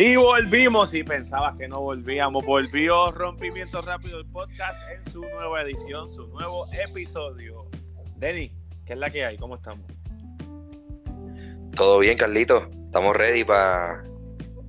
Y 0.00 0.14
volvimos, 0.14 0.94
y 0.94 1.02
pensabas 1.02 1.56
que 1.58 1.66
no 1.66 1.80
volvíamos, 1.80 2.44
volvió 2.44 3.10
Rompimiento 3.10 3.82
Rápido 3.82 4.20
el 4.20 4.26
podcast 4.26 4.80
en 4.92 5.12
su 5.12 5.22
nueva 5.22 5.62
edición, 5.62 6.08
su 6.08 6.28
nuevo 6.28 6.66
episodio. 6.88 7.64
Denny, 8.16 8.52
¿qué 8.86 8.92
es 8.92 8.98
la 9.00 9.10
que 9.10 9.24
hay? 9.24 9.36
¿Cómo 9.36 9.56
estamos? 9.56 9.82
Todo 11.74 11.98
bien, 11.98 12.16
Carlito. 12.16 12.70
Estamos 12.84 13.16
ready 13.16 13.42
para 13.42 14.04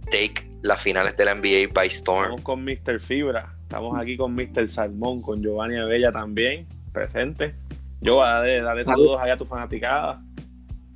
take 0.10 0.50
las 0.64 0.82
finales 0.82 1.16
de 1.16 1.26
la 1.26 1.36
NBA 1.36 1.74
by 1.76 1.86
Storm. 1.86 2.24
Estamos 2.24 2.42
con 2.42 2.66
Mr. 2.66 3.00
Fibra, 3.00 3.56
estamos 3.62 4.00
aquí 4.00 4.18
con 4.18 4.34
Mr. 4.34 4.68
Salmón, 4.68 5.22
con 5.22 5.44
Giovanni 5.44 5.78
Abella 5.78 6.12
también, 6.12 6.68
presente. 6.92 7.54
Yo, 8.02 8.20
dale, 8.20 8.64
dale 8.64 8.84
saludos 8.84 9.22
allá 9.22 9.34
a 9.34 9.38
tu 9.38 9.46
fanaticada. 9.46 10.24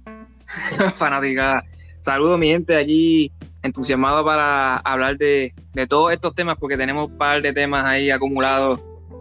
fanaticada. 0.98 1.63
Saludos, 2.02 2.40
mi 2.40 2.48
gente, 2.48 2.76
allí 2.76 3.31
entusiasmado 3.63 4.23
para 4.23 4.77
hablar 4.77 5.17
de, 5.17 5.53
todos 5.90 6.12
estos 6.12 6.35
temas, 6.35 6.58
porque 6.59 6.77
tenemos 6.77 7.09
un 7.09 7.17
par 7.17 7.41
de 7.41 7.54
temas 7.54 7.85
ahí 7.85 8.12
acumulados 8.12 8.80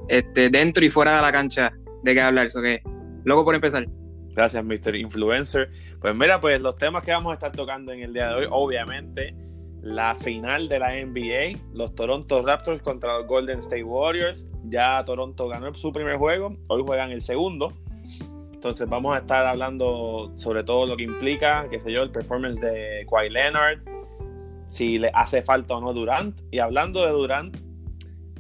este, 0.09 0.51
dentro 0.51 0.85
y 0.85 0.91
fuera 0.91 1.17
de 1.17 1.23
la 1.23 1.33
cancha 1.33 1.73
de 2.03 2.15
qué 2.15 2.21
hablar. 2.21 2.47
Eso 2.47 2.61
que, 2.61 2.83
loco 3.25 3.45
por 3.45 3.55
empezar. 3.55 3.87
Gracias, 4.35 4.65
Mr. 4.65 4.97
Influencer. 4.97 5.71
Pues 6.01 6.15
mira, 6.17 6.41
pues 6.41 6.61
los 6.61 6.75
temas 6.77 7.03
que 7.03 7.13
vamos 7.13 7.31
a 7.31 7.35
estar 7.35 7.53
tocando 7.53 7.93
en 7.93 8.01
el 8.01 8.13
día 8.13 8.29
de 8.29 8.35
hoy, 8.35 8.47
obviamente, 8.51 9.35
la 9.83 10.15
final 10.15 10.69
de 10.69 10.79
la 10.79 10.93
NBA, 10.93 11.59
los 11.75 11.95
Toronto 11.95 12.43
Raptors 12.43 12.83
contra 12.83 13.19
los 13.19 13.27
Golden 13.27 13.59
State 13.59 13.85
Warriors. 13.85 14.49
Ya 14.65 15.05
Toronto 15.05 15.49
ganó 15.49 15.73
su 15.75 15.93
primer 15.93 16.17
juego, 16.17 16.57
hoy 16.69 16.83
juegan 16.85 17.11
el 17.11 17.21
segundo. 17.21 17.73
Entonces 18.53 18.89
vamos 18.89 19.15
a 19.15 19.19
estar 19.19 19.45
hablando 19.45 20.33
sobre 20.37 20.63
todo 20.63 20.87
lo 20.87 20.97
que 20.97 21.03
implica, 21.03 21.67
qué 21.69 21.81
sé 21.81 21.93
yo, 21.93 22.03
el 22.03 22.13
performance 22.13 22.61
de 22.61 23.05
Kawhi 23.11 23.29
Leonard, 23.29 23.81
si 24.73 24.99
le 24.99 25.11
hace 25.13 25.43
falta 25.43 25.77
o 25.77 25.83
no 25.83 25.93
Durant. 25.93 26.41
Y 26.51 26.59
hablando 26.59 27.05
de 27.05 27.13
Durant, 27.13 27.59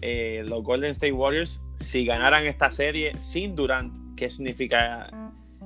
eh, 0.01 0.43
los 0.47 0.63
Golden 0.63 0.93
State 0.93 1.13
Warriors, 1.13 1.61
si 1.77 2.07
ganaran 2.07 2.47
esta 2.47 2.71
serie 2.71 3.13
sin 3.21 3.55
Durant, 3.55 3.95
¿qué 4.17 4.31
significa 4.31 5.11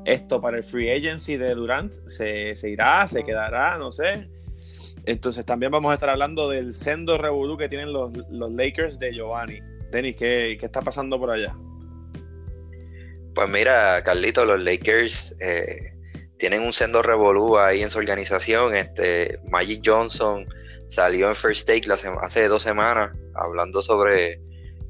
esto 0.05 0.41
para 0.41 0.57
el 0.57 0.65
free 0.65 0.91
agency 0.91 1.37
de 1.37 1.55
Durant? 1.55 1.93
¿Se, 2.09 2.57
irá? 2.69 3.07
¿Se 3.07 3.23
quedará? 3.23 3.79
No 3.79 3.93
sé. 3.93 4.29
Entonces 5.05 5.47
también 5.47 5.71
vamos 5.71 5.93
a 5.93 5.95
estar 5.95 6.09
hablando 6.09 6.51
del 6.51 6.73
sendo 6.73 7.17
revolú 7.17 7.57
que 7.57 7.69
tienen 7.69 7.93
los, 7.93 8.11
Lakers 8.29 8.99
de 8.99 9.15
Giovanni. 9.15 9.61
Denis, 9.93 10.17
¿qué, 10.17 10.57
¿qué, 10.59 10.67
está 10.67 10.83
pasando 10.83 11.17
por 11.17 11.31
allá? 11.31 11.57
Pues 13.37 13.49
mira, 13.49 14.03
Carlito, 14.03 14.45
los 14.45 14.61
Lakers 14.61 15.37
eh, 15.39 15.96
tienen 16.39 16.63
un 16.63 16.73
sendo 16.73 17.03
revolú 17.03 17.59
ahí 17.59 17.83
en 17.83 17.91
su 17.91 17.99
organización. 17.99 18.75
Este, 18.75 19.39
Magic 19.49 19.83
Johnson 19.85 20.47
salió 20.89 21.29
en 21.29 21.35
First 21.35 21.67
Take 21.67 21.83
hace 22.21 22.49
dos 22.49 22.63
semanas 22.63 23.13
hablando 23.35 23.83
sobre 23.83 24.41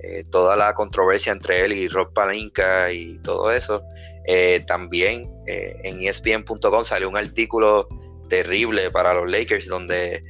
eh, 0.01 0.25
toda 0.31 0.57
la 0.57 0.75
controversia 0.75 1.33
entre 1.33 1.61
él 1.61 1.73
y 1.73 1.89
Rob 1.89 2.13
Palinka 2.13 2.93
y 2.93 3.19
todo 3.19 3.51
eso. 3.51 3.83
Eh, 4.27 4.63
también 4.67 5.31
eh, 5.47 5.77
en 5.85 6.01
ESPN.com 6.01 6.85
salió 6.85 7.09
un 7.09 7.17
artículo 7.17 7.89
terrible 8.29 8.91
para 8.91 9.15
los 9.15 9.31
Lakers 9.31 9.69
donde 9.69 10.23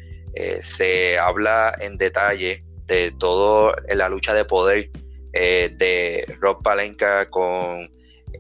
se 0.61 1.19
habla 1.19 1.75
en 1.81 1.97
detalle 1.97 2.63
de 2.85 3.11
toda 3.19 3.75
la 3.89 4.11
lucha 4.11 4.35
de 4.35 4.45
poder 4.45 4.91
de 5.33 6.27
Rob 6.43 6.63
Palenka 6.63 7.31
con 7.31 7.89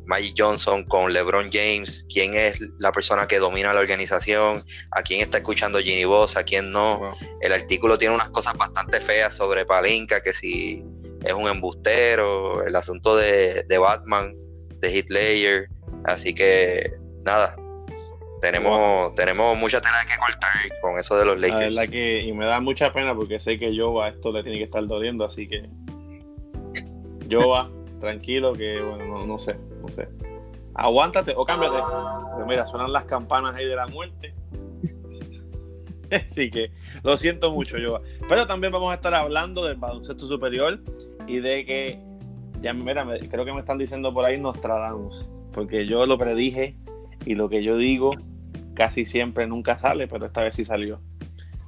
Magic 0.07 0.35
Johnson 0.39 0.85
con 0.85 1.13
LeBron 1.13 1.51
James, 1.53 2.07
quién 2.13 2.35
es 2.35 2.61
la 2.79 2.93
persona 2.93 3.27
que 3.27 3.39
domina 3.39 3.75
la 3.75 3.81
organización, 3.81 4.65
a 4.93 5.03
quién 5.03 5.21
está 5.21 5.39
escuchando 5.39 5.81
Ginny 5.81 6.05
Boss, 6.05 6.37
a 6.37 6.45
quién 6.45 6.71
no. 6.71 7.11
El 7.41 7.53
artículo 7.53 7.99
tiene 7.99 8.15
unas 8.15 8.31
cosas 8.31 8.57
bastante 8.57 9.01
feas 9.01 9.37
sobre 9.37 9.67
Palinka, 9.67 10.23
que 10.23 10.33
si 10.33 10.83
es 11.25 11.33
un 11.33 11.49
embustero, 11.49 12.65
el 12.65 12.77
asunto 12.77 13.17
de, 13.17 13.65
Batman, 13.79 14.33
de 14.81 14.97
Hitler, 14.97 15.69
así 16.05 16.33
que 16.33 16.93
nada, 17.25 17.57
tenemos, 18.41 19.15
tenemos 19.17 19.57
mucha 19.59 19.81
tela 19.81 20.07
que 20.07 20.17
cortar 20.19 20.81
con 20.81 20.99
eso 20.99 21.19
de 21.19 21.25
los 21.25 21.41
Lakers. 21.41 21.73
La 21.73 21.83
verdad 21.83 21.93
que, 21.93 22.21
y 22.21 22.33
me 22.33 22.47
da 22.47 22.61
mucha 22.61 22.93
pena 22.93 23.15
porque 23.15 23.41
sé 23.41 23.59
que 23.59 23.75
yo 23.75 24.01
a 24.01 24.11
esto 24.11 24.33
le 24.33 24.45
tiene 24.45 24.59
que 24.59 24.65
estar 24.65 24.87
doliendo, 24.87 25.25
así 25.25 25.49
que 25.49 25.69
yo 27.27 27.49
va 27.49 27.69
tranquilo 27.99 28.53
que, 28.53 28.81
bueno, 28.81 29.27
no, 29.27 29.39
sé, 29.39 29.57
no 29.81 29.89
sé. 29.89 30.09
Aguántate 30.75 31.35
o 31.37 31.45
cámbiate. 31.45 31.77
Mira, 32.47 32.67
suenan 32.67 32.93
las 32.93 33.05
campanas 33.05 33.55
ahí 33.57 33.67
de 33.67 33.77
la 33.77 33.87
muerte. 33.87 34.35
Así 36.27 36.51
que 36.51 36.71
lo 37.03 37.17
siento 37.17 37.51
mucho, 37.51 37.79
yo. 37.79 38.01
Pero 38.29 38.47
también 38.47 38.73
vamos 38.73 38.91
a 38.91 38.95
estar 38.95 39.15
hablando 39.15 39.65
del 39.65 39.77
baloncesto 39.77 40.27
superior 40.27 40.81
y 41.27 41.39
de 41.39 41.65
que, 41.65 41.99
ya 42.61 42.73
mira, 42.73 43.07
creo 43.31 43.45
que 43.45 43.53
me 43.53 43.61
están 43.61 43.79
diciendo 43.79 44.13
por 44.13 44.25
ahí 44.25 44.39
Nostradamus, 44.39 45.29
porque 45.53 45.87
yo 45.87 46.07
lo 46.07 46.19
predije 46.19 46.77
y 47.25 47.35
lo 47.35 47.49
que 47.49 47.63
yo 47.63 47.77
digo 47.77 48.11
casi 48.75 49.05
siempre 49.05 49.47
nunca 49.47 49.79
sale, 49.79 50.07
pero 50.07 50.27
esta 50.27 50.43
vez 50.43 50.55
sí 50.55 50.65
salió. 50.65 51.01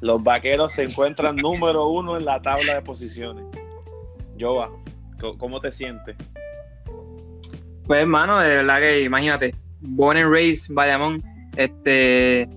Los 0.00 0.22
vaqueros 0.22 0.72
se 0.72 0.84
encuentran 0.84 1.34
número 1.42 1.88
uno 1.88 2.16
en 2.16 2.24
la 2.24 2.40
tabla 2.40 2.74
de 2.74 2.82
posiciones. 2.82 3.44
Jova, 4.38 4.70
¿Cómo 5.18 5.60
te 5.60 5.72
sientes? 5.72 6.16
Pues, 7.86 8.02
hermano, 8.02 8.38
de 8.40 8.56
verdad 8.56 8.80
que 8.80 9.02
imagínate, 9.02 9.54
Born 9.80 10.18
and 10.18 10.32
Race, 10.32 10.70
Bayamón, 10.70 11.22
este, 11.56 12.48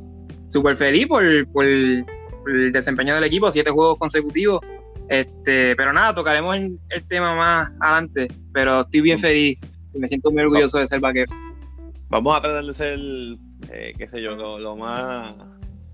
súper 0.48 0.76
feliz 0.76 1.08
por, 1.08 1.24
el 1.24 2.06
desempeño 2.72 3.16
del 3.16 3.24
equipo, 3.24 3.52
siete 3.52 3.72
juegos 3.72 3.98
consecutivos. 3.98 4.62
Este, 5.08 5.76
pero 5.76 5.94
nada, 5.94 6.14
tocaremos 6.14 6.56
el, 6.58 6.80
tema 7.08 7.36
más 7.36 7.72
adelante, 7.80 8.28
pero 8.54 8.82
estoy 8.82 9.02
bien 9.02 9.20
feliz 9.20 9.58
y 9.94 10.00
me 10.00 10.08
siento 10.08 10.32
muy 10.32 10.44
orgulloso 10.44 10.78
de 10.80 10.88
ser 10.88 11.00
vaquero. 11.00 11.32
Vamos 12.10 12.38
a 12.38 12.42
tratar 12.42 12.66
de 12.66 12.74
ser, 12.74 13.00
eh, 13.72 13.94
qué 13.98 14.08
sé 14.08 14.22
yo, 14.22 14.36
lo, 14.36 14.76
más 14.76 15.34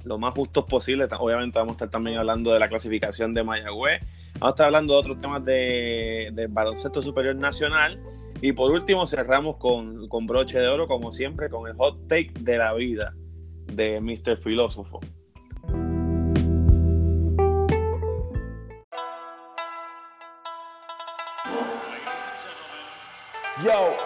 lo 0.04 0.18
más 0.18 0.34
justos 0.34 0.66
posible. 0.66 1.08
Obviamente 1.20 1.60
vamos 1.60 1.74
a 1.74 1.76
estar 1.76 1.90
también 1.90 2.18
hablando 2.18 2.54
de 2.54 2.60
la 2.60 2.70
clasificación 2.70 3.34
de 3.34 3.44
Mayagüez 3.44 4.02
Vamos 4.40 4.50
a 4.50 4.54
estar 4.54 4.66
hablando 4.68 4.94
de 4.94 5.00
otros 5.00 5.18
temas 5.18 5.44
de, 5.44 6.48
baloncesto 6.50 7.02
superior 7.02 7.36
nacional. 7.36 8.00
Y 8.40 8.52
por 8.52 8.72
último 8.72 9.08
cerramos 9.08 9.58
con, 9.58 10.08
con, 10.10 10.28
broche 10.28 10.60
de 10.60 10.68
oro, 10.68 10.88
como 10.88 11.12
siempre, 11.12 11.50
con 11.50 11.68
el 11.68 11.76
hot 11.76 12.08
take 12.08 12.32
de 12.40 12.58
la 12.60 12.74
vida 12.76 13.16
de 13.74 14.00
Mr. 14.00 14.38
Filósofo. 14.38 15.00
Yo, 23.64 23.98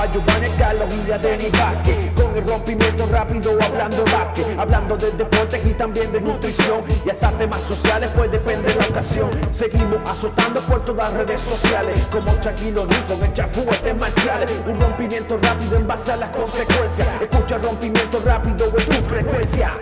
a 0.00 0.06
Giovanni 0.12 0.48
Carlos 0.58 0.88
y 1.06 1.10
a 1.10 1.18
Denis 1.18 1.52
Vázquez 1.52 2.17
el 2.38 2.46
rompimiento 2.46 3.06
rápido 3.06 3.58
hablando 3.62 4.04
de 4.04 4.58
Hablando 4.58 4.96
de 4.96 5.10
deportes 5.12 5.64
y 5.64 5.74
también 5.74 6.12
de 6.12 6.20
nutrición 6.20 6.84
Y 7.04 7.10
hasta 7.10 7.36
temas 7.36 7.60
sociales 7.62 8.10
pues 8.14 8.30
depende 8.30 8.72
de 8.72 8.78
la 8.78 8.86
ocasión 8.86 9.30
Seguimos 9.52 10.08
azotando 10.08 10.60
por 10.62 10.84
todas 10.84 11.12
las 11.12 11.26
redes 11.26 11.40
sociales 11.40 12.00
Como 12.10 12.32
Shaquille 12.40 12.78
O'Neal 12.78 13.06
con 13.06 13.34
chafú 13.34 13.66
este 13.70 13.94
marciales 13.94 14.50
Un 14.66 14.80
rompimiento 14.80 15.36
rápido 15.38 15.76
en 15.76 15.86
base 15.86 16.12
a 16.12 16.16
las 16.16 16.30
consecuencias 16.30 17.08
Escucha 17.20 17.58
rompimiento 17.58 18.20
rápido 18.24 18.66
en 18.66 18.84
tu 18.84 19.08
frecuencia 19.08 19.78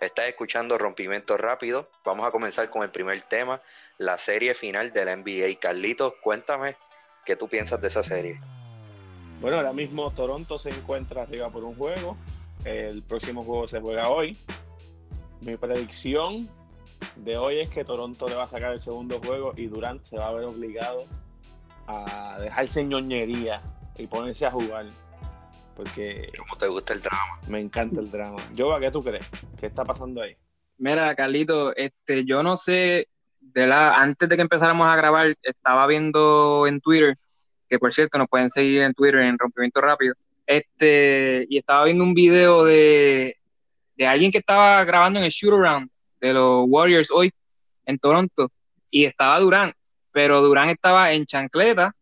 Estás 0.00 0.28
escuchando 0.28 0.78
Rompimiento 0.78 1.36
Rápido. 1.36 1.90
Vamos 2.04 2.24
a 2.24 2.30
comenzar 2.30 2.70
con 2.70 2.84
el 2.84 2.90
primer 2.90 3.20
tema, 3.22 3.60
la 3.96 4.16
serie 4.16 4.54
final 4.54 4.92
de 4.92 5.04
la 5.04 5.16
NBA. 5.16 5.58
Carlitos, 5.60 6.14
cuéntame 6.22 6.76
¿Qué 7.26 7.34
tú 7.34 7.48
piensas 7.48 7.80
de 7.80 7.88
esa 7.88 8.04
serie? 8.04 8.40
Bueno, 9.40 9.58
ahora 9.58 9.72
mismo 9.72 10.10
Toronto 10.10 10.58
se 10.58 10.70
encuentra 10.70 11.22
arriba 11.22 11.48
por 11.50 11.62
un 11.64 11.76
juego. 11.76 12.16
El 12.64 13.02
próximo 13.02 13.44
juego 13.44 13.68
se 13.68 13.80
juega 13.80 14.08
hoy. 14.08 14.36
Mi 15.40 15.56
predicción 15.56 16.48
de 17.16 17.36
hoy 17.36 17.60
es 17.60 17.70
que 17.70 17.84
Toronto 17.84 18.28
le 18.28 18.34
va 18.34 18.44
a 18.44 18.48
sacar 18.48 18.72
el 18.72 18.80
segundo 18.80 19.20
juego 19.24 19.54
y 19.56 19.66
Durant 19.66 20.02
se 20.02 20.18
va 20.18 20.28
a 20.28 20.32
ver 20.32 20.44
obligado 20.44 21.04
a 21.86 22.38
dejarse 22.40 22.84
ñoñería 22.84 23.62
y 23.96 24.08
ponerse 24.08 24.46
a 24.46 24.50
jugar. 24.50 24.86
Porque. 25.76 26.32
¿Cómo 26.36 26.56
te 26.56 26.66
gusta 26.66 26.94
el 26.94 27.00
drama? 27.00 27.40
Me 27.46 27.60
encanta 27.60 28.00
el 28.00 28.10
drama. 28.10 28.38
Jova, 28.56 28.80
¿qué 28.80 28.90
tú 28.90 29.04
crees? 29.04 29.30
¿Qué 29.58 29.66
está 29.66 29.84
pasando 29.84 30.20
ahí? 30.20 30.36
Mira, 30.78 31.14
Carlito, 31.14 31.74
este, 31.76 32.24
yo 32.24 32.42
no 32.42 32.56
sé 32.56 33.08
antes 33.70 34.28
de 34.28 34.36
que 34.36 34.42
empezáramos 34.42 34.86
a 34.86 34.96
grabar, 34.96 35.34
estaba 35.42 35.86
viendo 35.86 36.66
en 36.66 36.80
Twitter, 36.80 37.14
que 37.68 37.78
por 37.78 37.92
cierto 37.92 38.18
nos 38.18 38.28
pueden 38.28 38.50
seguir 38.50 38.82
en 38.82 38.94
Twitter 38.94 39.20
en 39.20 39.38
Rompimiento 39.38 39.80
Rápido, 39.80 40.14
este, 40.46 41.46
y 41.48 41.58
estaba 41.58 41.84
viendo 41.84 42.04
un 42.04 42.14
video 42.14 42.64
de, 42.64 43.36
de 43.96 44.06
alguien 44.06 44.30
que 44.30 44.38
estaba 44.38 44.82
grabando 44.84 45.18
en 45.18 45.26
el 45.26 45.30
shoot 45.30 45.52
around 45.52 45.90
de 46.20 46.32
los 46.32 46.64
Warriors 46.66 47.10
hoy 47.10 47.30
en 47.84 47.98
Toronto, 47.98 48.50
y 48.90 49.04
estaba 49.04 49.38
Durán, 49.40 49.72
pero 50.12 50.40
Durán 50.40 50.70
estaba 50.70 51.12
en 51.12 51.26
chancleta, 51.26 51.94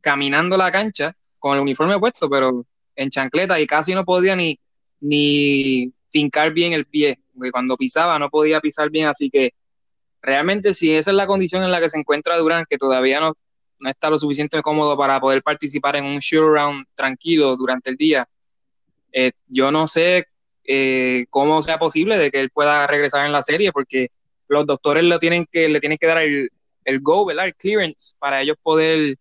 caminando 0.00 0.56
la 0.56 0.72
cancha, 0.72 1.14
con 1.38 1.56
el 1.56 1.62
uniforme 1.62 1.98
puesto, 1.98 2.28
pero 2.28 2.64
en 2.96 3.10
chancleta 3.10 3.60
y 3.60 3.66
casi 3.66 3.94
no 3.94 4.04
podía 4.04 4.36
ni, 4.36 4.58
ni 5.00 5.92
fincar 6.10 6.52
bien 6.52 6.72
el 6.72 6.86
pie, 6.86 7.18
porque 7.34 7.50
cuando 7.50 7.76
pisaba 7.76 8.18
no 8.18 8.30
podía 8.30 8.60
pisar 8.60 8.90
bien, 8.90 9.08
así 9.08 9.30
que 9.30 9.52
realmente 10.22 10.74
si 10.74 10.94
esa 10.94 11.10
es 11.10 11.16
la 11.16 11.26
condición 11.26 11.62
en 11.62 11.70
la 11.70 11.80
que 11.80 11.90
se 11.90 11.98
encuentra 11.98 12.36
Durán, 12.38 12.64
que 12.68 12.78
todavía 12.78 13.20
no, 13.20 13.36
no 13.80 13.90
está 13.90 14.10
lo 14.10 14.18
suficientemente 14.18 14.62
cómodo 14.62 14.96
para 14.96 15.20
poder 15.20 15.42
participar 15.42 15.96
en 15.96 16.04
un 16.04 16.18
shoot 16.18 16.54
round 16.54 16.86
tranquilo 16.94 17.56
durante 17.56 17.90
el 17.90 17.96
día, 17.96 18.28
eh, 19.12 19.32
yo 19.48 19.70
no 19.70 19.88
sé 19.88 20.26
eh, 20.64 21.26
cómo 21.30 21.62
sea 21.62 21.78
posible 21.78 22.18
de 22.18 22.30
que 22.30 22.40
él 22.40 22.50
pueda 22.50 22.86
regresar 22.86 23.26
en 23.26 23.32
la 23.32 23.42
serie, 23.42 23.72
porque 23.72 24.10
los 24.48 24.66
doctores 24.66 25.04
lo 25.04 25.18
tienen 25.18 25.46
que, 25.50 25.68
le 25.68 25.80
tienen 25.80 25.98
que 25.98 26.06
dar 26.06 26.18
el, 26.18 26.50
el 26.84 27.00
go. 27.00 27.30
El 27.30 27.54
clearance 27.54 28.14
para 28.18 28.42
ellos 28.42 28.56
poder, 28.62 29.16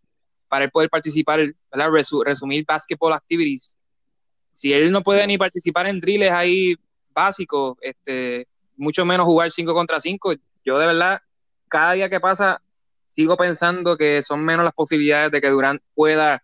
para 0.48 0.66
él 0.66 0.72
poder 0.72 0.90
participar, 0.90 1.40
¿verdad? 1.72 1.90
resumir 2.26 2.66
basketball 2.68 3.14
activities. 3.14 3.76
Si 4.54 4.74
él 4.74 4.92
no 4.92 5.02
puede 5.02 5.26
ni 5.26 5.38
participar 5.38 5.88
en 5.88 6.00
drills 6.00 6.32
ahí 6.32 6.76
básicos, 7.14 7.78
este, 7.82 8.48
mucho 8.76 9.06
menos 9.06 9.26
jugar 9.26 9.52
5 9.52 9.74
contra 9.74 10.02
5, 10.02 10.34
yo 10.66 10.78
de 10.78 10.88
verdad, 10.88 11.22
cada 11.68 11.94
día 11.94 12.10
que 12.10 12.20
pasa, 12.20 12.62
sigo 13.20 13.36
pensando 13.36 13.98
que 13.98 14.24
son 14.24 14.46
menos 14.46 14.64
las 14.64 14.74
posibilidades 14.74 15.30
de 15.30 15.42
que 15.42 15.50
Durant 15.50 15.82
pueda 15.94 16.42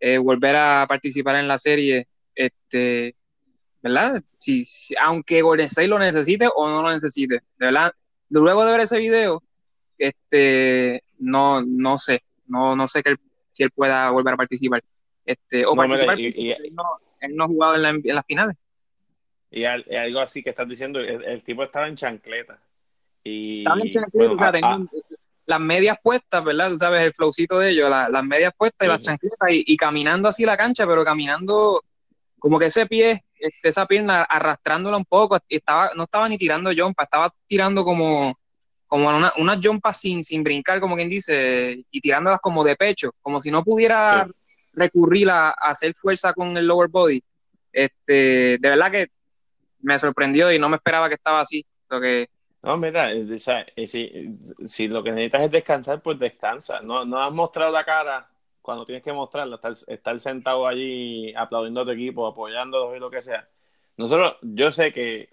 eh, 0.00 0.18
volver 0.18 0.56
a 0.56 0.84
participar 0.88 1.36
en 1.36 1.46
la 1.46 1.58
serie, 1.58 2.08
este, 2.34 3.14
¿verdad? 3.80 4.20
Si, 4.36 4.64
aunque 5.00 5.42
Golden 5.42 5.66
State 5.66 5.86
lo 5.86 5.96
necesite 5.96 6.48
o 6.52 6.68
no 6.68 6.82
lo 6.82 6.90
necesite, 6.90 7.34
de 7.34 7.66
verdad, 7.66 7.92
luego 8.30 8.64
de 8.64 8.72
ver 8.72 8.80
ese 8.80 8.98
video, 8.98 9.44
este, 9.96 11.04
no, 11.20 11.62
no 11.62 11.98
sé, 11.98 12.24
no, 12.48 12.74
no 12.74 12.88
sé 12.88 13.04
que 13.04 13.14
si 13.52 13.62
él 13.62 13.70
pueda 13.70 14.10
volver 14.10 14.34
a 14.34 14.38
participar. 14.38 14.82
Este, 15.24 15.64
o 15.66 15.76
participar, 15.76 16.18
él, 16.18 16.74
no, 17.30 17.44
ha 17.44 17.46
jugado 17.46 17.76
en, 17.76 17.82
la, 17.82 17.94
las 18.02 18.26
finales. 18.26 18.56
Y 19.52 19.62
algo 19.62 20.18
así 20.18 20.42
que 20.42 20.50
estás 20.50 20.66
diciendo, 20.66 20.98
el, 20.98 21.44
tipo 21.44 21.62
estaba 21.62 21.86
en 21.86 21.94
chancleta. 21.94 22.60
Y, 23.22 23.60
estaba 23.60 23.80
en 23.80 23.92
chancleta, 23.92 24.80
las 25.48 25.60
medias 25.60 25.96
puestas, 26.02 26.44
¿verdad? 26.44 26.68
Tú 26.68 26.76
sabes, 26.76 27.02
el 27.02 27.14
flowcito 27.14 27.58
de 27.58 27.70
ellos, 27.70 27.88
las 27.88 28.22
medias 28.22 28.52
puestas 28.54 28.86
y 28.86 28.90
las 28.90 29.02
chancletas 29.02 29.48
y, 29.50 29.76
caminando 29.78 30.28
así 30.28 30.44
la 30.44 30.58
cancha, 30.58 30.86
pero 30.86 31.02
caminando 31.02 31.82
como 32.38 32.58
que 32.58 32.66
ese 32.66 32.84
pie, 32.84 33.24
este, 33.34 33.70
esa 33.70 33.86
pierna 33.86 34.24
arrastrándola 34.24 34.98
un 34.98 35.06
poco, 35.06 35.38
estaba, 35.48 35.92
no 35.96 36.04
estaba 36.04 36.28
ni 36.28 36.36
tirando 36.36 36.70
jumpa, 36.76 37.04
estaba 37.04 37.32
tirando 37.46 37.82
como, 37.82 38.38
como 38.86 39.08
una, 39.08 39.32
una 39.38 39.58
jumpa 39.60 39.94
sin, 39.94 40.22
sin 40.22 40.44
brincar, 40.44 40.80
como 40.80 40.96
quien 40.96 41.08
dice, 41.08 41.82
y 41.90 42.00
tirándolas 42.02 42.40
como 42.40 42.62
de 42.62 42.76
pecho, 42.76 43.12
como 43.22 43.40
si 43.40 43.50
no 43.50 43.64
pudiera 43.64 44.28
recurrir 44.74 45.30
a, 45.30 45.48
hacer 45.48 45.94
fuerza 45.94 46.34
con 46.34 46.58
el 46.58 46.66
lower 46.66 46.90
body. 46.90 47.24
Este, 47.72 48.58
de 48.58 48.68
verdad 48.68 48.90
que 48.90 49.08
me 49.80 49.98
sorprendió 49.98 50.52
y 50.52 50.58
no 50.58 50.68
me 50.68 50.76
esperaba 50.76 51.08
que 51.08 51.14
estaba 51.14 51.40
así. 51.40 51.64
Lo 51.88 52.02
que, 52.02 52.28
no, 52.62 52.76
mira, 52.76 53.12
eh, 53.12 53.38
si, 53.86 54.38
si, 54.64 54.88
lo 54.88 55.02
que 55.02 55.12
necesitas 55.12 55.42
es 55.42 55.50
descansar, 55.50 56.02
pues 56.02 56.18
descansa. 56.18 56.80
No, 56.80 57.04
no 57.04 57.22
has 57.22 57.32
mostrado 57.32 57.70
la 57.72 57.84
cara 57.84 58.28
cuando 58.60 58.84
tienes 58.84 59.02
que 59.02 59.12
mostrarla, 59.12 59.60
estar, 59.86 60.20
sentado 60.20 60.66
allí 60.66 61.32
aplaudiendo 61.34 61.82
a 61.82 61.84
tu 61.84 61.92
equipo, 61.92 62.26
apoyándolo 62.26 62.94
y 62.96 63.00
lo 63.00 63.10
que 63.10 63.22
sea. 63.22 63.48
Nosotros, 63.96 64.36
yo 64.42 64.72
sé 64.72 64.92
que 64.92 65.30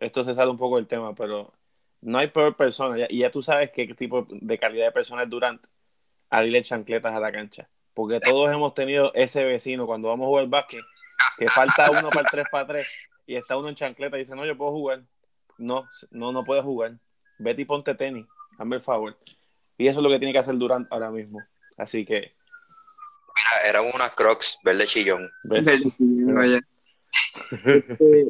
esto 0.00 0.24
se 0.24 0.34
sale 0.34 0.50
un 0.50 0.58
poco 0.58 0.76
del 0.76 0.86
tema, 0.86 1.14
pero 1.14 1.52
no 2.00 2.18
hay 2.18 2.28
peor 2.28 2.56
persona, 2.56 3.06
y 3.08 3.18
ya 3.20 3.30
tú 3.30 3.40
sabes 3.42 3.70
qué 3.70 3.86
tipo 3.94 4.26
de 4.28 4.58
calidad 4.58 4.86
de 4.86 4.92
persona 4.92 5.22
es 5.22 5.30
Durant 5.30 5.64
a 6.28 6.40
darle 6.40 6.62
chancletas 6.62 7.14
a 7.14 7.20
la 7.20 7.32
cancha. 7.32 7.68
Porque 7.94 8.20
todos 8.20 8.50
hemos 8.52 8.74
tenido 8.74 9.12
ese 9.14 9.44
vecino 9.44 9.86
cuando 9.86 10.08
vamos 10.08 10.24
a 10.24 10.28
jugar 10.28 10.46
básquet, 10.48 10.82
que 11.38 11.48
falta 11.48 11.90
uno 11.90 12.10
para 12.10 12.22
el 12.22 12.26
3 12.30 12.46
para 12.50 12.66
3 12.66 13.08
y 13.26 13.36
está 13.36 13.56
uno 13.56 13.68
en 13.68 13.76
chancleta 13.76 14.16
y 14.16 14.20
dice, 14.20 14.34
no, 14.34 14.44
yo 14.44 14.58
puedo 14.58 14.72
jugar 14.72 15.04
no, 15.58 15.88
no, 16.10 16.32
no 16.32 16.44
puede 16.44 16.62
jugar. 16.62 16.94
Vete 17.38 17.62
y 17.62 17.64
ponte 17.64 17.94
tenis, 17.94 18.26
hazme 18.58 18.76
el 18.76 18.82
favor. 18.82 19.16
Y 19.76 19.86
eso 19.86 19.98
es 19.98 20.04
lo 20.04 20.10
que 20.10 20.18
tiene 20.18 20.32
que 20.32 20.38
hacer 20.38 20.56
Durant 20.56 20.90
ahora 20.90 21.10
mismo. 21.10 21.40
Así 21.76 22.04
que. 22.04 22.34
Mira, 23.36 23.68
eran 23.68 23.84
unas 23.92 24.12
crocs, 24.12 24.58
verde 24.62 24.86
chillón. 24.86 25.28
Este, 25.50 25.80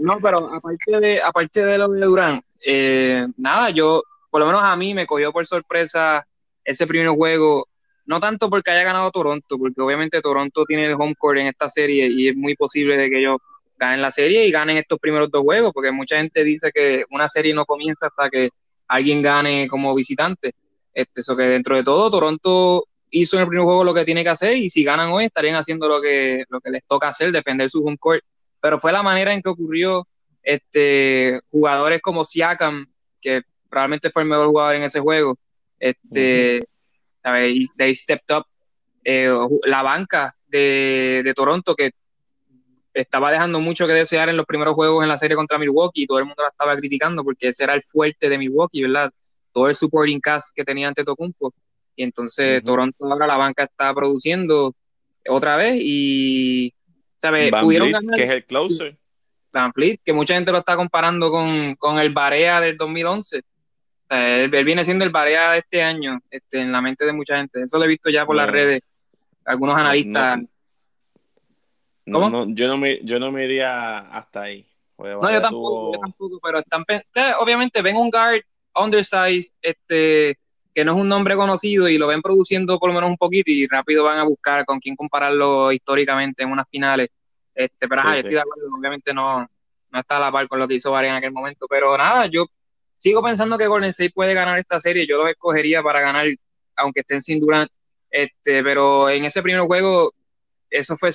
no, 0.01 0.19
pero 0.21 0.53
aparte 0.53 1.01
de, 1.01 1.23
aparte 1.23 1.65
de 1.65 1.79
lo 1.79 1.89
de 1.89 2.01
Durant, 2.01 2.45
eh, 2.65 3.27
nada, 3.37 3.71
yo, 3.71 4.03
por 4.31 4.41
lo 4.41 4.47
menos 4.47 4.63
a 4.63 4.77
mí 4.77 4.95
me 4.95 5.07
cogió 5.07 5.33
por 5.33 5.47
sorpresa 5.47 6.27
ese 6.65 6.87
primer 6.87 7.09
juego. 7.09 7.69
No 8.07 8.21
tanto 8.21 8.51
porque 8.51 8.71
haya 8.71 8.85
ganado 8.85 9.11
Toronto, 9.11 9.59
porque 9.59 9.81
obviamente 9.81 10.21
Toronto 10.21 10.65
tiene 10.67 10.87
el 10.87 10.95
home 10.95 11.15
court 11.17 11.39
en 11.39 11.47
esta 11.47 11.69
serie 11.69 12.09
y 12.09 12.29
es 12.29 12.37
muy 12.37 12.55
posible 12.55 12.97
de 12.97 13.09
que 13.09 13.19
ellos 13.19 13.39
ganen 13.77 14.03
la 14.03 14.11
serie 14.11 14.47
y 14.47 14.51
ganen 14.51 14.77
estos 14.77 14.99
primeros 14.99 15.31
dos 15.31 15.43
juegos, 15.43 15.73
porque 15.73 15.91
mucha 15.91 16.17
gente 16.17 16.45
dice 16.45 16.71
que 16.73 17.05
una 17.11 17.29
serie 17.29 17.55
no 17.55 17.65
comienza 17.65 18.07
hasta 18.07 18.31
que 18.31 18.51
alguien 18.89 19.23
gane 19.23 19.69
como 19.69 19.95
visitante. 19.95 20.53
Este, 20.93 21.21
eso 21.21 21.37
que 21.37 21.45
dentro 21.45 21.77
de 21.77 21.83
todo, 21.83 22.11
Toronto 22.11 22.87
hizo 23.11 23.37
en 23.37 23.43
el 23.43 23.49
primer 23.49 23.65
juego 23.65 23.85
lo 23.85 23.95
que 23.95 24.05
tiene 24.05 24.23
que 24.23 24.31
hacer 24.31 24.57
y 24.57 24.69
si 24.69 24.85
ganan 24.85 25.11
hoy 25.11 25.27
estarían 25.27 25.57
haciendo 25.57 25.89
lo 25.89 26.01
que, 26.01 26.45
lo 26.49 26.61
que 26.61 26.71
les 26.71 26.85
toca 26.87 27.09
hacer, 27.09 27.33
defender 27.33 27.71
su 27.71 27.85
home 27.85 27.99
court. 27.99 28.23
Pero 28.61 28.79
fue 28.79 28.93
la 28.93 29.03
manera 29.03 29.33
en 29.33 29.43
que 29.43 29.51
ocurrió 29.51 30.07
este, 30.43 31.41
jugadores 31.51 32.01
como 32.01 32.25
Siakam, 32.25 32.87
que 33.21 33.43
probablemente 33.69 34.11
fue 34.11 34.23
el 34.23 34.29
mejor 34.29 34.49
jugador 34.49 34.77
en 34.77 34.83
ese 34.85 35.01
juego, 35.01 35.37
este, 35.79 36.61
they 37.77 37.95
stepped 37.95 38.37
up. 38.37 38.47
Eh, 39.05 39.31
la 39.65 39.83
banca 39.83 40.35
de, 40.47 41.21
de 41.23 41.35
Toronto, 41.35 41.75
que 41.75 41.93
estaba 42.95 43.33
dejando 43.33 43.61
mucho 43.61 43.87
que 43.87 43.93
desear 43.93 44.29
en 44.29 44.37
los 44.37 44.47
primeros 44.47 44.75
juegos 44.75 45.03
en 45.03 45.09
la 45.09 45.19
serie 45.19 45.37
contra 45.37 45.59
Milwaukee 45.59 46.05
y 46.05 46.07
todo 46.07 46.21
el 46.21 46.27
mundo 46.27 46.43
la 46.43 46.49
estaba 46.49 46.77
criticando 46.77 47.25
porque 47.25 47.49
ese 47.49 47.65
era 47.65 47.75
el 47.75 47.83
fuerte 47.83 48.29
de 48.29 48.39
Milwaukee, 48.39 48.83
¿verdad? 48.83 49.11
Todo 49.53 49.69
el 49.69 49.75
supporting 49.75 50.21
cast 50.21 50.51
que 50.55 50.65
tenía 50.65 50.89
ante 50.89 51.05
Tocumpo. 51.05 51.53
Y 51.97 52.05
entonces 52.05 52.63
Toronto 52.65 53.05
ahora 53.05 53.27
la 53.27 53.37
banca 53.37 53.65
está 53.65 53.93
produciendo 53.95 54.75
otra 55.29 55.57
vez 55.57 55.77
y, 55.81 56.73
¿sabes? 57.19 57.53
Pudieron 57.61 57.91
ganar. 57.91 58.17
Que 58.17 58.25
es 58.25 58.31
el 58.31 58.45
closer. 58.45 58.97
Van 59.53 59.73
que 59.73 60.13
mucha 60.13 60.35
gente 60.35 60.51
lo 60.51 60.59
está 60.59 60.75
comparando 60.75 61.31
con, 61.31 61.77
con 61.77 61.99
el 61.99 62.13
Barea 62.13 62.61
del 62.61 62.77
2011. 62.77 63.43
él, 64.11 64.65
viene 64.65 64.85
siendo 64.85 65.05
el 65.05 65.11
Barea 65.11 65.53
de 65.53 65.59
este 65.59 65.83
año 65.83 66.19
este, 66.29 66.61
en 66.61 66.73
la 66.73 66.81
mente 66.81 67.05
de 67.05 67.13
mucha 67.13 67.37
gente. 67.37 67.63
Eso 67.63 67.79
lo 67.79 67.85
he 67.85 67.89
visto 67.89 68.11
ya 68.11 68.27
por 68.27 68.35
las 68.35 68.51
redes. 68.51 68.83
Algunos 69.45 69.77
analistas. 69.77 70.39
No, 70.39 70.49
yo, 72.07 72.69
no 72.69 72.77
me, 72.77 73.01
yo 73.03 73.19
no 73.19 73.33
me 73.33 73.45
iría 73.45 73.99
hasta 73.99 74.43
ahí. 74.43 74.67
no, 74.99 75.33
yo 75.33 75.41
tampoco, 75.41 75.93
yo 75.95 76.01
tampoco, 76.01 76.41
pero 76.43 76.59
están, 76.61 76.85
obviamente 77.41 77.83
ven 77.83 77.97
un 77.97 78.11
guard 78.11 78.43
undersized, 78.75 79.53
este, 79.63 80.39
que 80.75 80.85
no 80.85 80.93
es 80.93 81.01
un 81.01 81.09
nombre 81.09 81.37
conocido 81.37 81.89
y 81.89 81.99
lo 81.99 82.09
ven 82.09 82.21
produciendo 82.21 82.79
por 82.79 82.89
lo 82.91 82.95
menos 82.95 83.11
un 83.11 83.17
poquito 83.17 83.51
y 83.51 83.67
rápido 83.67 84.05
van 84.05 84.19
a 84.19 84.25
buscar 84.25 84.65
con 84.65 84.81
quién 84.81 84.97
compararlo 84.97 85.73
históricamente 85.73 86.43
en 86.43 86.51
unas 86.51 86.69
finales. 86.69 87.09
Este, 87.55 87.87
pero 87.87 88.03
estoy 88.13 88.35
de 88.35 88.41
acuerdo, 88.41 88.69
obviamente 88.77 89.15
no, 89.15 89.49
no 89.91 90.01
está 90.01 90.17
a 90.17 90.21
la 90.21 90.33
par 90.33 90.49
con 90.49 90.59
lo 90.59 90.67
que 90.67 90.75
hizo 90.75 90.91
Vargas 90.91 91.11
en 91.13 91.17
aquel 91.17 91.33
momento, 91.33 91.67
pero 91.69 91.97
nada, 91.97 92.27
yo 92.27 92.47
sigo 92.97 93.23
pensando 93.23 93.57
que 93.57 93.69
Golden 93.69 93.91
State 93.91 94.13
puede 94.13 94.35
ganar 94.35 94.59
esta 94.59 94.81
serie, 94.81 95.07
yo 95.07 95.19
lo 95.19 95.29
escogería 95.29 95.83
para 95.83 96.01
ganar, 96.01 96.27
aunque 96.75 97.01
estén 97.01 97.23
sin 97.23 97.39
Durant, 97.39 97.71
este, 98.11 98.63
pero 98.65 99.09
en 99.09 99.25
ese 99.25 99.41
primer 99.41 99.63
juego, 99.63 100.13
eso 100.69 100.97
fue 100.97 101.11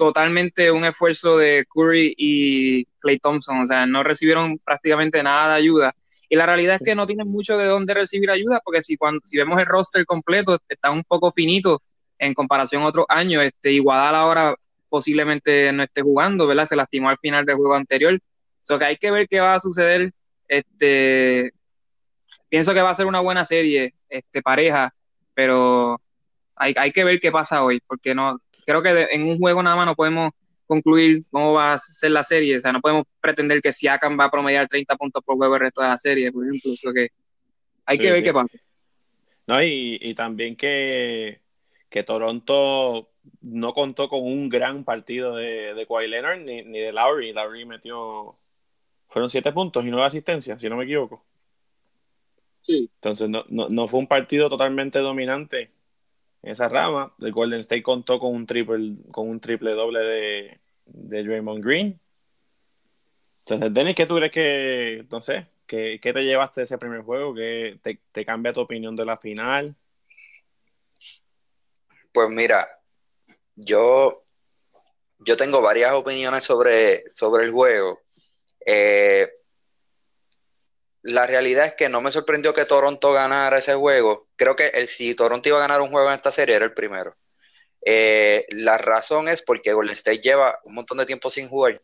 totalmente 0.00 0.70
un 0.70 0.86
esfuerzo 0.86 1.36
de 1.36 1.66
Curry 1.68 2.14
y 2.16 2.86
Clay 3.00 3.18
Thompson, 3.18 3.60
o 3.60 3.66
sea, 3.66 3.84
no 3.84 4.02
recibieron 4.02 4.58
prácticamente 4.58 5.22
nada 5.22 5.52
de 5.52 5.58
ayuda. 5.58 5.94
Y 6.26 6.36
la 6.36 6.46
realidad 6.46 6.76
es 6.76 6.82
que 6.82 6.94
no 6.94 7.06
tienen 7.06 7.28
mucho 7.28 7.58
de 7.58 7.66
dónde 7.66 7.92
recibir 7.92 8.30
ayuda, 8.30 8.62
porque 8.64 8.80
si, 8.80 8.96
cuando, 8.96 9.20
si 9.26 9.36
vemos 9.36 9.60
el 9.60 9.66
roster 9.66 10.06
completo, 10.06 10.58
está 10.70 10.90
un 10.90 11.04
poco 11.04 11.32
finito 11.32 11.82
en 12.18 12.32
comparación 12.32 12.82
a 12.82 12.86
otros 12.86 13.04
años. 13.10 13.42
Este, 13.44 13.72
Iguadal 13.72 14.14
ahora 14.14 14.56
posiblemente 14.88 15.70
no 15.70 15.82
esté 15.82 16.00
jugando, 16.00 16.46
¿verdad? 16.46 16.64
Se 16.64 16.76
lastimó 16.76 17.10
al 17.10 17.18
final 17.18 17.44
del 17.44 17.56
juego 17.56 17.74
anterior. 17.74 18.18
O 18.70 18.78
que 18.78 18.84
hay 18.86 18.96
que 18.96 19.10
ver 19.10 19.28
qué 19.28 19.40
va 19.40 19.56
a 19.56 19.60
suceder. 19.60 20.12
Este, 20.48 21.52
pienso 22.48 22.72
que 22.72 22.80
va 22.80 22.88
a 22.88 22.94
ser 22.94 23.04
una 23.04 23.20
buena 23.20 23.44
serie, 23.44 23.92
este, 24.08 24.40
pareja, 24.40 24.94
pero 25.34 26.00
hay, 26.56 26.72
hay 26.78 26.90
que 26.90 27.04
ver 27.04 27.20
qué 27.20 27.30
pasa 27.30 27.62
hoy, 27.62 27.82
porque 27.86 28.14
no, 28.14 28.40
creo 28.64 28.82
que 28.82 29.08
en 29.10 29.22
un 29.22 29.38
juego 29.38 29.62
nada 29.62 29.76
más 29.76 29.86
no 29.86 29.94
podemos 29.94 30.32
concluir 30.70 31.24
cómo 31.32 31.54
va 31.54 31.74
a 31.74 31.78
ser 31.78 32.12
la 32.12 32.22
serie. 32.22 32.56
O 32.56 32.60
sea, 32.60 32.72
no 32.72 32.80
podemos 32.80 33.04
pretender 33.20 33.60
que 33.60 33.72
Siakam 33.72 34.18
va 34.18 34.26
a 34.26 34.30
promediar 34.30 34.68
30 34.68 34.96
puntos 34.96 35.24
por 35.24 35.36
juego 35.36 35.56
el 35.56 35.62
resto 35.62 35.82
de 35.82 35.88
la 35.88 35.98
serie, 35.98 36.30
por 36.30 36.46
ejemplo. 36.46 36.92
que 36.94 37.08
hay 37.84 37.98
que 37.98 38.12
ver 38.12 38.22
qué 38.22 38.32
pasa. 38.32 38.56
No, 39.48 39.60
y, 39.60 40.14
también 40.14 40.54
que, 40.54 41.40
que, 41.88 42.04
Toronto 42.04 43.10
no 43.40 43.72
contó 43.72 44.08
con 44.08 44.22
un 44.22 44.48
gran 44.48 44.84
partido 44.84 45.34
de, 45.34 45.74
de 45.74 45.86
Kawhi 45.88 46.06
Leonard 46.06 46.38
ni, 46.38 46.62
ni 46.62 46.78
de 46.78 46.92
Lowry. 46.92 47.32
Lowry 47.32 47.64
metió. 47.64 48.36
Fueron 49.08 49.28
siete 49.28 49.50
puntos 49.50 49.84
y 49.84 49.90
nueve 49.90 50.06
asistencias, 50.06 50.60
si 50.60 50.68
no 50.68 50.76
me 50.76 50.84
equivoco. 50.84 51.24
Sí. 52.62 52.88
Entonces, 52.94 53.28
no, 53.28 53.44
no, 53.48 53.68
no 53.68 53.88
fue 53.88 53.98
un 53.98 54.06
partido 54.06 54.48
totalmente 54.48 55.00
dominante 55.00 55.72
en 56.42 56.52
esa 56.52 56.68
rama. 56.68 57.14
El 57.20 57.32
Golden 57.32 57.60
State 57.60 57.82
contó 57.82 58.18
con 58.18 58.34
un 58.34 58.46
triple, 58.46 58.96
con 59.10 59.28
un 59.28 59.40
triple 59.40 59.74
doble 59.74 60.00
de, 60.00 60.60
de 60.86 61.24
Draymond 61.24 61.64
Green. 61.64 62.00
Entonces, 63.40 63.74
Dennis, 63.74 63.94
¿qué 63.94 64.06
tú 64.06 64.16
crees 64.16 64.32
que, 64.32 65.06
no 65.10 65.20
sé, 65.20 65.46
¿qué, 65.66 65.98
te 66.00 66.24
llevaste 66.24 66.60
de 66.60 66.64
ese 66.66 66.78
primer 66.78 67.02
juego? 67.02 67.34
¿Qué 67.34 67.80
te, 67.82 68.24
cambia 68.24 68.52
tu 68.52 68.60
opinión 68.60 68.94
de 68.94 69.04
la 69.04 69.16
final? 69.16 69.74
Pues 72.12 72.28
mira, 72.30 72.68
yo, 73.56 74.24
yo 75.18 75.36
tengo 75.36 75.62
varias 75.62 75.92
opiniones 75.92 76.44
sobre, 76.44 77.08
sobre 77.08 77.44
el 77.44 77.50
juego. 77.50 78.00
Eh, 78.64 79.28
la 81.02 81.26
realidad 81.26 81.66
es 81.66 81.74
que 81.74 81.88
no 81.88 82.00
me 82.00 82.10
sorprendió 82.10 82.52
que 82.52 82.66
Toronto 82.66 83.12
ganara 83.12 83.58
ese 83.58 83.74
juego. 83.74 84.28
Creo 84.36 84.56
que 84.56 84.66
el, 84.66 84.88
si 84.88 85.14
Toronto 85.14 85.48
iba 85.48 85.58
a 85.58 85.62
ganar 85.62 85.80
un 85.80 85.90
juego 85.90 86.08
en 86.08 86.14
esta 86.14 86.30
serie 86.30 86.56
era 86.56 86.64
el 86.64 86.74
primero. 86.74 87.16
Eh, 87.82 88.46
la 88.50 88.76
razón 88.76 89.28
es 89.28 89.40
porque 89.42 89.72
Golden 89.72 89.92
State 89.92 90.20
lleva 90.20 90.58
un 90.64 90.74
montón 90.74 90.98
de 90.98 91.06
tiempo 91.06 91.30
sin 91.30 91.48
jugar, 91.48 91.80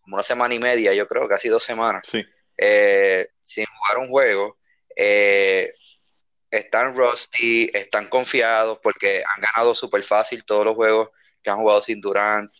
como 0.00 0.16
una 0.16 0.22
semana 0.22 0.54
y 0.54 0.58
media, 0.58 0.94
yo 0.94 1.06
creo, 1.06 1.28
casi 1.28 1.48
dos 1.48 1.62
semanas, 1.62 2.10
eh, 2.56 3.28
sin 3.40 3.66
jugar 3.66 3.98
un 3.98 4.08
juego. 4.08 4.56
Eh, 4.96 5.74
están 6.50 6.96
rusty, 6.96 7.70
están 7.74 8.08
confiados 8.08 8.78
porque 8.82 9.18
han 9.18 9.42
ganado 9.42 9.74
súper 9.74 10.02
fácil 10.02 10.44
todos 10.46 10.64
los 10.64 10.74
juegos 10.74 11.10
que 11.42 11.50
han 11.50 11.58
jugado 11.58 11.82
sin 11.82 12.00
Durant. 12.00 12.50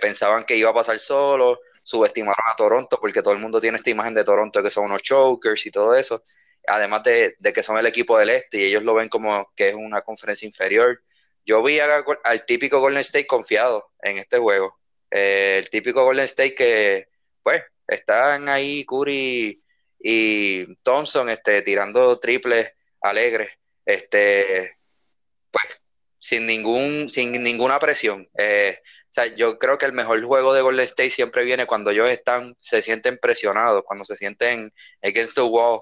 pensaban 0.00 0.44
que 0.44 0.56
iba 0.56 0.70
a 0.70 0.74
pasar 0.74 0.98
solo, 1.00 1.58
subestimaron 1.86 2.44
a 2.52 2.56
Toronto 2.56 2.98
porque 3.00 3.22
todo 3.22 3.32
el 3.32 3.38
mundo 3.38 3.60
tiene 3.60 3.78
esta 3.78 3.90
imagen 3.90 4.14
de 4.14 4.24
Toronto 4.24 4.62
que 4.62 4.70
son 4.70 4.86
unos 4.86 5.02
chokers 5.02 5.64
y 5.66 5.70
todo 5.70 5.94
eso. 5.94 6.24
Además 6.66 7.04
de, 7.04 7.36
de 7.38 7.52
que 7.52 7.62
son 7.62 7.78
el 7.78 7.86
equipo 7.86 8.18
del 8.18 8.30
este 8.30 8.58
y 8.58 8.64
ellos 8.64 8.82
lo 8.82 8.94
ven 8.94 9.08
como 9.08 9.52
que 9.54 9.68
es 9.68 9.74
una 9.74 10.02
conferencia 10.02 10.46
inferior 10.46 11.00
yo 11.46 11.62
vi 11.62 11.78
al 11.78 12.44
típico 12.44 12.80
Golden 12.80 13.00
State 13.00 13.28
confiado 13.28 13.92
en 14.02 14.18
este 14.18 14.38
juego. 14.38 14.80
Eh, 15.10 15.58
el 15.58 15.70
típico 15.70 16.02
Golden 16.02 16.24
State 16.24 16.56
que, 16.56 17.08
pues, 17.42 17.62
están 17.86 18.48
ahí 18.48 18.84
Curry 18.84 19.62
y 20.00 20.74
Thompson 20.82 21.30
este, 21.30 21.62
tirando 21.62 22.18
triples 22.18 22.72
alegres, 23.00 23.50
este, 23.84 24.76
pues, 25.52 25.64
sin, 26.18 26.48
ningún, 26.48 27.08
sin 27.08 27.40
ninguna 27.44 27.78
presión. 27.78 28.28
Eh, 28.36 28.80
sea, 29.22 29.34
yo 29.34 29.58
creo 29.58 29.78
que 29.78 29.86
el 29.86 29.92
mejor 29.92 30.22
juego 30.22 30.52
de 30.52 30.62
Golden 30.62 30.84
State 30.84 31.10
siempre 31.10 31.44
viene 31.44 31.66
cuando 31.66 31.90
ellos 31.90 32.08
están, 32.08 32.54
se 32.60 32.82
sienten 32.82 33.18
presionados, 33.18 33.82
cuando 33.86 34.04
se 34.04 34.16
sienten 34.16 34.70
against 35.02 35.34
the 35.34 35.42
wall. 35.42 35.80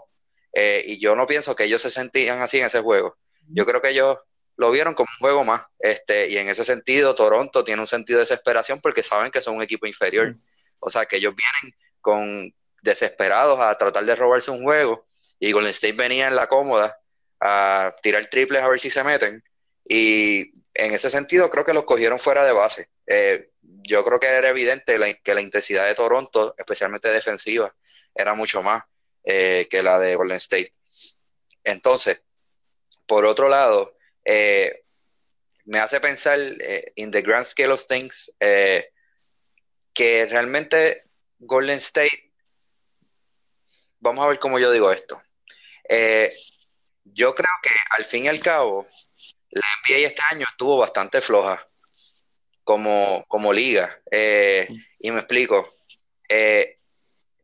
Eh, 0.53 0.85
y 0.87 1.01
yo 1.01 1.17
no 1.17 1.27
pienso 1.27 1.57
que 1.57 1.65
ellos 1.65 1.83
se 1.83 1.91
sentían 1.91 2.41
así 2.41 2.61
en 2.61 2.67
ese 2.67 2.81
juego. 2.81 3.17
Yo 3.49 3.67
creo 3.67 3.83
que 3.83 3.91
ellos 3.91 4.19
lo 4.57 4.71
vieron 4.71 4.95
como 4.95 5.09
un 5.13 5.19
juego 5.19 5.45
más. 5.45 5.67
Este, 5.79 6.29
y 6.29 6.39
en 6.39 6.49
ese 6.49 6.65
sentido, 6.65 7.15
Toronto 7.15 7.65
tiene 7.65 7.81
un 7.81 7.89
sentido 7.89 8.19
de 8.19 8.23
desesperación 8.23 8.81
porque 8.81 9.03
saben 9.03 9.31
que 9.31 9.43
son 9.43 9.57
un 9.57 9.63
equipo 9.63 9.87
inferior. 9.87 10.37
O 10.79 10.91
sea, 10.91 11.07
que 11.07 11.17
ellos 11.17 11.35
vienen 11.35 11.77
con 12.01 12.55
desesperados 12.83 13.59
a 13.61 13.77
tratar 13.77 14.05
de 14.05 14.15
robarse 14.15 14.51
un 14.51 14.63
juego. 14.63 15.07
Y 15.41 15.53
Golden 15.53 15.71
State 15.71 15.95
venía 15.95 16.29
en 16.29 16.37
la 16.37 16.47
cómoda 16.47 16.97
a 17.41 17.93
tirar 18.03 18.27
triples 18.27 18.63
a 18.63 18.69
ver 18.69 18.79
si 18.79 18.91
se 18.91 19.03
meten. 19.03 19.43
Y 19.87 20.53
en 20.75 20.93
ese 20.93 21.11
sentido, 21.11 21.51
creo 21.51 21.65
que 21.65 21.75
los 21.75 21.85
cogieron 21.85 22.19
fuera 22.19 22.45
de 22.45 22.53
base. 22.53 22.91
Eh, 23.07 23.51
yo 23.61 24.05
creo 24.05 24.19
que 24.19 24.27
era 24.27 24.49
evidente 24.49 24.97
que 25.23 25.35
la 25.35 25.41
intensidad 25.41 25.87
de 25.87 25.95
Toronto, 25.95 26.55
especialmente 26.59 27.09
defensiva, 27.09 27.75
era 28.15 28.35
mucho 28.35 28.63
más 28.63 28.83
eh, 29.23 29.69
que 29.71 29.83
la 29.83 29.99
de 30.01 30.17
Golden 30.17 30.39
State. 30.39 30.73
Entonces, 31.63 32.21
por 33.07 33.27
otro 33.27 33.49
lado, 33.49 33.97
eh, 34.25 34.85
me 35.67 35.79
hace 35.79 36.01
pensar, 36.01 36.39
in 36.97 37.11
the 37.11 37.23
grand 37.23 37.45
scale 37.45 37.73
of 37.73 37.87
things, 37.87 38.35
que 38.39 40.27
realmente 40.27 41.05
Golden 41.39 41.77
State, 41.77 42.33
vamos 44.01 44.25
a 44.25 44.29
ver 44.29 44.39
cómo 44.39 44.59
yo 44.59 44.71
digo 44.71 44.91
esto. 44.93 45.21
yo 47.05 47.35
creo 47.35 47.53
que 47.63 47.71
al 47.91 48.05
fin 48.05 48.25
y 48.25 48.29
al 48.29 48.41
cabo, 48.41 48.87
la 49.55 49.67
NBA 49.89 50.07
este 50.07 50.23
año 50.31 50.47
estuvo 50.49 50.79
bastante 50.79 51.21
floja 51.21 51.67
como, 52.63 53.25
como 53.29 53.53
liga. 53.53 54.01
y 54.11 55.11
me 55.11 55.19
explico. 55.19 55.75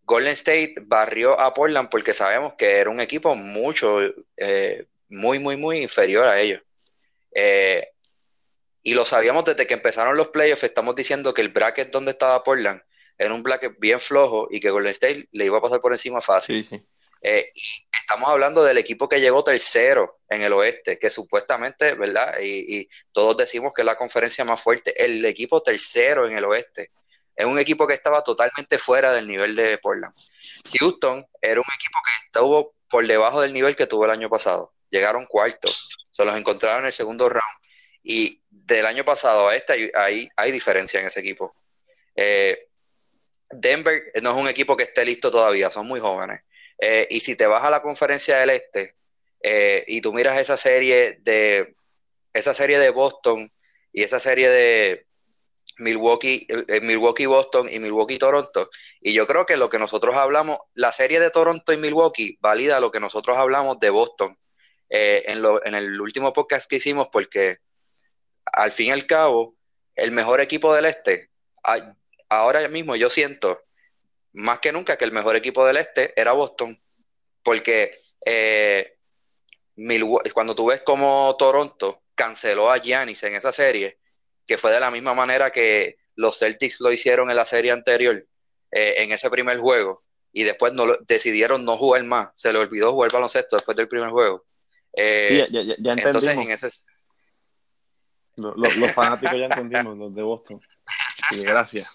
Golden 0.03 0.33
State 0.33 0.75
barrió 0.83 1.39
a 1.39 1.55
Portland 1.55 1.89
porque 1.89 2.13
sabemos 2.13 2.55
que 2.55 2.79
era 2.79 2.91
un 2.91 3.01
equipo 3.01 3.35
mucho, 3.37 3.99
muy, 5.09 5.39
muy, 5.39 5.57
muy 5.57 5.83
inferior 5.83 6.25
a 6.25 6.41
ellos. 6.41 6.63
Eh, 7.35 7.89
y 8.83 8.95
lo 8.95 9.05
sabíamos 9.05 9.45
desde 9.45 9.67
que 9.67 9.75
empezaron 9.75 10.17
los 10.17 10.29
playoffs, 10.29 10.65
estamos 10.65 10.95
diciendo 10.95 11.35
que 11.35 11.43
el 11.43 11.51
bracket 11.51 11.91
donde 11.91 12.13
estaba 12.13 12.43
Portland 12.43 12.81
era 13.19 13.35
un 13.35 13.43
bracket 13.43 13.79
bien 13.79 14.01
flojo 14.01 14.49
y 14.51 14.61
que 14.61 14.71
Golden 14.71 14.91
State 14.93 15.29
le 15.33 15.45
iba 15.45 15.59
a 15.59 15.61
pasar 15.61 15.81
por 15.81 15.93
encima 15.93 16.23
fácil. 16.23 16.87
Eh, 17.23 17.53
y 17.55 17.87
estamos 18.01 18.29
hablando 18.29 18.63
del 18.65 18.79
equipo 18.79 19.09
que 19.09 19.21
llegó 19.21 19.45
tercero 19.45 20.21
en 20.29 20.43
el 20.43 20.53
oeste, 20.53 20.99
que 20.99 21.11
supuestamente, 21.11 21.95
¿verdad? 21.95 22.35
Y, 22.43 22.89
todos 23.13 23.37
decimos 23.37 23.73
que 23.75 23.83
es 23.83 23.87
la 23.87 23.97
conferencia 23.97 24.45
más 24.45 24.61
fuerte. 24.61 24.95
El 25.03 25.25
equipo 25.25 25.63
tercero 25.63 26.27
en 26.29 26.37
el 26.37 26.45
oeste 26.45 26.91
es 27.37 27.47
un 27.47 27.59
equipo 27.59 27.87
que 27.87 27.95
estaba 27.95 28.23
totalmente 28.23 28.79
fuera 28.79 29.13
del 29.13 29.27
nivel 29.27 29.55
de 29.55 29.79
Portland. 29.79 30.15
Houston 30.79 31.25
era 31.41 31.61
un 31.61 31.67
equipo 31.75 31.99
que 32.05 32.27
estuvo 32.27 32.75
por 32.89 33.07
debajo 33.07 33.41
del 33.41 33.53
nivel 33.53 33.77
que 33.77 33.87
tuvo 33.87 34.05
el 34.05 34.11
año 34.11 34.29
pasado. 34.29 34.73
Llegaron 34.91 35.27
cuartos 35.27 35.89
se 36.21 36.25
los 36.25 36.37
encontraron 36.37 36.81
en 36.81 36.87
el 36.89 36.93
segundo 36.93 37.29
round. 37.29 37.59
Y 38.03 38.43
del 38.49 38.87
año 38.87 39.05
pasado 39.05 39.49
a 39.49 39.57
este 39.57 39.91
hay, 39.95 40.29
hay, 40.37 40.53
diferencia 40.53 41.01
en 41.01 41.07
ese 41.07 41.21
equipo. 41.21 41.53
Eh, 42.15 42.69
Denver 43.51 44.13
no 44.23 44.33
es 44.33 44.37
un 44.37 44.49
equipo 44.49 44.77
que 44.77 44.85
esté 44.85 45.05
listo 45.05 45.31
todavía, 45.31 45.71
son 45.71 45.87
muy 45.87 46.01
jóvenes. 46.01 46.43
Eh, 46.81 47.07
y 47.11 47.21
si 47.21 47.37
te 47.37 47.47
vas 47.47 47.63
a 47.63 47.71
la 47.71 47.83
conferencia 47.83 48.39
del 48.39 48.51
Este 48.51 48.95
eh, 49.43 49.85
y 49.87 50.01
tú 50.01 50.13
miras 50.13 50.39
esa 50.39 50.57
serie 50.57 51.19
de 51.21 51.75
esa 52.33 52.55
serie 52.55 52.79
de 52.79 52.91
Boston 52.91 53.51
y 53.93 54.03
esa 54.03 54.21
serie 54.21 54.49
de 54.49 55.07
Milwaukee, 55.79 56.47
Milwaukee 56.83 57.27
Boston 57.27 57.69
y 57.71 57.79
Milwaukee 57.79 58.19
Toronto, 58.19 58.71
y 59.01 59.13
yo 59.13 59.27
creo 59.27 59.47
que 59.47 59.57
lo 59.57 59.69
que 59.69 59.79
nosotros 59.79 60.17
hablamos, 60.17 60.59
la 60.75 60.93
serie 60.93 61.21
de 61.21 61.31
Toronto 61.31 61.73
y 61.73 61.77
Milwaukee 61.77 62.37
valida 62.41 62.81
lo 62.81 62.91
que 62.91 63.01
nosotros 63.01 63.37
hablamos 63.37 63.81
de 63.81 63.91
Boston 63.91 64.37
eh, 64.89 65.23
en, 65.27 65.41
lo, 65.41 65.65
en 65.65 65.75
el 65.75 66.01
último 66.01 66.33
podcast 66.33 66.69
que 66.69 66.77
hicimos, 66.77 67.09
porque 67.11 67.59
al 68.45 68.73
fin 68.73 68.89
y 68.89 68.91
al 68.91 69.07
cabo, 69.07 69.57
el 69.95 70.11
mejor 70.11 70.41
equipo 70.41 70.75
del 70.75 70.87
este, 70.87 71.31
ahora 72.29 72.67
mismo 72.69 72.97
yo 72.97 73.09
siento 73.09 73.63
más 74.33 74.61
que 74.61 74.73
nunca 74.73 74.97
que 74.97 75.05
el 75.05 75.13
mejor 75.13 75.37
equipo 75.37 75.65
del 75.65 75.79
este 75.79 76.19
era 76.21 76.33
Boston, 76.33 76.79
porque 77.43 77.93
eh, 78.25 78.97
cuando 80.35 80.55
tú 80.55 80.67
ves 80.67 80.83
como 80.83 81.35
Toronto 81.39 82.03
canceló 82.15 82.71
a 82.71 82.79
Giannis 82.79 83.23
en 83.23 83.35
esa 83.35 83.53
serie, 83.53 83.99
que 84.47 84.59
fue 84.59 84.73
de 84.73 84.81
la 84.81 84.91
misma 84.91 85.15
manera 85.15 85.51
que 85.51 85.97
los 86.17 86.39
Celtics 86.39 86.81
lo 86.81 86.93
hicieron 86.93 87.31
en 87.31 87.37
la 87.37 87.45
serie 87.45 87.73
anterior, 87.73 88.27
eh, 88.71 88.95
en 88.99 89.13
ese 89.13 89.31
primer 89.31 89.59
juego, 89.59 90.05
y 90.33 90.45
después 90.45 90.73
no 90.73 90.85
decidieron 91.07 91.65
no 91.65 91.77
jugar 91.77 92.05
más, 92.05 92.31
se 92.35 92.53
le 92.53 92.59
olvidó 92.59 92.93
jugar 92.93 93.11
baloncesto 93.11 93.57
después 93.57 93.77
del 93.77 93.89
primer 93.89 94.11
juego. 94.11 94.45
Eh, 94.93 95.47
ya, 95.51 95.63
ya, 95.63 95.93
Entonces, 95.93 96.37
en 96.37 96.51
ese... 96.51 96.69
Los, 98.37 98.93
fanáticos 98.93 99.39
ya 99.39 99.47
entendimos, 99.47 99.99
los 99.99 100.15
de 100.15 100.23
Boston. 100.23 100.61
Gracias. 101.43 101.91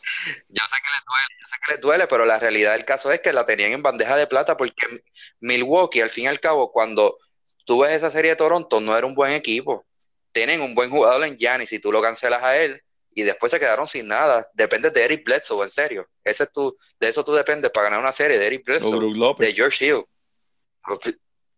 Yo 0.50 0.64
sé 0.66 0.76
que 0.84 0.92
les 0.92 1.06
duele, 1.06 1.28
yo 1.40 1.48
sé 1.48 1.56
que 1.66 1.72
les 1.74 1.82
duele, 1.82 2.08
pero 2.08 2.26
la 2.26 2.40
realidad 2.40 2.74
del 2.74 2.86
caso 2.86 3.12
es 3.12 3.22
que 3.22 3.34
la 3.34 3.46
tenían 3.46 3.72
en 3.72 3.82
bandeja 3.82 4.16
de 4.16 4.28
plata 4.28 4.58
porque 4.58 5.04
Milwaukee, 5.40 6.02
al 6.02 6.10
fin 6.10 6.26
y 6.26 6.28
al 6.28 6.40
cabo, 6.40 6.72
cuando 6.72 7.18
tú 7.66 7.82
ves 7.82 7.92
esa 7.92 8.12
serie 8.12 8.32
de 8.32 8.38
Toronto, 8.38 8.80
no 8.80 8.98
era 8.98 9.06
un 9.06 9.16
buen 9.16 9.34
equipo. 9.34 9.86
Tienen 10.32 10.62
un 10.62 10.76
buen 10.76 10.90
jugador 10.90 11.26
en 11.26 11.38
Giannis 11.38 11.72
y 11.74 11.80
tú 11.80 11.92
lo 11.92 12.02
cancelas 12.02 12.44
a 12.44 12.58
él 12.58 12.82
y 13.14 13.24
después 13.24 13.52
se 13.52 13.60
quedaron 13.60 13.88
sin 13.88 14.08
nada. 14.08 14.50
Depende 14.54 14.90
de 14.92 15.04
Eric 15.04 15.24
Bledsoe, 15.24 15.64
en 15.64 15.70
serio. 15.70 16.10
Ese 16.24 16.44
es 16.44 16.52
tu, 16.52 16.78
de 17.00 17.08
eso 17.08 17.24
tú 17.24 17.34
dependes 17.34 17.72
para 17.72 17.86
ganar 17.86 18.02
una 18.02 18.12
serie 18.12 18.38
de 18.38 18.46
Eric 18.46 18.66
Bledsoe, 18.66 19.36
de 19.38 19.54
George 19.54 19.86
Hill 19.86 20.06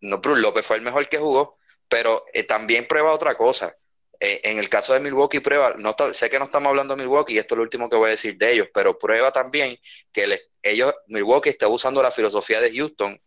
no, 0.02 0.20
Bruce 0.20 0.42
López 0.42 0.66
fue 0.66 0.78
el 0.78 0.82
mejor 0.82 1.08
que 1.10 1.18
jugó, 1.18 1.58
pero 1.88 2.26
eh, 2.34 2.44
también 2.44 2.88
prueba 2.88 3.12
otra 3.12 3.36
cosa. 3.36 3.76
Eh, 4.20 4.42
en 4.44 4.58
el 4.58 4.68
caso 4.70 4.94
de 4.94 5.00
Milwaukee, 5.00 5.40
prueba, 5.40 5.76
no 5.78 5.96
sé 6.12 6.30
que 6.30 6.40
no 6.40 6.46
estamos 6.46 6.70
hablando 6.70 6.96
de 6.96 7.04
Milwaukee, 7.04 7.36
y 7.36 7.38
esto 7.38 7.54
es 7.54 7.58
lo 7.58 7.64
último 7.64 7.90
que 7.90 7.98
voy 7.98 8.08
a 8.08 8.12
decir 8.12 8.36
de 8.38 8.52
ellos, 8.52 8.68
pero 8.74 8.98
prueba 8.98 9.32
también 9.32 9.78
que 10.12 10.40
ellos, 10.64 10.94
Milwaukee 11.08 11.50
está 11.50 11.68
usando 11.68 12.02
la 12.02 12.12
filosofía 12.12 12.60
de 12.60 12.76
Houston. 12.76 13.20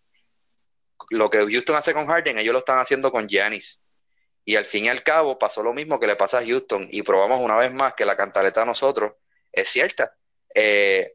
Lo 1.10 1.30
que 1.30 1.38
Houston 1.38 1.76
hace 1.76 1.94
con 1.94 2.06
Harden, 2.06 2.38
ellos 2.38 2.52
lo 2.52 2.58
están 2.58 2.78
haciendo 2.78 3.12
con 3.12 3.28
Giannis. 3.28 3.84
Y 4.44 4.56
al 4.56 4.64
fin 4.64 4.86
y 4.86 4.88
al 4.88 5.02
cabo 5.02 5.38
pasó 5.38 5.62
lo 5.62 5.72
mismo 5.72 6.00
que 6.00 6.06
le 6.06 6.16
pasa 6.16 6.38
a 6.38 6.44
Houston, 6.44 6.88
y 6.90 7.02
probamos 7.02 7.40
una 7.40 7.56
vez 7.56 7.72
más 7.72 7.94
que 7.94 8.04
la 8.04 8.16
cantaleta 8.16 8.62
a 8.62 8.64
nosotros 8.64 9.12
es 9.52 9.68
cierta. 9.68 10.16
Eh, 10.54 11.14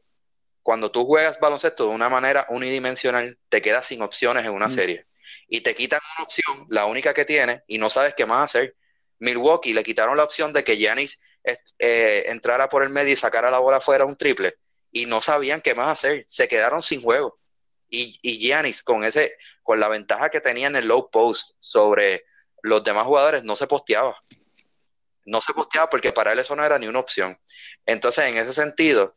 cuando 0.62 0.90
tú 0.90 1.04
juegas 1.06 1.38
baloncesto 1.38 1.88
de 1.88 1.94
una 1.94 2.08
manera 2.08 2.46
unidimensional, 2.48 3.38
te 3.48 3.62
quedas 3.62 3.86
sin 3.86 4.02
opciones 4.02 4.44
en 4.44 4.52
una 4.52 4.66
mm. 4.66 4.70
serie 4.70 5.06
y 5.48 5.60
te 5.60 5.74
quitan 5.74 6.00
una 6.16 6.24
opción, 6.24 6.66
la 6.70 6.86
única 6.86 7.14
que 7.14 7.24
tiene, 7.24 7.62
y 7.66 7.78
no 7.78 7.90
sabes 7.90 8.14
qué 8.14 8.26
más 8.26 8.44
hacer. 8.44 8.76
Milwaukee 9.18 9.72
le 9.72 9.82
quitaron 9.82 10.16
la 10.16 10.24
opción 10.24 10.52
de 10.52 10.64
que 10.64 10.76
Giannis 10.76 11.20
eh, 11.78 12.24
entrara 12.26 12.68
por 12.68 12.82
el 12.82 12.90
medio 12.90 13.12
y 13.12 13.16
sacara 13.16 13.50
la 13.50 13.58
bola 13.58 13.80
fuera 13.80 14.04
un 14.04 14.16
triple 14.16 14.56
y 14.90 15.06
no 15.06 15.20
sabían 15.20 15.60
qué 15.60 15.74
más 15.74 15.88
hacer, 15.88 16.24
se 16.26 16.48
quedaron 16.48 16.82
sin 16.82 17.02
juego. 17.02 17.38
Y, 17.88 18.18
y 18.22 18.38
Giannis 18.38 18.82
con 18.82 19.04
ese, 19.04 19.36
con 19.62 19.78
la 19.78 19.88
ventaja 19.88 20.30
que 20.30 20.40
tenía 20.40 20.66
en 20.66 20.76
el 20.76 20.88
low 20.88 21.10
post 21.10 21.52
sobre 21.60 22.24
los 22.62 22.82
demás 22.82 23.04
jugadores, 23.04 23.44
no 23.44 23.56
se 23.56 23.66
posteaba. 23.66 24.16
No 25.24 25.40
se 25.40 25.52
posteaba 25.52 25.90
porque 25.90 26.12
para 26.12 26.32
él 26.32 26.38
eso 26.38 26.56
no 26.56 26.64
era 26.64 26.78
ni 26.78 26.86
una 26.86 27.00
opción. 27.00 27.38
Entonces, 27.84 28.24
en 28.24 28.38
ese 28.38 28.52
sentido, 28.52 29.16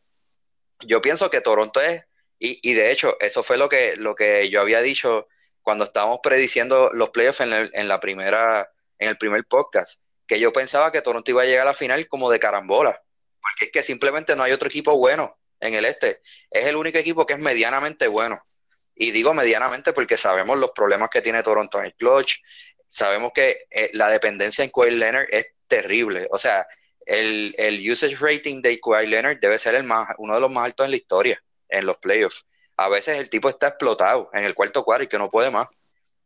yo 0.81 1.01
pienso 1.01 1.29
que 1.29 1.41
Toronto 1.41 1.81
es, 1.81 2.03
y, 2.37 2.59
y 2.69 2.73
de 2.73 2.91
hecho, 2.91 3.17
eso 3.19 3.41
fue 3.41 3.57
lo 3.57 3.69
que, 3.69 3.95
lo 3.95 4.15
que 4.15 4.49
yo 4.49 4.61
había 4.61 4.81
dicho 4.81 5.27
cuando 5.61 5.83
estábamos 5.83 6.19
prediciendo 6.21 6.89
los 6.93 7.09
playoffs 7.09 7.41
en, 7.41 7.53
en 7.53 7.87
la 7.87 7.99
primera, 7.99 8.71
en 8.99 9.09
el 9.09 9.17
primer 9.17 9.43
podcast, 9.45 10.03
que 10.27 10.39
yo 10.39 10.53
pensaba 10.53 10.91
que 10.91 11.01
Toronto 11.01 11.31
iba 11.31 11.41
a 11.41 11.45
llegar 11.45 11.65
a 11.65 11.71
la 11.71 11.73
final 11.73 12.07
como 12.07 12.29
de 12.29 12.39
carambola, 12.39 13.01
porque 13.41 13.65
es 13.65 13.71
que 13.71 13.83
simplemente 13.83 14.35
no 14.35 14.43
hay 14.43 14.51
otro 14.51 14.67
equipo 14.67 14.95
bueno 14.97 15.39
en 15.59 15.73
el 15.73 15.85
este. 15.85 16.21
Es 16.49 16.65
el 16.65 16.75
único 16.75 16.97
equipo 16.97 17.25
que 17.25 17.33
es 17.33 17.39
medianamente 17.39 18.07
bueno. 18.07 18.45
Y 18.93 19.11
digo 19.11 19.33
medianamente 19.33 19.93
porque 19.93 20.17
sabemos 20.17 20.59
los 20.59 20.71
problemas 20.71 21.09
que 21.09 21.21
tiene 21.21 21.41
Toronto 21.41 21.79
en 21.79 21.85
el 21.85 21.95
clutch, 21.95 22.39
sabemos 22.87 23.31
que 23.33 23.65
eh, 23.69 23.89
la 23.93 24.09
dependencia 24.09 24.63
en 24.63 24.71
Kawhi 24.71 24.91
Leonard 24.91 25.27
es 25.31 25.47
terrible. 25.67 26.27
O 26.31 26.37
sea, 26.37 26.67
el, 27.05 27.55
el 27.57 27.89
usage 27.89 28.17
rating 28.19 28.61
de 28.61 28.79
Kawhi 28.79 29.07
Leonard 29.07 29.39
debe 29.39 29.57
ser 29.57 29.75
el 29.75 29.83
más, 29.83 30.09
uno 30.17 30.33
de 30.33 30.41
los 30.41 30.51
más 30.51 30.65
altos 30.65 30.85
en 30.85 30.91
la 30.91 30.97
historia, 30.97 31.43
en 31.69 31.85
los 31.85 31.97
playoffs. 31.97 32.45
A 32.75 32.89
veces 32.89 33.17
el 33.17 33.29
tipo 33.29 33.49
está 33.49 33.69
explotado 33.69 34.29
en 34.33 34.43
el 34.43 34.53
cuarto 34.53 34.83
cuadro 34.83 35.03
y 35.03 35.07
que 35.07 35.17
no 35.17 35.29
puede 35.29 35.49
más, 35.49 35.67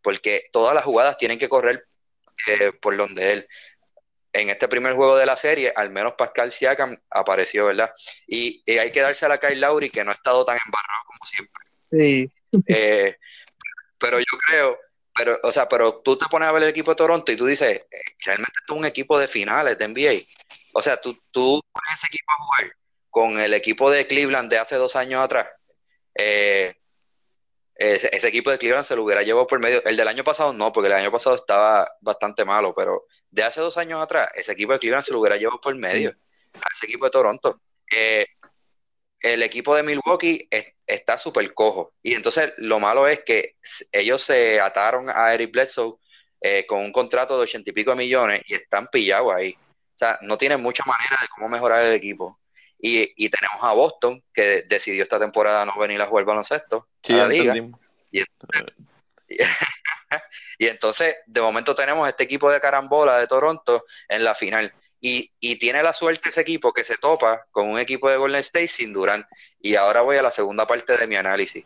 porque 0.01 0.46
todas 0.51 0.74
las 0.74 0.84
jugadas 0.84 1.18
tienen 1.18 1.38
que 1.38 1.50
correr 1.50 1.88
eh, 2.48 2.72
por 2.82 2.96
donde 2.98 3.32
él. 3.32 3.48
En 4.32 4.50
este 4.50 4.68
primer 4.68 4.94
juego 4.94 5.16
de 5.16 5.28
la 5.28 5.36
serie, 5.36 5.72
al 5.75 5.92
menos 5.92 6.13
Pascal 6.13 6.52
Siakam 6.52 6.98
apareció, 7.12 7.68
¿verdad? 7.68 7.94
Y, 8.25 8.63
hay 8.80 8.92
que 8.92 9.02
darse 9.02 9.25
a 9.25 9.30
la 9.30 9.40
Kyle 9.40 9.62
Lowry, 9.62 9.92
que 9.92 10.04
no 10.04 10.10
ha 10.10 10.16
estado 10.16 10.44
tan 10.44 10.58
embarrado 10.66 11.04
como 11.06 11.25
siempre. 11.25 11.63
Sí. 11.90 12.32
Eh, 12.68 13.18
pero 13.98 14.20
yo 14.20 14.38
creo, 14.48 14.78
pero, 15.16 15.40
o 15.42 15.52
sea, 15.52 15.68
pero 15.68 16.02
tú 16.04 16.16
te 16.16 16.28
pones 16.30 16.48
a 16.48 16.52
ver 16.52 16.62
el 16.62 16.70
equipo 16.70 16.92
de 16.92 16.98
Toronto 16.98 17.32
y 17.32 17.36
tú 17.36 17.48
dices, 17.48 17.84
realmente 18.24 18.54
esto 18.62 18.75
es 18.75 18.80
un 18.80 18.86
equipo 18.86 19.18
de 19.20 19.28
finales 19.28 19.75
de 19.75 19.88
NBA. 19.88 20.24
O 20.74 20.84
sea, 20.84 21.02
tú, 21.02 21.18
tú 21.32 21.60
pones 21.72 21.94
ese 21.96 22.08
equipo 22.08 22.32
a 22.32 22.44
jugar 22.44 22.75
con 23.10 23.40
el 23.40 23.54
equipo 23.54 23.90
de 23.90 24.06
Cleveland 24.06 24.52
de 24.52 24.58
hace 24.58 24.75
dos 24.75 24.96
años 24.96 25.24
atrás. 25.24 25.48
Eh, 26.16 26.75
ese, 27.75 28.27
equipo 28.27 28.51
de 28.51 28.58
Cleveland 28.58 28.86
se 28.86 28.96
lo 28.96 29.03
hubiera 29.03 29.24
llevado 29.24 29.48
por 29.48 29.60
medio. 29.60 29.84
El 29.86 29.98
del 29.98 30.08
año 30.08 30.24
pasado 30.24 30.53
no, 30.53 30.72
porque 30.72 30.88
el 30.88 30.94
año 30.94 31.12
pasado 31.12 31.36
estaba 31.36 31.89
bastante 32.01 32.46
malo, 32.46 32.74
pero 32.75 33.06
de 33.30 33.44
hace 33.44 33.62
dos 33.62 33.77
años 33.77 34.01
atrás, 34.01 34.30
ese 34.36 34.51
equipo 34.53 34.74
de 34.74 34.80
Cleveland 34.80 35.03
se 35.03 35.12
lo 35.12 35.20
hubiera 35.20 35.38
llevado 35.38 35.60
por 35.62 35.75
medio 35.75 36.15
a 36.53 36.68
ese 36.74 36.86
equipo 36.86 37.06
de 37.06 37.12
Toronto. 37.12 37.62
Eh, 37.92 38.25
el 39.20 39.42
equipo 39.42 39.75
de 39.75 39.84
Milwaukee 39.84 40.48
está 40.86 41.18
súper 41.18 41.53
cojo. 41.53 41.94
Y 42.01 42.13
entonces 42.13 42.53
lo 42.58 42.80
malo 42.80 43.08
es 43.08 43.24
que 43.24 43.56
ellos 43.92 44.22
se 44.22 44.60
ataron 44.60 45.10
a 45.10 45.34
Eric 45.34 45.51
Bledsoe 45.51 45.96
eh, 46.42 46.65
con 46.68 46.82
un 46.82 46.92
contrato 46.92 47.38
de 47.38 47.44
ochenta 47.44 47.70
y 47.70 47.74
pico 47.74 47.96
millones 47.96 48.42
y 48.46 48.56
están 48.56 48.88
pillados 48.88 49.34
ahí. 49.34 49.53
O 49.53 49.98
sea, 49.98 50.20
no 50.22 50.38
tienen 50.38 50.62
mucha 50.62 50.84
manera 50.86 51.18
de 51.22 51.27
cómo 51.30 51.48
mejorar 51.48 51.86
el 51.86 51.96
equipo. 51.96 52.38
Y, 52.86 53.30
tenemos 53.30 53.63
a 53.63 53.72
Boston, 53.72 54.22
que 54.34 54.63
decidió 54.63 55.04
esta 55.04 55.18
temporada 55.18 55.66
no 55.66 55.74
venir 55.80 56.02
a 56.02 56.06
jugar 56.06 56.25
baloncesto 56.25 56.90
a 57.08 57.13
la 57.13 57.28
liga. 57.30 57.56
Y, 60.60 60.68
entonces, 60.68 61.16
de 61.25 61.42
momento 61.42 61.74
tenemos 61.74 62.08
este 62.08 62.25
equipo 62.25 62.51
de 62.51 62.62
carambola 62.62 63.18
de 63.18 63.25
Toronto 63.25 63.86
en 64.07 64.24
la 64.24 64.36
final. 64.36 64.72
Y, 65.00 65.31
tiene 65.57 65.81
la 65.81 65.94
suerte 65.94 66.29
ese 66.29 66.42
equipo 66.42 66.72
que 66.74 66.84
se 66.84 66.98
topa 66.98 67.48
con 67.51 67.68
un 67.68 67.79
equipo 67.79 68.10
de 68.10 68.18
Golden 68.18 68.42
State 68.42 68.68
sin 68.68 68.94
Durant. 68.94 69.25
Y 69.60 69.75
ahora 69.75 70.01
voy 70.01 70.18
a 70.18 70.22
la 70.22 70.29
segunda 70.29 70.68
parte 70.68 70.98
de 70.98 71.07
mi 71.07 71.16
análisis. 71.16 71.66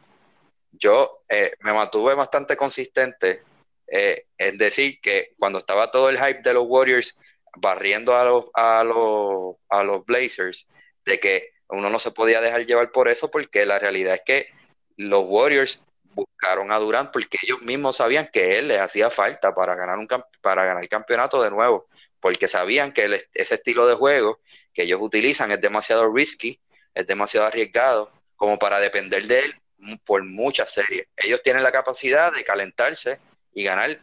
Yo 0.72 1.24
eh, 1.28 1.54
me 1.62 1.74
mantuve 1.74 2.14
bastante 2.14 2.56
consistente 2.56 3.42
eh, 3.88 4.28
en 4.38 4.58
decir 4.58 5.02
que 5.02 5.34
cuando 5.38 5.60
estaba 5.60 5.90
todo 5.92 6.10
el 6.10 6.18
hype 6.18 6.42
de 6.42 6.54
los 6.54 6.64
Warriors 6.68 7.18
barriendo 7.58 8.16
a 8.16 8.24
los, 8.24 8.46
a 8.54 8.84
los, 8.84 9.56
a 9.70 9.84
los 9.84 10.06
Blazers, 10.06 10.68
de 11.08 11.20
que 11.20 11.54
uno 11.70 11.90
no 11.90 12.00
se 12.00 12.12
podía 12.12 12.42
dejar 12.42 12.66
llevar 12.66 12.92
por 12.92 13.08
eso, 13.08 13.32
porque 13.32 13.66
la 13.66 13.80
realidad 13.80 14.16
es 14.16 14.22
que 14.26 14.50
los 14.98 15.24
Warriors 15.26 15.82
buscaron 16.04 16.72
a 16.72 16.80
Durant 16.80 17.12
porque 17.12 17.38
ellos 17.44 17.62
mismos 17.62 17.98
sabían 17.98 18.28
que 18.32 18.54
él 18.54 18.68
les 18.68 18.80
hacía 18.80 19.10
falta 19.10 19.54
para 19.54 19.76
ganar 19.76 19.98
un 20.00 20.08
para 20.42 20.66
ganar 20.66 20.82
el 20.82 20.90
campeonato 20.90 21.42
de 21.42 21.52
nuevo, 21.52 21.88
porque 22.20 22.48
sabían 22.48 22.92
que 22.92 23.28
ese 23.34 23.56
estilo 23.56 23.86
de 23.88 23.96
juego 23.96 24.40
que 24.74 24.84
ellos 24.84 25.00
utilizan 25.02 25.52
es 25.52 25.62
demasiado 25.62 26.12
risky, 26.12 26.60
es 26.94 27.06
demasiado 27.06 27.48
arriesgado 27.48 28.12
como 28.36 28.58
para 28.58 28.80
depender 28.80 29.26
de 29.28 29.40
él 29.40 29.62
por 30.06 30.24
muchas 30.24 30.72
series. 30.72 31.08
Ellos 31.16 31.42
tienen 31.44 31.64
la 31.64 31.72
capacidad 31.72 32.34
de 32.34 32.44
calentarse 32.44 33.20
y 33.54 33.64
ganar 33.64 34.00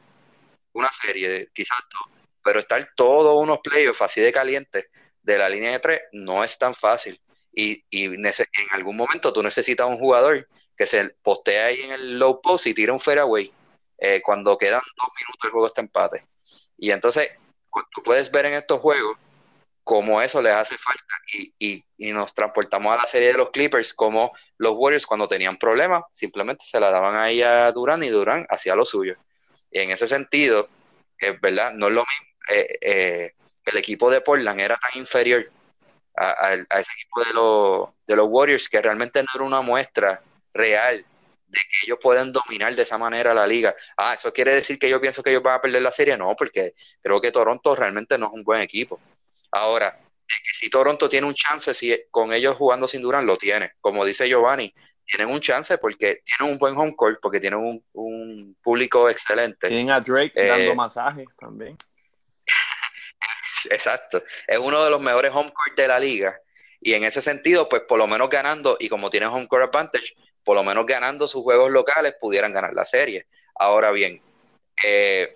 una 0.72 0.90
serie, 0.92 1.48
quizás 1.52 1.78
dos, 1.90 2.12
pero 2.44 2.60
estar 2.60 2.88
todos 2.94 3.42
unos 3.42 3.58
playoffs 3.58 4.02
así 4.02 4.20
de 4.20 4.32
calientes 4.32 4.86
de 5.24 5.38
la 5.38 5.48
línea 5.48 5.72
de 5.72 5.80
tres 5.80 6.00
no 6.12 6.44
es 6.44 6.56
tan 6.56 6.74
fácil. 6.74 7.20
Y, 7.52 7.84
en 7.90 8.24
algún 8.70 8.96
momento 8.96 9.32
tú 9.32 9.42
necesitas 9.42 9.86
un 9.86 9.98
jugador 9.98 10.48
que 10.76 10.86
se 10.86 11.10
postea 11.22 11.66
ahí 11.66 11.82
en 11.82 11.92
el 11.92 12.18
low 12.18 12.40
post 12.40 12.66
y 12.66 12.74
tira 12.74 12.92
un 12.92 13.00
fairway 13.00 13.52
eh, 13.98 14.20
cuando 14.22 14.58
quedan 14.58 14.82
dos 14.96 15.08
minutos 15.16 15.44
el 15.44 15.50
juego 15.50 15.66
está 15.66 15.80
empate. 15.80 16.26
Y 16.76 16.90
entonces 16.90 17.30
tú 17.92 18.02
puedes 18.02 18.30
ver 18.30 18.46
en 18.46 18.54
estos 18.54 18.80
juegos 18.80 19.16
cómo 19.84 20.20
eso 20.20 20.42
les 20.42 20.52
hace 20.52 20.76
falta 20.78 21.04
y, 21.32 21.84
y, 21.98 22.12
nos 22.12 22.34
transportamos 22.34 22.92
a 22.92 22.96
la 22.96 23.06
serie 23.06 23.28
de 23.28 23.38
los 23.38 23.50
Clippers 23.50 23.92
como 23.94 24.32
los 24.58 24.74
Warriors 24.76 25.06
cuando 25.06 25.28
tenían 25.28 25.56
problemas 25.56 26.04
simplemente 26.12 26.64
se 26.64 26.80
la 26.80 26.90
daban 26.90 27.16
ahí 27.16 27.42
a 27.42 27.70
Durán 27.72 28.02
y 28.02 28.08
Durán 28.08 28.46
hacía 28.48 28.74
lo 28.74 28.84
suyo. 28.84 29.16
Y 29.70 29.80
en 29.80 29.90
ese 29.90 30.06
sentido, 30.06 30.68
es 31.18 31.40
verdad, 31.40 31.72
no 31.72 31.88
es 31.88 31.92
lo 31.92 32.04
mismo. 32.04 32.34
Eh, 32.50 32.78
eh, 32.80 33.32
el 33.64 33.76
equipo 33.76 34.10
de 34.10 34.20
Portland 34.20 34.60
era 34.60 34.76
tan 34.76 35.00
inferior 35.00 35.44
a, 36.16 36.54
ese 36.54 36.92
equipo 36.92 37.24
de, 37.24 37.32
los, 37.32 37.88
de 38.06 38.16
los 38.16 38.28
Warriors 38.28 38.68
que 38.68 38.80
realmente 38.80 39.22
no 39.22 39.28
era 39.34 39.44
una 39.44 39.60
muestra 39.62 40.22
real 40.52 41.04
de 41.46 41.60
que 41.60 41.86
ellos 41.86 41.98
pueden 42.02 42.32
dominar 42.32 42.74
de 42.74 42.82
esa 42.82 42.98
manera 42.98 43.34
la 43.34 43.46
liga. 43.46 43.74
Ah, 43.96 44.14
eso 44.14 44.32
quiere 44.32 44.54
decir 44.54 44.78
que 44.78 44.88
yo 44.88 45.00
pienso 45.00 45.22
que 45.22 45.30
ellos 45.30 45.42
van 45.42 45.58
a 45.58 45.60
perder 45.60 45.82
la 45.82 45.90
serie. 45.90 46.16
No, 46.16 46.34
porque 46.36 46.74
creo 47.00 47.20
que 47.20 47.32
Toronto 47.32 47.74
realmente 47.74 48.18
no 48.18 48.26
es 48.26 48.32
un 48.32 48.44
buen 48.44 48.60
equipo. 48.60 49.00
Ahora, 49.50 49.96
que 50.26 50.52
si 50.52 50.70
Toronto 50.70 51.08
tiene 51.08 51.26
un 51.26 51.34
chance 51.34 51.72
si 51.74 51.96
con 52.10 52.32
ellos 52.32 52.56
jugando 52.56 52.88
sin 52.88 53.02
Durán, 53.02 53.26
lo 53.26 53.36
tiene. 53.36 53.72
Como 53.80 54.04
dice 54.04 54.28
Giovanni, 54.28 54.72
tienen 55.04 55.32
un 55.32 55.40
chance 55.40 55.78
porque 55.78 56.22
tienen 56.24 56.52
un 56.54 56.58
buen 56.58 56.76
home 56.76 56.96
court, 56.96 57.18
porque 57.20 57.40
tienen 57.40 57.60
un, 57.60 57.84
un 57.92 58.56
público 58.62 59.08
excelente. 59.08 59.68
Tienen 59.68 59.90
a 59.90 60.00
Drake 60.00 60.32
dando 60.34 60.72
eh, 60.72 60.74
masajes 60.74 61.26
también. 61.38 61.76
Exacto. 63.70 64.22
Es 64.46 64.58
uno 64.58 64.84
de 64.84 64.90
los 64.90 65.00
mejores 65.00 65.32
home 65.32 65.52
court 65.52 65.76
de 65.76 65.88
la 65.88 65.98
liga. 65.98 66.38
Y 66.80 66.92
en 66.94 67.04
ese 67.04 67.22
sentido, 67.22 67.68
pues 67.68 67.82
por 67.82 67.98
lo 67.98 68.06
menos 68.06 68.28
ganando, 68.28 68.76
y 68.78 68.88
como 68.88 69.10
tiene 69.10 69.26
home 69.26 69.48
court 69.48 69.64
advantage, 69.64 70.14
por 70.44 70.56
lo 70.56 70.62
menos 70.62 70.84
ganando 70.84 71.26
sus 71.26 71.42
juegos 71.42 71.70
locales 71.70 72.14
pudieran 72.20 72.52
ganar 72.52 72.74
la 72.74 72.84
serie. 72.84 73.26
Ahora 73.54 73.90
bien, 73.90 74.20
eh, 74.84 75.34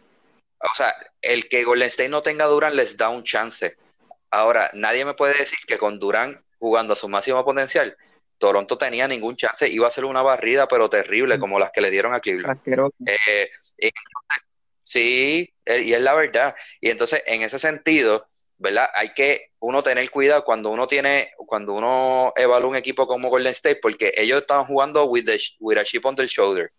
o 0.60 0.74
sea, 0.74 0.94
el 1.22 1.48
que 1.48 1.64
Golden 1.64 1.86
State 1.86 2.08
no 2.08 2.22
tenga 2.22 2.44
Durán 2.46 2.76
les 2.76 2.96
da 2.96 3.08
un 3.08 3.24
chance. 3.24 3.76
Ahora, 4.30 4.70
nadie 4.74 5.04
me 5.04 5.14
puede 5.14 5.38
decir 5.38 5.58
que 5.66 5.78
con 5.78 5.98
Durán 5.98 6.44
jugando 6.58 6.92
a 6.92 6.96
su 6.96 7.08
máximo 7.08 7.44
potencial, 7.44 7.96
Toronto 8.36 8.76
tenía 8.78 9.08
ningún 9.08 9.36
chance, 9.36 9.68
iba 9.68 9.88
a 9.88 9.90
ser 9.90 10.04
una 10.04 10.22
barrida, 10.22 10.68
pero 10.68 10.90
terrible, 10.90 11.38
como 11.38 11.58
las 11.58 11.72
que 11.72 11.80
le 11.80 11.90
dieron 11.90 12.12
a 12.14 12.20
Cleveland. 12.20 12.60
Eh, 13.06 13.50
Sí, 14.88 15.54
eh, 15.66 15.82
y 15.82 15.92
es 15.92 16.00
la 16.00 16.14
verdad. 16.14 16.56
Y 16.80 16.88
entonces, 16.88 17.22
en 17.26 17.42
ese 17.42 17.58
sentido, 17.58 18.26
¿verdad? 18.56 18.88
Hay 18.94 19.10
que 19.12 19.50
uno 19.60 19.82
tener 19.82 20.10
cuidado 20.10 20.44
cuando 20.44 20.70
uno 20.70 20.86
tiene, 20.86 21.32
cuando 21.36 21.74
uno 21.74 22.32
evalúa 22.34 22.70
un 22.70 22.76
equipo 22.76 23.06
como 23.06 23.28
Golden 23.28 23.52
State, 23.52 23.80
porque 23.82 24.14
ellos 24.16 24.40
estaban 24.40 24.64
jugando 24.64 25.04
with, 25.04 25.26
the, 25.26 25.38
with 25.60 25.76
a 25.76 25.84
chip 25.84 26.06
on 26.06 26.16
the 26.16 26.26
shoulder, 26.26 26.72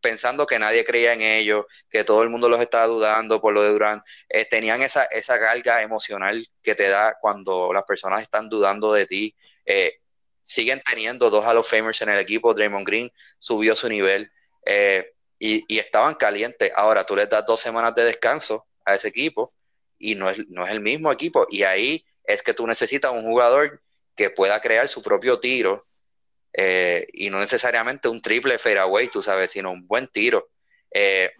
pensando 0.00 0.46
que 0.48 0.58
nadie 0.58 0.84
creía 0.84 1.12
en 1.12 1.20
ellos, 1.22 1.66
que 1.88 2.02
todo 2.02 2.22
el 2.24 2.28
mundo 2.28 2.48
los 2.48 2.60
estaba 2.60 2.86
dudando 2.88 3.40
por 3.40 3.54
lo 3.54 3.62
de 3.62 3.70
Durant. 3.70 4.02
Eh, 4.28 4.46
tenían 4.46 4.82
esa, 4.82 5.04
esa 5.04 5.38
carga 5.38 5.80
emocional 5.80 6.44
que 6.60 6.74
te 6.74 6.88
da 6.88 7.16
cuando 7.20 7.72
las 7.72 7.84
personas 7.84 8.20
están 8.22 8.48
dudando 8.48 8.92
de 8.92 9.06
ti. 9.06 9.36
Eh, 9.64 10.00
siguen 10.42 10.82
teniendo 10.84 11.30
dos 11.30 11.44
Hall 11.44 11.58
of 11.58 11.70
Famers 11.70 12.02
en 12.02 12.08
el 12.08 12.18
equipo. 12.18 12.52
Draymond 12.52 12.84
Green 12.86 13.10
subió 13.38 13.76
su 13.76 13.88
nivel. 13.88 14.28
Eh, 14.66 15.13
y, 15.38 15.78
estaban 15.78 16.14
calientes. 16.14 16.72
Ahora 16.74 17.04
tú 17.04 17.16
les 17.16 17.28
das 17.28 17.44
dos 17.46 17.60
semanas 17.60 17.94
de 17.94 18.04
descanso 18.04 18.66
a 18.84 18.94
ese 18.94 19.08
equipo 19.08 19.52
y 19.98 20.14
no 20.14 20.30
es, 20.30 20.48
no 20.48 20.64
es 20.64 20.72
el 20.72 20.80
mismo 20.80 21.12
equipo. 21.12 21.46
Y 21.50 21.62
ahí 21.62 22.04
es 22.24 22.42
que 22.42 22.54
tú 22.54 22.66
necesitas 22.66 23.12
un 23.12 23.22
jugador 23.22 23.82
que 24.16 24.30
pueda 24.30 24.60
crear 24.60 24.88
su 24.88 25.02
propio 25.02 25.40
tiro 25.40 25.86
eh, 26.52 27.06
y 27.12 27.30
no 27.30 27.40
necesariamente 27.40 28.08
un 28.08 28.22
triple 28.22 28.58
fairway, 28.58 29.08
tú 29.08 29.22
sabes, 29.22 29.50
sino 29.50 29.72
un 29.72 29.86
buen 29.86 30.06
tiro. 30.08 30.50
Eh, 30.90 31.32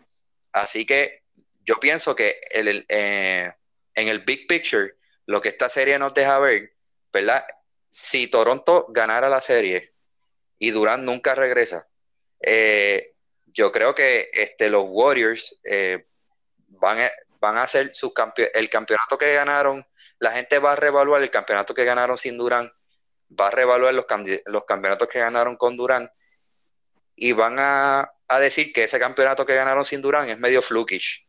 así 0.52 0.84
que 0.84 1.22
yo 1.64 1.78
pienso 1.78 2.14
que 2.16 2.40
eh, 2.50 3.52
en 3.94 4.08
el 4.08 4.18
big 4.20 4.46
picture, 4.48 4.94
lo 5.26 5.40
que 5.40 5.50
esta 5.50 5.68
serie 5.68 5.98
nos 5.98 6.12
deja 6.12 6.38
ver, 6.38 6.74
¿verdad? 7.12 7.44
Si 7.88 8.26
Toronto 8.26 8.86
ganara 8.88 9.28
la 9.28 9.40
serie 9.40 9.94
y 10.58 10.70
Durant 10.70 11.04
nunca 11.04 11.34
regresa, 11.34 11.86
yo 13.54 13.70
creo 13.70 13.94
que 13.94 14.30
este, 14.32 14.68
los 14.68 14.84
Warriors 14.88 15.60
eh, 15.64 16.06
van, 16.68 16.98
a, 16.98 17.10
van 17.40 17.56
a 17.56 17.62
hacer 17.62 17.94
su 17.94 18.12
el 18.52 18.68
campeonato 18.68 19.16
que 19.16 19.32
ganaron. 19.32 19.86
La 20.18 20.32
gente 20.32 20.58
va 20.58 20.72
a 20.72 20.76
reevaluar 20.76 21.22
el 21.22 21.30
campeonato 21.30 21.72
que 21.72 21.84
ganaron 21.84 22.18
sin 22.18 22.36
Durant, 22.36 22.70
va 23.30 23.48
a 23.48 23.50
reevaluar 23.50 23.94
los, 23.94 24.06
los 24.46 24.64
campeonatos 24.64 25.08
que 25.08 25.20
ganaron 25.20 25.56
con 25.56 25.76
Durant 25.76 26.10
y 27.14 27.32
van 27.32 27.56
a, 27.58 28.10
decir 28.40 28.72
que 28.72 28.82
ese 28.82 28.98
campeonato 28.98 29.46
que 29.46 29.54
ganaron 29.54 29.84
sin 29.84 30.02
Durant 30.02 30.28
es 30.28 30.38
medio 30.38 30.60
flukish. 30.60 31.24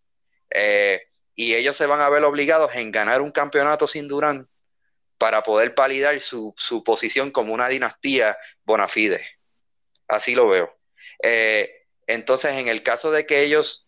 Eh, 0.50 1.04
y 1.36 1.54
ellos 1.54 1.78
se 1.78 1.86
van 1.86 2.02
a 2.02 2.10
ver 2.10 2.24
obligados 2.24 2.74
en 2.76 2.92
ganar 2.92 3.22
un 3.22 3.32
campeonato 3.32 3.88
sin 3.88 4.08
Durant 4.08 4.50
para 5.20 5.44
poder 5.44 5.76
validar 5.76 6.20
su, 6.20 6.56
su 6.58 6.84
posición 6.84 7.30
como 7.30 7.54
una 7.54 7.68
dinastía 7.68 8.36
bona 8.64 8.88
fide. 8.88 9.24
Así 10.08 10.34
lo 10.34 10.48
veo. 10.48 10.76
Eh, 11.22 11.85
entonces, 12.08 12.54
en 12.54 12.68
el 12.68 12.84
caso 12.84 13.12
de 13.12 13.26
que 13.26 13.44
ellos 13.44 13.88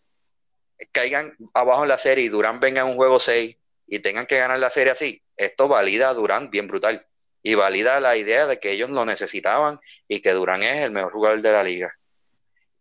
caigan 0.92 1.36
abajo 1.54 1.82
en 1.82 1.88
la 1.88 1.98
serie 1.98 2.24
y 2.24 2.28
Durán 2.28 2.60
venga 2.60 2.82
en 2.82 2.88
un 2.88 2.96
juego 2.96 3.18
6 3.18 3.56
y 3.86 3.98
tengan 4.00 4.26
que 4.26 4.38
ganar 4.38 4.58
la 4.58 4.70
serie 4.70 4.92
así, 4.92 5.22
esto 5.36 5.68
valida 5.68 6.10
a 6.10 6.14
Durán 6.14 6.50
bien 6.50 6.68
brutal. 6.68 7.06
Y 7.42 7.54
valida 7.54 8.00
la 8.00 8.16
idea 8.16 8.46
de 8.46 8.58
que 8.58 8.72
ellos 8.72 8.90
lo 8.90 9.04
necesitaban 9.04 9.80
y 10.08 10.20
que 10.20 10.32
Durán 10.32 10.62
es 10.62 10.82
el 10.82 10.90
mejor 10.90 11.12
jugador 11.12 11.40
de 11.40 11.52
la 11.52 11.62
liga. 11.62 11.96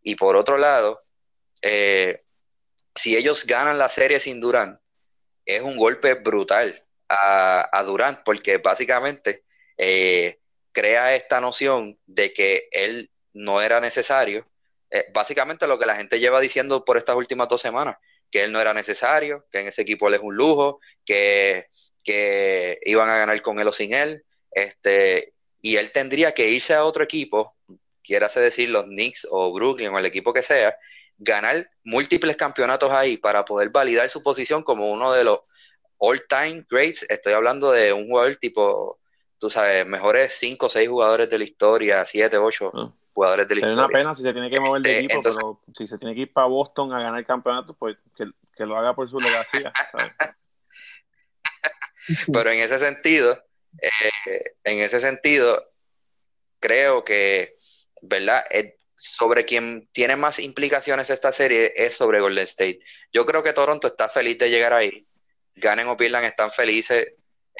Y 0.01 0.15
por 0.15 0.35
otro 0.35 0.57
lado, 0.57 1.03
eh, 1.61 2.23
si 2.95 3.15
ellos 3.15 3.45
ganan 3.45 3.77
la 3.77 3.89
serie 3.89 4.19
sin 4.19 4.41
Durán, 4.41 4.79
es 5.45 5.61
un 5.61 5.77
golpe 5.77 6.15
brutal 6.15 6.83
a, 7.07 7.83
Durán, 7.85 8.21
porque 8.25 8.57
básicamente 8.57 9.43
eh, 9.77 10.39
crea 10.73 11.15
esta 11.15 11.39
noción 11.39 11.97
de 12.05 12.33
que 12.33 12.67
él 12.71 13.09
no 13.33 13.61
era 13.61 13.79
necesario. 13.79 14.43
Eh, 14.89 15.05
básicamente 15.13 15.67
lo 15.67 15.77
que 15.77 15.85
la 15.85 15.95
gente 15.95 16.19
lleva 16.19 16.39
diciendo 16.39 16.85
por 16.85 16.97
estas 16.97 17.15
últimas 17.15 17.47
dos 17.47 17.61
semanas, 17.61 17.97
que 18.31 18.43
él 18.43 18.51
no 18.51 18.59
era 18.59 18.73
necesario, 18.73 19.45
que 19.51 19.59
en 19.59 19.67
ese 19.67 19.81
equipo 19.81 20.07
él 20.07 20.15
es 20.15 20.21
un 20.21 20.35
lujo, 20.35 20.79
que, 21.05 21.67
que 22.03 22.79
iban 22.83 23.09
a 23.09 23.17
ganar 23.17 23.41
con 23.41 23.59
él 23.59 23.67
o 23.67 23.71
sin 23.71 23.93
él, 23.93 24.23
este, 24.51 25.33
y 25.61 25.75
él 25.75 25.91
tendría 25.91 26.33
que 26.33 26.49
irse 26.49 26.73
a 26.73 26.83
otro 26.83 27.03
equipo, 27.03 27.55
quiera 28.03 28.27
decir 28.27 28.69
los 28.69 28.85
Knicks 28.85 29.27
o 29.29 29.53
Brooklyn 29.53 29.89
o 29.89 29.99
el 29.99 30.05
equipo 30.05 30.33
que 30.33 30.41
sea, 30.41 30.75
ganar 31.17 31.69
múltiples 31.83 32.37
campeonatos 32.37 32.91
ahí 32.91 33.17
para 33.17 33.43
poder 33.43 33.69
validar 33.69 34.09
su 34.09 34.23
posición 34.23 34.63
como 34.63 34.89
uno 34.89 35.11
de 35.11 35.23
los 35.23 35.39
all-time 35.97 36.65
greats. 36.69 37.05
Estoy 37.09 37.33
hablando 37.33 37.71
de 37.71 37.91
un 37.91 38.07
jugador 38.07 38.35
tipo, 38.37 38.99
tú 39.37 39.49
sabes, 39.49 39.85
mejores 39.85 40.33
5 40.39 40.67
o 40.67 40.69
6 40.69 40.87
jugadores 40.87 41.29
de 41.29 41.37
la 41.37 41.43
historia, 41.43 42.05
7, 42.05 42.37
8 42.37 42.71
ah. 42.73 42.93
Jugadores 43.17 43.47
de 43.47 43.55
la 43.55 43.59
historia. 43.61 43.73
Es 43.73 43.79
una 43.79 43.87
pena 43.87 44.13
si 44.13 44.21
se 44.21 44.31
tiene 44.31 44.51
que 44.51 44.59
mover 44.59 44.79
de 44.83 44.91
este, 44.91 45.05
equipo, 45.05 45.21
pero 45.23 45.61
si 45.73 45.87
se 45.87 45.97
tiene 45.97 46.13
que 46.13 46.21
ir 46.21 46.31
para 46.31 46.45
Boston 46.45 46.93
a 46.93 47.01
ganar 47.01 47.17
el 47.17 47.25
campeonato, 47.25 47.73
pues 47.73 47.97
que, 48.15 48.65
lo 48.65 48.77
haga 48.77 48.93
por 48.95 49.09
su 49.09 49.19
legacía. 49.19 49.73
pero 52.31 52.51
en 52.51 52.59
ese 52.59 52.77
sentido, 52.77 53.43
eh, 53.81 54.43
en 54.63 54.79
ese 54.79 54.99
sentido, 54.99 55.67
creo 56.59 57.03
que, 57.03 57.55
¿verdad? 58.03 58.45
sobre 58.95 59.45
quien 59.45 59.89
tiene 59.91 60.15
más 60.15 60.37
implicaciones 60.37 61.09
esta 61.09 61.31
serie 61.31 61.73
es 61.75 61.95
sobre 61.95 62.19
Golden 62.19 62.43
State. 62.43 62.81
Yo 63.11 63.25
creo 63.25 63.41
que 63.41 63.53
Toronto 63.53 63.87
está 63.87 64.09
feliz 64.09 64.37
de 64.37 64.51
llegar 64.51 64.73
ahí. 64.73 65.07
Ganen 65.55 65.87
o 65.87 65.97
pierdan, 65.97 66.23
están 66.23 66.51
felices. 66.51 67.13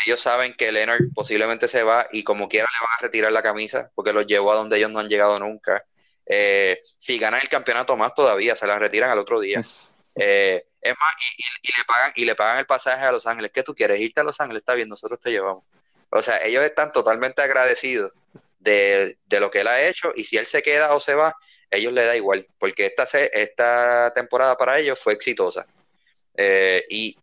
Ellos 0.05 0.21
saben 0.21 0.53
que 0.53 0.71
Leonard 0.71 1.01
posiblemente 1.13 1.67
se 1.67 1.83
va 1.83 2.07
y 2.11 2.23
como 2.23 2.47
quiera 2.47 2.67
le 2.71 2.85
van 2.85 2.97
a 2.97 3.01
retirar 3.01 3.31
la 3.31 3.41
camisa 3.41 3.91
porque 3.95 4.13
los 4.13 4.27
llevó 4.27 4.51
a 4.51 4.55
donde 4.55 4.77
ellos 4.77 4.91
no 4.91 4.99
han 4.99 5.09
llegado 5.09 5.39
nunca. 5.39 5.83
Eh, 6.25 6.81
si 6.97 7.17
ganan 7.17 7.39
el 7.41 7.49
campeonato 7.49 7.95
más 7.95 8.13
todavía, 8.13 8.55
se 8.55 8.67
la 8.67 8.77
retiran 8.77 9.09
al 9.09 9.19
otro 9.19 9.39
día. 9.39 9.61
Eh, 10.19 10.65
es 10.81 10.95
más, 10.99 11.13
y, 11.61 11.67
le 11.77 11.83
pagan, 11.85 12.11
y 12.15 12.25
le 12.25 12.33
pagan 12.33 12.57
el 12.57 12.65
pasaje 12.65 13.05
a 13.05 13.11
Los 13.11 13.27
Ángeles. 13.27 13.51
¿Qué 13.53 13.61
tú 13.61 13.75
quieres? 13.75 14.01
Irte 14.01 14.19
a 14.19 14.23
Los 14.23 14.39
Ángeles, 14.41 14.61
está 14.61 14.73
bien, 14.73 14.89
nosotros 14.89 15.19
te 15.19 15.29
llevamos. 15.29 15.63
O 16.09 16.21
sea, 16.23 16.37
ellos 16.37 16.63
están 16.63 16.91
totalmente 16.91 17.43
agradecidos 17.43 18.13
de, 18.59 19.17
lo 19.29 19.51
que 19.51 19.61
él 19.61 19.67
ha 19.67 19.81
hecho 19.81 20.11
y 20.15 20.25
si 20.25 20.37
él 20.37 20.45
se 20.45 20.63
queda 20.63 20.95
o 20.95 20.99
se 20.99 21.13
va, 21.13 21.35
ellos 21.69 21.93
le 21.93 22.05
da 22.05 22.15
igual, 22.15 22.47
porque 22.57 22.85
esta, 22.85 23.03
esta 23.03 24.11
temporada 24.13 24.57
para 24.57 24.79
ellos 24.79 24.99
fue 24.99 25.13
exitosa. 25.13 25.67
Eh, 26.35 26.85
y 26.89 27.17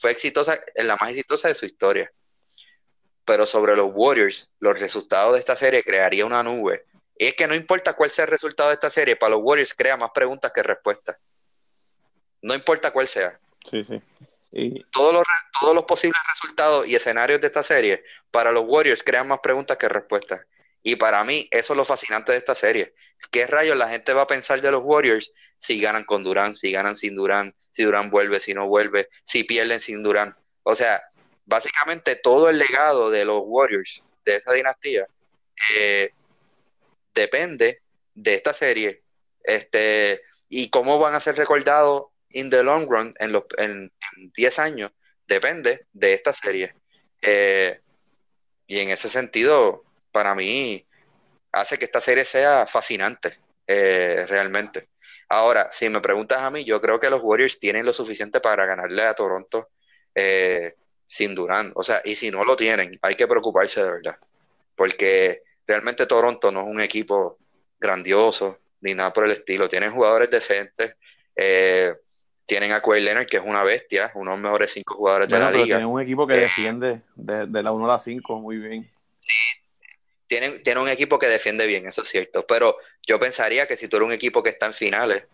fue 0.00 0.10
exitosa, 0.10 0.58
la 0.76 0.96
más 1.00 1.10
exitosa 1.10 1.48
de 1.48 1.54
su 1.54 1.66
historia. 1.66 2.12
Pero 3.24 3.46
sobre 3.46 3.76
los 3.76 3.90
Warriors, 3.92 4.52
los 4.60 4.78
resultados 4.78 5.34
de 5.34 5.40
esta 5.40 5.56
serie 5.56 5.82
crearía 5.82 6.26
una 6.26 6.42
nube. 6.42 6.84
Y 7.18 7.26
es 7.26 7.34
que 7.34 7.46
no 7.46 7.54
importa 7.54 7.94
cuál 7.94 8.10
sea 8.10 8.24
el 8.24 8.30
resultado 8.30 8.68
de 8.68 8.74
esta 8.74 8.90
serie, 8.90 9.16
para 9.16 9.30
los 9.30 9.40
Warriors 9.42 9.74
crea 9.74 9.96
más 9.96 10.10
preguntas 10.12 10.52
que 10.54 10.62
respuestas. 10.62 11.16
No 12.42 12.54
importa 12.54 12.92
cuál 12.92 13.08
sea. 13.08 13.38
Sí, 13.64 13.82
sí. 13.84 14.00
Todos, 14.90 15.12
los, 15.12 15.24
todos 15.60 15.74
los 15.74 15.84
posibles 15.84 16.20
resultados 16.28 16.86
y 16.86 16.94
escenarios 16.94 17.40
de 17.40 17.48
esta 17.48 17.62
serie 17.62 18.04
para 18.30 18.52
los 18.52 18.64
Warriors 18.66 19.02
crean 19.02 19.28
más 19.28 19.40
preguntas 19.40 19.76
que 19.76 19.88
respuestas. 19.88 20.40
Y 20.88 20.94
para 20.94 21.24
mí, 21.24 21.48
eso 21.50 21.72
es 21.72 21.76
lo 21.76 21.84
fascinante 21.84 22.30
de 22.30 22.38
esta 22.38 22.54
serie. 22.54 22.94
¿Qué 23.32 23.44
rayos 23.48 23.76
la 23.76 23.88
gente 23.88 24.12
va 24.12 24.22
a 24.22 24.26
pensar 24.28 24.60
de 24.60 24.70
los 24.70 24.82
Warriors 24.84 25.34
si 25.58 25.80
ganan 25.80 26.04
con 26.04 26.22
Durán, 26.22 26.54
si 26.54 26.70
ganan 26.70 26.96
sin 26.96 27.16
Durán, 27.16 27.52
si 27.72 27.82
Durán 27.82 28.08
vuelve, 28.08 28.38
si 28.38 28.54
no 28.54 28.68
vuelve, 28.68 29.08
si 29.24 29.42
pierden 29.42 29.80
sin 29.80 30.04
Durán? 30.04 30.36
O 30.62 30.76
sea, 30.76 31.02
básicamente 31.44 32.14
todo 32.14 32.48
el 32.48 32.58
legado 32.58 33.10
de 33.10 33.24
los 33.24 33.42
Warriors, 33.44 34.04
de 34.24 34.36
esa 34.36 34.52
dinastía, 34.52 35.08
eh, 35.74 36.12
depende 37.12 37.82
de 38.14 38.34
esta 38.34 38.52
serie. 38.52 39.02
Este, 39.42 40.20
y 40.48 40.70
cómo 40.70 41.00
van 41.00 41.16
a 41.16 41.20
ser 41.20 41.34
recordados 41.34 42.04
in 42.30 42.48
the 42.48 42.62
long 42.62 42.88
run, 42.88 43.12
en, 43.18 43.32
los, 43.32 43.42
en, 43.58 43.90
10 44.36 44.58
años, 44.60 44.92
depende 45.26 45.88
de 45.92 46.12
esta 46.12 46.32
serie. 46.32 46.76
Eh, 47.22 47.80
y 48.68 48.78
en 48.78 48.90
ese 48.90 49.08
sentido, 49.08 49.85
para 50.16 50.34
mí 50.34 50.82
hace 51.52 51.78
que 51.78 51.84
esta 51.84 52.00
serie 52.00 52.24
sea 52.24 52.66
fascinante, 52.66 53.38
eh, 53.66 54.24
realmente. 54.26 54.88
Ahora, 55.28 55.68
si 55.70 55.90
me 55.90 56.00
preguntas 56.00 56.40
a 56.40 56.50
mí, 56.50 56.64
yo 56.64 56.80
creo 56.80 56.98
que 56.98 57.10
los 57.10 57.20
Warriors 57.22 57.60
tienen 57.60 57.84
lo 57.84 57.92
suficiente 57.92 58.40
para 58.40 58.64
ganarle 58.64 59.02
a 59.02 59.12
Toronto 59.12 59.68
eh, 60.14 60.74
sin 61.06 61.34
Durán. 61.34 61.70
O 61.74 61.82
sea, 61.82 62.00
y 62.02 62.14
si 62.14 62.30
no 62.30 62.44
lo 62.44 62.56
tienen, 62.56 62.98
hay 63.02 63.14
que 63.14 63.26
preocuparse 63.26 63.84
de 63.84 63.90
verdad. 63.90 64.16
Porque 64.74 65.42
realmente 65.66 66.06
Toronto 66.06 66.50
no 66.50 66.62
es 66.62 66.66
un 66.66 66.80
equipo 66.80 67.36
grandioso 67.78 68.58
ni 68.80 68.94
nada 68.94 69.12
por 69.12 69.26
el 69.26 69.32
estilo. 69.32 69.68
Tienen 69.68 69.90
jugadores 69.90 70.30
decentes. 70.30 70.94
Eh, 71.36 71.92
tienen 72.46 72.72
a 72.72 72.80
Kawhi 72.80 73.02
Leonard, 73.02 73.26
que 73.26 73.36
es 73.36 73.42
una 73.44 73.62
bestia, 73.62 74.12
uno 74.14 74.30
de 74.30 74.36
los 74.38 74.42
mejores 74.44 74.72
cinco 74.72 74.94
jugadores 74.94 75.28
de 75.28 75.38
la 75.38 75.50
liga. 75.50 75.64
Tienen 75.76 75.88
un 75.88 76.00
equipo 76.00 76.26
que 76.26 76.36
defiende 76.36 77.02
de, 77.14 77.46
de, 77.48 77.62
la 77.62 77.72
1 77.72 77.84
a 77.84 77.88
la 77.88 77.98
5 77.98 78.40
muy 78.40 78.56
bien. 78.56 78.90
Sí, 79.20 79.65
tienen, 80.26 80.78
un 80.78 80.88
equipo 80.88 81.18
que 81.18 81.28
defiende 81.28 81.66
bien, 81.66 81.86
eso 81.86 82.02
es 82.02 82.08
cierto. 82.08 82.46
Pero 82.46 82.76
yo 83.06 83.18
pensaría 83.18 83.66
que 83.66 83.76
si 83.76 83.88
tú 83.88 83.96
eres 83.96 84.06
un 84.06 84.12
equipo 84.12 84.42
que 84.42 84.50
está 84.50 84.66
en 84.66 84.74
finales, 84.74 85.26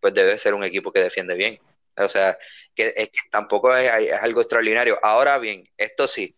pues 0.00 0.14
debe 0.14 0.38
ser 0.38 0.54
un 0.54 0.64
equipo 0.64 0.92
que 0.92 1.00
defiende 1.00 1.34
bien. 1.34 1.60
O 1.96 2.08
sea, 2.08 2.38
que, 2.74 3.10
tampoco 3.30 3.74
es, 3.76 3.90
algo 4.22 4.40
extraordinario. 4.40 4.98
Ahora 5.02 5.38
bien, 5.38 5.68
esto 5.76 6.06
sí, 6.06 6.36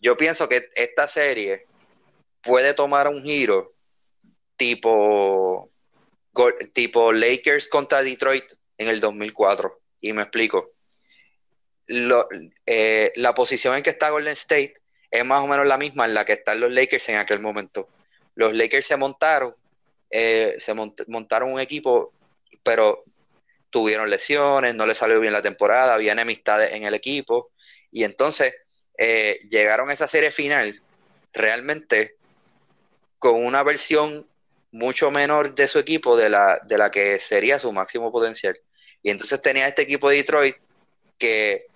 yo 0.00 0.16
pienso 0.16 0.48
que 0.48 0.68
esta 0.74 1.08
serie 1.08 1.66
puede 2.42 2.74
tomar 2.74 3.08
un 3.08 3.22
giro 3.22 3.74
tipo, 4.56 5.70
tipo 6.72 7.12
Lakers 7.12 7.68
contra 7.68 8.02
Detroit 8.02 8.44
en 8.78 8.88
el 8.88 9.00
2004. 9.00 9.80
Y 10.02 10.12
me 10.12 10.22
explico. 10.22 10.72
Eh, 12.66 13.12
la 13.16 13.34
posición 13.34 13.76
en 13.76 13.82
que 13.82 13.90
está 13.90 14.10
Golden 14.10 14.34
State 14.34 14.79
es 15.10 15.24
más 15.24 15.42
o 15.42 15.46
menos 15.46 15.66
la 15.66 15.76
misma 15.76 16.04
en 16.04 16.14
la 16.14 16.24
que 16.24 16.34
están 16.34 16.60
los 16.60 16.72
Lakers 16.72 17.08
en 17.08 17.16
aquel 17.16 17.40
momento. 17.40 17.88
Los 18.34 18.54
Lakers 18.54 18.86
se 18.86 18.96
montaron, 18.96 19.52
eh, 20.10 20.56
se 20.58 20.74
montaron 20.74 21.52
un 21.52 21.60
equipo, 21.60 22.12
pero 22.62 23.04
tuvieron 23.70 24.10
lesiones, 24.10 24.74
no 24.74 24.86
les 24.86 24.98
salió 24.98 25.20
bien 25.20 25.32
la 25.32 25.42
temporada, 25.42 25.94
había 25.94 26.12
enemistades 26.12 26.72
en 26.72 26.84
el 26.84 26.94
equipo, 26.94 27.50
y 27.90 28.04
entonces 28.04 28.54
eh, 28.98 29.38
llegaron 29.48 29.90
a 29.90 29.94
esa 29.94 30.08
serie 30.08 30.30
final 30.30 30.80
realmente 31.32 32.16
con 33.18 33.44
una 33.44 33.62
versión 33.62 34.26
mucho 34.72 35.10
menor 35.10 35.54
de 35.54 35.68
su 35.68 35.78
equipo 35.78 36.16
de 36.16 36.28
la, 36.28 36.60
de 36.64 36.78
la 36.78 36.90
que 36.90 37.18
sería 37.18 37.58
su 37.58 37.72
máximo 37.72 38.12
potencial. 38.12 38.58
Y 39.02 39.10
entonces 39.10 39.40
tenía 39.42 39.66
este 39.66 39.82
equipo 39.82 40.08
de 40.08 40.16
Detroit 40.16 40.56
que 41.18 41.66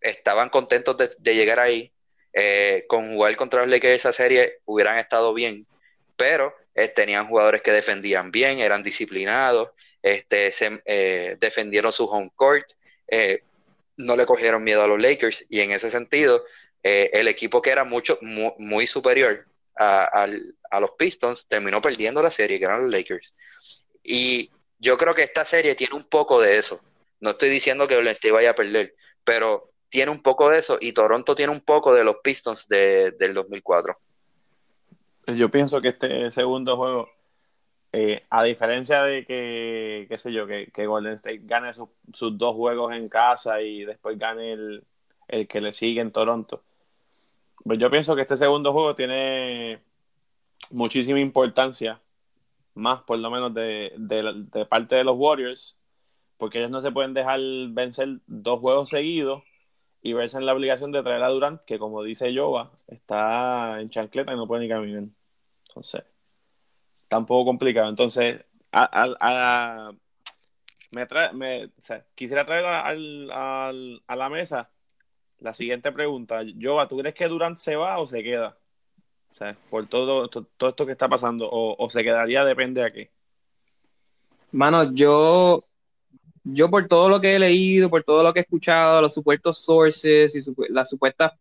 estaban 0.00 0.50
contentos 0.50 0.96
de 1.18 1.34
llegar 1.34 1.58
ahí, 1.58 1.92
eh, 2.38 2.84
con 2.86 3.14
jugar 3.14 3.34
contra 3.34 3.62
los 3.62 3.70
Lakers 3.70 3.96
esa 3.96 4.12
serie 4.12 4.58
hubieran 4.66 4.98
estado 4.98 5.32
bien, 5.32 5.66
pero 6.16 6.54
eh, 6.74 6.88
tenían 6.88 7.26
jugadores 7.26 7.62
que 7.62 7.72
defendían 7.72 8.30
bien, 8.30 8.58
eran 8.58 8.82
disciplinados, 8.82 9.70
este, 10.02 10.52
eh, 10.84 11.38
defendieron 11.40 11.92
su 11.92 12.04
home 12.04 12.30
court, 12.36 12.66
no 13.96 14.16
le 14.16 14.26
cogieron 14.26 14.62
miedo 14.62 14.82
a 14.82 14.86
los 14.86 15.00
Lakers 15.00 15.46
y 15.48 15.62
en 15.62 15.70
ese 15.70 15.90
sentido, 15.90 16.44
el 16.82 17.26
equipo 17.26 17.62
que 17.62 17.70
era 17.70 17.84
mucho, 17.84 18.18
muy, 18.20 18.86
superior 18.86 19.46
a, 19.74 20.26
los 20.78 20.90
Pistons 20.98 21.46
terminó 21.48 21.80
perdiendo 21.80 22.22
la 22.22 22.30
serie, 22.30 22.58
que 22.58 22.66
eran 22.66 22.82
los 22.82 22.92
Lakers. 22.92 23.32
Y 24.02 24.50
yo 24.78 24.98
creo 24.98 25.14
que 25.14 25.22
esta 25.22 25.46
serie 25.46 25.74
tiene 25.74 25.96
un 25.96 26.04
poco 26.04 26.38
de 26.42 26.58
eso. 26.58 26.84
No 27.18 27.30
estoy 27.30 27.48
diciendo 27.48 27.88
que 27.88 27.94
Golden 27.94 28.12
State 28.12 28.32
vaya 28.32 28.50
a 28.50 28.54
perder, 28.54 28.94
pero 29.24 29.72
tiene 29.88 30.10
un 30.10 30.20
poco 30.20 30.50
de 30.50 30.58
eso 30.58 30.78
y 30.80 30.92
Toronto 30.92 31.34
tiene 31.34 31.52
un 31.52 31.60
poco 31.60 31.94
de 31.94 32.04
los 32.04 32.16
Pistons 32.22 32.68
del 32.68 33.34
2004. 33.34 33.96
Yo 35.34 35.50
pienso 35.50 35.80
que 35.80 35.88
este 35.88 36.30
segundo 36.30 36.76
juego 36.76 37.08
eh, 37.92 38.26
a 38.28 38.44
diferencia 38.44 39.02
de 39.04 39.24
que, 39.24 40.06
qué 40.08 40.18
sé 40.18 40.32
yo, 40.32 40.46
que, 40.46 40.86
Golden 40.86 41.14
State 41.14 41.40
gane 41.44 41.72
sus 41.72 42.36
dos 42.36 42.54
juegos 42.54 42.92
en 42.94 43.08
casa 43.08 43.62
y 43.62 43.84
después 43.84 44.18
gane 44.18 44.52
el, 44.52 44.84
que 45.48 45.60
le 45.62 45.72
sigue 45.72 46.02
en 46.02 46.12
Toronto, 46.12 46.62
pues 47.64 47.78
yo 47.78 47.90
pienso 47.90 48.14
que 48.14 48.22
este 48.22 48.36
segundo 48.36 48.72
juego 48.72 48.94
tiene 48.94 49.80
muchísima 50.70 51.20
importancia, 51.20 52.00
más 52.74 53.00
por 53.02 53.18
lo 53.18 53.30
menos 53.30 53.54
de, 53.54 53.94
de, 53.96 54.66
parte 54.66 54.96
de 54.96 55.04
los 55.04 55.16
Warriors, 55.16 55.78
porque 56.36 56.58
ellos 56.58 56.70
no 56.70 56.82
se 56.82 56.92
pueden 56.92 57.14
dejar 57.14 57.40
vencer 57.70 58.20
dos 58.26 58.60
juegos 58.60 58.90
seguidos 58.90 59.42
y 60.06 60.12
verse 60.12 60.38
en 60.38 60.46
la 60.46 60.54
obligación 60.54 60.92
de 60.92 61.02
traer 61.02 61.22
a 61.22 61.28
Durant, 61.28 61.62
que 61.64 61.78
como 61.78 62.02
dice 62.02 62.34
Jova, 62.36 62.70
está 62.86 63.80
en 63.80 63.90
chancleta 63.90 64.32
y 64.32 64.36
no 64.36 64.46
puede 64.46 64.62
ni 64.62 64.68
caminar. 64.68 65.04
Entonces, 65.68 66.04
está 67.02 67.18
un 67.18 67.26
poco 67.26 67.46
complicado. 67.46 67.88
Entonces, 67.88 68.44
a, 68.72 69.92
me 70.92 71.70
quisiera 72.14 72.46
traer 72.46 72.64
a 72.66 73.72
la 74.16 74.30
mesa 74.30 74.70
la 75.40 75.52
siguiente 75.52 75.90
pregunta. 75.92 76.42
Jova, 76.60 76.88
¿tú 76.88 76.98
crees 76.98 77.14
que 77.14 77.28
Durant 77.28 77.56
se 77.56 77.76
va 77.76 77.98
o 77.98 78.06
se 78.06 78.22
queda? 78.22 78.56
O 79.30 79.34
sea, 79.34 79.52
por 79.70 79.86
todo, 79.86 80.28
todo 80.28 80.70
esto 80.70 80.86
que 80.86 80.92
está 80.92 81.08
pasando, 81.08 81.48
o, 81.50 81.90
se 81.90 82.02
quedaría, 82.02 82.44
depende 82.44 82.82
de 82.82 82.92
qué. 82.92 83.10
Mano, 84.52 84.94
yo, 84.94 85.62
yo 86.52 86.70
por 86.70 86.86
todo 86.86 87.08
lo 87.08 87.20
que 87.20 87.36
he 87.36 87.38
leído, 87.38 87.90
por 87.90 88.04
todo 88.04 88.22
lo 88.22 88.32
que 88.32 88.40
he 88.40 88.42
escuchado, 88.42 89.00
los 89.00 89.14
supuestos 89.14 89.64
sources 89.64 90.34
y 90.36 90.72
las 90.72 90.88
supuestas 90.90 91.32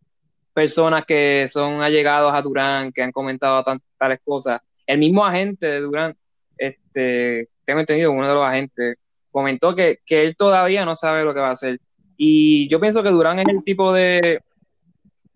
personas 0.54 1.06
que 1.06 1.48
son 1.52 1.82
allegados 1.82 2.34
a 2.34 2.42
Durant, 2.42 2.94
que 2.94 3.04
han 3.04 3.12
comentado 3.12 3.64
tales 3.98 4.20
cosas, 4.24 4.62
el 4.88 5.00
mismo 5.00 5.26
agente 5.26 5.68
de 5.68 5.82
Durán, 5.82 6.16
este, 6.58 7.50
tengo 7.66 7.80
entendido, 7.80 8.12
uno 8.12 8.28
de 8.28 8.34
los 8.34 8.44
agentes, 8.44 8.98
comentó 9.32 9.76
que, 9.76 10.00
él 10.08 10.36
todavía 10.38 10.86
no 10.86 10.96
sabe 10.96 11.24
lo 11.24 11.34
que 11.34 11.40
va 11.40 11.50
a 11.50 11.54
hacer. 11.54 11.80
Y 12.18 12.70
yo 12.70 12.80
pienso 12.80 13.04
que 13.04 13.10
Durán 13.10 13.40
es 13.40 13.48
el 13.50 13.64
tipo 13.64 13.92
de, 13.92 14.42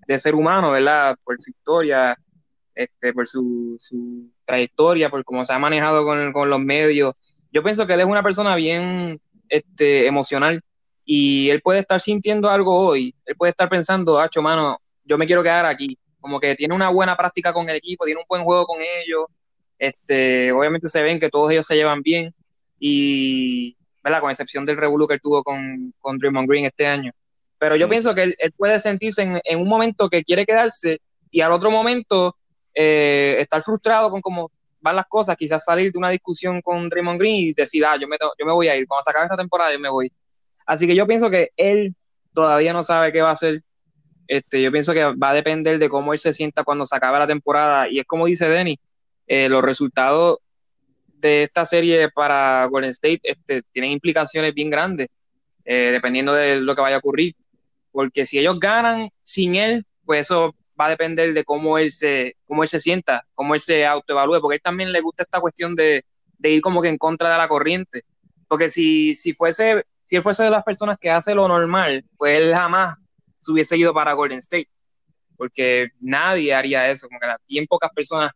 de 0.08 0.19
ser 0.19 0.36
humano, 0.36 0.71
¿verdad? 0.71 1.17
Por 1.23 1.41
su 1.41 1.49
historia, 1.49 2.17
este, 2.73 3.12
por 3.12 3.27
su, 3.27 3.75
su 3.77 4.32
trayectoria, 4.45 5.10
por 5.10 5.23
cómo 5.25 5.45
se 5.45 5.51
ha 5.51 5.60
manejado 5.60 6.05
con, 6.05 6.32
con, 6.32 6.49
los 6.49 6.60
medios. 6.60 7.15
Yo 7.51 7.62
pienso 7.62 7.86
que 7.86 7.93
él 7.93 8.01
es 8.01 8.05
una 8.05 8.23
persona 8.23 8.55
bien 8.55 9.19
este, 9.49 10.07
emocional 10.07 10.62
y 11.05 11.49
él 11.49 11.62
puede 11.62 11.79
estar 11.79 11.99
sintiendo 11.99 12.49
algo 12.49 12.75
hoy, 12.75 13.15
él 13.25 13.35
puede 13.35 13.49
estar 13.49 13.67
pensando, 13.67 14.19
hacho, 14.19 14.41
mano, 14.41 14.79
yo 15.03 15.17
me 15.17 15.25
quiero 15.25 15.41
quedar 15.41 15.65
aquí. 15.65 15.97
Como 16.19 16.39
que 16.39 16.55
tiene 16.55 16.75
una 16.75 16.89
buena 16.89 17.17
práctica 17.17 17.51
con 17.51 17.67
el 17.67 17.75
equipo, 17.75 18.05
tiene 18.05 18.19
un 18.19 18.27
buen 18.29 18.43
juego 18.43 18.65
con 18.65 18.77
ellos, 18.81 19.25
este, 19.79 20.51
obviamente 20.51 20.88
se 20.88 21.01
ven 21.01 21.19
que 21.19 21.29
todos 21.29 21.51
ellos 21.51 21.65
se 21.65 21.75
llevan 21.75 22.01
bien 22.01 22.33
y, 22.77 23.75
¿verdad? 24.03 24.21
Con 24.21 24.29
excepción 24.29 24.65
del 24.65 24.77
revuelo 24.77 25.07
que 25.07 25.15
él 25.15 25.21
tuvo 25.21 25.43
con, 25.43 25.93
con 25.99 26.17
Draymond 26.17 26.47
Green 26.47 26.65
este 26.65 26.85
año. 26.85 27.12
Pero 27.57 27.75
yo 27.75 27.89
pienso 27.89 28.13
que 28.13 28.23
él, 28.23 28.53
puede 28.55 28.79
sentirse 28.79 29.21
en, 29.21 29.59
un 29.59 29.67
momento 29.67 30.09
que 30.09 30.23
quiere 30.23 30.45
quedarse 30.45 31.01
y 31.31 31.41
al 31.41 31.51
otro 31.51 31.71
momento 31.71 32.35
eh, 32.73 33.38
estar 33.39 33.63
frustrado 33.63 34.09
con 34.09 34.21
cómo 34.21 34.51
van 34.82 34.96
las 34.96 35.08
cosas, 35.08 35.36
quizás 35.38 35.63
salir 35.63 35.92
de 35.92 35.98
una 35.98 36.10
discusión 36.10 36.62
con 36.62 36.89
Draymond 36.89 37.20
Green 37.20 37.36
y 37.36 37.54
decir, 37.54 37.86
ah, 37.86 37.98
yo 38.00 38.08
me, 38.08 38.18
yo 38.20 38.46
me 38.46 38.54
voy 38.54 38.68
a 38.68 38.76
ir, 38.76 38.88
cuando 38.88 39.04
se 39.04 39.10
acabe 39.10 39.26
esta 39.26 39.38
temporada 39.38 39.74
yo 39.74 39.80
me 39.80 39.89
voy. 39.89 40.12
Así 40.65 40.88
que 40.88 40.96
yo 40.96 41.08
pienso 41.08 41.30
que 41.30 41.50
él 41.58 41.96
todavía 42.34 42.74
no 42.74 42.84
sabe 42.84 43.12
qué 43.12 43.22
va 43.22 43.30
a 43.30 43.34
hacer. 43.34 43.63
Este, 44.28 44.62
yo 44.62 44.72
pienso 44.72 44.94
que 44.94 45.04
va 45.04 45.32
a 45.32 45.34
depender 45.34 45.80
de 45.80 45.89
cómo 45.89 46.13
él 46.13 46.20
se 46.20 46.34
sienta 46.34 46.63
cuando 46.63 46.86
se 46.86 46.96
acabe 46.96 47.18
la 47.20 47.28
temporada. 47.28 47.89
Y 47.89 48.00
es 48.00 48.06
como 48.06 48.28
dice 48.28 48.48
Denny, 48.48 48.80
eh, 49.28 49.50
los 49.50 49.63
resultados 49.63 50.38
de 51.08 51.44
esta 51.44 51.65
serie 51.65 52.10
para 52.12 52.65
Golden 52.65 52.92
State 52.92 53.22
este, 53.24 53.63
tienen 53.72 53.92
implicaciones 53.92 54.54
bien 54.54 54.70
grandes, 54.70 55.10
eh, 55.65 55.89
dependiendo 55.92 56.34
de 56.34 56.62
lo 56.62 56.76
que 56.76 56.82
vaya 56.82 56.98
a 56.98 57.00
ocurrir. 57.00 57.36
Porque 57.92 58.26
si 58.26 58.38
ellos 58.39 58.60
ganan 58.60 59.10
sin 59.22 59.56
él, 59.56 59.86
pues 60.06 60.22
eso 60.22 60.56
va 60.80 60.86
a 60.86 60.89
depender 60.89 61.34
de 61.34 61.44
cómo 61.44 61.78
él 61.78 61.92
se, 61.92 62.36
cómo 62.46 62.63
él 62.63 62.70
se 62.70 62.80
sienta, 62.80 63.26
cómo 63.34 63.54
él 63.54 63.60
se 63.60 63.86
autoevalúe, 63.86 64.39
porque 64.39 64.56
a 64.56 64.58
él 64.58 64.62
también 64.62 64.92
le 64.92 65.02
gusta 65.02 65.24
esta 65.24 65.42
cuestión 65.42 65.76
de, 65.76 66.06
ir 66.44 66.62
como 66.62 66.82
que 66.82 66.89
en 66.89 66.98
contra 66.98 67.32
de 67.32 67.38
la 67.38 67.48
corriente. 67.48 68.04
Porque 68.48 68.70
si, 68.70 69.15
si 69.15 69.34
fuese, 69.34 69.84
si 70.06 70.15
él 70.15 70.24
fuese 70.24 70.44
de 70.44 70.50
las 70.50 70.63
personas 70.63 70.98
que 71.00 71.10
hace 71.10 71.36
lo 71.36 71.48
normal, 71.48 72.06
pues 72.18 72.39
él 72.39 72.54
jamás 72.54 72.96
se 73.39 73.52
hubiese 73.52 73.78
ido 73.78 73.94
para 73.94 74.13
Golden 74.13 74.39
State. 74.39 74.70
Porque 75.38 75.89
nadie 76.00 76.54
haría 76.54 76.89
eso, 76.89 77.08
como 77.08 77.20
que 77.20 77.28
bien 77.48 77.65
pocas 77.68 77.92
personas 77.94 78.32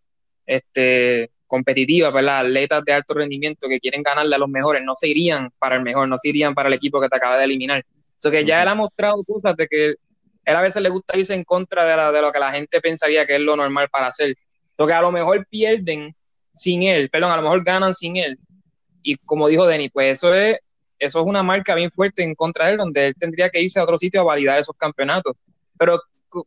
este, 0.45 1.31
competitivas, 1.47 2.13
¿verdad? 2.13 2.39
Atletas 2.39 2.83
de 2.85 2.93
alto 2.93 3.13
rendimiento 3.13 3.67
que 3.67 3.79
quieren 3.79 4.03
ganarle 4.03 4.35
a 4.35 4.39
los 4.39 4.49
mejores, 4.49 4.83
no 4.83 4.95
se 4.95 5.07
irían 5.07 5.49
para 5.59 5.75
el 5.75 5.81
mejor, 5.81 6.07
no 6.07 6.17
se 6.17 6.29
irían 6.29 6.53
para 6.53 6.67
el 6.67 6.75
equipo 6.75 6.99
que 6.99 7.09
te 7.09 7.15
acaba 7.15 7.37
de 7.37 7.45
eliminar. 7.45 7.85
Eso 8.17 8.31
que 8.31 8.45
ya 8.45 8.61
él 8.61 8.69
ha 8.69 8.75
mostrado 8.75 9.23
cosas 9.23 9.55
de 9.57 9.67
que 9.67 9.95
a 10.45 10.61
veces 10.61 10.81
le 10.81 10.89
gusta 10.89 11.17
irse 11.17 11.33
en 11.33 11.43
contra 11.43 11.85
de, 11.85 12.13
de 12.13 12.21
lo 12.21 12.31
que 12.31 12.39
la 12.39 12.51
gente 12.51 12.81
pensaría 12.81 13.25
que 13.25 13.35
es 13.35 13.41
lo 13.41 13.55
normal 13.55 13.89
para 13.89 14.07
hacer. 14.07 14.35
Eso 14.77 14.87
que 14.87 14.93
a 14.93 15.01
lo 15.01 15.11
mejor 15.11 15.45
pierden 15.47 16.15
sin 16.53 16.83
él, 16.83 17.09
perdón, 17.09 17.31
a 17.31 17.37
lo 17.37 17.43
mejor 17.43 17.63
ganan 17.63 17.93
sin 17.93 18.17
él. 18.17 18.37
Y 19.01 19.17
como 19.17 19.47
dijo 19.47 19.65
Denny, 19.65 19.89
pues 19.89 20.17
eso 20.17 20.33
es, 20.33 20.59
eso 20.99 21.19
es 21.19 21.25
una 21.25 21.43
marca 21.43 21.75
bien 21.75 21.91
fuerte 21.91 22.23
en 22.23 22.35
contra 22.35 22.65
de 22.65 22.71
él, 22.73 22.77
donde 22.77 23.07
él 23.07 23.15
tendría 23.19 23.49
que 23.49 23.61
irse 23.61 23.79
a 23.79 23.83
otro 23.83 23.97
sitio 23.97 24.21
a 24.21 24.25
validar 24.25 24.59
esos 24.59 24.75
campeonatos. 24.77 25.35
Pero 25.77 25.99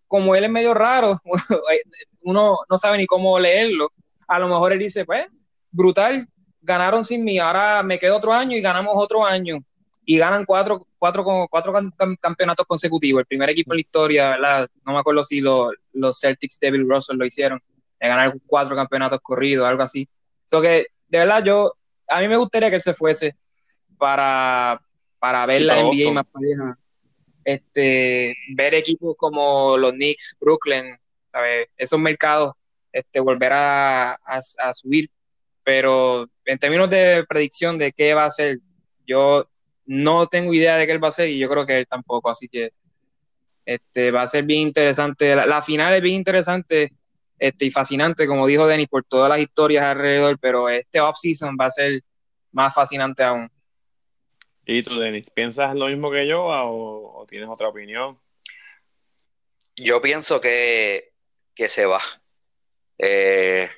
como 0.08 0.34
él 0.34 0.44
es 0.44 0.50
medio 0.50 0.74
raro, 0.74 1.20
uno 2.22 2.56
no 2.68 2.78
sabe 2.78 2.98
ni 2.98 3.06
cómo 3.06 3.38
leerlo. 3.38 3.90
A 4.26 4.38
lo 4.38 4.48
mejor 4.48 4.72
él 4.72 4.78
dice, 4.78 5.04
pues, 5.04 5.26
brutal, 5.70 6.26
ganaron 6.60 7.04
sin 7.04 7.24
mí, 7.24 7.38
ahora 7.38 7.82
me 7.82 7.98
quedo 7.98 8.16
otro 8.16 8.32
año 8.32 8.56
y 8.56 8.60
ganamos 8.60 8.94
otro 8.96 9.24
año. 9.24 9.58
Y 10.08 10.18
ganan 10.18 10.44
cuatro, 10.44 10.86
cuatro, 10.98 11.24
cuatro 11.50 11.72
campeonatos 12.20 12.64
consecutivos. 12.66 13.20
El 13.20 13.26
primer 13.26 13.50
equipo 13.50 13.72
en 13.72 13.76
la 13.76 13.80
historia, 13.80 14.30
¿verdad? 14.30 14.70
No 14.84 14.92
me 14.92 15.00
acuerdo 15.00 15.24
si 15.24 15.40
los 15.40 16.20
Celtics 16.20 16.58
de 16.60 16.70
Bill 16.70 16.88
Russell 16.88 17.16
lo 17.16 17.26
hicieron, 17.26 17.60
de 18.00 18.08
ganar 18.08 18.32
cuatro 18.46 18.76
campeonatos 18.76 19.20
corridos, 19.20 19.66
algo 19.66 19.82
así. 19.82 20.08
So 20.44 20.62
que, 20.62 20.86
de 21.08 21.18
verdad, 21.18 21.44
yo, 21.44 21.74
a 22.08 22.20
mí 22.20 22.28
me 22.28 22.36
gustaría 22.36 22.70
que 22.70 22.78
se 22.78 22.94
fuese 22.94 23.34
para, 23.98 24.80
para 25.18 25.44
ver 25.44 25.62
la 25.62 25.82
NBA 25.82 26.12
más 26.12 26.26
pareja. 26.26 26.78
Este, 27.44 28.36
ver 28.54 28.74
equipos 28.74 29.16
como 29.16 29.76
los 29.76 29.92
Knicks, 29.92 30.36
Brooklyn, 30.40 30.96
esos 31.76 31.98
mercados 31.98 32.54
este, 32.92 33.20
volver 33.20 33.52
a, 33.52 34.18
subir. 34.74 35.10
Pero 35.62 36.28
en 36.44 36.58
términos 36.58 36.88
de 36.88 37.24
predicción 37.28 37.78
de 37.78 37.92
qué 37.92 38.14
va 38.14 38.24
a 38.24 38.30
ser, 38.30 38.58
yo 39.06 39.48
no 39.86 40.26
tengo 40.26 40.52
idea 40.52 40.76
de 40.76 40.86
qué 40.86 40.92
él 40.92 41.02
va 41.02 41.08
a 41.08 41.12
ser 41.12 41.28
y 41.28 41.38
yo 41.38 41.48
creo 41.48 41.66
que 41.66 41.78
él 41.78 41.86
tampoco. 41.86 42.30
Así 42.30 42.48
que 42.48 42.72
este, 43.64 44.10
va 44.10 44.22
a 44.22 44.26
ser 44.26 44.44
bien 44.44 44.62
interesante. 44.62 45.34
La, 45.34 45.62
final 45.62 45.94
es 45.94 46.02
bien 46.02 46.16
interesante 46.16 46.92
este, 47.38 47.66
y 47.66 47.70
fascinante, 47.70 48.26
como 48.26 48.46
dijo 48.46 48.66
Denis, 48.66 48.88
por 48.88 49.04
todas 49.04 49.28
las 49.28 49.40
historias 49.40 49.84
alrededor, 49.84 50.38
pero 50.38 50.68
este 50.68 51.00
off-season 51.00 51.56
va 51.60 51.66
a 51.66 51.70
ser 51.70 52.02
más 52.52 52.74
fascinante 52.74 53.22
aún. 53.22 53.50
¿Y 54.64 54.82
tú, 54.82 54.98
Denis, 54.98 55.30
piensas 55.30 55.74
lo 55.74 55.86
mismo 55.86 56.10
que 56.10 56.26
yo 56.26 56.44
o 56.46 57.26
tienes 57.28 57.48
otra 57.48 57.68
opinión? 57.68 58.18
Yo 59.76 60.00
pienso 60.00 60.40
que 60.40 61.12
que 61.56 61.68
se 61.68 61.86
va. 61.86 62.00
Eh, 62.98 63.68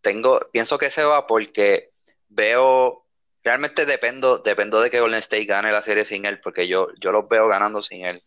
tengo, 0.00 0.40
pienso 0.50 0.78
que 0.78 0.90
se 0.90 1.04
va 1.04 1.26
porque 1.26 1.90
veo, 2.28 3.01
realmente 3.42 3.86
dependo, 3.86 4.38
dependo 4.38 4.80
de 4.80 4.90
que 4.90 5.00
Golden 5.00 5.18
State 5.18 5.44
gane 5.44 5.72
la 5.72 5.82
serie 5.82 6.04
sin 6.04 6.24
él, 6.26 6.40
porque 6.40 6.68
yo, 6.68 6.88
yo 7.00 7.12
los 7.12 7.28
veo 7.28 7.48
ganando 7.48 7.82
sin 7.82 8.04
él. 8.06 8.24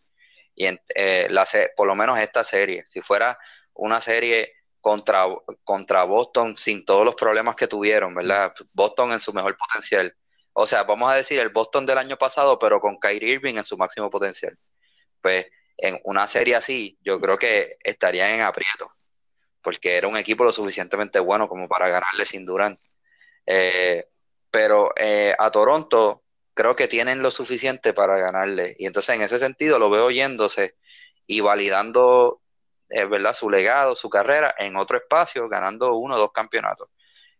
Y 0.55 0.67
en, 0.67 0.79
eh, 0.95 1.27
la, 1.29 1.45
por 1.75 1.87
lo 1.87 1.95
menos 1.95 2.19
esta 2.19 2.43
serie, 2.43 2.83
si 2.85 3.01
fuera 3.01 3.37
una 3.73 4.01
serie 4.01 4.53
contra, 4.81 5.25
contra 5.63 6.03
Boston 6.03 6.55
sin 6.55 6.85
todos 6.85 7.05
los 7.05 7.15
problemas 7.15 7.55
que 7.55 7.67
tuvieron, 7.67 8.13
¿verdad? 8.15 8.53
Boston 8.73 9.13
en 9.13 9.19
su 9.19 9.33
mejor 9.33 9.57
potencial. 9.57 10.15
O 10.53 10.65
sea, 10.65 10.83
vamos 10.83 11.11
a 11.11 11.15
decir 11.15 11.39
el 11.39 11.49
Boston 11.49 11.85
del 11.85 11.97
año 11.97 12.17
pasado, 12.17 12.57
pero 12.59 12.79
con 12.79 12.97
Kyrie 12.99 13.33
Irving 13.33 13.55
en 13.55 13.63
su 13.63 13.77
máximo 13.77 14.09
potencial. 14.09 14.57
Pues 15.21 15.47
en 15.77 15.99
una 16.03 16.27
serie 16.27 16.55
así, 16.55 16.97
yo 17.01 17.19
creo 17.19 17.37
que 17.37 17.77
estarían 17.83 18.31
en 18.31 18.41
aprieto, 18.41 18.91
porque 19.61 19.97
era 19.97 20.07
un 20.07 20.17
equipo 20.17 20.43
lo 20.43 20.53
suficientemente 20.53 21.19
bueno 21.19 21.49
como 21.49 21.67
para 21.67 21.89
ganarle 21.89 22.25
sin 22.25 22.45
Durant. 22.45 22.79
Eh, 23.45 24.07
pero 24.55 24.91
eh, 24.95 25.35
a 25.37 25.51
Toronto, 25.51 26.23
creo 26.53 26.77
que 26.77 26.87
tienen 26.87 27.21
lo 27.21 27.29
suficiente 27.29 27.91
para 27.91 28.17
ganarle. 28.17 28.73
Y 28.79 28.85
entonces 28.85 29.13
en 29.13 29.21
ese 29.21 29.37
sentido 29.37 29.77
lo 29.79 29.89
veo 29.89 30.09
yéndose 30.11 30.77
y 31.27 31.41
validando 31.41 32.41
eh, 32.87 33.03
¿verdad? 33.03 33.33
su 33.33 33.49
legado, 33.49 33.95
su 33.95 34.09
carrera 34.09 34.55
en 34.57 34.77
otro 34.77 34.97
espacio, 34.97 35.49
ganando 35.49 35.97
uno 35.97 36.15
o 36.15 36.17
dos 36.17 36.31
campeonatos. 36.31 36.87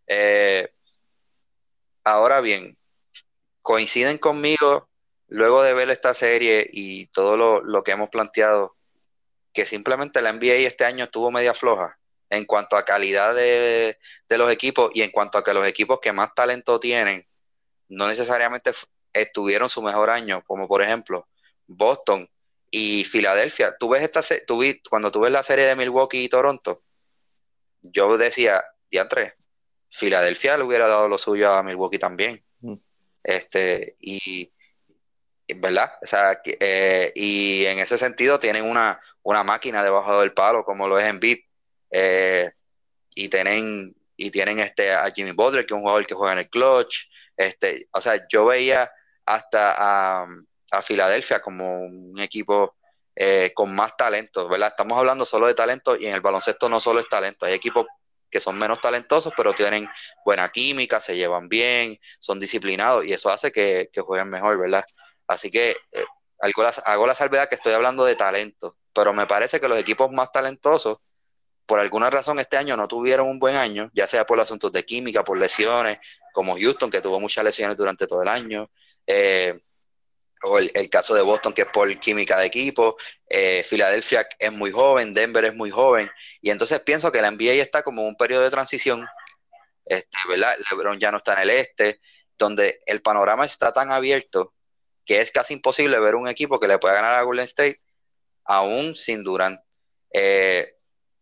Eh, 0.06 0.74
ahora 2.04 2.42
bien, 2.42 2.76
coinciden 3.62 4.18
conmigo 4.18 4.90
luego 5.28 5.62
de 5.62 5.72
ver 5.72 5.88
esta 5.88 6.12
serie 6.12 6.68
y 6.70 7.06
todo 7.06 7.62
lo, 7.62 7.82
que 7.82 7.92
hemos 7.92 8.10
planteado, 8.10 8.76
que 9.54 9.64
simplemente 9.64 10.20
la 10.20 10.34
NBA 10.34 10.66
este 10.66 10.84
año 10.84 11.04
estuvo 11.04 11.30
media 11.30 11.54
floja 11.54 11.98
en 12.30 12.44
cuanto 12.44 12.76
a 12.76 12.84
calidad 12.84 13.34
de, 13.34 13.98
de, 14.28 14.38
los 14.38 14.50
equipos 14.50 14.90
y 14.94 15.02
en 15.02 15.10
cuanto 15.10 15.38
a 15.38 15.44
que 15.44 15.54
los 15.54 15.66
equipos 15.66 16.00
que 16.00 16.12
más 16.12 16.34
talento 16.34 16.80
tienen 16.80 17.26
no 17.88 18.08
necesariamente 18.08 18.72
estuvieron 19.12 19.68
su 19.68 19.82
mejor 19.82 20.10
año, 20.10 20.42
como 20.44 20.66
por 20.66 20.82
ejemplo 20.82 21.28
Boston 21.66 22.28
y 22.70 23.04
Filadelfia. 23.04 23.76
Tú 23.78 23.90
ves 23.90 24.02
esta 24.02 24.20
tú 24.46 24.62
cuando 24.90 25.10
tú 25.10 25.20
ves 25.20 25.30
la 25.30 25.42
serie 25.42 25.66
de 25.66 25.76
Milwaukee 25.76 26.24
y 26.24 26.28
Toronto, 26.28 26.82
yo 27.82 28.16
decía, 28.16 28.64
tres 29.08 29.34
Filadelfia 29.90 30.56
le 30.56 30.64
hubiera 30.64 30.88
dado 30.88 31.08
lo 31.08 31.16
suyo 31.16 31.52
a 31.52 31.62
Milwaukee 31.62 31.98
también. 31.98 32.44
Mm. 32.60 32.74
Este, 33.22 33.96
y 34.00 34.52
¿verdad? 35.54 35.92
O 36.02 36.06
sea, 36.06 36.40
eh, 36.44 37.12
y 37.14 37.64
en 37.66 37.78
ese 37.78 37.96
sentido 37.98 38.38
tienen 38.38 38.64
una, 38.64 39.00
una 39.22 39.44
máquina 39.44 39.82
debajo 39.82 40.20
del 40.20 40.32
palo, 40.32 40.64
como 40.64 40.88
lo 40.88 40.98
es 40.98 41.06
en 41.06 41.20
Beat, 41.20 41.40
eh, 41.98 42.50
y 43.14 43.28
tienen, 43.28 43.96
y 44.16 44.30
tienen 44.30 44.58
este 44.58 44.92
a 44.92 45.10
Jimmy 45.10 45.32
Butler, 45.32 45.64
que 45.64 45.72
es 45.72 45.76
un 45.76 45.82
jugador 45.82 46.06
que 46.06 46.14
juega 46.14 46.34
en 46.34 46.40
el 46.40 46.50
clutch. 46.50 47.06
Este, 47.36 47.88
o 47.92 48.00
sea, 48.00 48.26
yo 48.28 48.44
veía 48.46 48.90
hasta 49.24 49.74
a, 50.22 50.26
a 50.70 50.82
Filadelfia 50.82 51.40
como 51.40 51.80
un 51.80 52.20
equipo 52.20 52.76
eh, 53.14 53.52
con 53.54 53.74
más 53.74 53.96
talento, 53.96 54.46
¿verdad? 54.46 54.68
Estamos 54.68 54.98
hablando 54.98 55.24
solo 55.24 55.46
de 55.46 55.54
talento 55.54 55.96
y 55.96 56.06
en 56.06 56.14
el 56.14 56.20
baloncesto 56.20 56.68
no 56.68 56.80
solo 56.80 57.00
es 57.00 57.08
talento, 57.08 57.46
hay 57.46 57.54
equipos 57.54 57.86
que 58.30 58.40
son 58.40 58.58
menos 58.58 58.78
talentosos, 58.78 59.32
pero 59.34 59.54
tienen 59.54 59.88
buena 60.22 60.50
química, 60.50 61.00
se 61.00 61.16
llevan 61.16 61.48
bien, 61.48 61.98
son 62.20 62.38
disciplinados 62.38 63.06
y 63.06 63.14
eso 63.14 63.30
hace 63.30 63.50
que, 63.50 63.88
jueguen 64.04 64.28
mejor, 64.28 64.58
¿verdad? 64.58 64.84
Así 65.26 65.50
que 65.50 65.70
eh, 65.70 66.04
hago, 66.40 67.06
la, 67.06 67.14
salvedad 67.14 67.48
que 67.48 67.54
estoy 67.54 67.72
hablando 67.72 68.04
de 68.04 68.16
talento, 68.16 68.76
pero 68.92 69.14
me 69.14 69.26
parece 69.26 69.60
que 69.60 69.68
los 69.68 69.78
equipos 69.78 70.10
más 70.12 70.30
talentosos, 70.30 70.98
por 71.66 71.80
alguna 71.80 72.10
razón 72.10 72.38
este 72.38 72.56
año 72.56 72.76
no 72.76 72.88
tuvieron 72.88 73.28
un 73.28 73.38
buen 73.38 73.56
año, 73.56 73.90
ya 73.92 74.06
sea 74.06 74.24
por 74.24 74.40
asuntos 74.40 74.72
de 74.72 74.84
química, 74.84 75.24
por 75.24 75.38
lesiones, 75.38 75.98
como 76.32 76.56
Houston, 76.56 76.90
que 76.90 77.00
tuvo 77.00 77.20
muchas 77.20 77.44
lesiones 77.44 77.76
durante 77.76 78.06
todo 78.06 78.22
el 78.22 78.28
año, 78.28 78.70
eh, 79.06 79.60
o 80.42 80.58
el, 80.58 80.90
caso 80.90 81.14
de 81.14 81.22
Boston, 81.22 81.52
que 81.52 81.62
es 81.62 81.68
por 81.68 81.98
química 81.98 82.38
de 82.38 82.46
equipo, 82.46 82.96
eh, 83.28 83.64
Filadelfia 83.64 84.28
es 84.38 84.52
muy 84.52 84.70
joven, 84.70 85.12
Denver 85.12 85.44
es 85.44 85.54
muy 85.54 85.70
joven, 85.70 86.10
y 86.40 86.50
entonces 86.50 86.80
pienso 86.80 87.10
que 87.10 87.20
la 87.20 87.30
NBA 87.30 87.54
está 87.54 87.82
como 87.82 88.02
un 88.02 88.16
periodo 88.16 88.44
de 88.44 88.50
transición, 88.50 89.06
este, 89.84 90.16
¿verdad? 90.28 90.56
LeBron 90.70 91.00
ya 91.00 91.10
no 91.10 91.18
está 91.18 91.34
en 91.34 91.40
el 91.40 91.50
este, 91.50 92.00
donde 92.38 92.80
el 92.86 93.02
panorama 93.02 93.44
está 93.44 93.72
tan 93.72 93.90
abierto 93.90 94.52
que 95.04 95.20
es 95.20 95.30
casi 95.30 95.54
imposible 95.54 95.98
ver 96.00 96.16
un 96.16 96.28
equipo 96.28 96.58
que 96.60 96.66
le 96.66 96.78
pueda 96.78 96.94
ganar 96.94 97.18
a 97.18 97.22
Golden 97.22 97.44
State 97.44 97.80
aún 98.44 98.96
sin 98.96 99.22
Durant. 99.22 99.60
Eh, 100.12 100.75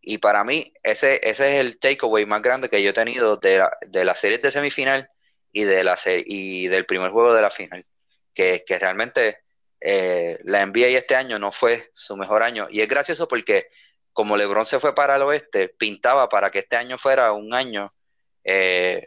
y 0.06 0.18
para 0.18 0.44
mí, 0.44 0.72
ese, 0.82 1.20
ese 1.22 1.54
es 1.54 1.66
el 1.66 1.78
takeaway 1.78 2.26
más 2.26 2.42
grande 2.42 2.68
que 2.68 2.82
yo 2.82 2.90
he 2.90 2.94
tenido 2.94 3.36
de 3.36 3.58
la, 3.58 3.76
de 3.86 4.04
la 4.04 4.14
serie 4.14 4.38
de 4.38 4.50
semifinal 4.50 5.08
y, 5.52 5.64
de 5.64 5.84
la 5.84 5.96
y 6.06 6.68
del 6.68 6.86
primer 6.86 7.10
juego 7.10 7.34
de 7.34 7.42
la 7.42 7.50
final 7.50 7.86
que, 8.34 8.78
realmente 8.78 9.44
eh, 9.80 10.38
la 10.44 10.66
NBA 10.66 10.88
este 10.88 11.14
año 11.14 11.38
no 11.38 11.52
fue 11.52 11.90
su 11.92 12.16
mejor 12.16 12.42
año. 12.42 12.66
Y 12.70 12.80
es 12.80 12.88
gracioso 12.88 13.28
porque 13.28 13.68
como 14.12 14.36
LeBron 14.36 14.66
se 14.66 14.80
fue 14.80 14.94
para 14.94 15.16
el 15.16 15.22
oeste, 15.22 15.68
pintaba 15.68 16.28
para 16.28 16.50
que 16.50 16.60
este 16.60 16.76
año 16.76 16.98
fuera 16.98 17.32
un 17.32 17.54
año 17.54 17.94
eh, 18.44 19.06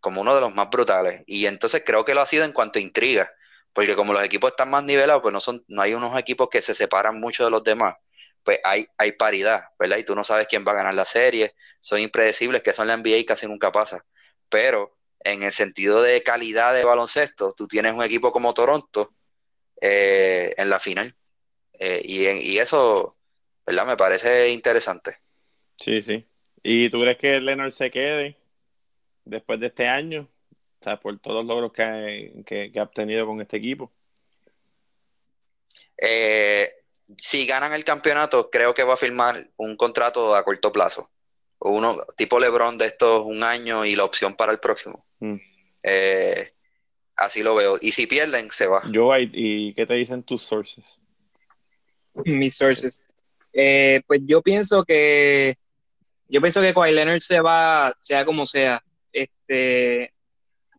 como 0.00 0.20
uno 0.22 0.34
de 0.34 0.40
los 0.40 0.54
más 0.54 0.70
brutales. 0.70 1.22
Y 1.26 1.46
entonces 1.46 1.82
creo 1.84 2.04
que 2.04 2.14
lo 2.14 2.22
ha 2.22 2.26
sido 2.26 2.44
en 2.44 2.52
cuanto 2.52 2.78
a 2.78 2.82
intriga, 2.82 3.30
porque 3.72 3.94
como 3.94 4.12
los 4.12 4.24
equipos 4.24 4.50
están 4.50 4.70
más 4.70 4.84
nivelados, 4.84 5.22
pues 5.22 5.32
no, 5.32 5.40
son, 5.40 5.64
no 5.68 5.82
hay 5.82 5.94
unos 5.94 6.18
equipos 6.18 6.48
que 6.48 6.62
se 6.62 6.74
separan 6.74 7.20
mucho 7.20 7.44
de 7.44 7.50
los 7.50 7.62
demás. 7.62 7.96
Pues 8.42 8.58
hay, 8.64 8.86
hay 8.96 9.12
paridad, 9.12 9.64
¿verdad? 9.78 9.98
Y 9.98 10.04
tú 10.04 10.14
no 10.14 10.24
sabes 10.24 10.46
quién 10.46 10.64
va 10.66 10.72
a 10.72 10.76
ganar 10.76 10.94
la 10.94 11.04
serie, 11.04 11.54
son 11.80 12.00
impredecibles, 12.00 12.62
que 12.62 12.72
son 12.72 12.86
la 12.86 12.94
NBA 12.94 13.18
y 13.18 13.24
casi 13.24 13.46
nunca 13.46 13.70
pasa. 13.70 14.04
Pero 14.48 14.96
en 15.20 15.42
el 15.42 15.52
sentido 15.52 16.02
de 16.02 16.22
calidad 16.22 16.74
de 16.74 16.84
baloncesto, 16.84 17.52
tú 17.52 17.68
tienes 17.68 17.92
un 17.92 18.02
equipo 18.02 18.32
como 18.32 18.54
Toronto 18.54 19.14
eh, 19.80 20.54
en 20.56 20.70
la 20.70 20.80
final. 20.80 21.14
Eh, 21.78 22.02
y, 22.04 22.26
y, 22.28 22.58
eso, 22.58 23.16
¿verdad? 23.66 23.86
Me 23.86 23.96
parece 23.96 24.50
interesante. 24.50 25.18
Sí, 25.76 26.02
sí. 26.02 26.26
¿Y 26.62 26.90
tú 26.90 27.00
crees 27.00 27.16
que 27.16 27.40
Leonard 27.40 27.70
se 27.70 27.90
quede 27.90 28.36
después 29.24 29.58
de 29.60 29.68
este 29.68 29.86
año? 29.86 30.28
O 30.80 30.82
sea, 30.82 30.98
por 30.98 31.18
todos 31.18 31.44
los 31.44 31.46
logros 31.46 31.72
que, 31.72 32.72
ha 32.78 32.82
obtenido 32.82 33.26
con 33.26 33.40
este 33.40 33.58
equipo. 33.58 33.92
Eh, 35.96 36.70
si 37.16 37.46
ganan 37.46 37.72
el 37.72 37.84
campeonato, 37.84 38.50
creo 38.50 38.74
que 38.74 38.84
va 38.84 38.94
a 38.94 38.98
firmar 38.98 39.48
un 39.56 39.76
contrato 39.76 40.34
a 40.34 40.44
corto 40.44 40.72
plazo 40.72 41.10
uno 41.60 41.98
tipo 42.16 42.40
LeBron 42.40 42.78
de 42.78 42.86
estos 42.86 43.24
un 43.24 43.42
año 43.42 43.84
y 43.84 43.94
la 43.94 44.04
opción 44.04 44.34
para 44.34 44.52
el 44.52 44.58
próximo. 44.58 45.04
Mm. 45.20 45.36
Eh, 45.82 46.52
así 47.16 47.42
lo 47.42 47.54
veo. 47.54 47.78
Y 47.80 47.92
si 47.92 48.06
pierden, 48.06 48.50
se 48.50 48.66
va. 48.66 48.82
Yo, 48.90 49.12
¿y 49.16 49.74
qué 49.74 49.86
te 49.86 49.94
dicen 49.94 50.22
tus 50.22 50.42
sources? 50.42 51.00
Mis 52.24 52.56
sources. 52.56 53.04
Eh, 53.52 54.02
pues 54.06 54.22
yo 54.24 54.42
pienso 54.42 54.84
que 54.84 55.56
yo 56.28 56.40
pienso 56.40 56.60
que 56.60 56.72
Kawhi 56.72 56.92
Leonard 56.92 57.20
se 57.20 57.40
va, 57.40 57.94
sea 58.00 58.24
como 58.24 58.46
sea. 58.46 58.82
Este, 59.12 60.12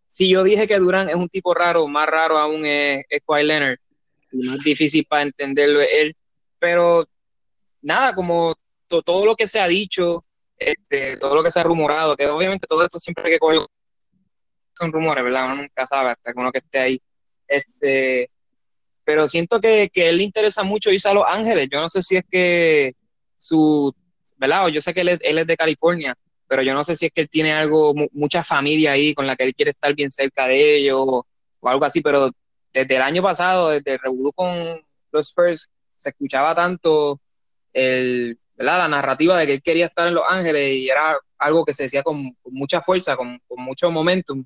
si 0.09 0.29
yo 0.29 0.43
dije 0.43 0.65
que 0.65 0.79
Durán 0.79 1.09
es 1.09 1.15
un 1.15 1.29
tipo 1.29 1.53
raro, 1.53 1.87
más 1.87 2.07
raro 2.07 2.37
aún 2.37 2.65
es, 2.65 3.03
es 3.09 3.21
Kawhi 3.27 3.43
Leonard. 3.43 3.77
No 4.31 4.55
es 4.55 4.63
difícil 4.63 5.05
para 5.05 5.23
entenderlo 5.23 5.81
él. 5.81 6.15
Pero 6.61 7.07
nada, 7.81 8.13
como 8.13 8.53
todo 8.87 9.25
lo 9.25 9.35
que 9.35 9.47
se 9.47 9.59
ha 9.59 9.67
dicho, 9.67 10.23
este, 10.55 11.17
todo 11.17 11.33
lo 11.33 11.43
que 11.43 11.49
se 11.49 11.59
ha 11.59 11.63
rumorado, 11.63 12.15
que 12.15 12.27
obviamente 12.27 12.67
todo 12.67 12.83
esto 12.83 12.99
siempre 12.99 13.25
hay 13.25 13.31
que 13.31 13.39
coger 13.39 13.61
son 14.73 14.91
rumores, 14.91 15.23
¿verdad? 15.23 15.45
Uno 15.45 15.55
nunca 15.63 15.87
sabe 15.87 16.11
hasta 16.11 16.31
que 16.31 16.39
uno 16.39 16.51
que 16.51 16.59
esté 16.59 16.79
ahí. 16.79 17.01
Este, 17.47 18.29
pero 19.03 19.27
siento 19.27 19.59
que, 19.59 19.89
que 19.91 20.09
él 20.09 20.17
le 20.17 20.23
interesa 20.23 20.63
mucho 20.63 20.91
irse 20.91 21.09
a 21.09 21.13
Los 21.13 21.25
Ángeles. 21.27 21.67
Yo 21.71 21.81
no 21.81 21.89
sé 21.89 22.03
si 22.03 22.17
es 22.17 22.23
que 22.29 22.93
su, 23.37 23.93
¿verdad? 24.37 24.67
Yo 24.67 24.81
sé 24.81 24.93
que 24.93 25.01
él 25.01 25.09
es, 25.09 25.47
de 25.47 25.57
California, 25.57 26.15
pero 26.47 26.61
yo 26.61 26.75
no 26.75 26.83
sé 26.83 26.95
si 26.95 27.07
es 27.07 27.11
que 27.11 27.21
él 27.21 27.29
tiene 27.29 27.53
algo, 27.53 27.93
mucha 28.11 28.43
familia 28.43 28.91
ahí 28.91 29.15
con 29.15 29.25
la 29.25 29.35
que 29.35 29.45
él 29.45 29.55
quiere 29.55 29.71
estar 29.71 29.95
bien 29.95 30.11
cerca 30.11 30.45
de 30.45 30.77
ellos 30.77 30.99
o, 30.99 31.25
algo 31.63 31.85
así, 31.85 32.01
pero 32.01 32.31
desde 32.73 32.95
el 32.95 33.01
año 33.01 33.21
pasado, 33.21 33.69
desde 33.69 33.93
el 33.93 33.99
con 34.35 34.81
los 35.11 35.27
Spurs, 35.27 35.69
se 36.01 36.09
escuchaba 36.09 36.55
tanto 36.55 37.19
el, 37.73 38.37
la 38.57 38.87
narrativa 38.87 39.37
de 39.37 39.45
que 39.45 39.53
él 39.53 39.61
quería 39.61 39.85
estar 39.87 40.07
en 40.07 40.15
Los 40.15 40.25
Ángeles 40.27 40.73
y 40.73 40.89
era 40.89 41.17
algo 41.37 41.65
que 41.65 41.73
se 41.73 41.83
decía 41.83 42.03
con, 42.03 42.35
mucha 42.45 42.81
fuerza, 42.81 43.15
con, 43.15 43.39
mucho 43.49 43.91
momentum. 43.91 44.43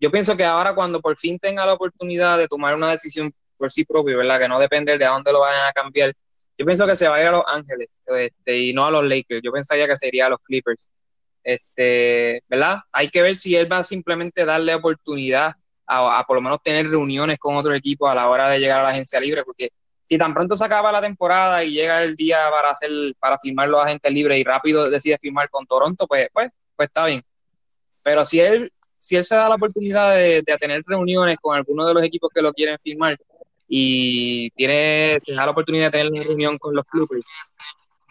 Yo 0.00 0.10
pienso 0.10 0.36
que 0.36 0.44
ahora 0.44 0.74
cuando 0.74 1.00
por 1.00 1.16
fin 1.16 1.38
tenga 1.38 1.64
la 1.64 1.74
oportunidad 1.74 2.38
de 2.38 2.48
tomar 2.48 2.74
una 2.74 2.90
decisión 2.90 3.32
por 3.56 3.72
sí 3.72 3.84
propio, 3.84 4.18
¿verdad? 4.18 4.40
Que 4.40 4.48
no 4.48 4.58
depende 4.58 4.98
de 4.98 5.04
a 5.04 5.10
dónde 5.10 5.32
lo 5.32 5.40
vayan 5.40 5.66
a 5.66 5.72
cambiar, 5.72 6.12
yo 6.58 6.64
pienso 6.64 6.86
que 6.86 6.96
se 6.96 7.08
va 7.08 7.16
a 7.16 7.20
ir 7.20 7.26
a 7.28 7.32
Los 7.32 7.44
Ángeles 7.46 7.88
este, 8.06 8.58
y 8.58 8.72
no 8.72 8.86
a 8.86 8.90
los 8.90 9.04
Lakers. 9.04 9.42
Yo 9.42 9.52
pensaría 9.52 9.86
que 9.86 9.96
sería 9.96 10.26
a 10.26 10.30
los 10.30 10.40
Clippers. 10.40 10.90
Este, 11.44 12.42
¿verdad? 12.48 12.78
Hay 12.92 13.10
que 13.10 13.22
ver 13.22 13.36
si 13.36 13.54
él 13.54 13.70
va 13.70 13.78
a 13.78 13.84
simplemente 13.84 14.44
darle 14.44 14.74
oportunidad 14.74 15.54
a, 15.86 16.18
a 16.18 16.24
por 16.24 16.36
lo 16.36 16.42
menos 16.42 16.62
tener 16.62 16.88
reuniones 16.88 17.38
con 17.38 17.56
otro 17.56 17.72
equipo 17.74 18.08
a 18.08 18.14
la 18.14 18.28
hora 18.28 18.48
de 18.48 18.58
llegar 18.58 18.80
a 18.80 18.84
la 18.84 18.88
agencia 18.88 19.20
libre, 19.20 19.44
porque 19.44 19.70
si 20.06 20.16
tan 20.16 20.32
pronto 20.32 20.56
se 20.56 20.64
acaba 20.64 20.92
la 20.92 21.00
temporada 21.00 21.64
y 21.64 21.72
llega 21.72 22.02
el 22.02 22.14
día 22.14 22.48
para 22.50 22.70
hacer 22.70 22.90
para 23.18 23.38
firmar 23.38 23.68
los 23.68 23.84
agentes 23.84 24.12
libres 24.12 24.38
y 24.38 24.44
rápido 24.44 24.88
decide 24.88 25.18
firmar 25.18 25.50
con 25.50 25.66
Toronto, 25.66 26.06
pues, 26.06 26.28
pues, 26.32 26.50
pues 26.76 26.88
está 26.88 27.06
bien. 27.06 27.24
Pero 28.04 28.24
si 28.24 28.38
él, 28.38 28.72
si 28.96 29.16
él 29.16 29.24
se 29.24 29.34
da 29.34 29.48
la 29.48 29.56
oportunidad 29.56 30.14
de, 30.14 30.44
tener 30.60 30.82
reuniones 30.86 31.38
con 31.40 31.56
alguno 31.56 31.84
de 31.84 31.94
los 31.94 32.04
equipos 32.04 32.30
que 32.32 32.40
lo 32.40 32.52
quieren 32.52 32.78
firmar 32.78 33.18
y 33.68 34.48
tiene, 34.50 35.18
la 35.26 35.50
oportunidad 35.50 35.86
de 35.86 35.98
tener 35.98 36.12
una 36.12 36.22
reunión 36.22 36.56
con 36.56 36.72
los 36.72 36.84
clubes, 36.84 37.24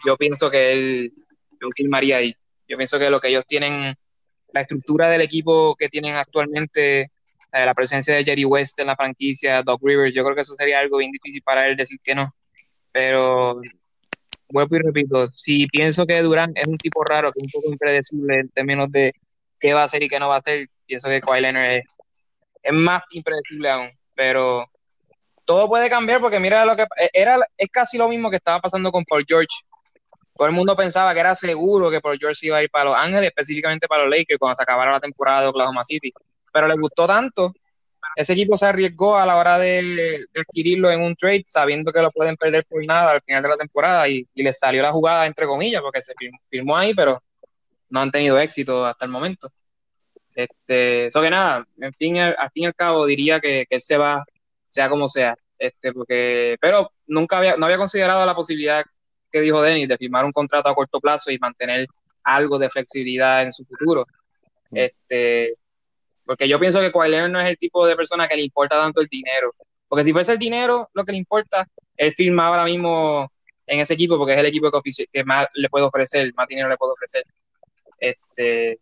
yo 0.06 0.18
pienso 0.18 0.52
que 0.52 0.74
él 0.74 1.14
lo 1.60 1.70
firmaría 1.74 2.18
ahí. 2.18 2.36
Yo 2.68 2.76
pienso 2.76 3.00
que 3.00 3.10
lo 3.10 3.22
que 3.22 3.30
ellos 3.30 3.46
tienen, 3.48 3.96
la 4.52 4.62
estructura 4.62 5.08
del 5.10 5.22
equipo 5.22 5.76
que 5.78 5.88
tienen 5.88 6.16
actualmente 6.16 7.12
la 7.64 7.74
presencia 7.74 8.16
de 8.16 8.26
Jerry 8.26 8.46
West 8.46 8.80
en 8.80 8.88
la 8.88 8.96
franquicia, 8.96 9.64
Doc 9.64 9.82
Rivers, 9.84 10.14
yo 10.14 10.24
creo 10.24 10.36
que 10.36 10.42
eso 10.42 10.56
sería 10.56 10.80
algo 10.80 10.98
bien 10.98 11.12
difícil 11.12 11.42
para 11.44 11.68
él 11.68 11.78
decir 11.78 12.00
que 12.04 12.16
no. 12.16 12.34
Pero 12.92 13.62
vuelvo 14.50 14.76
y 14.76 14.80
repito, 14.80 15.28
si 15.30 15.68
pienso 15.68 16.06
que 16.06 16.22
Durant 16.22 16.58
es 16.58 16.68
un 16.68 16.78
tipo 16.78 17.04
raro, 17.04 17.32
que 17.32 17.40
es 17.40 17.54
un 17.54 17.62
poco 17.62 17.72
impredecible 17.72 18.40
en 18.42 18.50
términos 18.50 18.92
de 18.92 19.14
qué 19.60 19.74
va 19.74 19.82
a 19.82 19.86
hacer 19.86 20.04
y 20.04 20.10
qué 20.10 20.20
no 20.20 20.30
va 20.30 20.36
a 20.36 20.40
hacer, 20.40 20.68
pienso 20.86 21.10
que 21.10 21.22
Kawhi 21.22 21.42
Leonard 21.42 21.72
es 21.72 21.86
es 22.66 22.74
más 22.74 23.04
impredecible 23.12 23.70
aún. 23.70 23.90
Pero 24.16 24.66
todo 25.46 25.68
puede 25.70 25.90
cambiar 25.90 26.20
porque 26.20 26.40
mira 26.40 26.66
lo 26.66 26.76
que 26.76 26.84
e, 26.84 27.10
era 27.14 27.40
es 27.58 27.70
casi 27.72 27.98
lo 27.98 28.10
mismo 28.10 28.30
que 28.30 28.38
estaba 28.38 28.60
pasando 28.60 28.92
con 28.92 29.06
Paul 29.06 29.24
George. 29.28 29.48
Todo 30.36 30.48
el 30.48 30.54
mundo 30.54 30.76
pensaba 30.76 31.14
que 31.14 31.22
era 31.22 31.34
seguro 31.36 31.90
que 31.90 32.02
Paul 32.02 32.18
George 32.20 32.48
iba 32.48 32.58
a 32.58 32.64
ir 32.64 32.70
para 32.70 32.86
Los 32.86 32.96
Ángeles, 32.98 33.28
específicamente 33.30 33.88
para 33.88 34.04
los 34.04 34.18
Lakers 34.18 34.38
cuando 34.38 34.58
se 34.58 34.64
acabara 34.64 34.92
la 34.92 35.00
temporada 35.00 35.44
de 35.44 35.48
Oklahoma 35.48 35.86
City. 35.86 36.12
Pero 36.56 36.70
le 36.70 36.76
gustó 36.76 37.06
tanto, 37.06 37.54
ese 38.16 38.32
equipo 38.32 38.56
se 38.56 38.66
arriesgó 38.66 39.18
a 39.18 39.26
la 39.26 39.36
hora 39.36 39.60
de, 39.60 40.26
adquirirlo 40.34 40.90
en 40.90 41.02
un 41.02 41.18
trade 41.18 41.44
sabiendo 41.46 41.92
que 41.92 42.02
lo 42.02 42.12
pueden 42.12 42.38
perder 42.38 42.66
por 42.66 42.86
nada 42.86 43.12
al 43.12 43.22
final 43.22 43.44
de 43.44 43.50
la 43.50 43.58
temporada 43.58 44.08
y, 44.08 44.26
y 44.34 44.42
les 44.42 44.58
salió 44.58 44.82
la 44.82 44.94
jugada 44.94 45.26
entre 45.26 45.46
comillas 45.46 45.82
porque 45.82 46.02
se 46.02 46.14
firmó, 46.50 46.78
ahí, 46.78 46.94
pero 46.94 47.22
no 47.90 48.00
han 48.00 48.12
tenido 48.12 48.40
éxito 48.40 48.86
hasta 48.86 49.04
el 49.04 49.12
momento. 49.12 49.52
Este, 50.34 51.08
eso 51.08 51.22
que 51.22 51.30
nada, 51.30 51.66
en 51.78 51.94
fin, 51.94 52.18
al 52.20 52.52
fin 52.52 52.64
y 52.64 52.68
al 52.68 52.76
cabo 52.76 53.06
diría 53.06 53.42
que, 53.42 53.66
que 53.70 53.76
él 53.76 53.82
se 53.82 53.98
va 53.98 54.24
sea 54.70 54.90
como 54.90 55.10
sea. 55.10 55.36
Este, 55.58 55.92
porque, 55.92 56.58
pero 56.62 56.92
nunca 57.08 57.38
había, 57.38 57.58
no 57.58 57.66
había 57.66 57.78
considerado 57.78 58.26
la 58.26 58.36
posibilidad 58.36 58.84
que 59.32 59.42
dijo 59.42 59.62
Denis 59.62 59.90
de 59.90 59.98
firmar 59.98 60.24
un 60.24 60.32
contrato 60.32 60.70
a 60.70 60.76
corto 60.76 61.02
plazo 61.02 61.32
y 61.32 61.40
mantener 61.40 61.88
algo 62.24 62.58
de 62.58 62.70
flexibilidad 62.70 63.44
en 63.44 63.52
su 63.52 63.66
futuro. 63.66 64.06
Mm. 64.72 64.78
Este, 64.78 65.56
porque 66.26 66.48
yo 66.48 66.60
pienso 66.60 66.80
que 66.80 66.92
Kawhi 66.92 67.30
no 67.30 67.40
es 67.40 67.50
el 67.50 67.58
tipo 67.58 67.86
de 67.86 67.96
persona 67.96 68.28
que 68.28 68.36
le 68.36 68.44
importa 68.44 68.76
tanto 68.76 69.02
el 69.02 69.08
dinero. 69.08 69.54
Porque 69.88 70.04
si 70.04 70.12
fuese 70.12 70.32
el 70.32 70.40
dinero 70.40 70.90
lo 70.94 71.06
que 71.06 71.12
le 71.12 71.18
importa, 71.20 71.68
él 71.96 72.14
firma 72.14 72.48
ahora 72.48 72.66
mismo 72.66 73.32
en 73.68 73.80
ese 73.80 73.94
equipo 73.94 74.18
porque 74.18 74.34
es 74.34 74.40
el 74.40 74.46
equipo 74.48 74.72
que, 74.82 75.24
más 75.24 75.48
le 75.54 75.70
puede 75.70 75.86
ofrecer, 75.86 76.34
más 76.36 76.48
dinero 76.48 76.70
le 76.70 76.78
puede 76.78 76.94
ofrecer. 76.94 77.24
Este, 78.00 78.80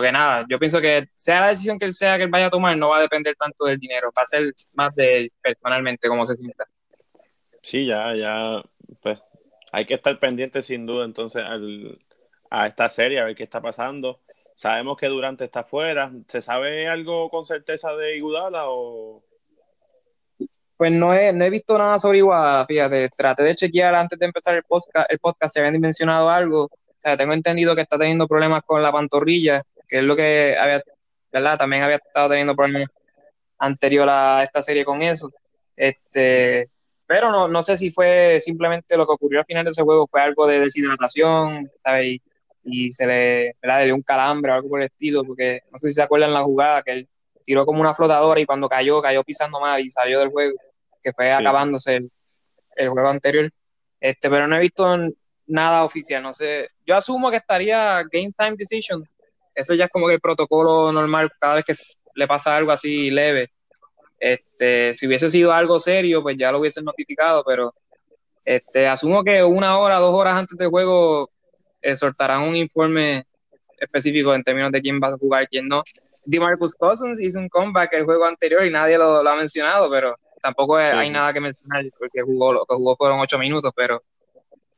que 0.00 0.12
nada, 0.12 0.46
yo 0.48 0.58
pienso 0.58 0.80
que 0.80 1.08
sea 1.14 1.40
la 1.40 1.48
decisión 1.48 1.78
que 1.78 1.84
él 1.84 1.92
sea 1.92 2.16
que 2.16 2.24
él 2.24 2.30
vaya 2.30 2.46
a 2.46 2.50
tomar, 2.50 2.76
no 2.76 2.88
va 2.88 2.98
a 2.98 3.02
depender 3.02 3.36
tanto 3.36 3.66
del 3.66 3.78
dinero, 3.78 4.10
va 4.16 4.22
a 4.22 4.26
ser 4.26 4.54
más 4.72 4.94
de 4.94 5.18
él 5.18 5.32
personalmente 5.42 6.08
como 6.08 6.26
se 6.26 6.36
sienta. 6.36 6.64
Sí, 7.62 7.86
ya, 7.86 8.14
ya, 8.14 8.62
pues 9.02 9.22
hay 9.70 9.84
que 9.84 9.94
estar 9.94 10.18
pendiente 10.18 10.62
sin 10.62 10.86
duda 10.86 11.04
entonces 11.04 11.44
a 12.50 12.66
esta 12.66 12.88
serie, 12.88 13.20
a 13.20 13.24
ver 13.24 13.34
qué 13.34 13.42
está 13.42 13.60
pasando. 13.60 14.20
Sabemos 14.54 14.96
que 14.96 15.08
Durante 15.08 15.44
está 15.44 15.64
fuera. 15.64 16.12
¿Se 16.26 16.42
sabe 16.42 16.88
algo 16.88 17.30
con 17.30 17.44
certeza 17.44 17.94
de 17.96 18.16
Iguodala 18.16 18.64
o...? 18.66 19.22
Pues 20.76 20.90
no 20.90 21.14
he, 21.14 21.32
no 21.32 21.44
he 21.44 21.50
visto 21.50 21.78
nada 21.78 21.98
sobre 21.98 22.18
Iguodala, 22.18 22.66
fíjate. 22.66 23.10
Traté 23.16 23.42
de 23.44 23.56
chequear 23.56 23.94
antes 23.94 24.18
de 24.18 24.26
empezar 24.26 24.54
el 24.54 24.64
podcast, 24.64 25.10
el 25.10 25.18
podcast 25.18 25.54
si 25.54 25.60
habían 25.60 25.80
mencionado 25.80 26.28
algo. 26.28 26.64
O 26.64 26.98
sea, 26.98 27.16
tengo 27.16 27.32
entendido 27.32 27.74
que 27.74 27.82
está 27.82 27.98
teniendo 27.98 28.26
problemas 28.26 28.62
con 28.64 28.82
la 28.82 28.92
pantorrilla 28.92 29.64
que 29.92 29.98
es 29.98 30.04
lo 30.04 30.16
que 30.16 30.56
había, 30.58 30.82
¿verdad? 31.30 31.58
También 31.58 31.82
había 31.82 31.96
estado 31.96 32.30
teniendo 32.30 32.56
problemas 32.56 32.88
anterior 33.58 34.08
a 34.08 34.42
esta 34.42 34.62
serie 34.62 34.86
con 34.86 35.02
eso. 35.02 35.30
Este, 35.76 36.70
pero 37.06 37.30
no, 37.30 37.46
no 37.46 37.62
sé 37.62 37.76
si 37.76 37.90
fue 37.90 38.40
simplemente 38.40 38.96
lo 38.96 39.06
que 39.06 39.12
ocurrió 39.12 39.40
al 39.40 39.44
final 39.44 39.64
de 39.64 39.70
ese 39.70 39.82
juego, 39.82 40.06
fue 40.06 40.22
algo 40.22 40.46
de 40.46 40.60
deshidratación, 40.60 41.70
¿sabes? 41.78 42.20
Y, 42.64 42.92
se 42.92 43.06
le, 43.06 43.56
le 43.60 43.84
dio 43.84 43.94
un 43.94 44.02
calambre 44.02 44.52
o 44.52 44.54
algo 44.54 44.68
por 44.68 44.80
el 44.80 44.86
estilo, 44.86 45.24
porque 45.24 45.62
no 45.70 45.78
sé 45.78 45.88
si 45.88 45.94
se 45.94 46.02
acuerdan 46.02 46.32
la 46.32 46.42
jugada, 46.42 46.82
que 46.82 46.92
él 46.92 47.08
tiró 47.44 47.66
como 47.66 47.80
una 47.80 47.94
flotadora 47.94 48.40
y 48.40 48.46
cuando 48.46 48.68
cayó, 48.68 49.02
cayó 49.02 49.24
pisando 49.24 49.60
más 49.60 49.80
y 49.80 49.90
salió 49.90 50.20
del 50.20 50.30
juego, 50.30 50.56
que 51.02 51.12
fue 51.12 51.32
acabándose 51.32 51.96
el, 51.96 52.10
el, 52.76 52.88
juego 52.90 53.08
anterior. 53.08 53.50
Este, 54.00 54.30
pero 54.30 54.46
no 54.46 54.56
he 54.56 54.60
visto 54.60 54.96
nada 55.46 55.84
oficial, 55.84 56.22
no 56.22 56.32
sé. 56.32 56.68
Yo 56.86 56.96
asumo 56.96 57.30
que 57.30 57.36
estaría 57.38 58.02
Game 58.10 58.32
Time 58.36 58.54
Decision, 58.56 59.04
eso 59.54 59.74
ya 59.74 59.84
es 59.86 59.90
como 59.90 60.06
que 60.06 60.14
el 60.14 60.20
protocolo 60.20 60.92
normal 60.92 61.30
cada 61.38 61.56
vez 61.56 61.64
que 61.64 61.74
le 62.14 62.26
pasa 62.26 62.56
algo 62.56 62.72
así 62.72 63.10
leve. 63.10 63.50
Este, 64.18 64.94
si 64.94 65.06
hubiese 65.06 65.30
sido 65.30 65.52
algo 65.52 65.80
serio, 65.80 66.22
pues 66.22 66.36
ya 66.36 66.52
lo 66.52 66.60
hubiesen 66.60 66.84
notificado, 66.84 67.42
pero 67.44 67.74
este, 68.44 68.86
asumo 68.86 69.24
que 69.24 69.42
una 69.42 69.78
hora, 69.78 69.98
dos 69.98 70.14
horas 70.14 70.36
antes 70.36 70.56
del 70.56 70.68
juego 70.68 71.30
eh, 71.82 71.96
soltarán 71.96 72.42
un 72.42 72.56
informe 72.56 73.26
específico 73.78 74.34
en 74.34 74.42
términos 74.42 74.72
de 74.72 74.80
quién 74.80 75.00
va 75.02 75.08
a 75.08 75.18
jugar, 75.18 75.48
quién 75.48 75.68
no. 75.68 75.82
DeMarcus 76.24 76.74
Cousins 76.74 77.20
hizo 77.20 77.38
un 77.38 77.48
comeback 77.48 77.92
el 77.94 78.04
juego 78.04 78.24
anterior 78.24 78.64
y 78.64 78.70
nadie 78.70 78.96
lo, 78.96 79.28
ha 79.28 79.36
mencionado, 79.36 79.90
pero 79.90 80.16
tampoco 80.40 80.76
hay 80.76 81.10
nada 81.10 81.32
que 81.32 81.40
mencionar 81.40 81.84
porque 81.98 82.22
jugó, 82.22 82.52
lo 82.52 82.64
que 82.64 82.74
jugó 82.76 82.96
fueron 82.96 83.20
ocho 83.20 83.38
minutos, 83.38 83.72
pero 83.74 84.02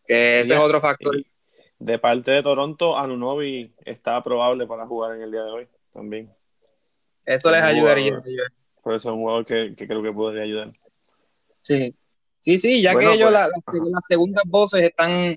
que 0.07 0.41
ese 0.41 0.55
es 0.55 0.59
otro 0.59 0.81
factor 0.81 1.15
de 1.85 1.99
parte 1.99 2.31
de 2.31 2.43
Toronto, 2.43 2.97
Anunobi 2.97 3.75
está 3.85 4.23
probable 4.23 4.67
para 4.67 4.87
jugar 4.87 5.17
en 5.17 5.23
el 5.23 5.31
día 5.31 5.43
de 5.43 5.51
hoy 5.51 5.69
también. 5.93 6.31
Eso 7.27 7.51
les 7.51 7.63
ayudaría. 7.63 8.23
por 8.83 8.95
eso 8.95 9.11
es 9.11 9.15
un 9.15 9.21
jugador 9.21 9.45
que, 9.45 9.75
creo 9.75 10.03
que 10.03 10.13
podría 10.13 10.43
ayudar. 10.43 10.73
Sí, 11.61 11.95
sí, 12.41 12.59
sí, 12.59 12.83
ya 12.83 12.95
que 12.97 13.13
ellos, 13.13 13.35
pues, 13.65 13.83
las 13.83 14.05
segundas 14.09 14.45
voces 14.47 14.83
están 14.83 15.37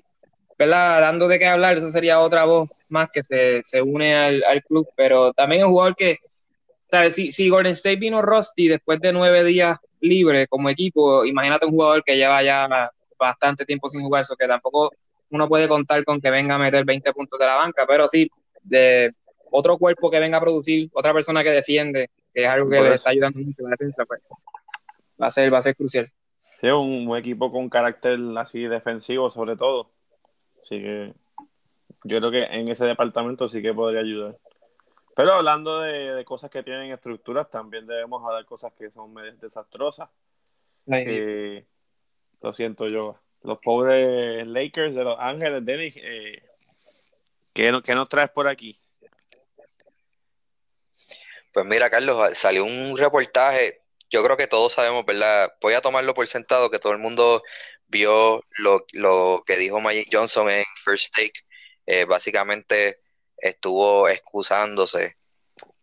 ¿verdad? 0.58 1.00
dando 1.00 1.28
de 1.28 1.38
qué 1.38 1.46
hablar, 1.46 1.78
esa 1.78 1.90
sería 1.90 2.20
otra 2.20 2.44
voz 2.44 2.70
más 2.88 3.08
que 3.12 3.22
se, 3.64 3.82
une 3.82 4.14
al, 4.14 4.62
club, 4.64 4.88
pero 4.96 5.32
también 5.32 5.60
es 5.60 5.66
un 5.66 5.72
jugador 5.72 5.96
que, 5.96 6.18
¿sabes? 6.86 7.14
Si, 7.14 7.30
si 7.30 7.48
Golden 7.48 7.72
State 7.72 7.96
vino 7.96 8.22
Rusty 8.22 8.68
después 8.68 9.00
de 9.00 9.12
nueve 9.12 9.44
días 9.44 9.78
libre 10.00 10.46
como 10.48 10.68
equipo, 10.68 11.24
imagínate 11.24 11.66
un 11.66 11.72
jugador 11.72 12.02
que 12.04 12.16
lleva 12.16 12.42
ya 12.42 12.90
bastante 13.18 13.64
tiempo 13.64 13.88
sin 13.88 14.02
jugar, 14.02 14.22
eso 14.22 14.36
que 14.36 14.46
tampoco 14.46 14.90
uno 15.30 15.48
puede 15.48 15.68
contar 15.68 16.04
con 16.04 16.20
que 16.20 16.30
venga 16.30 16.54
a 16.54 16.58
meter 16.58 16.84
20 16.84 17.12
puntos 17.12 17.38
de 17.38 17.46
la 17.46 17.56
banca, 17.56 17.84
pero 17.86 18.08
sí, 18.08 18.30
de 18.62 19.12
otro 19.50 19.78
cuerpo 19.78 20.10
que 20.10 20.20
venga 20.20 20.38
a 20.38 20.40
producir, 20.40 20.88
otra 20.92 21.12
persona 21.12 21.42
que 21.42 21.50
defiende, 21.50 22.10
que 22.32 22.44
es 22.44 22.48
algo 22.48 22.68
que 22.68 22.80
le 22.80 22.94
está 22.94 23.10
ayudando 23.10 23.40
mucho 23.40 23.62
la 23.62 23.70
defensa, 23.70 24.04
pues 24.04 24.20
va 25.20 25.26
a 25.26 25.30
ser, 25.30 25.52
va 25.52 25.58
a 25.58 25.62
ser 25.62 25.76
crucial. 25.76 26.06
Sí, 26.60 26.68
un, 26.68 27.16
equipo 27.16 27.52
con 27.52 27.68
carácter 27.68 28.18
así 28.36 28.62
defensivo 28.62 29.30
sobre 29.30 29.56
todo. 29.56 29.90
Así 30.60 30.80
que 30.80 31.14
yo 32.04 32.18
creo 32.18 32.30
que 32.30 32.42
en 32.44 32.68
ese 32.68 32.84
departamento 32.84 33.48
sí 33.48 33.62
que 33.62 33.74
podría 33.74 34.00
ayudar. 34.00 34.36
Pero 35.14 35.32
hablando 35.32 35.80
de, 35.80 36.24
cosas 36.24 36.50
que 36.50 36.62
tienen 36.62 36.92
estructuras, 36.92 37.50
también 37.50 37.86
debemos 37.86 38.24
hablar 38.24 38.44
cosas 38.44 38.72
que 38.72 38.90
son 38.90 39.12
medio 39.12 39.32
desastrosas. 39.36 40.08
Eh, 40.86 41.66
lo 42.40 42.52
siento 42.52 42.88
yo 42.88 43.18
los 43.42 43.58
pobres 43.58 44.46
Lakers 44.46 44.94
de 44.94 45.04
Los 45.04 45.16
Ángeles, 45.18 45.64
Dennis, 45.64 45.96
eh, 45.96 46.42
¿qué, 47.52 47.70
nos 47.70 48.08
traes 48.08 48.30
por 48.30 48.48
aquí? 48.48 48.76
Pues 51.52 51.66
mira, 51.66 51.90
Carlos, 51.90 52.36
salió 52.36 52.64
un 52.64 52.96
reportaje, 52.96 53.80
yo 54.10 54.22
creo 54.22 54.36
que 54.36 54.46
todos 54.46 54.72
sabemos, 54.72 55.04
¿verdad? 55.04 55.52
Voy 55.60 55.74
a 55.74 55.80
tomarlo 55.80 56.14
por 56.14 56.26
sentado 56.26 56.70
que 56.70 56.78
todo 56.78 56.92
el 56.92 56.98
mundo 56.98 57.42
vio 57.88 58.44
lo, 58.58 59.44
que 59.44 59.56
dijo 59.56 59.80
Magic 59.80 60.08
Johnson 60.12 60.50
en 60.50 60.64
First 60.84 61.14
Take. 61.14 61.44
Eh, 61.86 62.04
básicamente 62.04 63.00
estuvo 63.36 64.08
excusándose 64.08 65.16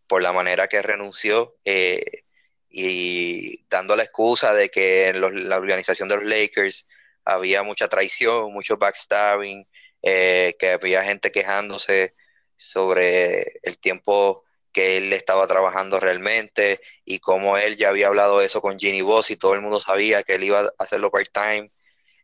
por 0.08 0.22
la 0.22 0.32
manera 0.32 0.68
que 0.68 0.82
renunció 0.82 1.56
eh, 1.66 2.24
y 2.70 3.66
dando 3.70 3.96
la 3.96 4.04
excusa 4.04 4.54
de 4.54 4.70
que 4.70 5.14
la 5.14 5.58
organización 5.58 6.10
de 6.10 6.18
los 6.18 6.26
Lakers 6.26 6.86
había 7.24 7.64
mucha 7.64 7.88
traición, 7.88 8.54
mucho 8.54 8.78
backstabbing, 8.78 9.68
eh, 10.04 10.56
que 10.60 10.72
había 10.72 11.04
gente 11.04 11.32
quejándose 11.32 12.14
sobre 12.56 13.60
el 13.64 13.80
tiempo 13.80 14.44
que 14.72 14.98
él 14.98 15.14
estaba 15.14 15.48
trabajando 15.48 16.00
realmente 16.00 16.82
y 17.06 17.20
cómo 17.20 17.58
él 17.58 17.78
ya 17.78 17.90
había 17.90 18.08
hablado 18.08 18.42
eso 18.42 18.62
con 18.62 18.78
Ginny 18.78 19.02
Boss 19.02 19.32
y 19.32 19.38
todo 19.38 19.54
el 19.54 19.62
mundo 19.62 19.80
sabía 19.80 20.24
que 20.24 20.36
él 20.36 20.44
iba 20.44 20.60
a 20.60 20.72
hacerlo 20.80 21.10
part-time. 21.12 21.72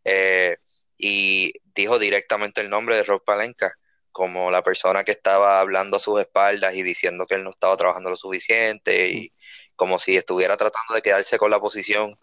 Eh, 0.03 0.57
y 0.97 1.53
dijo 1.73 1.99
directamente 1.99 2.61
el 2.61 2.69
nombre 2.69 2.97
de 2.97 3.03
Rob 3.03 3.23
Palenka 3.23 3.75
como 4.11 4.51
la 4.51 4.63
persona 4.63 5.03
que 5.03 5.11
estaba 5.11 5.59
hablando 5.59 5.97
a 5.97 5.99
sus 5.99 6.19
espaldas 6.19 6.75
y 6.75 6.83
diciendo 6.83 7.25
que 7.25 7.35
él 7.35 7.43
no 7.43 7.51
estaba 7.51 7.77
trabajando 7.77 8.09
lo 8.09 8.17
suficiente 8.17 9.07
y 9.09 9.33
como 9.75 9.97
si 9.99 10.17
estuviera 10.17 10.57
tratando 10.57 10.93
de 10.93 11.01
quedarse 11.01 11.37
con 11.37 11.49
la 11.49 11.59
posición 11.59 12.17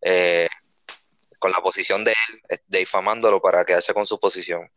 eh, 0.00 0.48
con 1.38 1.52
la 1.52 1.60
posición 1.60 2.04
de 2.04 2.12
él, 2.48 2.60
difamándolo 2.68 3.38
para 3.38 3.66
quedarse 3.66 3.92
con 3.92 4.06
su 4.06 4.18
posición. 4.18 4.70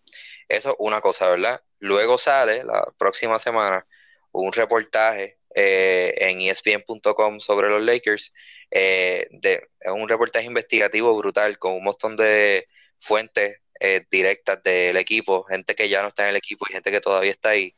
Eso 0.49 0.71
es 0.71 0.75
una 0.79 0.99
cosa, 0.99 1.29
¿verdad? 1.29 1.61
Luego 1.79 2.17
sale 2.17 2.61
la 2.65 2.85
próxima 2.97 3.39
semana 3.39 3.87
un 4.33 4.51
reportaje 4.51 5.39
eh, 5.59 6.13
en 6.17 6.39
ESPN.com 6.39 7.39
sobre 7.39 7.67
los 7.69 7.83
Lakers. 7.83 8.31
Eh, 8.69 9.27
es 9.41 9.91
un 9.91 10.07
reportaje 10.07 10.45
investigativo 10.45 11.17
brutal 11.17 11.57
con 11.57 11.73
un 11.73 11.83
montón 11.83 12.15
de 12.15 12.67
fuentes 12.99 13.57
eh, 13.79 14.05
directas 14.11 14.61
del 14.61 14.97
equipo, 14.97 15.43
gente 15.45 15.73
que 15.73 15.89
ya 15.89 16.03
no 16.03 16.09
está 16.09 16.25
en 16.25 16.29
el 16.29 16.35
equipo 16.35 16.67
y 16.69 16.73
gente 16.73 16.91
que 16.91 17.01
todavía 17.01 17.31
está 17.31 17.49
ahí, 17.49 17.75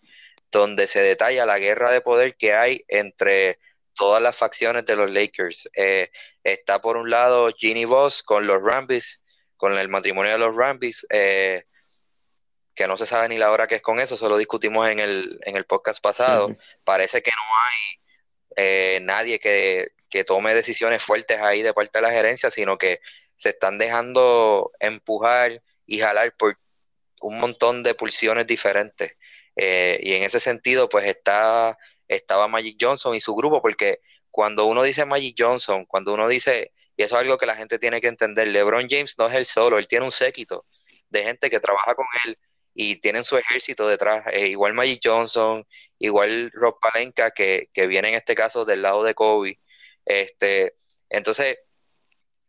donde 0.52 0.88
se 0.88 1.02
detalla 1.02 1.46
la 1.46 1.58
guerra 1.58 1.92
de 1.94 2.02
poder 2.02 2.36
que 2.36 2.54
hay 2.54 2.84
entre 2.90 3.60
todas 3.94 4.22
las 4.22 4.36
facciones 4.36 4.86
de 4.86 4.98
los 4.98 5.10
Lakers. 5.10 5.70
Eh, 5.74 6.12
está 6.44 6.82
por 6.82 6.98
un 6.98 7.10
lado 7.10 7.50
Ginny 7.58 7.86
Boss 7.86 8.24
con 8.24 8.46
los 8.46 8.62
Rambis, 8.62 9.24
con 9.56 9.78
el 9.78 9.88
matrimonio 9.88 10.34
de 10.34 10.38
los 10.40 10.54
Rambis, 10.54 11.08
eh, 11.12 11.64
que 12.80 12.88
no 12.88 12.96
se 12.96 13.06
sabe 13.06 13.28
ni 13.28 13.38
la 13.38 13.52
hora 13.52 13.68
que 13.68 13.76
es 13.76 13.82
con 13.82 14.00
eso, 14.00 14.16
solo 14.16 14.38
discutimos 14.38 14.88
en 14.88 15.00
el, 15.00 15.38
en 15.44 15.58
el 15.58 15.66
podcast 15.66 16.02
pasado. 16.02 16.56
Parece 16.86 17.22
que 17.22 17.30
no 17.30 17.44
hay 17.66 18.00
eh, 18.56 19.00
nadie 19.02 19.38
que, 19.38 19.90
que 20.10 20.24
tome 20.24 20.54
decisiones 20.54 21.04
fuertes 21.04 21.42
ahí 21.42 21.62
de 21.62 21.74
parte 21.74 22.00
de 22.00 22.04
la 22.04 22.12
gerencia, 22.12 22.50
sino 22.50 22.78
que 22.78 23.02
se 23.36 23.50
están 23.50 23.80
dejando 23.80 24.72
empujar 24.80 25.62
y 25.86 26.00
jalar 26.00 26.34
por 26.38 26.58
un 27.20 27.40
montón 27.40 27.84
de 27.84 27.96
pulsiones 27.96 28.48
diferentes. 28.48 29.12
Eh, 29.58 30.00
y 30.02 30.14
en 30.14 30.24
ese 30.24 30.40
sentido, 30.40 30.88
pues 30.88 31.06
está, 31.06 31.78
estaba 32.08 32.48
Magic 32.48 32.78
Johnson 32.80 33.14
y 33.14 33.20
su 33.20 33.36
grupo, 33.36 33.62
porque 33.62 34.00
cuando 34.32 34.68
uno 34.68 34.84
dice 34.84 35.04
Magic 35.04 35.36
Johnson, 35.38 35.84
cuando 35.84 36.14
uno 36.14 36.30
dice, 36.30 36.72
y 36.96 37.04
eso 37.04 37.18
es 37.18 37.24
algo 37.24 37.38
que 37.38 37.46
la 37.46 37.58
gente 37.58 37.78
tiene 37.78 38.00
que 38.00 38.08
entender, 38.08 38.48
LeBron 38.48 38.88
James 38.90 39.16
no 39.18 39.28
es 39.28 39.36
él 39.36 39.46
solo, 39.46 39.78
él 39.78 39.88
tiene 39.90 40.06
un 40.06 40.14
séquito 40.14 40.66
de 41.10 41.24
gente 41.24 41.50
que 41.50 41.60
trabaja 41.60 41.94
con 41.94 42.06
él 42.24 42.38
y 42.82 42.96
tienen 43.02 43.26
su 43.26 43.38
ejército 43.38 43.90
detrás, 43.90 44.26
eh, 44.32 44.48
igual 44.48 44.74
Magic 44.74 45.02
Johnson, 45.04 45.68
igual 46.00 46.50
Rob 46.54 46.80
Palenka, 46.80 47.32
que, 47.32 47.68
que 47.74 47.88
viene 47.88 48.08
en 48.08 48.16
este 48.16 48.36
caso 48.36 48.64
del 48.64 48.82
lado 48.82 49.04
de 49.04 49.14
Kobe. 49.14 49.60
Este, 50.06 50.76
entonces, 51.10 51.58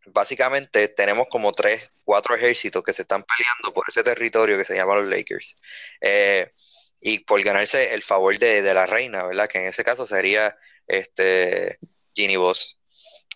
básicamente 0.05 0.87
tenemos 0.87 1.27
como 1.29 1.51
tres, 1.51 1.91
cuatro 2.05 2.33
ejércitos 2.33 2.81
que 2.81 2.93
se 2.93 3.01
están 3.01 3.25
peleando 3.25 3.73
por 3.73 3.83
ese 3.89 4.03
territorio 4.03 4.57
que 4.57 4.63
se 4.63 4.73
llama 4.73 4.95
los 4.95 5.07
Lakers. 5.07 5.57
Eh, 5.99 6.49
y 7.01 7.19
por 7.19 7.43
ganarse 7.43 7.93
el 7.93 8.01
favor 8.01 8.39
de, 8.39 8.61
la 8.73 8.85
reina, 8.85 9.25
¿verdad? 9.25 9.49
Que 9.49 9.57
en 9.57 9.65
ese 9.65 9.83
caso 9.83 10.07
sería 10.07 10.55
este 10.87 11.77
Ginny 12.15 12.37
Boss. 12.37 12.79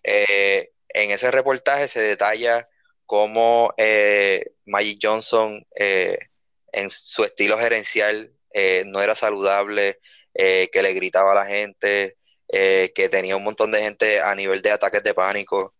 Eh, 0.01 0.71
en 0.87 1.11
ese 1.11 1.29
reportaje 1.29 1.89
se 1.89 1.99
detalla 1.99 2.69
cómo 3.05 3.73
Magic 4.65 4.99
Johnson, 5.01 5.67
en 6.76 6.89
su 6.89 7.23
estilo 7.23 7.57
gerencial, 7.57 8.32
no 8.86 9.01
era 9.01 9.15
saludable, 9.15 9.99
que 10.34 10.82
le 10.82 10.93
gritaba 10.93 11.32
a 11.32 11.36
la 11.36 11.45
gente, 11.45 12.17
que 12.47 13.09
tenía 13.11 13.36
un 13.36 13.43
montón 13.43 13.71
de 13.71 13.82
gente 13.82 14.21
a 14.21 14.34
nivel 14.36 14.61
de 14.61 14.71
ataques 14.71 15.03
de 15.03 15.13
pánico. 15.13 15.76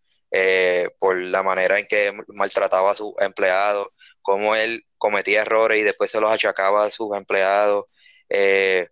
por 1.00 1.18
la 1.18 1.44
manera 1.44 1.80
en 1.80 1.88
que 1.88 2.14
maltrataba 2.28 2.92
a 2.92 2.96
sus 2.96 3.14
empleados, 3.20 3.88
cómo 4.22 4.56
él 4.56 4.84
cometía 4.98 5.42
errores 5.42 5.80
y 5.80 5.84
después 5.84 6.12
se 6.12 6.20
los 6.20 6.32
achacaba 6.32 6.86
a 6.86 6.92
sus 6.92 7.16
empleados, 7.16 7.86
eh, 8.30 8.90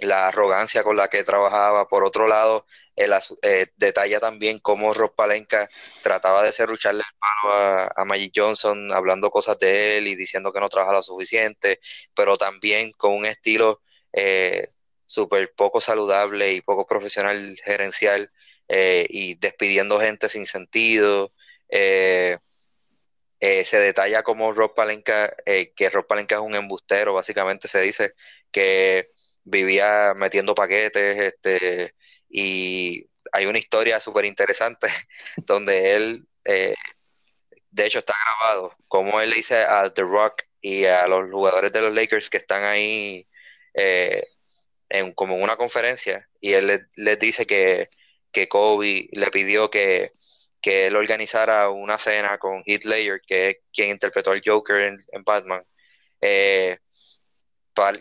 la 0.00 0.28
arrogancia 0.28 0.82
con 0.82 0.96
la 0.96 1.08
que 1.08 1.24
trabajaba. 1.24 1.88
Por 1.88 2.04
otro 2.04 2.26
lado, 2.26 2.66
el, 2.96 3.12
eh, 3.42 3.66
detalla 3.76 4.20
también 4.20 4.58
cómo 4.58 4.92
Rob 4.94 5.14
Palenka 5.14 5.68
trataba 6.02 6.42
de 6.42 6.52
serrucharle 6.52 7.00
el 7.00 7.18
palo 7.18 7.54
a, 7.96 8.04
Magic 8.04 8.32
Johnson, 8.34 8.92
hablando 8.92 9.30
cosas 9.30 9.58
de 9.58 9.96
él 9.96 10.06
y 10.08 10.14
diciendo 10.16 10.52
que 10.52 10.60
no 10.60 10.68
trabajaba 10.68 10.98
lo 10.98 11.02
suficiente, 11.02 11.80
pero 12.14 12.36
también 12.36 12.92
con 12.92 13.12
un 13.12 13.26
estilo 13.26 13.80
eh, 14.12 14.70
súper 15.06 15.52
poco 15.54 15.80
saludable 15.80 16.52
y 16.52 16.60
poco 16.60 16.86
profesional 16.86 17.56
gerencial 17.64 18.30
y 18.66 19.34
despidiendo 19.34 20.00
gente 20.00 20.28
sin 20.28 20.46
sentido. 20.46 21.32
Eh, 23.46 23.62
se 23.66 23.78
detalla 23.78 24.22
como 24.22 24.52
Rob 24.54 24.72
Palenka, 24.72 25.36
eh, 25.44 25.74
que 25.74 25.90
Rob 25.90 26.06
Palenka 26.06 26.36
es 26.36 26.40
un 26.40 26.54
embustero, 26.54 27.12
básicamente 27.12 27.68
se 27.68 27.82
dice 27.82 28.14
que 28.50 29.10
vivía 29.44 30.14
metiendo 30.16 30.54
paquetes, 30.54 31.18
este, 31.18 31.94
y 32.28 33.06
hay 33.32 33.46
una 33.46 33.58
historia 33.58 34.00
súper 34.00 34.24
interesante 34.24 34.88
donde 35.36 35.94
él, 35.96 36.26
eh, 36.44 36.74
de 37.70 37.86
hecho 37.86 37.98
está 37.98 38.14
grabado, 38.24 38.74
como 38.88 39.20
él 39.20 39.30
le 39.30 39.36
dice 39.36 39.56
a 39.58 39.92
The 39.92 40.02
Rock 40.02 40.42
y 40.60 40.86
a 40.86 41.06
los 41.08 41.30
jugadores 41.30 41.72
de 41.72 41.80
los 41.82 41.94
Lakers 41.94 42.30
que 42.30 42.38
están 42.38 42.64
ahí 42.64 43.26
en, 44.88 45.12
como 45.14 45.36
en 45.36 45.42
una 45.42 45.56
conferencia, 45.56 46.28
y 46.40 46.52
él 46.52 46.86
les, 46.96 47.18
dice 47.18 47.46
que, 47.46 47.90
que 48.32 48.48
Kobe 48.48 49.08
le 49.12 49.30
pidió 49.30 49.70
que 49.70 50.12
que 50.64 50.86
él 50.86 50.96
organizara 50.96 51.68
una 51.68 51.98
cena 51.98 52.38
con 52.38 52.62
Heath 52.64 52.84
Ledger, 52.86 53.20
que 53.26 53.50
es 53.50 53.56
quien 53.70 53.90
interpretó 53.90 54.30
al 54.30 54.40
Joker 54.42 54.96
en, 55.12 55.22
Batman, 55.22 55.62
eh, 56.22 56.78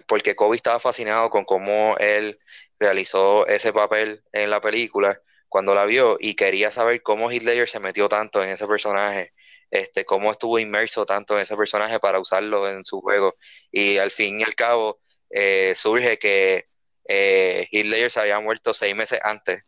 porque 0.08 0.36
Kobe 0.36 0.56
estaba 0.56 0.80
fascinado 0.80 1.30
con 1.30 1.46
cómo 1.46 1.96
él 1.98 2.40
realizó 2.80 3.48
ese 3.48 3.74
papel 3.74 4.24
en 4.32 4.50
la 4.50 4.62
película 4.62 5.20
cuando 5.50 5.76
la 5.76 5.86
vio 5.86 6.18
y 6.20 6.36
quería 6.36 6.72
saber 6.72 7.02
cómo 7.04 7.32
Heath 7.32 7.44
Ledger 7.44 7.70
se 7.70 7.80
metió 7.80 8.10
tanto 8.10 8.44
en 8.44 8.50
ese 8.50 8.68
personaje, 8.68 9.34
este, 9.70 10.06
cómo 10.06 10.32
estuvo 10.32 10.60
inmerso 10.60 11.06
tanto 11.06 11.36
en 11.36 11.42
ese 11.42 11.56
personaje 11.56 12.00
para 12.00 12.20
usarlo 12.20 12.68
en 12.70 12.84
su 12.84 13.02
juego. 13.02 13.36
Y 13.72 13.98
al 13.98 14.12
fin 14.12 14.40
y 14.40 14.44
al 14.44 14.56
cabo 14.56 15.00
eh, 15.30 15.74
surge 15.76 16.18
que 16.18 16.68
eh, 17.08 17.68
Heath 17.72 17.86
Ledger 17.86 18.12
se 18.12 18.20
había 18.20 18.40
muerto 18.40 18.74
seis 18.74 18.96
meses 18.96 19.20
antes 19.24 19.64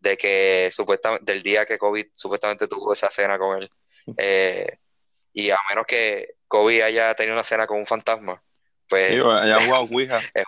de 0.00 0.16
que 0.16 0.70
supuestamente 0.72 1.32
del 1.32 1.42
día 1.42 1.66
que 1.66 1.78
COVID 1.78 2.06
supuestamente 2.14 2.68
tuvo 2.68 2.92
esa 2.92 3.10
cena 3.10 3.38
con 3.38 3.58
él. 3.58 3.70
Eh, 4.16 4.78
y 5.34 5.50
a 5.50 5.58
menos 5.68 5.84
que 5.86 6.36
Kobe 6.48 6.82
haya 6.82 7.14
tenido 7.14 7.34
una 7.34 7.44
cena 7.44 7.66
con 7.66 7.76
un 7.76 7.84
fantasma, 7.84 8.42
pues 8.88 9.12
haya 9.12 9.60
jugado 9.60 9.84
Ouija. 9.90 10.20
Es 10.34 10.44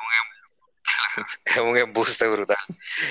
un, 1.16 1.24
es 1.44 1.56
un 1.58 1.76
embuste 1.76 2.26
brutal. 2.28 2.56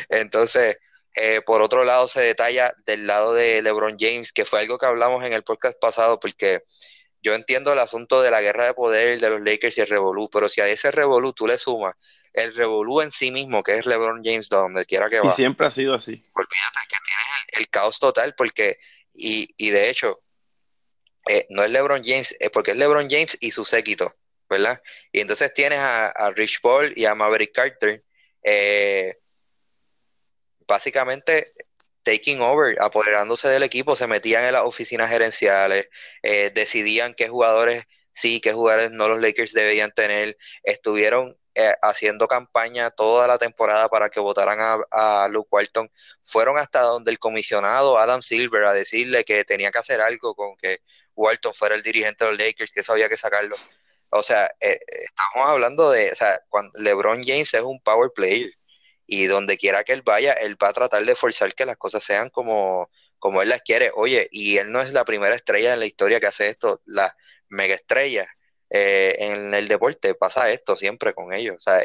Entonces, 0.09 0.77
eh, 1.15 1.41
por 1.45 1.61
otro 1.61 1.83
lado, 1.83 2.07
se 2.07 2.21
detalla 2.21 2.73
del 2.85 3.07
lado 3.07 3.33
de 3.33 3.61
LeBron 3.61 3.97
James, 3.99 4.31
que 4.31 4.45
fue 4.45 4.61
algo 4.61 4.77
que 4.77 4.85
hablamos 4.85 5.23
en 5.23 5.33
el 5.33 5.43
podcast 5.43 5.77
pasado, 5.79 6.19
porque 6.19 6.63
yo 7.21 7.33
entiendo 7.33 7.73
el 7.73 7.79
asunto 7.79 8.21
de 8.21 8.31
la 8.31 8.41
guerra 8.41 8.67
de 8.67 8.73
poder 8.73 9.19
de 9.19 9.29
los 9.29 9.41
Lakers 9.41 9.77
y 9.77 9.81
el 9.81 9.87
Revolú, 9.87 10.29
pero 10.29 10.49
si 10.49 10.61
a 10.61 10.67
ese 10.67 10.91
Revolú 10.91 11.33
tú 11.33 11.47
le 11.47 11.57
sumas 11.57 11.95
el 12.33 12.55
revolú 12.55 13.01
en 13.01 13.11
sí 13.11 13.31
mismo, 13.31 13.63
que 13.63 13.73
es 13.73 13.85
LeBron 13.85 14.21
James, 14.23 14.49
donde 14.49 14.85
quiera 14.85 15.09
que 15.09 15.19
va. 15.19 15.29
Y 15.29 15.35
siempre 15.35 15.67
ha 15.67 15.71
sido 15.71 15.93
así. 15.93 16.23
Olvídate 16.33 16.79
que 16.87 16.95
tienes 17.05 17.57
el, 17.57 17.69
caos 17.69 17.99
total, 17.99 18.35
porque, 18.35 18.77
y, 19.13 19.49
y 19.57 19.69
de 19.71 19.89
hecho, 19.89 20.21
eh, 21.27 21.45
no 21.49 21.63
es 21.63 21.71
LeBron 21.71 22.03
James, 22.03 22.35
es 22.39 22.49
porque 22.49 22.71
es 22.71 22.77
LeBron 22.77 23.09
James 23.09 23.37
y 23.39 23.51
su 23.51 23.65
séquito, 23.65 24.15
¿verdad? 24.49 24.81
Y 25.11 25.21
entonces 25.21 25.53
tienes 25.53 25.79
a, 25.79 26.31
Rich 26.35 26.61
Paul 26.61 26.93
y 26.95 27.05
a 27.05 27.15
Maverick 27.15 27.53
Carter, 27.53 28.03
eh, 28.43 29.17
básicamente 30.67 31.53
taking 32.03 32.41
over, 32.41 32.77
apoderándose 32.81 33.49
del 33.49 33.63
equipo, 33.63 33.95
se 33.95 34.07
metían 34.07 34.45
en 34.45 34.53
las 34.53 34.63
oficinas 34.63 35.09
gerenciales, 35.09 35.89
eh, 36.23 36.51
decidían 36.53 37.13
qué 37.13 37.27
jugadores 37.29 37.85
sí, 38.19 38.41
qué 38.41 38.53
jugadores 38.53 38.91
no 38.91 39.07
los 39.07 39.21
Lakers 39.21 39.53
debían 39.53 39.91
tener, 39.91 40.37
estuvieron 40.63 41.37
eh, 41.55 41.73
haciendo 41.81 42.27
campaña 42.27 42.91
toda 42.91 43.27
la 43.27 43.37
temporada 43.37 43.89
para 43.89 44.09
que 44.09 44.19
votaran 44.19 44.59
a, 44.91 45.27
Luke 45.29 45.49
Walton, 45.51 45.89
fueron 46.23 46.57
hasta 46.57 46.81
donde 46.81 47.11
el 47.11 47.19
comisionado 47.19 47.97
Adam 47.97 48.21
Silver 48.21 48.65
a 48.65 48.73
decirle 48.73 49.23
que 49.23 49.43
tenía 49.45 49.71
que 49.71 49.79
hacer 49.79 50.01
algo 50.01 50.35
con 50.35 50.55
que 50.57 50.81
Walton 51.15 51.53
fuera 51.53 51.75
el 51.75 51.83
dirigente 51.83 52.25
de 52.25 52.31
los 52.31 52.39
Lakers, 52.39 52.71
que 52.71 52.81
eso 52.81 52.93
había 52.93 53.09
que 53.09 53.17
sacarlo. 53.17 53.55
O 54.11 54.23
sea, 54.23 54.49
eh, 54.59 54.79
estamos 54.89 55.49
hablando 55.49 55.91
de, 55.91 56.11
o 56.11 56.15
sea, 56.15 56.41
cuando 56.49 56.77
LeBron 56.79 57.23
James 57.23 57.53
es 57.53 57.61
un 57.61 57.81
power 57.81 58.11
player 58.13 58.51
y 59.05 59.25
donde 59.25 59.57
quiera 59.57 59.83
que 59.83 59.93
él 59.93 60.01
vaya, 60.03 60.33
él 60.33 60.57
va 60.61 60.69
a 60.69 60.73
tratar 60.73 61.03
de 61.05 61.15
forzar 61.15 61.53
que 61.53 61.65
las 61.65 61.77
cosas 61.77 62.03
sean 62.03 62.29
como, 62.29 62.89
como 63.19 63.41
él 63.41 63.49
las 63.49 63.61
quiere. 63.61 63.91
Oye, 63.95 64.27
y 64.31 64.57
él 64.57 64.71
no 64.71 64.81
es 64.81 64.93
la 64.93 65.05
primera 65.05 65.35
estrella 65.35 65.73
en 65.73 65.79
la 65.79 65.85
historia 65.85 66.19
que 66.19 66.27
hace 66.27 66.49
esto, 66.49 66.81
la 66.85 67.15
mega 67.49 67.75
estrella 67.75 68.29
eh, 68.69 69.15
en 69.19 69.53
el 69.53 69.67
deporte 69.67 70.13
pasa 70.15 70.51
esto 70.51 70.75
siempre 70.75 71.13
con 71.13 71.33
ellos. 71.33 71.57
O 71.57 71.61
sea, 71.61 71.81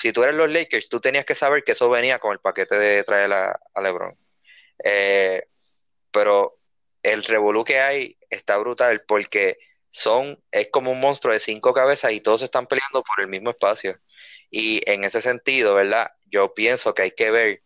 si 0.00 0.12
tú 0.12 0.22
eres 0.22 0.36
los 0.36 0.50
Lakers, 0.50 0.88
tú 0.88 1.00
tenías 1.00 1.24
que 1.24 1.34
saber 1.34 1.62
que 1.62 1.72
eso 1.72 1.90
venía 1.90 2.18
con 2.18 2.32
el 2.32 2.40
paquete 2.40 2.76
de 2.76 3.04
traer 3.04 3.32
a, 3.32 3.60
LeBron. 3.82 4.16
Eh, 4.84 5.44
pero 6.10 6.58
el 7.02 7.22
revolú 7.24 7.64
que 7.64 7.80
hay 7.80 8.18
está 8.30 8.56
brutal 8.58 9.04
porque 9.06 9.58
son, 9.90 10.42
es 10.50 10.70
como 10.70 10.92
un 10.92 11.00
monstruo 11.00 11.32
de 11.34 11.40
cinco 11.40 11.72
cabezas 11.72 12.12
y 12.12 12.20
todos 12.20 12.42
están 12.42 12.66
peleando 12.66 13.02
por 13.02 13.20
el 13.20 13.28
mismo 13.28 13.50
espacio. 13.50 13.98
Y 14.50 14.82
en 14.90 15.04
ese 15.04 15.20
sentido, 15.20 15.74
¿verdad? 15.74 16.10
Yo 16.26 16.54
pienso 16.54 16.94
que 16.94 17.02
hay 17.02 17.10
que 17.12 17.30
ver 17.30 17.62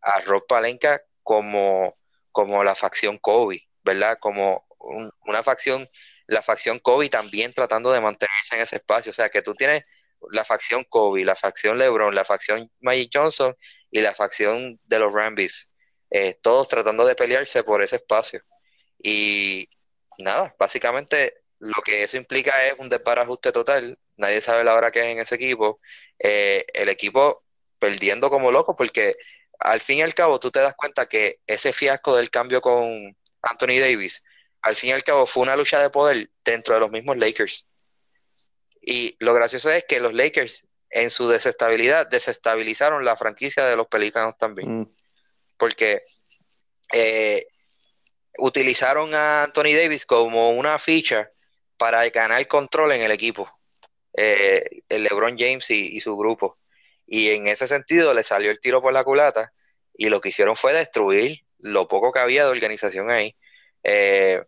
a 0.00 0.20
Rob 0.20 0.46
Palenka 0.46 1.02
como, 1.22 1.94
como 2.32 2.64
la 2.64 2.74
facción 2.74 3.18
Kobe, 3.18 3.68
¿verdad? 3.84 4.18
Como 4.20 4.66
una 5.26 5.42
facción 5.42 5.88
la 6.26 6.42
facción 6.42 6.78
Kobe 6.78 7.08
también 7.08 7.52
tratando 7.52 7.92
de 7.92 8.00
mantenerse 8.00 8.56
en 8.56 8.62
ese 8.62 8.76
espacio. 8.76 9.10
O 9.10 9.14
sea, 9.14 9.28
que 9.28 9.42
tú 9.42 9.54
tienes 9.54 9.84
la 10.30 10.44
facción 10.44 10.84
Kobe, 10.84 11.24
la 11.24 11.36
facción 11.36 11.78
LeBron, 11.78 12.14
la 12.14 12.24
facción 12.24 12.70
Magic 12.80 13.10
Johnson 13.14 13.56
y 13.90 14.00
la 14.00 14.14
facción 14.14 14.80
de 14.84 14.98
los 14.98 15.12
Rambis, 15.12 15.70
eh, 16.10 16.34
todos 16.42 16.68
tratando 16.68 17.06
de 17.06 17.14
pelearse 17.14 17.62
por 17.62 17.82
ese 17.82 17.96
espacio. 17.96 18.42
Y 18.98 19.68
nada, 20.18 20.54
básicamente 20.58 21.44
lo 21.58 21.82
que 21.84 22.02
eso 22.02 22.16
implica 22.16 22.66
es 22.66 22.74
un 22.78 22.88
desbarajuste 22.88 23.52
total. 23.52 23.98
Nadie 24.16 24.40
sabe 24.40 24.64
la 24.64 24.74
hora 24.74 24.90
que 24.90 25.00
es 25.00 25.04
en 25.06 25.18
ese 25.18 25.34
equipo. 25.34 25.80
Eh, 26.18 26.64
el 26.74 26.88
equipo 26.88 27.44
perdiendo 27.78 28.30
como 28.30 28.50
loco 28.50 28.76
porque 28.76 29.16
al 29.58 29.80
fin 29.80 29.98
y 29.98 30.02
al 30.02 30.14
cabo 30.14 30.38
tú 30.38 30.50
te 30.50 30.60
das 30.60 30.74
cuenta 30.74 31.06
que 31.06 31.40
ese 31.46 31.72
fiasco 31.72 32.16
del 32.16 32.30
cambio 32.30 32.60
con 32.60 33.16
Anthony 33.42 33.78
Davis 33.80 34.22
al 34.66 34.74
fin 34.74 34.90
y 34.90 34.92
al 34.92 35.04
cabo 35.04 35.26
fue 35.26 35.44
una 35.44 35.56
lucha 35.56 35.80
de 35.80 35.90
poder 35.90 36.28
dentro 36.44 36.74
de 36.74 36.80
los 36.80 36.90
mismos 36.90 37.16
Lakers. 37.16 37.68
Y 38.80 39.16
lo 39.20 39.32
gracioso 39.32 39.70
es 39.70 39.84
que 39.84 40.00
los 40.00 40.12
Lakers 40.12 40.66
en 40.90 41.10
su 41.10 41.28
desestabilidad, 41.28 42.08
desestabilizaron 42.08 43.04
la 43.04 43.16
franquicia 43.16 43.64
de 43.64 43.76
los 43.76 43.86
Pelícanos 43.86 44.36
también. 44.38 44.80
Mm. 44.80 44.92
Porque 45.56 46.02
eh, 46.92 47.46
utilizaron 48.38 49.14
a 49.14 49.44
Anthony 49.44 49.74
Davis 49.74 50.04
como 50.04 50.50
una 50.50 50.78
ficha 50.78 51.30
para 51.76 52.08
ganar 52.10 52.46
control 52.46 52.92
en 52.92 53.02
el 53.02 53.10
equipo, 53.10 53.48
eh, 54.14 54.82
el 54.88 55.02
LeBron 55.02 55.36
James 55.38 55.70
y, 55.70 56.00
su 56.00 56.16
grupo. 56.16 56.58
Y 57.06 57.30
en 57.30 57.46
ese 57.46 57.68
sentido 57.68 58.14
le 58.14 58.22
salió 58.22 58.50
el 58.50 58.60
tiro 58.60 58.82
por 58.82 58.92
la 58.92 59.04
culata 59.04 59.52
y 59.96 60.08
lo 60.08 60.20
que 60.20 60.30
hicieron 60.30 60.56
fue 60.56 60.72
destruir 60.72 61.44
lo 61.58 61.88
poco 61.88 62.12
que 62.12 62.18
había 62.18 62.44
de 62.44 62.50
organización 62.50 63.10
ahí. 63.10 63.36
Eh, 63.82 64.42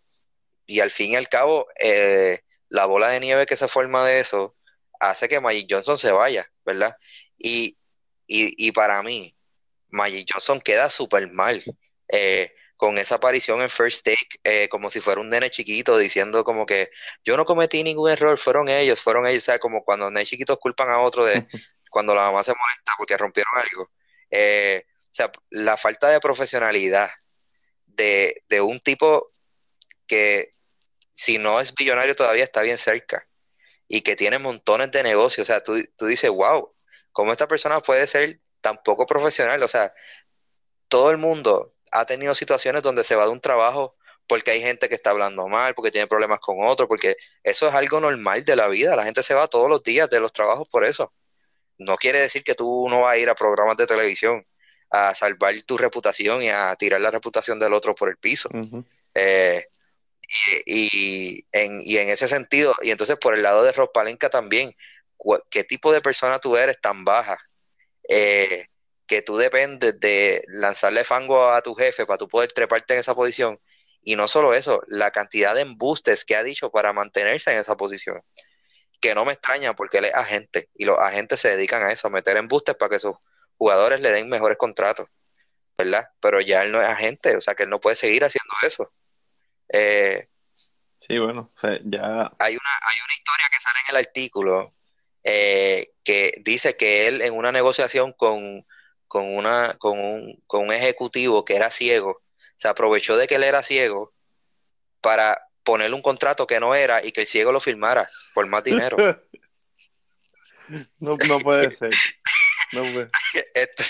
y 0.66 0.80
al 0.80 0.90
fin 0.90 1.12
y 1.12 1.16
al 1.16 1.28
cabo, 1.28 1.66
eh, 1.78 2.40
la 2.68 2.86
bola 2.86 3.10
de 3.10 3.20
nieve 3.20 3.46
que 3.46 3.56
se 3.56 3.68
forma 3.68 4.06
de 4.06 4.20
eso 4.20 4.56
hace 5.00 5.28
que 5.28 5.40
Magic 5.40 5.68
Johnson 5.70 5.98
se 5.98 6.12
vaya, 6.12 6.50
¿verdad? 6.64 6.96
Y, 7.38 7.78
y, 8.26 8.72
para 8.72 9.02
mí, 9.02 9.34
Magic 9.88 10.28
Johnson 10.30 10.60
queda 10.60 10.90
súper 10.90 11.30
mal. 11.30 11.62
Con 12.78 12.96
esa 12.96 13.16
aparición 13.16 13.60
en 13.60 13.68
First 13.68 14.04
Take, 14.04 14.40
eh, 14.44 14.68
como 14.68 14.88
si 14.88 15.00
fuera 15.00 15.20
un 15.20 15.28
nene 15.28 15.50
chiquito, 15.50 15.98
diciendo 15.98 16.44
como 16.44 16.64
que 16.64 16.90
yo 17.24 17.36
no 17.36 17.44
cometí 17.44 17.82
ningún 17.82 18.08
error, 18.08 18.38
fueron 18.38 18.68
ellos, 18.68 19.02
fueron 19.02 19.26
ellos, 19.26 19.42
o 19.42 19.46
sea, 19.46 19.58
como 19.58 19.84
cuando 19.84 20.08
nenes 20.12 20.28
chiquitos 20.28 20.58
culpan 20.60 20.88
a 20.88 21.00
otro 21.00 21.24
de 21.24 21.44
cuando 21.90 22.14
la 22.14 22.22
mamá 22.22 22.44
se 22.44 22.54
molesta 22.54 22.92
porque 22.96 23.16
rompieron 23.16 23.52
algo. 23.56 23.90
Eh, 24.30 24.84
o 24.86 25.10
sea, 25.10 25.32
la 25.50 25.76
falta 25.76 26.08
de 26.08 26.20
profesionalidad 26.20 27.10
de, 27.84 28.44
de 28.48 28.60
un 28.60 28.78
tipo 28.78 29.32
que 30.06 30.52
si 31.10 31.38
no 31.38 31.60
es 31.60 31.74
billonario 31.74 32.14
todavía 32.14 32.44
está 32.44 32.62
bien 32.62 32.78
cerca 32.78 33.26
y 33.88 34.02
que 34.02 34.14
tiene 34.14 34.38
montones 34.38 34.92
de 34.92 35.02
negocios, 35.02 35.48
o 35.48 35.52
sea, 35.52 35.64
tú, 35.64 35.82
tú 35.96 36.06
dices, 36.06 36.30
wow, 36.30 36.72
¿cómo 37.10 37.32
esta 37.32 37.48
persona 37.48 37.80
puede 37.80 38.06
ser 38.06 38.38
tan 38.60 38.80
poco 38.84 39.04
profesional? 39.04 39.60
O 39.64 39.68
sea, 39.68 39.92
todo 40.86 41.10
el 41.10 41.18
mundo 41.18 41.74
ha 41.92 42.04
tenido 42.04 42.34
situaciones 42.34 42.82
donde 42.82 43.04
se 43.04 43.14
va 43.14 43.24
de 43.24 43.30
un 43.30 43.40
trabajo 43.40 43.96
porque 44.28 44.50
hay 44.50 44.60
gente 44.60 44.88
que 44.88 44.94
está 44.94 45.10
hablando 45.10 45.48
mal, 45.48 45.74
porque 45.74 45.90
tiene 45.90 46.06
problemas 46.06 46.38
con 46.40 46.56
otro, 46.66 46.86
porque 46.86 47.16
eso 47.42 47.66
es 47.66 47.74
algo 47.74 47.98
normal 47.98 48.44
de 48.44 48.56
la 48.56 48.68
vida. 48.68 48.94
La 48.94 49.04
gente 49.04 49.22
se 49.22 49.34
va 49.34 49.48
todos 49.48 49.70
los 49.70 49.82
días 49.82 50.08
de 50.10 50.20
los 50.20 50.32
trabajos 50.32 50.68
por 50.68 50.84
eso. 50.84 51.12
No 51.78 51.96
quiere 51.96 52.20
decir 52.20 52.44
que 52.44 52.54
tú 52.54 52.86
no 52.90 53.00
vas 53.00 53.14
a 53.14 53.18
ir 53.18 53.30
a 53.30 53.34
programas 53.34 53.76
de 53.76 53.86
televisión 53.86 54.44
a 54.90 55.14
salvar 55.14 55.54
tu 55.62 55.78
reputación 55.78 56.42
y 56.42 56.50
a 56.50 56.74
tirar 56.76 57.00
la 57.00 57.10
reputación 57.10 57.58
del 57.58 57.72
otro 57.72 57.94
por 57.94 58.10
el 58.10 58.16
piso. 58.16 58.50
Eh, 59.14 59.66
y, 60.66 61.44
en, 61.52 61.80
y, 61.84 61.96
en, 61.96 62.10
ese 62.10 62.28
sentido, 62.28 62.74
y 62.82 62.90
entonces 62.90 63.16
por 63.16 63.34
el 63.34 63.42
lado 63.42 63.62
de 63.62 63.72
Palenca 63.92 64.28
también, 64.28 64.74
¿qué 65.50 65.64
tipo 65.64 65.92
de 65.92 66.02
persona 66.02 66.38
tú 66.38 66.56
eres 66.56 66.78
tan 66.80 67.04
baja? 67.04 67.38
Eh, 68.08 68.66
que 69.08 69.22
tú 69.22 69.36
dependes 69.38 69.98
de 69.98 70.44
lanzarle 70.46 71.02
fango 71.02 71.50
a 71.50 71.62
tu 71.62 71.74
jefe 71.74 72.06
para 72.06 72.18
tú 72.18 72.28
poder 72.28 72.52
treparte 72.52 72.94
en 72.94 73.00
esa 73.00 73.14
posición. 73.14 73.58
Y 74.02 74.14
no 74.14 74.28
solo 74.28 74.54
eso, 74.54 74.82
la 74.86 75.10
cantidad 75.10 75.54
de 75.54 75.62
embustes 75.62 76.24
que 76.24 76.36
ha 76.36 76.42
dicho 76.42 76.70
para 76.70 76.92
mantenerse 76.92 77.50
en 77.50 77.58
esa 77.58 77.76
posición. 77.76 78.22
Que 79.00 79.14
no 79.14 79.24
me 79.24 79.32
extraña 79.32 79.74
porque 79.74 79.98
él 79.98 80.04
es 80.04 80.14
agente 80.14 80.68
y 80.74 80.84
los 80.84 80.98
agentes 80.98 81.40
se 81.40 81.50
dedican 81.50 81.82
a 81.82 81.90
eso, 81.90 82.06
a 82.06 82.10
meter 82.10 82.36
embustes 82.36 82.76
para 82.76 82.90
que 82.90 82.98
sus 82.98 83.16
jugadores 83.56 84.00
le 84.02 84.12
den 84.12 84.28
mejores 84.28 84.58
contratos, 84.58 85.08
¿verdad? 85.76 86.08
Pero 86.20 86.40
ya 86.40 86.62
él 86.62 86.70
no 86.70 86.80
es 86.80 86.88
agente, 86.88 87.34
o 87.36 87.40
sea 87.40 87.54
que 87.54 87.62
él 87.62 87.70
no 87.70 87.80
puede 87.80 87.96
seguir 87.96 88.24
haciendo 88.24 88.54
eso. 88.62 88.92
Eh, 89.70 90.28
sí, 91.00 91.18
bueno, 91.18 91.50
ya... 91.62 92.30
Hay 92.38 92.56
una, 92.56 92.74
hay 92.82 92.96
una 93.04 93.14
historia 93.14 93.48
que 93.50 93.60
sale 93.60 93.78
en 93.84 93.90
el 93.90 94.06
artículo 94.06 94.74
eh, 95.24 95.92
que 96.04 96.34
dice 96.44 96.76
que 96.76 97.08
él 97.08 97.22
en 97.22 97.34
una 97.34 97.52
negociación 97.52 98.12
con 98.12 98.66
con, 99.08 99.34
una, 99.34 99.74
con, 99.78 99.98
un, 99.98 100.42
con 100.46 100.66
un 100.66 100.72
ejecutivo 100.72 101.44
que 101.44 101.56
era 101.56 101.70
ciego, 101.70 102.22
se 102.56 102.68
aprovechó 102.68 103.16
de 103.16 103.26
que 103.26 103.36
él 103.36 103.44
era 103.44 103.62
ciego 103.62 104.14
para 105.00 105.42
ponerle 105.64 105.96
un 105.96 106.02
contrato 106.02 106.46
que 106.46 106.60
no 106.60 106.74
era 106.74 107.04
y 107.04 107.12
que 107.12 107.22
el 107.22 107.26
ciego 107.26 107.50
lo 107.50 107.60
firmara 107.60 108.08
por 108.34 108.46
más 108.46 108.62
dinero. 108.62 108.96
no, 110.98 111.16
no 111.26 111.40
puede 111.40 111.70
ser. 111.76 111.92
Esto, 113.54 113.82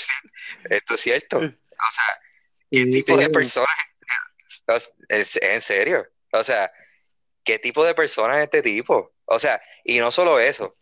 esto, 0.70 0.94
es 0.94 1.00
cierto. 1.00 1.38
O 1.38 1.90
sea, 1.90 2.20
¿qué 2.70 2.86
tipo 2.86 3.16
de 3.16 3.28
personas? 3.28 3.68
Es, 5.08 5.36
en 5.42 5.60
serio. 5.60 6.06
O 6.32 6.44
sea, 6.44 6.70
¿qué 7.42 7.58
tipo 7.58 7.84
de 7.84 7.94
personas 7.94 8.36
es 8.36 8.44
este 8.44 8.62
tipo? 8.62 9.14
O 9.24 9.40
sea, 9.40 9.60
y 9.82 9.98
no 9.98 10.12
solo 10.12 10.38
eso. 10.38 10.76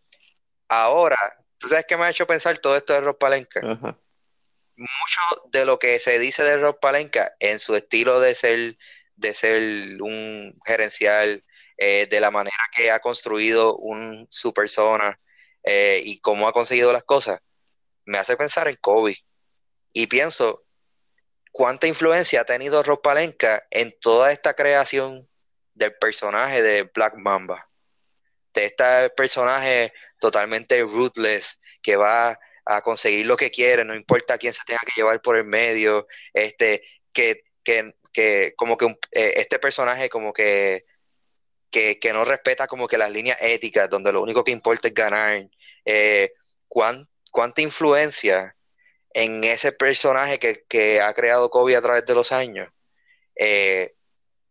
Ahora, 0.67 1.17
¿tú 1.57 1.69
sabes 1.69 1.85
qué 1.87 1.97
me 1.97 2.05
ha 2.05 2.11
hecho 2.11 2.27
pensar 2.27 2.57
todo 2.59 2.75
esto 2.75 2.93
de 2.93 3.01
Rob 3.01 3.17
Palenka? 3.17 3.61
Ajá 3.63 3.97
mucho 4.77 5.49
de 5.51 5.65
lo 5.65 5.79
que 5.79 5.99
se 5.99 6.19
dice 6.19 6.43
de 6.43 6.57
Rob 6.57 6.79
Palenka 6.79 7.33
en 7.39 7.59
su 7.59 7.75
estilo 7.75 8.19
de 8.19 8.35
ser, 8.35 8.77
de 9.15 9.33
ser 9.33 10.01
un 10.01 10.57
gerencial, 10.65 11.43
eh, 11.77 12.07
de 12.07 12.19
la 12.19 12.31
manera 12.31 12.57
que 12.75 12.89
ha 12.89 12.99
construido 12.99 13.75
un, 13.77 14.27
su 14.31 14.53
persona 14.53 15.19
eh, 15.63 16.01
y 16.03 16.19
cómo 16.21 16.47
ha 16.47 16.53
conseguido 16.53 16.91
las 16.91 17.03
cosas, 17.03 17.39
me 18.05 18.17
hace 18.17 18.37
pensar 18.37 18.67
en 18.67 18.77
Kobe. 18.77 19.17
Y 19.93 20.07
pienso 20.07 20.65
cuánta 21.51 21.87
influencia 21.87 22.41
ha 22.41 22.45
tenido 22.45 22.83
Rob 22.83 23.01
Palenka 23.01 23.65
en 23.69 23.95
toda 23.99 24.31
esta 24.31 24.53
creación 24.53 25.29
del 25.73 25.95
personaje 25.95 26.63
de 26.63 26.83
Black 26.83 27.15
Mamba. 27.15 27.69
De 28.53 28.65
este 28.65 29.09
personaje 29.11 29.93
totalmente 30.19 30.81
ruthless 30.81 31.59
que 31.81 31.95
va 31.95 32.39
a 32.67 32.81
conseguir 32.81 33.25
lo 33.25 33.37
que 33.37 33.51
quiere, 33.51 33.85
no 33.85 33.95
importa 33.95 34.37
quién 34.37 34.53
se 34.53 34.63
tenga 34.65 34.81
que 34.85 34.93
llevar 35.01 35.21
por 35.21 35.37
el 35.37 35.45
medio, 35.45 36.07
este, 36.33 36.83
que, 37.13 37.43
que, 37.63 37.95
que 38.11 38.53
como 38.55 38.77
que 38.77 38.85
eh, 39.11 39.33
este 39.37 39.59
personaje 39.59 40.09
como 40.09 40.33
que, 40.33 40.85
que, 41.71 42.11
no 42.13 42.25
respeta 42.25 42.67
como 42.67 42.87
que 42.87 42.97
las 42.97 43.11
líneas 43.11 43.37
éticas, 43.41 43.89
donde 43.89 44.11
lo 44.11 44.21
único 44.21 44.43
que 44.43 44.51
importa 44.51 44.87
es 44.87 44.93
ganar, 44.93 45.47
eh, 45.85 46.33
cuánta 46.67 47.61
influencia 47.61 48.55
en 49.13 49.43
ese 49.43 49.71
personaje 49.71 50.39
que, 50.39 51.01
ha 51.01 51.13
creado 51.13 51.49
Kobe 51.49 51.75
a 51.75 51.81
través 51.81 52.05
de 52.05 52.13
los 52.13 52.31
años, 52.31 52.69
eh, 53.35 53.95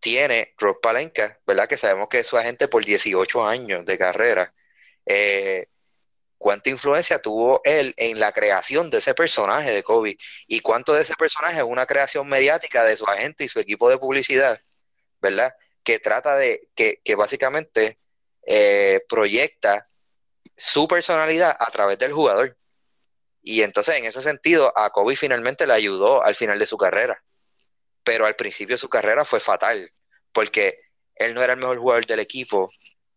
tiene 0.00 0.54
Rob 0.58 0.80
Palenka, 0.80 1.40
¿verdad? 1.46 1.68
Que 1.68 1.76
sabemos 1.76 2.08
que 2.08 2.20
es 2.20 2.26
su 2.26 2.36
agente 2.36 2.68
por 2.68 2.84
18 2.84 3.44
años 3.46 3.84
de 3.84 3.98
carrera. 3.98 4.54
Eh, 5.04 5.68
cuánta 6.38 6.70
influencia 6.70 7.20
tuvo 7.20 7.60
él 7.64 7.94
en 7.96 8.20
la 8.20 8.32
creación 8.32 8.90
de 8.90 8.98
ese 8.98 9.14
personaje 9.14 9.70
de 9.70 9.82
Kobe 9.82 10.16
y 10.46 10.60
cuánto 10.60 10.92
de 10.92 11.02
ese 11.02 11.14
personaje 11.14 11.58
es 11.58 11.64
una 11.64 11.86
creación 11.86 12.28
mediática 12.28 12.84
de 12.84 12.96
su 12.96 13.06
agente 13.06 13.44
y 13.44 13.48
su 13.48 13.60
equipo 13.60 13.88
de 13.88 13.98
publicidad, 13.98 14.60
¿verdad? 15.20 15.54
Que 15.82 15.98
trata 15.98 16.36
de, 16.36 16.68
que, 16.74 17.14
básicamente 17.14 17.98
eh, 18.42 19.00
proyecta 19.08 19.88
su 20.56 20.86
personalidad 20.88 21.56
a 21.58 21.70
través 21.70 21.98
del 21.98 22.12
jugador. 22.12 22.56
Y 23.42 23.62
entonces, 23.62 23.96
en 23.96 24.04
ese 24.04 24.22
sentido, 24.22 24.72
a 24.76 24.90
Kobe 24.90 25.16
finalmente 25.16 25.66
le 25.66 25.74
ayudó 25.74 26.24
al 26.24 26.34
final 26.34 26.58
de 26.58 26.66
su 26.66 26.76
carrera. 26.76 27.22
Pero 28.02 28.26
al 28.26 28.36
principio 28.36 28.78
su 28.78 28.88
carrera 28.88 29.24
fue 29.24 29.40
fatal, 29.40 29.92
porque 30.32 30.80
él 31.14 31.34
no 31.34 31.42
era 31.42 31.54
el 31.54 31.58
mejor 31.58 31.78
jugador 31.78 32.06
del 32.06 32.20
equipo, 32.20 32.70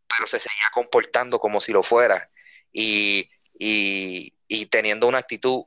pero 0.07 0.27
se 0.27 0.39
seguía 0.39 0.69
comportando 0.73 1.39
como 1.39 1.61
si 1.61 1.71
lo 1.71 1.83
fuera 1.83 2.29
y, 2.71 3.29
y, 3.53 4.65
teniendo 4.67 5.07
una 5.07 5.19
actitud 5.19 5.65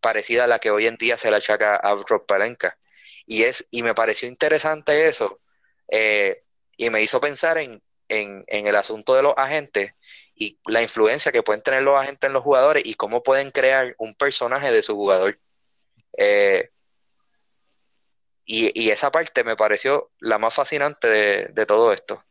parecida 0.00 0.44
a 0.44 0.46
la 0.46 0.58
que 0.58 0.70
hoy 0.70 0.86
en 0.86 0.96
día 0.96 1.16
se 1.16 1.30
le 1.30 1.36
achaca 1.36 1.76
a 1.76 1.94
Rob 1.94 2.26
Palenka. 2.26 2.78
Y, 3.26 3.42
es, 3.42 3.66
y 3.70 3.82
me 3.82 3.94
pareció 3.94 4.28
interesante 4.28 5.08
eso 5.08 5.40
eh, 5.88 6.44
y 6.76 6.90
me 6.90 7.02
hizo 7.02 7.20
pensar 7.20 7.58
en, 7.58 7.82
en, 8.08 8.44
el 8.48 8.76
asunto 8.76 9.14
de 9.14 9.22
los 9.22 9.34
agentes 9.36 9.94
y 10.34 10.58
la 10.66 10.82
influencia 10.82 11.32
que 11.32 11.42
pueden 11.42 11.62
tener 11.62 11.82
los 11.82 11.96
agentes 11.96 12.28
en 12.28 12.34
los 12.34 12.42
jugadores 12.42 12.84
y 12.86 12.94
cómo 12.94 13.22
pueden 13.22 13.50
crear 13.50 13.94
un 13.98 14.14
personaje 14.14 14.70
de 14.70 14.82
su 14.82 14.94
jugador. 14.94 15.38
Eh, 16.16 16.70
y, 18.44 18.80
y, 18.80 18.90
esa 18.90 19.10
parte 19.10 19.42
me 19.42 19.56
pareció 19.56 20.12
la 20.20 20.38
más 20.38 20.54
fascinante 20.54 21.08
de, 21.08 21.46
de 21.48 21.66
todo 21.66 21.92
esto. 21.92 22.22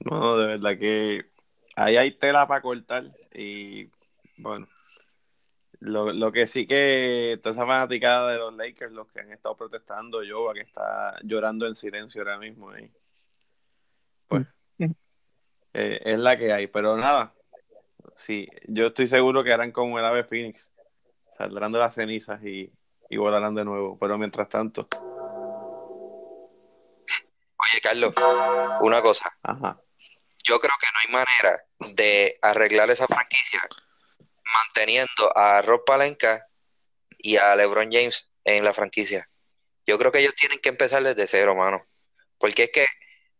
No, 0.00 0.36
de 0.36 0.46
verdad 0.46 0.78
que 0.78 1.33
ahí 1.76 1.96
hay 1.96 2.12
tela 2.12 2.46
para 2.46 2.62
cortar 2.62 3.10
y 3.32 3.90
bueno, 4.38 4.66
lo, 5.80 6.32
que 6.32 6.46
sí 6.46 6.66
que 6.66 7.38
toda 7.42 7.54
esa 7.54 7.66
fanaticada 7.66 8.32
de 8.32 8.38
los 8.38 8.54
Lakers, 8.54 8.92
los 8.92 9.10
que 9.12 9.20
han 9.20 9.32
estado 9.32 9.56
protestando, 9.56 10.22
yo, 10.22 10.52
que 10.52 10.60
está 10.60 11.18
llorando 11.22 11.66
en 11.66 11.76
silencio 11.76 12.22
ahora 12.22 12.38
mismo 12.38 12.70
ahí, 12.70 12.90
pues 14.28 14.46
eh, 15.74 16.00
es 16.04 16.18
la 16.18 16.38
que 16.38 16.52
hay, 16.52 16.66
pero 16.68 16.96
nada, 16.96 17.34
sí, 18.14 18.48
yo 18.66 18.86
estoy 18.88 19.08
seguro 19.08 19.42
que 19.42 19.52
harán 19.52 19.72
como 19.72 19.98
el 19.98 20.04
ave 20.04 20.24
Phoenix, 20.24 20.72
saldrán 21.36 21.72
de 21.72 21.78
las 21.78 21.94
cenizas 21.94 22.42
y, 22.44 22.72
y 23.10 23.16
volarán 23.16 23.54
de 23.54 23.64
nuevo, 23.64 23.98
pero 23.98 24.16
mientras 24.16 24.48
tanto... 24.48 24.88
Oye, 27.56 27.80
Carlos, 27.82 28.14
una 28.80 29.00
cosa. 29.00 29.30
Ajá 29.42 29.83
yo 30.44 30.60
creo 30.60 30.74
que 30.80 30.86
no 30.92 31.00
hay 31.00 31.24
manera 31.24 31.64
de 31.94 32.38
arreglar 32.42 32.90
esa 32.90 33.06
franquicia 33.06 33.66
manteniendo 34.44 35.36
a 35.36 35.62
Rob 35.62 35.84
Palenka 35.84 36.46
y 37.18 37.36
a 37.36 37.56
LeBron 37.56 37.90
James 37.90 38.30
en 38.44 38.64
la 38.64 38.72
franquicia. 38.72 39.26
Yo 39.86 39.98
creo 39.98 40.12
que 40.12 40.20
ellos 40.20 40.34
tienen 40.34 40.60
que 40.60 40.68
empezar 40.68 41.02
desde 41.02 41.26
cero, 41.26 41.54
mano. 41.54 41.80
Porque 42.38 42.64
es 42.64 42.70
que, 42.70 42.86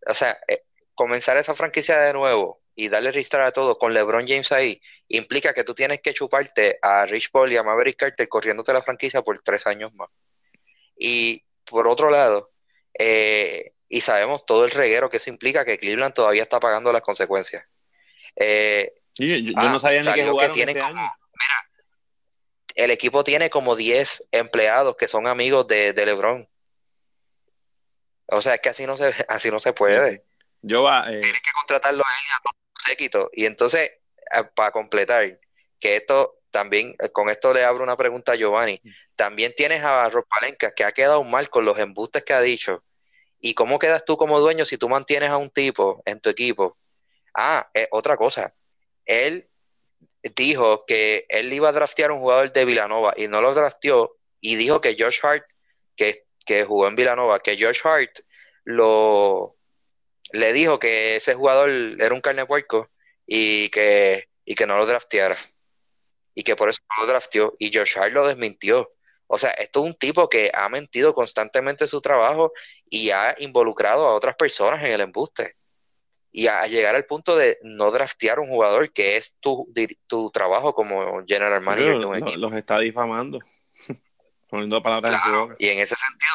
o 0.07 0.15
sea, 0.15 0.39
eh, 0.49 0.63
comenzar 0.95 1.37
esa 1.37 1.55
franquicia 1.55 2.01
de 2.01 2.13
nuevo 2.13 2.63
y 2.75 2.89
darle 2.89 3.13
restart 3.13 3.45
a 3.45 3.53
todo 3.53 3.79
con 3.79 3.93
LeBron 3.95 4.27
James 4.27 4.51
ahí 4.51 4.81
implica 5.09 5.55
que 5.55 5.65
tú 5.65 5.75
tienes 5.75 6.01
que 6.01 6.15
chuparte 6.15 6.79
a 6.83 7.07
Rich 7.07 7.31
Paul 7.31 7.53
y 7.53 7.57
a 7.57 7.63
Maverick 7.63 7.97
Carter 7.99 8.29
corriéndote 8.29 8.73
la 8.73 8.83
franquicia 8.83 9.23
por 9.23 9.39
tres 9.41 9.67
años 9.67 9.93
más. 9.95 10.09
Y 10.97 11.45
por 11.65 11.87
otro 11.87 12.11
lado, 12.11 12.53
eh, 12.99 13.74
y 13.95 14.01
sabemos 14.01 14.45
todo 14.45 14.65
el 14.65 14.73
reguero 14.73 15.09
que 15.09 15.19
eso 15.19 15.31
implica 15.31 15.65
que 15.65 15.79
Cleveland 15.79 16.15
todavía 16.15 16.43
está 16.43 16.59
pagando 16.59 16.91
las 16.91 17.03
consecuencias. 17.03 17.65
Eh, 18.35 18.93
yo, 19.15 19.53
no 19.53 19.79
sabía 19.79 20.03
ni 20.03 20.13
que 20.13 20.29
jugaron 20.29 20.59
este 20.59 20.73
como, 20.73 20.85
año. 20.87 21.13
Mira, 21.33 21.71
el 22.75 22.91
equipo 22.91 23.23
tiene 23.23 23.51
como 23.51 23.77
10 23.77 24.31
empleados 24.33 24.97
que 24.97 25.07
son 25.07 25.29
amigos 25.29 25.69
de, 25.69 25.93
de 25.93 26.07
LeBron. 26.07 26.49
O 28.27 28.43
sea, 28.43 28.55
es 28.55 28.61
que 28.61 28.71
así 28.71 28.85
no 28.85 28.97
se, 28.97 29.15
así 29.29 29.49
no 29.53 29.61
se 29.61 29.73
puede. 29.73 30.11
Sí. 30.11 30.21
Yo 30.63 30.83
va, 30.83 31.07
eh, 31.13 31.21
Tienes 31.21 31.41
que 31.41 31.53
contratarlo 31.53 32.03
a 32.05 32.11
él 32.11 32.33
a 32.37 32.43
todo 32.43 32.85
séquito. 32.85 33.31
Y 33.33 33.47
entonces, 33.47 33.89
eh, 33.89 34.45
para 34.57 34.73
completar, 34.73 35.39
que 35.79 35.95
esto 35.95 36.41
también, 36.51 36.97
eh, 36.99 37.11
con 37.11 37.31
esto 37.31 37.55
le 37.55 37.65
abro 37.65 37.85
una 37.85 37.97
pregunta 37.97 38.33
a 38.33 38.35
Giovanni. 38.35 38.81
También 39.15 39.55
tienes 39.57 39.85
a 39.85 40.11
Rob 40.11 40.27
Palenka, 40.27 40.73
que 40.73 40.83
ha 40.83 40.91
quedado 40.91 41.23
mal 41.23 41.49
con 41.49 41.65
los 41.65 41.79
embustes 41.79 42.25
que 42.25 42.33
ha 42.33 42.41
dicho. 42.41 42.83
¿Y 43.47 43.53
cómo 43.53 43.79
quedas 43.79 44.07
tú 44.07 44.17
como 44.17 44.41
dueño 44.41 44.65
si 44.65 44.79
tú 44.79 44.89
mantienes 44.89 45.29
a 45.29 45.37
un 45.37 45.51
tipo 45.51 46.03
en 46.07 46.19
tu 46.19 46.31
equipo? 46.31 46.79
Ah, 47.35 47.69
eh, 47.75 47.89
otra 47.91 48.17
cosa. 48.17 48.55
Él 49.05 49.51
dijo 50.35 50.87
que 50.87 51.27
él 51.29 51.53
iba 51.53 51.69
a 51.69 51.73
draftear 51.73 52.11
un 52.11 52.21
jugador 52.21 52.55
de 52.55 52.65
Villanova 52.65 53.13
y 53.15 53.29
no 53.29 53.43
lo 53.43 53.53
drafteó 53.53 54.17
y 54.41 54.57
dijo 54.57 54.81
que 54.81 54.97
Josh 54.99 55.19
Hart, 55.23 55.45
que, 55.95 56.25
que 56.47 56.65
jugó 56.65 56.89
en 56.89 56.97
Villanova, 56.97 57.41
que 57.41 57.59
Josh 57.61 57.81
Hart 57.85 58.21
lo 58.65 59.59
le 60.33 60.55
dijo 60.55 60.79
que 60.79 61.17
ese 61.17 61.35
jugador 61.35 61.69
era 61.69 62.15
un 62.15 62.23
carne 62.23 62.47
puerco 62.47 62.89
y 63.27 63.69
que, 63.69 64.31
y 64.47 64.55
que 64.55 64.67
no 64.67 64.79
lo 64.79 64.87
drafteara. 64.87 65.37
Y 66.35 66.45
que 66.45 66.57
por 66.57 66.71
eso 66.71 66.81
no 66.97 67.05
lo 67.05 67.11
drafteó. 67.11 67.55
Y 67.59 67.77
Josh 67.77 67.99
Hart 67.99 68.15
lo 68.15 68.27
desmintió. 68.27 68.91
O 69.35 69.39
sea, 69.39 69.51
esto 69.51 69.81
es 69.81 69.87
un 69.87 69.95
tipo 69.95 70.29
que 70.29 70.51
ha 70.55 70.69
mentido 70.69 71.13
constantemente 71.13 71.85
en 71.85 71.89
su 71.89 72.01
trabajo 72.01 72.53
y 72.89 73.11
ha 73.11 73.35
involucrado 73.39 74.07
a 74.07 74.15
otras 74.15 74.37
personas 74.37 74.81
en 74.85 74.93
el 74.93 75.01
embuste. 75.01 75.57
Y 76.31 76.47
a, 76.47 76.61
a 76.61 76.67
llegar 76.69 76.95
al 76.95 77.05
punto 77.05 77.35
de 77.37 77.59
no 77.63 77.91
draftear 77.91 78.39
un 78.39 78.49
jugador 78.49 78.93
que 78.93 79.17
es 79.17 79.35
tu, 79.41 79.67
di- 79.71 79.99
tu 80.07 80.31
trabajo 80.31 80.73
como 80.73 81.25
general 81.27 81.61
manager 81.63 81.87
pero 81.87 81.99
de 82.01 82.07
un 82.07 82.13
lo- 82.13 82.27
equipo. 82.29 82.37
los 82.39 82.55
está 82.55 82.79
difamando. 82.79 83.41
Poniendo 84.49 84.83
palabras 84.83 85.15
en 85.15 85.21
su 85.33 85.37
boca. 85.37 85.57
y 85.59 85.69
en 85.69 85.79
ese 85.81 85.97
sentido, 85.97 86.35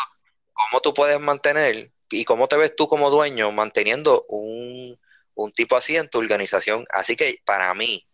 ¿cómo 0.54 0.82
tú 0.82 0.94
puedes 0.94 1.20
mantener 1.20 1.92
y 2.10 2.26
cómo 2.26 2.48
te 2.48 2.58
ves 2.58 2.76
tú 2.76 2.88
como 2.90 3.10
dueño 3.10 3.52
manteniendo 3.52 4.26
un, 4.28 5.00
un 5.36 5.52
tipo 5.54 5.76
así 5.78 5.96
en 5.96 6.10
tu 6.10 6.20
organización? 6.20 6.86
Así 6.90 7.16
que 7.16 7.42
para 7.46 7.74
mí, 7.74 8.06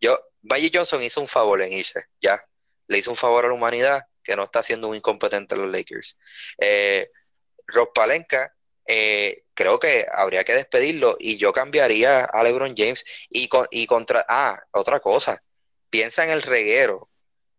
yo, 0.00 0.18
Magic 0.42 0.74
Johnson 0.76 1.02
hizo 1.02 1.20
un 1.22 1.28
favor 1.28 1.62
en 1.62 1.72
irse, 1.72 2.04
ya. 2.20 2.44
Le 2.88 2.98
hizo 2.98 3.10
un 3.10 3.16
favor 3.16 3.46
a 3.46 3.48
la 3.48 3.54
humanidad 3.54 4.02
que 4.24 4.34
no 4.34 4.44
está 4.44 4.62
siendo 4.62 4.88
un 4.88 4.96
incompetente 4.96 5.54
en 5.54 5.62
los 5.62 5.70
Lakers. 5.70 6.18
Eh, 6.58 7.10
Rob 7.66 7.92
Palenka, 7.92 8.54
eh, 8.86 9.44
creo 9.54 9.78
que 9.78 10.06
habría 10.10 10.44
que 10.44 10.54
despedirlo 10.54 11.16
y 11.18 11.36
yo 11.36 11.52
cambiaría 11.52 12.24
a 12.24 12.42
LeBron 12.42 12.74
James 12.76 13.04
y, 13.28 13.48
con, 13.48 13.66
y 13.70 13.86
contra... 13.86 14.24
Ah, 14.28 14.60
otra 14.72 15.00
cosa, 15.00 15.42
piensa 15.90 16.24
en 16.24 16.30
el 16.30 16.42
reguero 16.42 17.10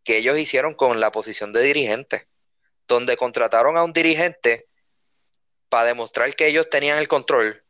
que 0.03 0.17
ellos 0.17 0.37
hicieron 0.37 0.73
con 0.75 0.99
la 0.99 1.11
posición 1.11 1.53
de 1.53 1.63
dirigente, 1.63 2.27
donde 2.87 3.17
contrataron 3.17 3.77
a 3.77 3.83
un 3.83 3.93
dirigente 3.93 4.67
para 5.69 5.85
demostrar 5.85 6.35
que 6.35 6.47
ellos 6.47 6.69
tenían 6.69 6.99
el 6.99 7.07
control, 7.07 7.63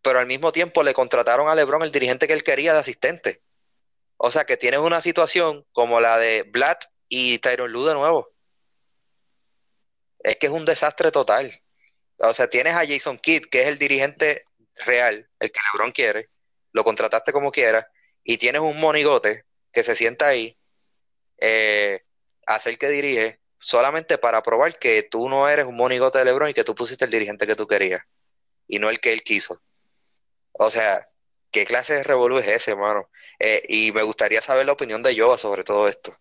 pero 0.00 0.20
al 0.20 0.26
mismo 0.26 0.52
tiempo 0.52 0.82
le 0.82 0.94
contrataron 0.94 1.48
a 1.48 1.54
LeBron 1.54 1.82
el 1.82 1.92
dirigente 1.92 2.26
que 2.26 2.34
él 2.34 2.42
quería 2.42 2.72
de 2.72 2.80
asistente. 2.80 3.42
O 4.16 4.30
sea 4.30 4.44
que 4.44 4.56
tienes 4.56 4.80
una 4.80 5.02
situación 5.02 5.66
como 5.72 6.00
la 6.00 6.18
de 6.18 6.44
Blatt 6.44 6.84
y 7.08 7.38
Tyron 7.38 7.72
Lue 7.72 7.88
de 7.88 7.94
nuevo. 7.94 8.30
Es 10.20 10.36
que 10.36 10.46
es 10.46 10.52
un 10.52 10.64
desastre 10.64 11.10
total. 11.10 11.52
O 12.18 12.32
sea, 12.32 12.48
tienes 12.48 12.74
a 12.74 12.86
Jason 12.86 13.18
Kidd, 13.18 13.46
que 13.50 13.62
es 13.62 13.68
el 13.68 13.78
dirigente 13.78 14.44
real, 14.76 15.28
el 15.38 15.52
que 15.52 15.60
LeBron 15.72 15.92
quiere, 15.92 16.30
lo 16.72 16.84
contrataste 16.84 17.32
como 17.32 17.52
quiera, 17.52 17.88
y 18.22 18.38
tienes 18.38 18.62
un 18.62 18.80
monigote 18.80 19.44
que 19.72 19.82
se 19.82 19.96
sienta 19.96 20.28
ahí 20.28 20.56
eh, 21.38 22.04
a 22.46 22.58
ser 22.58 22.78
que 22.78 22.88
dirige 22.88 23.40
solamente 23.58 24.18
para 24.18 24.42
probar 24.42 24.78
que 24.78 25.02
tú 25.02 25.28
no 25.28 25.48
eres 25.48 25.66
un 25.66 25.76
monigote 25.76 26.18
de 26.18 26.26
LeBron 26.26 26.50
y 26.50 26.54
que 26.54 26.64
tú 26.64 26.74
pusiste 26.74 27.04
el 27.04 27.10
dirigente 27.10 27.46
que 27.46 27.56
tú 27.56 27.66
querías 27.66 28.02
y 28.68 28.78
no 28.78 28.90
el 28.90 29.00
que 29.00 29.12
él 29.12 29.22
quiso. 29.22 29.62
O 30.52 30.70
sea, 30.70 31.08
¿qué 31.50 31.66
clase 31.66 31.94
de 31.94 32.04
revolú 32.04 32.38
es 32.38 32.48
ese, 32.48 32.72
hermano? 32.72 33.10
Eh, 33.38 33.62
y 33.68 33.92
me 33.92 34.02
gustaría 34.02 34.40
saber 34.40 34.66
la 34.66 34.72
opinión 34.72 35.02
de 35.02 35.14
Yoba 35.14 35.36
sobre 35.38 35.64
todo 35.64 35.88
esto. 35.88 36.16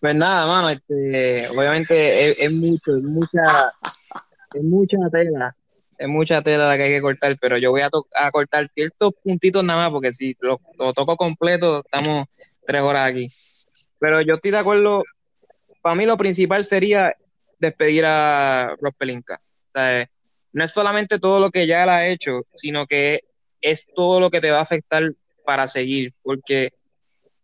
Pues 0.00 0.14
nada, 0.14 0.46
mano, 0.46 0.70
este, 0.70 1.48
obviamente 1.48 2.44
es, 2.44 2.52
mucho, 2.52 2.96
es 2.96 3.02
mucha, 3.02 3.72
es 4.54 4.62
mucha 4.62 4.96
tela, 5.10 5.54
es 5.98 6.08
mucha 6.08 6.42
tela 6.42 6.68
la 6.68 6.76
que 6.76 6.82
hay 6.84 6.90
que 6.90 7.00
cortar, 7.00 7.36
pero 7.40 7.58
yo 7.58 7.70
voy 7.70 7.82
a, 7.82 8.30
cortar 8.30 8.68
ciertos 8.74 9.14
puntitos 9.22 9.62
nada 9.62 9.84
más, 9.84 9.92
porque 9.92 10.12
si 10.12 10.36
lo, 10.40 10.60
toco 10.92 11.16
completo, 11.16 11.84
estamos 11.84 12.26
tres 12.66 12.82
horas 12.82 13.08
aquí. 13.08 13.28
Pero 14.00 14.20
yo 14.22 14.34
estoy 14.34 14.50
de 14.50 14.58
acuerdo, 14.58 15.04
para 15.80 15.94
mí 15.94 16.06
lo 16.06 16.16
principal 16.16 16.64
sería 16.64 17.14
despedir 17.58 18.04
a 18.04 18.74
Rob 18.80 18.94
Pelinka. 18.98 19.40
O 19.68 19.70
sea, 19.72 20.08
no 20.52 20.64
es 20.64 20.72
solamente 20.72 21.18
todo 21.18 21.38
lo 21.38 21.50
que 21.50 21.66
ya 21.66 21.84
él 21.84 21.88
ha 21.90 22.08
hecho, 22.08 22.42
sino 22.56 22.86
que 22.86 23.20
es 23.60 23.86
todo 23.94 24.18
lo 24.18 24.30
que 24.30 24.40
te 24.40 24.50
va 24.50 24.58
a 24.58 24.62
afectar 24.62 25.12
para 25.44 25.66
seguir, 25.66 26.12
porque, 26.22 26.72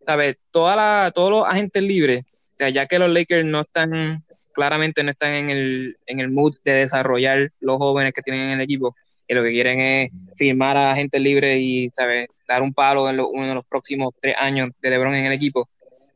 ¿sabes? 0.08 0.38
Toda 0.50 1.10
todos 1.10 1.30
los 1.30 1.46
agentes 1.46 1.82
libres, 1.82 2.24
ya 2.58 2.86
que 2.86 2.98
los 2.98 3.10
Lakers 3.10 3.44
no 3.44 3.60
están, 3.60 4.24
claramente 4.54 5.02
no 5.02 5.10
están 5.10 5.34
en 5.34 5.50
el, 5.50 5.98
en 6.06 6.20
el 6.20 6.30
mood 6.30 6.54
de 6.64 6.72
desarrollar 6.72 7.52
los 7.60 7.76
jóvenes 7.76 8.14
que 8.14 8.22
tienen 8.22 8.44
en 8.44 8.52
el 8.52 8.62
equipo, 8.62 8.96
y 9.26 9.34
lo 9.34 9.42
que 9.42 9.50
quieren 9.50 9.80
es 9.80 10.10
firmar 10.34 10.78
a 10.78 10.92
agentes 10.92 11.20
libres 11.20 11.58
y, 11.60 11.90
¿sabes? 11.90 12.26
Dar 12.46 12.62
un 12.62 12.72
palo 12.72 13.10
en 13.10 13.20
uno 13.20 13.48
de 13.48 13.54
los 13.56 13.66
próximos 13.66 14.14
tres 14.18 14.34
años 14.38 14.70
de 14.80 14.88
LeBron 14.88 15.14
en 15.14 15.26
el 15.26 15.32
equipo. 15.32 15.68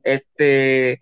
Este, 0.03 0.99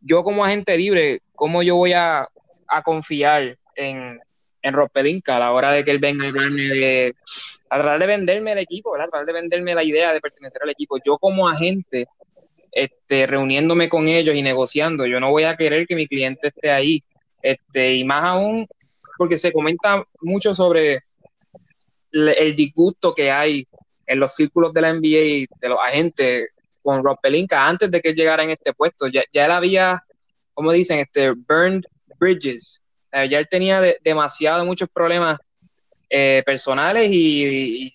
yo 0.00 0.24
como 0.24 0.44
agente 0.44 0.76
libre, 0.76 1.20
¿cómo 1.36 1.62
yo 1.62 1.76
voy 1.76 1.92
a, 1.92 2.28
a 2.66 2.82
confiar 2.82 3.56
en, 3.76 4.18
en 4.64 4.72
Rob 4.72 4.90
Pelinka 4.90 5.36
a 5.36 5.38
la 5.38 5.52
hora 5.52 5.70
de 5.72 5.84
que 5.84 5.90
él 5.90 5.98
venga 5.98 6.24
a 6.24 6.28
hablarme 6.28 6.62
de, 6.62 7.14
a 7.68 7.98
de 7.98 8.06
venderme 8.06 8.52
el 8.52 8.58
equipo, 8.58 8.92
¿verdad? 8.92 9.08
A 9.08 9.10
tratar 9.10 9.26
de 9.26 9.32
venderme 9.34 9.74
la 9.74 9.84
idea 9.84 10.12
de 10.12 10.22
pertenecer 10.22 10.62
al 10.62 10.70
equipo. 10.70 10.96
Yo 11.04 11.18
como 11.18 11.46
agente, 11.46 12.06
este, 12.72 13.26
reuniéndome 13.26 13.90
con 13.90 14.08
ellos 14.08 14.34
y 14.34 14.40
negociando, 14.40 15.04
yo 15.04 15.20
no 15.20 15.30
voy 15.30 15.44
a 15.44 15.56
querer 15.56 15.86
que 15.86 15.94
mi 15.94 16.08
cliente 16.08 16.48
esté 16.48 16.70
ahí. 16.70 17.04
Este, 17.42 17.94
y 17.96 18.04
más 18.04 18.24
aún, 18.24 18.66
porque 19.18 19.36
se 19.36 19.52
comenta 19.52 20.02
mucho 20.22 20.54
sobre 20.54 21.00
el, 22.10 22.56
disgusto 22.56 23.14
que 23.14 23.30
hay 23.30 23.68
en 24.06 24.18
los 24.18 24.34
círculos 24.34 24.72
de 24.72 24.80
la 24.80 24.94
NBA, 24.94 25.46
de 25.60 25.68
los 25.68 25.78
agentes, 25.78 26.48
con 26.82 27.04
Rob 27.04 27.18
Pelinka 27.20 27.68
antes 27.68 27.90
de 27.90 28.00
que 28.00 28.14
llegara 28.14 28.42
en 28.42 28.50
este 28.50 28.72
puesto. 28.72 29.08
Ya, 29.08 29.24
ya 29.30 29.44
él 29.44 29.50
había, 29.50 30.02
como 30.54 30.72
dicen, 30.72 31.00
este, 31.00 31.32
burned 31.32 31.84
bridges. 32.18 32.80
Sea, 33.14 33.26
ya 33.26 33.38
él 33.38 33.48
tenía 33.48 33.80
de- 33.80 33.98
demasiado 34.02 34.64
muchos 34.64 34.88
problemas 34.88 35.38
eh, 36.10 36.42
personales 36.44 37.08
y, 37.10 37.92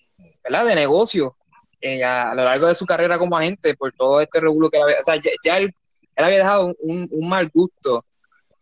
de 0.48 0.74
negocio 0.74 1.36
eh, 1.80 2.02
a, 2.02 2.34
lo 2.34 2.44
largo 2.44 2.66
de 2.66 2.74
su 2.74 2.84
carrera 2.86 3.18
como 3.18 3.36
agente 3.36 3.74
por 3.74 3.92
todo 3.92 4.20
este 4.20 4.40
revuelo 4.40 4.70
que 4.70 4.78
él 4.78 4.82
había. 4.82 5.00
O 5.00 5.04
sea, 5.04 5.20
ya, 5.44 5.58
él, 5.58 5.72
él 6.16 6.24
había 6.24 6.38
dejado 6.38 6.74
un, 6.80 7.08
un 7.10 7.28
mal 7.28 7.50
gusto 7.52 8.04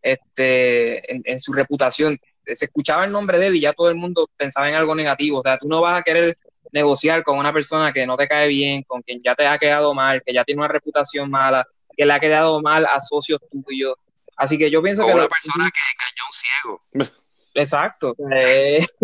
este, 0.03 1.13
en, 1.13 1.23
en 1.25 1.41
su 1.41 1.53
reputación. 1.53 2.19
Se 2.45 2.65
escuchaba 2.65 3.05
el 3.05 3.13
nombre 3.13 3.39
de 3.39 3.49
él 3.49 3.57
y 3.57 3.61
ya 3.61 3.73
todo 3.73 3.89
el 3.89 3.97
mundo 3.97 4.29
pensaba 4.37 4.69
en 4.69 4.75
algo 4.75 4.95
negativo. 4.95 5.41
O 5.41 5.43
sea, 5.43 5.59
tú 5.59 5.69
no 5.69 5.81
vas 5.81 6.01
a 6.01 6.03
querer 6.03 6.37
negociar 6.73 7.23
con 7.23 7.39
una 7.39 7.53
persona 7.53 7.93
que 7.93 8.07
no 8.07 8.17
te 8.17 8.29
cae 8.29 8.49
bien, 8.49 8.83
con 8.83 9.03
quien 9.03 9.23
ya 9.23 9.35
te 9.35 9.47
ha 9.47 9.59
quedado 9.59 9.95
mal, 9.95 10.23
que 10.25 10.33
ya 10.33 10.45
tiene 10.45 10.61
una 10.61 10.69
reputación 10.69 11.31
mala, 11.31 11.67
que 11.97 12.05
le 12.05 12.13
ha 12.13 12.21
quedado 12.21 12.61
mal 12.61 12.87
a 12.87 13.01
socios 13.01 13.41
tuyos. 13.65 13.95
Así 14.39 14.57
que 14.57 14.71
yo 14.71 14.81
pienso 14.83 15.03
Con 15.03 15.11
que... 15.11 15.15
una 15.15 15.25
lo- 15.25 15.29
persona 15.29 15.71
que 15.71 15.81
es 15.81 15.95
cañón 15.99 16.33
ciego. 16.33 16.83
Exacto. 17.55 18.15
Eh, 18.33 18.85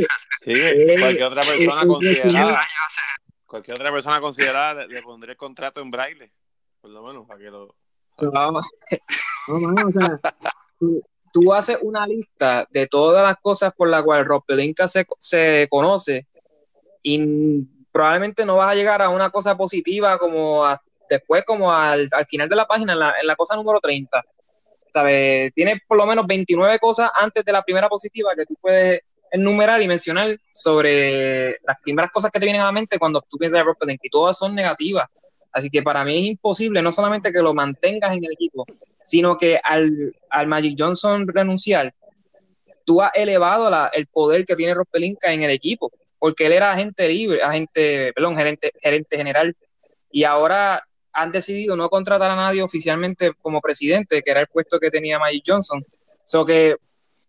Sí, 0.45 0.53
cualquier 1.01 1.25
otra 1.25 1.43
persona 1.43 1.83
eh, 1.83 1.87
considerada, 1.87 2.51
Ay, 2.51 2.67
yo 2.67 2.91
sé. 2.91 3.01
cualquier 3.47 3.75
otra 3.77 3.91
persona 3.91 4.21
considerada 4.21 4.75
le, 4.87 4.95
le 4.95 5.03
pondría 5.03 5.33
el 5.33 5.39
contrato 5.39 5.81
en 5.81 5.91
braille, 5.91 6.31
por 6.83 6.91
lo 6.91 7.03
menos, 7.03 7.27
para 7.27 7.41
que 7.41 7.51
lo... 7.51 7.75
no, 8.19 8.31
no, 9.73 9.89
o 9.89 9.91
sea, 9.91 10.21
tú, 10.79 11.03
tú 11.33 11.55
haces 11.55 11.79
una 11.81 12.07
lista 12.07 12.69
de 12.71 12.87
todas 12.89 13.23
las 13.27 13.39
cosas 13.41 13.73
por 13.75 13.89
las 13.89 14.03
cuales 14.03 14.27
Rob 14.27 14.45
Pelinka 14.47 14.87
se, 14.87 15.07
se 15.19 15.67
conoce 15.71 16.27
y 17.03 17.63
probablemente 17.91 18.45
no 18.45 18.57
vas 18.57 18.73
a 18.73 18.75
llegar 18.75 19.01
a 19.01 19.09
una 19.09 19.31
cosa 19.31 19.57
positiva 19.57 20.19
como 20.19 20.63
después, 21.09 21.43
como 21.47 21.73
al, 21.73 22.11
final 22.29 22.51
de 22.51 22.57
la 22.57 22.67
página, 22.67 22.93
en 22.93 22.99
la, 22.99 23.15
en 23.19 23.27
la 23.27 23.35
cosa 23.37 23.57
número 23.57 23.81
30. 23.81 24.23
¿Sabes? 24.95 25.53
Tiene 25.55 25.83
por 25.89 25.99
lo 25.99 26.07
menos 26.07 26.25
29 26.25 26.79
cosas 26.79 27.11
antes 27.17 27.45
de 27.45 27.51
la 27.51 27.65
primera 27.65 27.89
positiva 27.89 28.31
que 28.37 28.47
tú 28.47 28.55
puedes 28.61 29.01
enumerar 29.33 29.83
y 29.83 29.89
mencionar 29.89 30.39
sobre 30.53 31.59
las 31.67 31.81
primeras 31.83 32.13
cosas 32.13 32.31
que 32.31 32.39
te 32.39 32.47
vienen 32.47 32.63
a 32.63 32.67
la 32.67 32.73
mente 32.73 32.97
cuando 32.97 33.21
tú 33.29 33.37
piensas 33.37 33.59
de 33.59 33.65
Rob 33.65 33.77
y 34.01 34.09
todas 34.09 34.39
son 34.39 34.55
negativas. 34.55 35.09
Así 35.51 35.69
que 35.69 35.83
para 35.83 36.05
mí 36.05 36.17
es 36.17 36.25
imposible 36.27 36.81
no 36.81 36.93
solamente 36.93 37.33
que 37.33 37.41
lo 37.41 37.53
mantengas 37.53 38.17
en 38.17 38.25
el 38.25 38.31
equipo, 38.35 38.65
sino 39.03 39.37
que 39.37 39.59
al, 39.65 40.15
al 40.31 40.47
Magic 40.47 40.77
Johnson 40.79 41.27
renunciar, 41.27 41.93
tú 42.85 43.03
has 43.03 43.11
elevado 43.17 43.69
el 43.95 44.07
poder 44.07 44.45
que 44.45 44.55
tiene 44.55 44.75
Rob 44.75 44.87
en 44.93 45.43
el 45.43 45.51
equipo, 45.51 45.91
porque 46.21 46.47
él 46.47 46.53
era 46.53 46.71
agente 46.71 47.09
libre, 47.09 47.43
agente, 47.43 48.13
perdón, 48.13 48.37
gerente, 48.37 48.71
gerente 48.81 49.17
general, 49.17 49.57
y 50.13 50.23
ahora 50.23 50.85
han 51.15 51.31
decidido 51.31 51.77
no 51.77 51.89
contratar 51.89 52.31
a 52.31 52.37
nadie 52.37 52.63
oficialmente 52.63 53.33
como 53.41 53.61
presidente, 53.61 54.23
que 54.23 54.31
era 54.31 54.41
el 54.41 54.49
puesto 54.49 54.81
que 54.81 54.91
tenía 54.91 55.19
Magic 55.19 55.45
Johnson. 55.47 55.85
So 56.25 56.45
que 56.45 56.77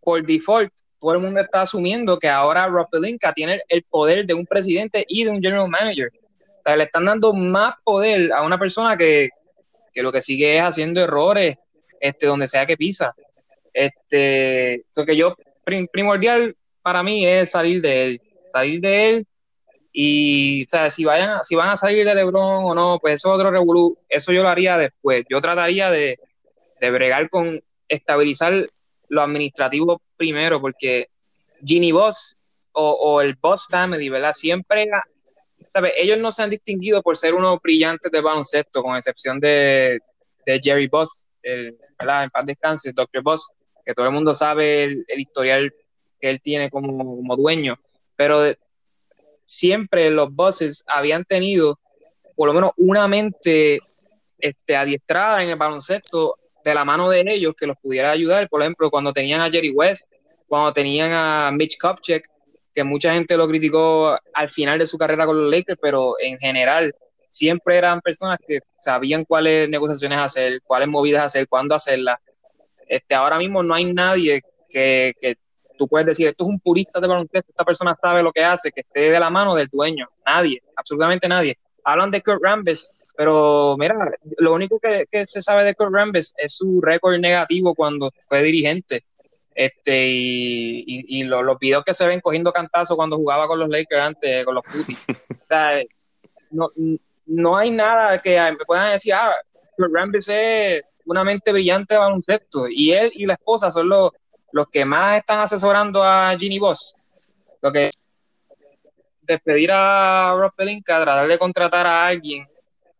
por 0.01 0.25
default 0.25 0.73
todo 0.99 1.13
el 1.13 1.19
mundo 1.19 1.39
está 1.39 1.61
asumiendo 1.61 2.17
que 2.17 2.27
ahora 2.27 2.67
Rob 2.67 2.89
Pelinka 2.89 3.31
tiene 3.31 3.61
el 3.67 3.83
poder 3.83 4.25
de 4.25 4.33
un 4.33 4.45
presidente 4.45 5.05
y 5.07 5.23
de 5.23 5.29
un 5.29 5.41
general 5.41 5.69
manager. 5.69 6.11
O 6.11 6.61
sea, 6.63 6.75
le 6.75 6.85
están 6.85 7.05
dando 7.05 7.31
más 7.31 7.75
poder 7.83 8.33
a 8.33 8.41
una 8.41 8.57
persona 8.57 8.97
que, 8.97 9.29
lo 9.93 10.11
que 10.11 10.21
sigue 10.21 10.57
es 10.57 10.63
haciendo 10.63 11.01
errores 11.01 11.57
este, 11.99 12.25
donde 12.25 12.47
sea 12.47 12.65
que 12.65 12.75
pisa. 12.75 13.13
Este, 13.71 14.75
eso 14.89 15.05
que 15.05 15.15
yo, 15.15 15.35
primordial 15.91 16.55
para 16.81 17.03
mí 17.03 17.25
es 17.25 17.51
salir 17.51 17.81
de 17.81 18.05
él, 18.05 18.21
salir 18.51 18.81
de 18.81 19.09
él 19.09 19.27
y, 19.97 20.65
o 20.65 20.67
sea, 20.67 20.89
si, 20.89 21.05
vayan, 21.05 21.41
si 21.45 21.55
van 21.55 21.69
a 21.69 21.77
salir 21.77 22.05
de 22.05 22.13
LeBron 22.13 22.65
o 22.65 22.75
no, 22.75 22.99
pues 22.99 23.13
eso 23.13 23.29
es 23.29 23.35
otro 23.35 23.49
revolú, 23.49 23.97
eso 24.09 24.33
yo 24.33 24.43
lo 24.43 24.49
haría 24.49 24.77
después. 24.77 25.23
Yo 25.29 25.39
trataría 25.39 25.89
de, 25.89 26.19
de 26.81 26.91
bregar 26.91 27.29
con 27.29 27.63
estabilizar 27.87 28.69
lo 29.07 29.21
administrativo 29.21 30.01
primero, 30.17 30.59
porque 30.59 31.07
Ginny 31.63 31.93
Boss 31.93 32.35
o, 32.73 33.21
el 33.21 33.35
Boss 33.35 33.67
Family, 33.69 34.09
¿verdad? 34.09 34.33
Siempre, 34.33 34.89
Ellos 35.95 36.19
no 36.19 36.29
se 36.29 36.43
han 36.43 36.49
distinguido 36.49 37.01
por 37.01 37.15
ser 37.15 37.33
unos 37.33 37.61
brillantes 37.61 38.11
de 38.11 38.19
baloncesto, 38.19 38.83
con 38.83 38.97
excepción 38.97 39.39
de, 39.39 40.01
Jerry 40.45 40.87
Boss, 40.87 41.25
el, 41.41 41.77
¿verdad? 41.97 42.25
En 42.25 42.29
paz 42.31 42.45
descanse, 42.45 42.91
Dr. 42.91 43.23
Boss, 43.23 43.49
que 43.85 43.93
todo 43.93 44.07
el 44.07 44.11
mundo 44.11 44.35
sabe 44.35 44.83
el, 44.83 45.05
historial 45.15 45.73
que 46.19 46.31
él 46.31 46.41
tiene 46.41 46.69
como, 46.69 47.15
como 47.15 47.37
dueño, 47.37 47.79
pero 48.17 48.53
siempre 49.45 50.09
los 50.09 50.33
bosses 50.33 50.83
habían 50.87 51.23
tenido 51.25 51.79
por 52.35 52.47
lo 52.47 52.53
menos 52.53 52.71
una 52.77 53.07
mente 53.07 53.79
este, 54.37 54.75
adiestrada 54.75 55.41
en 55.41 55.49
el 55.49 55.55
baloncesto 55.55 56.35
de 56.63 56.73
la 56.73 56.83
mano 56.83 57.09
de 57.09 57.23
ellos 57.27 57.55
que 57.57 57.67
los 57.67 57.77
pudiera 57.77 58.11
ayudar. 58.11 58.49
Por 58.49 58.61
ejemplo, 58.61 58.89
cuando 58.89 59.13
tenían 59.13 59.41
a 59.41 59.49
Jerry 59.49 59.71
West, 59.71 60.07
cuando 60.47 60.73
tenían 60.73 61.11
a 61.13 61.51
Mitch 61.53 61.77
Kupchak, 61.79 62.27
que 62.73 62.83
mucha 62.83 63.13
gente 63.13 63.37
lo 63.37 63.47
criticó 63.47 64.19
al 64.33 64.49
final 64.49 64.79
de 64.79 64.87
su 64.87 64.97
carrera 64.97 65.25
con 65.25 65.41
los 65.41 65.51
Lakers, 65.51 65.79
pero 65.81 66.15
en 66.19 66.37
general 66.37 66.93
siempre 67.29 67.77
eran 67.77 68.01
personas 68.01 68.37
que 68.45 68.59
sabían 68.81 69.23
cuáles 69.23 69.69
negociaciones 69.69 70.19
hacer, 70.19 70.61
cuáles 70.63 70.89
movidas 70.89 71.23
hacer, 71.23 71.47
cuándo 71.47 71.73
hacerlas. 71.75 72.19
Este, 72.87 73.15
ahora 73.15 73.37
mismo 73.37 73.63
no 73.63 73.73
hay 73.73 73.85
nadie 73.85 74.41
que, 74.69 75.13
que 75.19 75.37
tú 75.77 75.87
puedes 75.87 76.05
decir, 76.05 76.27
esto 76.27 76.43
es 76.43 76.49
un 76.49 76.59
purista 76.59 76.99
de 76.99 77.07
baloncesto, 77.07 77.51
esta 77.51 77.63
persona 77.63 77.95
sabe 77.99 78.23
lo 78.23 78.31
que 78.31 78.43
hace, 78.43 78.71
que 78.71 78.81
esté 78.81 79.11
de 79.11 79.19
la 79.19 79.29
mano 79.29 79.55
del 79.55 79.67
dueño. 79.67 80.07
Nadie, 80.25 80.61
absolutamente 80.75 81.27
nadie. 81.27 81.57
Hablan 81.83 82.11
de 82.11 82.21
Kurt 82.21 82.41
Rambis, 82.41 82.89
pero 83.15 83.75
mira, 83.77 83.95
lo 84.37 84.53
único 84.53 84.79
que, 84.79 85.05
se 85.27 85.41
sabe 85.41 85.63
de 85.63 85.75
Kurt 85.75 85.93
Rambis 85.93 86.33
es 86.37 86.55
su 86.55 86.81
récord 86.81 87.17
negativo 87.19 87.75
cuando 87.75 88.11
fue 88.27 88.43
dirigente. 88.43 89.05
Este, 89.53 90.07
y, 90.09 90.83
y, 90.85 91.23
los 91.23 91.57
videos 91.59 91.85
que 91.85 91.93
se 91.93 92.05
ven 92.05 92.19
cogiendo 92.19 92.51
cantazos 92.51 92.97
cuando 92.97 93.15
jugaba 93.15 93.47
con 93.47 93.57
los 93.57 93.69
Lakers 93.69 94.01
antes, 94.01 94.45
con 94.45 94.55
los 94.55 94.65
Putis. 94.65 95.27
no, 96.51 96.69
no 97.25 97.57
hay 97.57 97.69
nada 97.69 98.21
que 98.21 98.37
me 98.51 98.65
puedan 98.65 98.91
decir, 98.91 99.13
ah, 99.13 99.33
Kurt 99.77 99.93
Rambis 99.93 100.27
es 100.27 100.83
una 101.05 101.23
mente 101.23 101.51
brillante 101.51 101.93
de 101.93 101.99
baloncesto. 101.99 102.67
Y 102.67 102.91
él 102.91 103.11
y 103.13 103.25
la 103.25 103.33
esposa 103.33 103.71
son 103.71 103.89
los, 103.89 104.11
los 104.55 104.69
que 104.69 104.85
más 104.85 105.17
están 105.17 105.39
asesorando 105.39 106.01
a 106.01 106.33
Ginny 106.39 106.59
Boss. 106.59 106.95
Lo 107.61 107.73
que 107.73 107.89
despedir 109.21 109.69
a 109.73 110.33
Rob 110.33 110.53
Pelinka, 110.55 111.03
tratar 111.03 111.27
de 111.27 111.37
contratar 111.37 111.85
a 111.85 112.07
alguien 112.07 112.47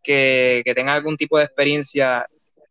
que, 0.03 0.64
tenga 0.76 0.95
algún 0.95 1.16
tipo 1.16 1.38
de 1.38 1.45
experiencia 1.45 2.28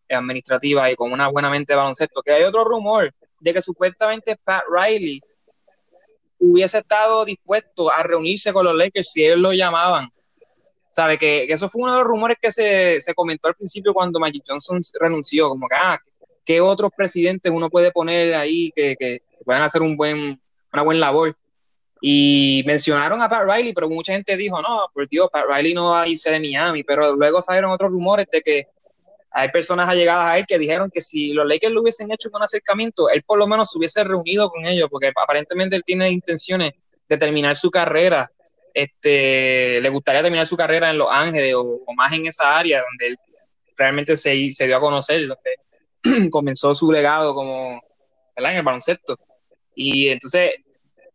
administrativa 0.07 0.91
y 0.91 0.97
con 0.97 1.12
una 1.12 1.28
buena 1.28 1.49
mente 1.49 1.72
de 1.72 1.78
baloncesto. 1.78 2.20
Que 2.20 2.32
hay 2.32 2.43
otro 2.43 2.62
rumor 2.62 3.11
de 3.41 3.55
que 3.55 3.62
supuestamente 3.62 4.37
Pat 4.45 4.64
Riley 4.70 5.18
hubiese 6.41 6.76
estado 6.76 7.24
dispuesto 7.24 7.91
a 7.91 8.03
reunirse 8.03 8.53
con 8.53 8.66
los 8.66 8.74
Lakers 8.74 9.12
si 9.12 9.24
ellos 9.24 9.39
lo 9.39 9.55
llamaban. 9.55 10.11
Sabe 10.91 11.16
que, 11.16 11.45
eso 11.45 11.70
fue 11.70 11.85
uno 11.85 11.93
de 11.93 11.99
los 12.01 12.07
rumores 12.07 12.37
que 12.39 12.53
se, 12.53 13.14
comentó 13.14 13.49
al 13.49 13.55
principio 13.55 13.95
cuando 13.95 14.20
Magic 14.20 14.45
Johnson 14.47 14.78
renunció, 15.01 15.49
como 15.49 15.68
que, 15.68 15.74
ah, 15.74 15.99
¿qué 16.45 16.61
otros 16.61 16.92
presidentes 16.97 17.53
uno 17.53 17.70
puede 17.70 17.90
poner 17.92 18.34
ahí 18.34 18.72
que, 18.74 18.97
que 18.97 19.22
puedan 19.45 19.62
hacer 19.62 19.82
un 19.82 19.97
buen, 19.97 20.40
una 20.72 20.82
buena 20.82 21.01
labor? 21.01 21.36
Y 22.01 22.62
mencionaron 22.66 23.22
a 23.22 23.28
Pat 23.30 23.45
Riley, 23.49 23.72
pero 23.72 23.88
mucha 23.88 24.12
gente 24.12 24.36
dijo, 24.36 24.61
no, 24.61 24.88
por 24.92 25.09
Dios, 25.09 25.30
Pat 25.32 25.47
Riley 25.49 25.72
no 25.72 25.90
va 25.90 26.03
a 26.03 26.09
irse 26.09 26.30
de 26.30 26.38
Miami, 26.38 26.84
pero 26.84 27.16
luego 27.16 27.40
salieron 27.40 27.70
otros 27.70 27.90
rumores 27.90 28.26
de 28.30 28.42
que 28.42 28.66
hay 29.30 29.49
personas 29.51 29.88
allegadas 29.88 30.26
a 30.26 30.38
él 30.38 30.45
que 30.47 30.59
dijeron 30.59 30.90
que 30.92 31.01
si 31.01 31.32
los 31.32 31.47
Lakers 31.47 31.72
lo 31.72 31.80
hubiesen 31.80 32.12
hecho 32.12 32.28
un 32.32 32.42
acercamiento, 32.42 33.09
él 33.09 33.22
por 33.22 33.38
lo 33.38 33.47
menos 33.47 33.70
se 33.70 33.78
hubiese 33.78 34.05
reunido 34.05 34.49
con 34.49 34.64
ellos, 34.64 34.88
porque 34.90 35.12
aparentemente 35.14 35.74
él 35.74 35.82
tiene 35.84 36.09
intenciones 36.11 36.74
de 37.09 37.18
terminar 37.18 37.57
su 37.57 37.70
carrera, 37.70 38.30
este, 38.72 39.80
le 39.80 39.88
gustaría 39.88 40.22
terminar 40.22 40.47
su 40.47 40.57
carrera 40.57 40.90
en 40.90 40.99
Los 40.99 41.09
Ángeles 41.11 41.55
o, 41.57 41.80
más 41.97 42.12
en 42.12 42.26
esa 42.26 42.57
área 42.57 42.82
donde 42.82 43.07
él 43.09 43.18
realmente 43.76 44.16
se, 44.16 44.53
se 44.53 44.66
dio 44.66 44.76
a 44.76 44.80
conocer, 44.80 45.20
donde 45.26 45.51
comenzó 46.31 46.75
su 46.75 46.93
legado 46.93 47.35
como 47.35 47.81
en 48.37 48.47
el 48.47 48.63
baloncesto. 48.63 49.19
Y 49.75 50.09
entonces 50.09 50.53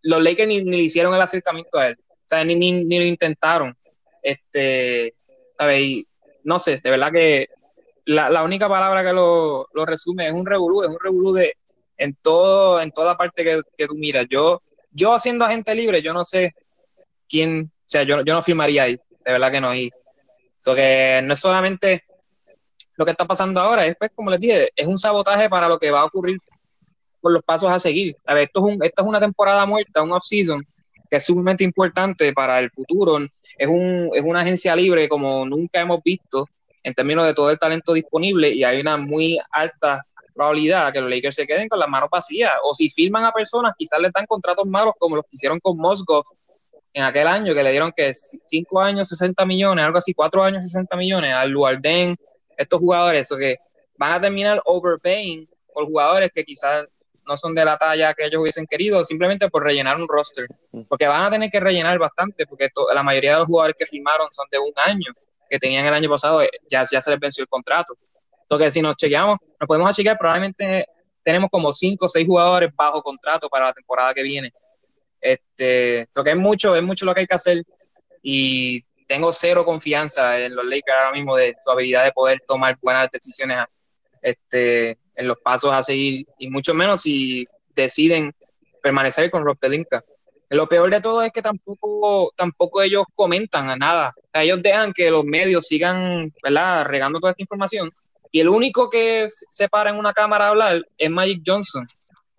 los 0.01 0.21
Lakers 0.21 0.47
ni, 0.47 0.61
le 0.63 0.77
hicieron 0.77 1.13
el 1.13 1.21
acercamiento 1.21 1.77
a 1.77 1.89
él, 1.89 1.97
o 1.99 2.27
sea, 2.27 2.43
ni, 2.43 2.55
ni, 2.55 2.99
lo 2.99 3.05
intentaron. 3.05 3.75
Este, 4.21 5.13
¿sabes? 5.57 6.03
no 6.43 6.59
sé, 6.59 6.79
de 6.83 6.89
verdad 6.89 7.11
que 7.11 7.49
la, 8.05 8.29
la 8.29 8.43
única 8.43 8.67
palabra 8.67 9.03
que 9.03 9.13
lo, 9.13 9.67
lo, 9.73 9.85
resume 9.85 10.27
es 10.27 10.33
un 10.33 10.45
revolú, 10.45 10.83
es 10.83 10.89
un 10.89 10.97
revolú 10.99 11.33
de 11.33 11.55
en 11.97 12.15
todo, 12.21 12.81
en 12.81 12.91
toda 12.91 13.17
parte 13.17 13.43
que, 13.43 13.61
que 13.77 13.87
tú 13.87 13.95
miras. 13.95 14.25
Yo, 14.29 14.61
yo 14.91 15.19
siendo 15.19 15.45
agente 15.45 15.75
libre, 15.75 16.01
yo 16.01 16.13
no 16.13 16.25
sé 16.25 16.53
quién, 17.27 17.71
o 17.71 17.89
sea, 17.89 18.03
yo, 18.03 18.23
yo 18.23 18.33
no 18.33 18.41
firmaría 18.41 18.83
ahí, 18.83 18.95
de 18.95 19.31
verdad 19.31 19.51
que 19.51 19.61
no. 19.61 19.75
Y 19.75 19.91
eso 20.57 20.73
que 20.75 21.21
no 21.23 21.33
es 21.33 21.39
solamente 21.39 22.03
lo 22.99 23.05
que 23.05 23.11
está 23.11 23.23
pasando 23.23 23.61
ahora, 23.61 23.85
es 23.85 23.95
pues, 23.97 24.11
como 24.13 24.29
les 24.29 24.41
dije, 24.41 24.71
es 24.75 24.85
un 24.85 24.99
sabotaje 24.99 25.47
para 25.47 25.69
lo 25.69 25.79
que 25.79 25.89
va 25.89 26.01
a 26.01 26.05
ocurrir 26.05 26.37
por 27.21 27.31
los 27.31 27.41
pasos 27.41 27.71
a 27.71 27.79
seguir. 27.79 28.17
A 28.25 28.33
ver, 28.33 28.43
esto 28.43 28.59
es, 28.59 28.75
un, 28.75 28.83
esto 28.83 29.01
es 29.01 29.07
una 29.07 29.21
temporada 29.21 29.65
muerta, 29.65 30.01
un 30.01 30.11
off-season, 30.11 30.61
que 31.09 31.15
es 31.15 31.23
sumamente 31.23 31.63
importante 31.63 32.33
para 32.33 32.59
el 32.59 32.69
futuro. 32.71 33.17
Es, 33.57 33.67
un, 33.69 34.09
es 34.13 34.21
una 34.21 34.41
agencia 34.41 34.75
libre 34.75 35.07
como 35.07 35.45
nunca 35.45 35.79
hemos 35.79 36.03
visto 36.03 36.49
en 36.83 36.93
términos 36.93 37.25
de 37.25 37.33
todo 37.33 37.49
el 37.49 37.57
talento 37.57 37.93
disponible 37.93 38.49
y 38.49 38.65
hay 38.65 38.81
una 38.81 38.97
muy 38.97 39.39
alta 39.49 40.05
probabilidad 40.33 40.91
que 40.91 40.99
los 40.99 41.09
Lakers 41.09 41.35
se 41.35 41.47
queden 41.47 41.69
con 41.69 41.79
las 41.79 41.87
manos 41.87 42.09
vacías. 42.11 42.51
O 42.65 42.73
si 42.73 42.89
firman 42.89 43.23
a 43.23 43.31
personas, 43.31 43.75
quizás 43.77 44.01
les 44.01 44.11
dan 44.11 44.25
contratos 44.25 44.65
malos 44.67 44.93
como 44.99 45.15
los 45.15 45.23
que 45.23 45.37
hicieron 45.37 45.61
con 45.61 45.77
Mosgov 45.77 46.25
en 46.91 47.03
aquel 47.03 47.27
año, 47.27 47.53
que 47.53 47.63
le 47.63 47.71
dieron 47.71 47.93
que 47.95 48.11
5 48.13 48.81
años 48.81 49.07
60 49.07 49.45
millones, 49.45 49.85
algo 49.85 49.99
así, 49.99 50.13
4 50.13 50.43
años 50.43 50.63
60 50.65 50.97
millones 50.97 51.33
al 51.33 51.49
Luarden, 51.49 52.17
estos 52.59 52.79
jugadores, 52.79 53.21
eso 53.25 53.37
que 53.37 53.57
van 53.97 54.13
a 54.13 54.21
terminar 54.21 54.61
overpaying 54.65 55.49
por 55.73 55.85
jugadores 55.85 56.31
que 56.33 56.43
quizás 56.43 56.87
no 57.25 57.37
son 57.37 57.55
de 57.55 57.63
la 57.63 57.77
talla 57.77 58.13
que 58.13 58.25
ellos 58.25 58.41
hubiesen 58.41 58.65
querido, 58.65 59.05
simplemente 59.05 59.49
por 59.49 59.63
rellenar 59.63 59.95
un 59.95 60.07
roster. 60.07 60.47
Mm. 60.71 60.81
Porque 60.89 61.07
van 61.07 61.23
a 61.23 61.29
tener 61.29 61.49
que 61.49 61.59
rellenar 61.59 61.97
bastante, 61.97 62.45
porque 62.45 62.69
la 62.93 63.03
mayoría 63.03 63.33
de 63.33 63.39
los 63.39 63.47
jugadores 63.47 63.75
que 63.77 63.85
firmaron 63.85 64.31
son 64.31 64.47
de 64.51 64.59
un 64.59 64.73
año, 64.75 65.13
que 65.49 65.59
tenían 65.59 65.85
el 65.85 65.93
año 65.93 66.09
pasado, 66.09 66.41
eh, 66.41 66.49
ya, 66.69 66.83
ya 66.91 67.01
se 67.01 67.11
les 67.11 67.19
venció 67.19 67.43
el 67.43 67.47
contrato. 67.47 67.95
Entonces, 68.41 68.73
si 68.73 68.81
nos 68.81 68.97
chequeamos, 68.97 69.37
nos 69.59 69.67
podemos 69.67 69.95
chequear, 69.95 70.17
probablemente 70.17 70.85
tenemos 71.23 71.49
como 71.49 71.73
cinco 71.73 72.07
o 72.07 72.09
seis 72.09 72.25
jugadores 72.25 72.71
bajo 72.75 73.01
contrato 73.01 73.47
para 73.47 73.67
la 73.67 73.73
temporada 73.73 74.13
que 74.13 74.23
viene. 74.23 74.51
Este, 75.21 76.09
lo 76.15 76.23
que 76.23 76.31
es 76.31 76.37
mucho, 76.37 76.75
es 76.75 76.83
mucho 76.83 77.05
lo 77.05 77.13
que 77.13 77.21
hay 77.21 77.27
que 77.27 77.35
hacer 77.35 77.63
y 78.23 78.83
tengo 79.09 79.33
cero 79.33 79.65
confianza 79.65 80.39
en 80.39 80.55
los 80.55 80.63
Lakers 80.63 80.95
ahora 80.95 81.11
mismo 81.11 81.35
de 81.35 81.55
su 81.63 81.71
habilidad 81.71 82.05
de 82.05 82.11
poder 82.11 82.43
tomar 82.47 82.77
buenas 82.79 83.09
decisiones 83.11 83.65
este, 84.21 84.99
en 85.15 85.27
los 85.27 85.39
pasos 85.39 85.73
a 85.73 85.81
seguir, 85.81 86.27
y 86.37 86.47
mucho 86.47 86.75
menos 86.75 87.01
si 87.01 87.47
deciden 87.73 88.31
permanecer 88.83 89.31
con 89.31 89.43
Rob 89.43 89.57
Pelinka. 89.57 90.03
Lo 90.49 90.69
peor 90.69 90.91
de 90.91 91.01
todo 91.01 91.23
es 91.23 91.31
que 91.31 91.41
tampoco, 91.41 92.31
tampoco 92.35 92.83
ellos 92.83 93.05
comentan 93.15 93.71
a 93.71 93.75
nada. 93.75 94.13
ellos 94.33 94.61
dejan 94.61 94.93
que 94.93 95.09
los 95.09 95.25
medios 95.25 95.65
sigan, 95.65 96.31
¿verdad? 96.43 96.85
Regando 96.85 97.19
toda 97.19 97.31
esta 97.31 97.41
información. 97.41 97.91
Y 98.31 98.41
el 98.41 98.49
único 98.49 98.91
que 98.91 99.25
se 99.49 99.69
para 99.69 99.89
en 99.89 99.97
una 99.97 100.13
cámara 100.13 100.45
a 100.45 100.49
hablar 100.49 100.85
es 100.97 101.09
Magic 101.09 101.41
Johnson. 101.45 101.87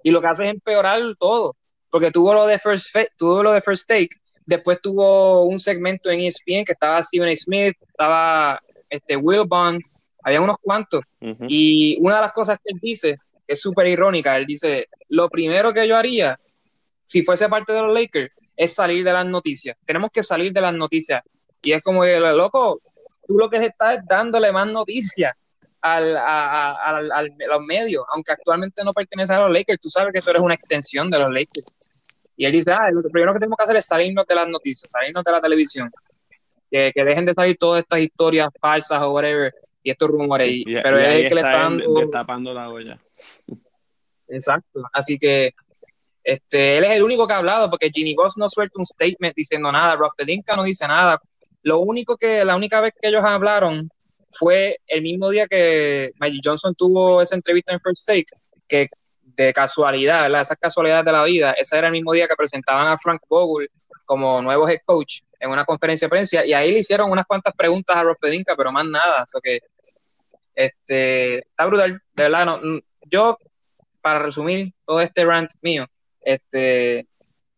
Y 0.05 0.13
lo 0.13 0.21
que 0.21 0.29
hace 0.29 0.45
es 0.45 0.51
empeorar 0.51 1.01
todo. 1.19 1.57
Porque 1.91 2.13
tuvo 2.13 2.33
lo 2.33 2.47
de 2.47 2.61
First, 2.61 2.97
tuvo 3.19 3.43
lo 3.43 3.53
de 3.53 3.61
first 3.61 3.89
Take, 3.89 4.11
después 4.47 4.81
tuvo 4.83 5.45
un 5.45 5.59
segmento 5.59 6.11
en 6.11 6.21
ESPN 6.21 6.65
que 6.65 6.73
estaba 6.73 7.03
Stephen 7.03 7.29
A. 7.29 7.37
Smith, 7.37 7.77
estaba 7.81 8.63
este, 8.89 9.17
Will 9.17 9.45
Bond, 9.47 9.81
había 10.23 10.41
unos 10.41 10.57
cuantos. 10.61 11.03
Y 11.49 11.99
una 12.01 12.17
de 12.17 12.23
las 12.23 12.33
cosas 12.33 12.59
que 12.63 12.73
él 12.73 12.79
dice, 12.81 13.19
que 13.47 13.55
es 13.55 13.61
súper 13.61 13.87
irónica, 13.87 14.37
él 14.37 14.47
dice, 14.47 14.89
lo 15.09 15.29
primero 15.29 15.73
que 15.73 15.87
yo 15.87 15.97
haría 15.97 16.39
si 17.11 17.25
fuese 17.25 17.49
parte 17.49 17.73
de 17.73 17.83
los 17.83 17.93
Lakers, 17.93 18.33
es 18.57 18.73
salir 18.73 19.03
de 19.05 19.13
las 19.13 19.27
noticias. 19.27 19.77
Tenemos 19.85 20.13
que 20.13 20.23
salir 20.23 20.53
de 20.53 20.61
las 20.61 20.73
noticias. 20.73 21.25
Y 21.61 21.73
es 21.73 21.83
como 21.83 22.03
que, 22.03 22.21
loco, 22.21 22.81
tú 23.27 23.37
lo 23.37 23.51
que 23.51 23.57
estás 23.57 24.07
dándole 24.07 24.53
más 24.53 24.69
noticias 24.69 25.35
al, 25.81 26.17
a, 26.17 26.93
los 27.49 27.63
medios, 27.63 28.05
aunque 28.15 28.31
actualmente 28.31 28.85
no 28.85 28.93
pertenece 28.93 29.33
a 29.33 29.41
los 29.41 29.51
Lakers, 29.51 29.81
tú 29.81 29.89
sabes 29.89 30.13
que 30.13 30.21
tú 30.21 30.31
eres 30.31 30.41
una 30.41 30.55
extensión 30.55 31.11
de 31.11 31.19
los 31.19 31.31
Lakers. 31.31 31.67
Y 32.41 32.47
él 32.47 32.53
dice, 32.53 32.73
ah, 32.73 32.91
lo 32.91 33.03
primero 33.03 33.35
que 33.35 33.39
tenemos 33.39 33.59
que 33.59 33.65
hacer 33.65 33.77
es 33.77 33.85
salirnos 33.85 34.27
de 34.27 34.35
las 34.35 34.49
noticias, 34.49 34.91
salirnos 34.91 35.23
de 35.23 35.31
la 35.31 35.43
televisión. 35.43 35.91
Que, 36.71 36.91
que 36.91 37.05
dejen 37.05 37.27
de 37.27 37.35
salir 37.35 37.59
todas 37.59 37.83
estas 37.83 37.99
historias 38.01 38.49
falsas 38.59 38.99
o 39.03 39.13
whatever, 39.13 39.53
y 39.83 39.91
estos 39.91 40.09
rumores. 40.09 40.65
pero 40.83 40.99
es 40.99 41.07
el 41.07 41.29
que 41.29 41.35
le 41.35 41.41
está 41.43 41.59
dando... 42.25 42.55
la 42.55 42.71
olla. 42.71 42.99
Exacto. 44.29 44.81
Así 44.91 45.19
que 45.19 45.53
este, 46.25 46.79
él 46.79 46.85
es 46.85 46.93
el 46.93 47.03
único 47.03 47.27
que 47.27 47.35
ha 47.35 47.37
hablado 47.37 47.69
porque 47.69 47.91
Ginny 47.91 48.15
Boss 48.15 48.39
no 48.39 48.49
suelta 48.49 48.79
un 48.79 48.87
statement 48.87 49.37
diciendo 49.37 49.71
nada, 49.71 49.97
Rob 49.97 50.13
Pelinka 50.17 50.57
no 50.57 50.63
dice 50.63 50.89
nada. 50.89 51.21
Lo 51.63 51.81
único 51.81 52.17
que, 52.17 52.43
la 52.43 52.57
única 52.57 52.81
vez 52.81 52.95
que 52.99 53.09
ellos 53.09 53.23
hablaron 53.23 53.91
fue 54.31 54.79
el 54.87 55.03
mismo 55.03 55.29
día 55.29 55.47
que 55.47 56.13
Magic 56.19 56.41
Johnson 56.43 56.75
tuvo 56.75 57.21
esa 57.21 57.35
entrevista 57.35 57.75
en 57.75 57.81
First 57.81 58.07
Take, 58.07 58.27
que 58.67 58.89
casualidad, 59.55 60.23
¿verdad? 60.23 60.43
esas 60.43 60.59
casualidades 60.59 61.05
de 61.05 61.13
la 61.13 61.25
vida, 61.25 61.53
ese 61.53 61.79
era 61.79 61.89
el 61.89 61.93
mismo 61.93 62.13
día 62.13 62.29
que 62.29 62.37
presentaban 62.37 62.89
a 62.89 62.99
Frank 62.99 63.23
Vogel 63.29 63.69
como 64.05 64.43
nuevo 64.43 64.69
head 64.69 64.81
coach 64.85 65.21
en 65.39 65.51
una 65.51 65.65
conferencia 65.65 66.07
de 66.07 66.11
prensa 66.11 66.45
y 66.45 66.53
ahí 66.53 66.73
le 66.73 66.81
hicieron 66.81 67.11
unas 67.11 67.27
cuantas 67.27 67.55
preguntas 67.55 67.97
a 67.97 68.03
Rob 68.03 68.19
Pelinka, 68.21 68.55
pero 68.57 68.71
más 68.71 68.85
nada. 68.85 69.25
O 69.35 69.41
que 69.41 69.61
este, 70.55 71.39
está 71.39 71.67
brutal, 71.67 72.03
de 72.15 72.23
verdad. 72.23 72.45
No, 72.45 72.81
yo, 73.11 73.39
para 74.03 74.19
resumir 74.19 74.73
todo 74.85 75.01
este 75.01 75.25
rant 75.25 75.51
mío, 75.63 75.87
este, 76.21 77.07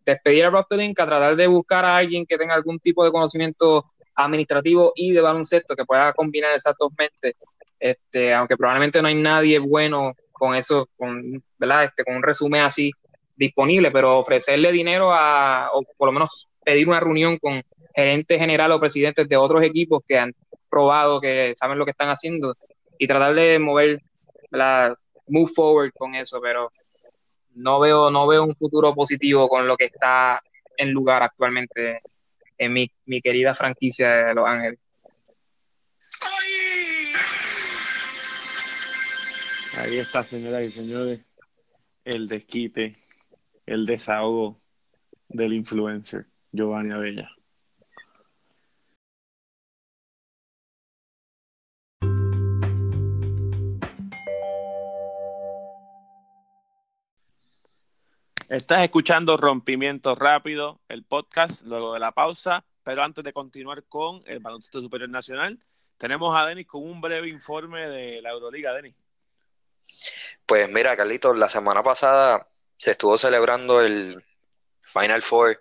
despedir 0.05 0.45
a 0.45 0.51
Rob 0.51 0.67
Pelinka, 0.69 1.07
tratar 1.07 1.35
de 1.35 1.47
buscar 1.47 1.85
a 1.85 1.97
alguien 1.97 2.27
que 2.27 2.39
tenga 2.39 2.55
algún 2.55 2.79
tipo 2.79 3.05
de 3.05 3.11
conocimiento 3.11 3.93
administrativo 4.15 4.93
y 4.95 5.13
de 5.13 5.21
baloncesto 5.21 5.75
que 5.75 5.85
pueda 5.85 6.13
combinar 6.13 6.53
esas 6.55 6.75
dos 6.79 6.93
mentes, 6.97 7.35
este, 7.81 8.33
aunque 8.33 8.57
probablemente 8.57 9.03
no 9.03 9.09
hay 9.09 9.15
nadie 9.15 9.59
bueno 9.59 10.13
con 10.43 10.57
eso, 10.57 10.89
con, 10.97 11.41
¿verdad? 11.57 11.85
Este, 11.85 12.03
con 12.03 12.17
un 12.17 12.23
resumen 12.25 12.63
así 12.63 12.91
disponible, 13.37 13.93
pero 13.93 14.19
ofrecerle 14.19 14.73
dinero 14.73 15.13
a, 15.13 15.71
o 15.73 15.85
por 15.97 16.09
lo 16.09 16.13
menos 16.13 16.49
pedir 16.65 16.89
una 16.89 16.99
reunión 16.99 17.39
con 17.39 17.63
gerentes 17.95 18.41
general 18.41 18.73
o 18.73 18.81
presidentes 18.81 19.29
de 19.29 19.37
otros 19.37 19.63
equipos 19.63 20.03
que 20.05 20.19
han 20.19 20.35
probado 20.69 21.21
que 21.21 21.55
saben 21.57 21.79
lo 21.79 21.85
que 21.85 21.93
están 21.93 22.09
haciendo 22.09 22.57
y 22.99 23.07
tratar 23.07 23.37
de 23.37 23.61
mover, 23.61 24.01
la 24.51 24.97
move 25.29 25.49
forward 25.55 25.93
con 25.97 26.17
eso, 26.17 26.41
pero 26.41 26.73
no 27.55 27.79
veo, 27.79 28.11
no 28.11 28.27
veo 28.27 28.43
un 28.43 28.57
futuro 28.57 28.93
positivo 28.97 29.49
con 29.49 29.69
lo 29.69 29.77
que 29.77 29.85
está 29.85 30.43
en 30.77 30.91
lugar 30.91 31.23
actualmente 31.23 32.01
en 32.59 32.73
mi, 32.73 32.91
mi 33.07 33.21
querida 33.21 33.55
franquicia 33.55 34.27
de 34.27 34.35
Los 34.35 34.49
Ángeles. 34.49 34.81
Ahí 39.79 39.97
está, 39.97 40.23
señoras 40.23 40.65
y 40.65 40.71
señores, 40.71 41.25
el 42.05 42.29
desquite, 42.29 42.95
el 43.65 43.87
desahogo 43.87 44.61
del 45.29 45.55
influencer 45.55 46.27
Giovanni 46.53 46.93
Abella. 46.93 47.31
Estás 58.51 58.85
escuchando 58.85 59.39
Rompimiento 59.39 60.15
Rápido, 60.15 60.83
el 60.89 61.05
podcast, 61.05 61.63
luego 61.63 61.95
de 61.95 62.01
la 62.01 62.13
pausa, 62.13 62.67
pero 62.83 63.03
antes 63.03 63.25
de 63.25 63.33
continuar 63.33 63.85
con 63.85 64.23
el 64.27 64.41
Baloncesto 64.41 64.83
Superior 64.83 65.09
Nacional, 65.09 65.59
tenemos 65.97 66.37
a 66.37 66.45
Denis 66.45 66.67
con 66.67 66.83
un 66.83 67.01
breve 67.01 67.31
informe 67.31 67.89
de 67.89 68.21
la 68.21 68.33
Euroliga, 68.33 68.75
Denis. 68.75 69.02
Pues 70.47 70.69
mira, 70.69 70.97
Carlitos, 70.97 71.39
la 71.39 71.49
semana 71.49 71.83
pasada 71.83 72.47
se 72.77 72.93
estuvo 72.93 73.17
celebrando 73.17 73.81
el 73.81 74.23
Final 74.81 75.23
Four 75.23 75.61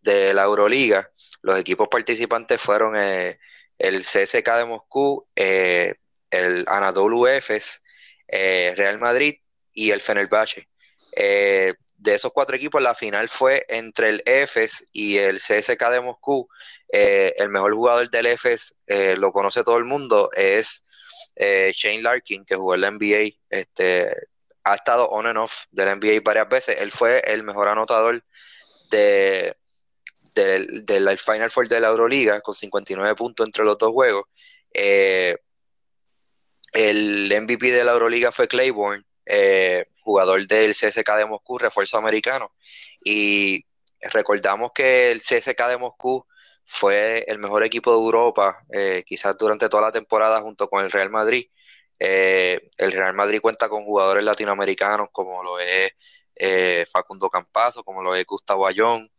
de 0.00 0.32
la 0.32 0.44
Euroliga. 0.44 1.10
Los 1.42 1.58
equipos 1.58 1.88
participantes 1.88 2.60
fueron 2.60 2.96
eh, 2.96 3.38
el 3.78 4.02
CSK 4.02 4.48
de 4.56 4.64
Moscú, 4.64 5.26
eh, 5.34 5.94
el 6.30 6.64
Anadolu 6.68 7.26
Efes, 7.26 7.82
eh, 8.28 8.72
Real 8.76 8.98
Madrid 8.98 9.34
y 9.72 9.90
el 9.90 10.00
Fenerbahce 10.00 10.68
de 11.12 12.14
esos 12.14 12.32
cuatro 12.32 12.56
equipos, 12.56 12.80
la 12.80 12.94
final 12.94 13.28
fue 13.28 13.66
entre 13.68 14.08
el 14.08 14.22
EFES 14.24 14.86
y 14.90 15.18
el 15.18 15.38
CSK 15.38 15.90
de 15.90 16.00
Moscú. 16.00 16.48
El 16.88 17.50
mejor 17.50 17.74
jugador 17.74 18.08
del 18.08 18.24
EFES, 18.24 18.78
lo 19.18 19.32
conoce 19.32 19.62
todo 19.64 19.76
el 19.76 19.84
mundo, 19.84 20.30
es 20.34 20.86
eh, 21.36 21.72
Shane 21.74 22.02
Larkin, 22.02 22.44
que 22.44 22.56
jugó 22.56 22.74
en 22.74 22.80
la 22.82 22.90
NBA. 22.90 23.36
Este, 23.48 24.10
ha 24.64 24.74
estado 24.74 25.08
on 25.08 25.26
and 25.26 25.38
off 25.38 25.64
del 25.70 25.96
NBA 25.96 26.20
varias 26.22 26.48
veces. 26.48 26.76
Él 26.80 26.90
fue 26.90 27.22
el 27.26 27.42
mejor 27.42 27.68
anotador 27.68 28.22
de, 28.90 29.56
del 30.34 31.18
Final 31.18 31.50
Four 31.50 31.68
de 31.68 31.80
la 31.80 31.88
Euroliga, 31.88 32.40
con 32.40 32.54
59 32.54 33.14
puntos 33.14 33.46
entre 33.46 33.64
los 33.64 33.78
dos 33.78 33.90
juegos. 33.92 34.24
el 34.72 35.38
MVP 37.42 37.72
de 37.72 37.84
la 37.84 37.92
Euroliga 37.92 38.30
fue 38.32 38.48
Claiborne, 38.48 39.04
eh, 39.26 39.86
jugador 40.02 40.46
del 40.46 40.72
CSK 40.72 41.16
de 41.16 41.26
Moscú, 41.26 41.58
refuerzo 41.58 41.98
americano. 41.98 42.52
Y 43.02 43.64
recordamos 44.12 44.72
que 44.74 45.10
el 45.10 45.20
CSK 45.20 45.68
de 45.68 45.76
Moscú 45.78 46.26
fue 46.72 47.24
el 47.26 47.40
mejor 47.40 47.64
equipo 47.64 47.90
de 47.90 47.98
Europa, 47.98 48.64
eh, 48.72 49.02
quizás 49.04 49.36
durante 49.36 49.68
toda 49.68 49.82
la 49.82 49.92
temporada 49.92 50.40
junto 50.40 50.68
con 50.68 50.84
el 50.84 50.90
Real 50.90 51.10
Madrid. 51.10 51.46
Eh, 51.98 52.70
el 52.78 52.92
Real 52.92 53.12
Madrid 53.14 53.40
cuenta 53.40 53.68
con 53.68 53.84
jugadores 53.84 54.24
latinoamericanos 54.24 55.10
como 55.12 55.42
lo 55.42 55.58
es 55.58 55.92
Facundo 56.92 57.28
Campazo, 57.28 57.84
como 57.84 58.02
lo 58.02 58.14
es 58.14 58.24
Gustavo 58.24 58.66
Ayón. 58.66 59.10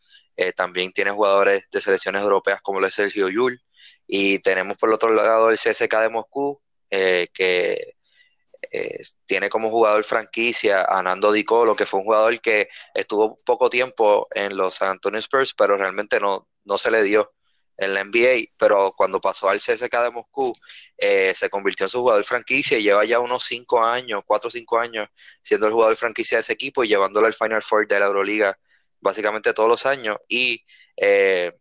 también 0.55 0.91
tiene 0.93 1.11
jugadores 1.11 1.65
de 1.71 1.81
selecciones 1.81 2.21
europeas 2.23 2.61
como 2.61 2.79
lo 2.79 2.87
es 2.87 2.95
Sergio 2.95 3.29
Yul. 3.29 3.61
Y 4.07 4.39
tenemos 4.39 4.77
por 4.77 4.89
el 4.89 4.95
otro 4.95 5.09
lado 5.13 5.49
el 5.49 5.57
CSK 5.57 5.93
de 6.01 6.09
Moscú, 6.09 6.61
que 6.89 7.95
eh, 8.71 9.01
tiene 9.25 9.49
como 9.49 9.69
jugador 9.69 10.03
franquicia 10.03 10.85
a 10.85 11.01
Nando 11.03 11.31
Di 11.31 11.43
Colo, 11.43 11.75
que 11.75 11.85
fue 11.85 11.99
un 11.99 12.05
jugador 12.05 12.39
que 12.41 12.69
estuvo 12.93 13.37
poco 13.43 13.69
tiempo 13.69 14.27
en 14.33 14.55
los 14.55 14.75
San 14.75 14.91
Antonio 14.91 15.19
Spurs, 15.19 15.53
pero 15.53 15.77
realmente 15.77 16.19
no, 16.19 16.47
no 16.65 16.77
se 16.77 16.91
le 16.91 17.03
dio 17.03 17.33
en 17.81 17.93
la 17.93 18.03
NBA, 18.03 18.53
pero 18.57 18.93
cuando 18.95 19.19
pasó 19.19 19.49
al 19.49 19.59
CSK 19.59 19.91
de 20.03 20.11
Moscú, 20.11 20.53
eh, 20.97 21.33
se 21.35 21.49
convirtió 21.49 21.85
en 21.85 21.89
su 21.89 21.99
jugador 21.99 22.23
franquicia 22.23 22.77
y 22.77 22.83
lleva 22.83 23.05
ya 23.05 23.19
unos 23.19 23.43
cinco 23.43 23.83
años, 23.83 24.21
cuatro 24.25 24.49
o 24.49 24.51
cinco 24.51 24.79
años, 24.79 25.09
siendo 25.41 25.65
el 25.67 25.73
jugador 25.73 25.95
franquicia 25.97 26.37
de 26.37 26.41
ese 26.41 26.53
equipo 26.53 26.83
y 26.83 26.89
llevándolo 26.89 27.27
al 27.27 27.33
Final 27.33 27.63
Four 27.63 27.87
de 27.87 27.99
la 27.99 28.05
Euroliga 28.05 28.57
básicamente 28.99 29.53
todos 29.53 29.67
los 29.67 29.85
años. 29.85 30.17
Y 30.27 30.63
eh, 30.95 31.51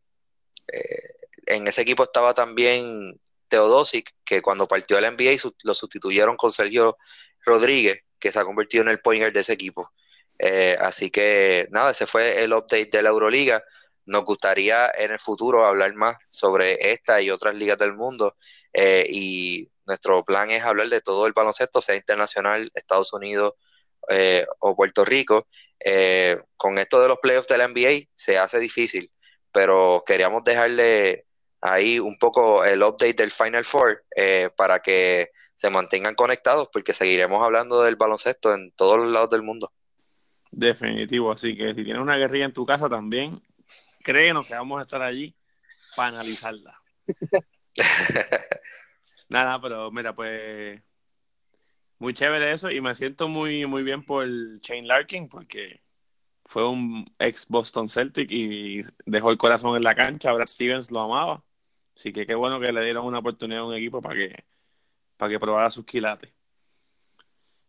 en 1.47 1.67
ese 1.67 1.83
equipo 1.83 2.05
estaba 2.05 2.35
también 2.35 3.19
Teodosic, 3.49 4.15
que 4.25 4.43
cuando 4.43 4.69
partió 4.69 4.99
al 4.99 5.15
NBA 5.15 5.37
lo 5.65 5.75
sustituyeron 5.75 6.37
con 6.37 6.51
Sergio 6.51 6.99
Rodríguez, 7.45 8.01
que 8.19 8.31
se 8.31 8.39
ha 8.39 8.45
convertido 8.45 8.83
en 8.83 8.91
el 8.91 9.01
pointer 9.01 9.33
de 9.33 9.41
ese 9.41 9.55
equipo. 9.55 9.91
Eh, 10.39 10.77
así 10.79 11.11
que 11.11 11.67
nada, 11.71 11.91
ese 11.91 12.07
fue 12.07 12.43
el 12.43 12.53
update 12.53 12.91
de 12.93 13.03
la 13.03 13.11
Euroliga. 13.11 13.63
Nos 14.11 14.25
gustaría 14.25 14.91
en 14.97 15.13
el 15.13 15.21
futuro 15.21 15.65
hablar 15.65 15.95
más 15.95 16.17
sobre 16.29 16.93
esta 16.93 17.23
y 17.23 17.31
otras 17.31 17.57
ligas 17.57 17.79
del 17.79 17.95
mundo. 17.95 18.37
Eh, 18.73 19.07
y 19.09 19.71
nuestro 19.87 20.25
plan 20.25 20.51
es 20.51 20.65
hablar 20.65 20.89
de 20.89 21.01
todo 21.01 21.27
el 21.27 21.33
baloncesto, 21.33 21.81
sea 21.81 21.97
internacional, 21.97 22.71
Estados 22.75 23.13
Unidos 23.13 23.55
eh, 24.09 24.47
o 24.59 24.75
Puerto 24.75 25.05
Rico. 25.05 25.47
con 26.57 26.79
esto 26.79 27.01
de 27.01 27.09
los 27.09 27.19
playoffs 27.19 27.49
de 27.49 27.59
la 27.59 27.69
NBA 27.69 28.09
se 28.15 28.39
hace 28.39 28.59
difícil, 28.59 29.11
pero 29.53 30.03
queríamos 30.05 30.43
dejarle 30.45 31.27
ahí 31.61 31.99
un 31.99 32.19
poco 32.19 32.65
el 32.65 32.83
update 32.83 33.15
del 33.15 33.31
Final 33.31 33.65
Four 33.65 34.05
eh, 34.17 34.51
para 34.57 34.81
que 34.81 35.31
se 35.55 35.71
mantengan 35.71 36.15
conectados 36.15 36.69
porque 36.73 36.93
seguiremos 36.93 37.43
hablando 37.43 37.83
del 37.83 37.97
baloncesto 37.97 38.55
en 38.55 38.73
todos 38.73 38.97
los 38.97 39.13
lados 39.13 39.31
del 39.31 39.43
mundo. 39.43 39.71
Definitivo, 40.51 41.31
así 41.31 41.57
que 41.57 41.75
si 41.75 41.85
tienes 41.85 42.03
una 42.03 42.17
guerrilla 42.17 42.47
en 42.47 42.53
tu 42.53 42.67
casa 42.67 42.89
también, 42.89 43.41
créenos 44.03 44.47
que 44.49 44.55
vamos 44.55 44.79
a 44.79 44.83
estar 44.83 45.03
allí 45.03 45.35
para 45.97 46.09
analizarla. 46.09 46.81
Nada, 49.29 49.61
pero 49.61 49.91
mira, 49.91 50.15
pues 50.15 50.83
muy 51.99 52.15
chévere 52.15 52.53
eso 52.53 52.71
y 52.71 52.81
me 52.81 52.95
siento 52.95 53.29
muy, 53.29 53.67
muy 53.67 53.83
bien 53.83 54.05
por 54.05 54.27
Shane 54.61 54.87
Larkin 54.87 55.29
porque 55.29 55.83
fue 56.45 56.67
un 56.67 57.15
ex 57.19 57.47
Boston 57.47 57.89
Celtic 57.89 58.31
y 58.31 58.81
dejó 59.05 59.31
el 59.31 59.39
corazón 59.39 59.77
en 59.77 59.85
la 59.85 59.95
cancha. 59.95 60.33
Brad 60.33 60.47
Stevens 60.47 60.91
lo 60.91 61.03
amaba. 61.03 61.45
Así 61.95 62.13
que 62.13 62.27
qué 62.27 62.35
bueno 62.35 62.59
que 62.59 62.73
le 62.73 62.83
dieron 62.83 63.07
una 63.07 63.19
oportunidad 63.19 63.61
a 63.61 63.67
un 63.67 63.75
equipo 63.75 64.01
para 64.01 64.17
que, 64.17 64.45
para 65.17 65.31
que 65.31 65.39
probara 65.39 65.71
sus 65.71 65.85
quilates. 65.85 66.33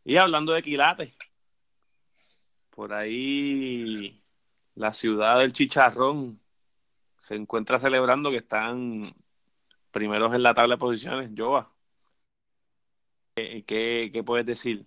Y 0.04 0.18
hablando 0.18 0.54
de 0.54 0.64
quilates, 0.64 1.18
por 2.70 2.94
ahí 2.94 4.16
la 4.82 4.94
ciudad 4.94 5.38
del 5.38 5.54
chicharrón 5.54 6.40
se 7.20 7.36
encuentra 7.36 7.78
celebrando 7.80 8.32
que 8.32 8.38
están 8.38 9.14
primeros 9.92 10.34
en 10.34 10.42
la 10.42 10.56
tabla 10.56 10.74
de 10.74 10.80
posiciones. 10.80 11.30
Joa, 11.38 11.72
¿qué, 13.36 14.10
qué 14.12 14.24
puedes 14.26 14.48
decir? 14.48 14.84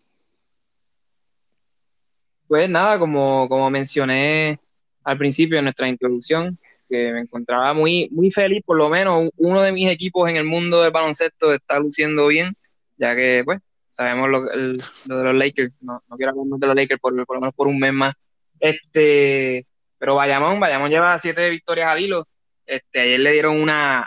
Pues 2.48 2.68
nada, 2.68 2.98
como, 2.98 3.48
como 3.48 3.70
mencioné 3.70 4.58
al 5.04 5.16
principio 5.16 5.58
de 5.58 5.62
nuestra 5.62 5.88
introducción, 5.88 6.58
que 6.88 7.12
me 7.12 7.20
encontraba 7.20 7.72
muy, 7.72 8.08
muy 8.10 8.32
feliz, 8.32 8.64
por 8.66 8.76
lo 8.76 8.88
menos 8.88 9.30
uno 9.36 9.62
de 9.62 9.70
mis 9.70 9.88
equipos 9.88 10.28
en 10.28 10.36
el 10.36 10.44
mundo 10.44 10.82
del 10.82 10.90
baloncesto 10.90 11.54
está 11.54 11.78
luciendo 11.78 12.26
bien, 12.26 12.56
ya 12.96 13.14
que 13.14 13.42
pues 13.44 13.60
sabemos 13.86 14.28
lo, 14.28 14.42
de 14.42 14.76
los 15.06 15.34
Lakers, 15.36 15.72
no, 15.80 16.02
no 16.08 16.16
quiero 16.16 16.32
hablar 16.32 16.58
de 16.58 16.66
los 16.66 16.76
Lakers 16.76 17.00
por, 17.00 17.12
lo 17.12 17.24
menos 17.40 17.54
por 17.54 17.68
un 17.68 17.78
mes 17.78 17.92
más. 17.92 18.14
Este, 18.58 19.66
pero 20.04 20.16
Bayamón, 20.16 20.60
Bayamón 20.60 20.90
lleva 20.90 21.18
siete 21.18 21.48
victorias 21.48 21.88
al 21.88 21.98
hilo. 21.98 22.28
Este, 22.66 23.00
ayer 23.00 23.20
le 23.20 23.32
dieron 23.32 23.58
una, 23.58 24.06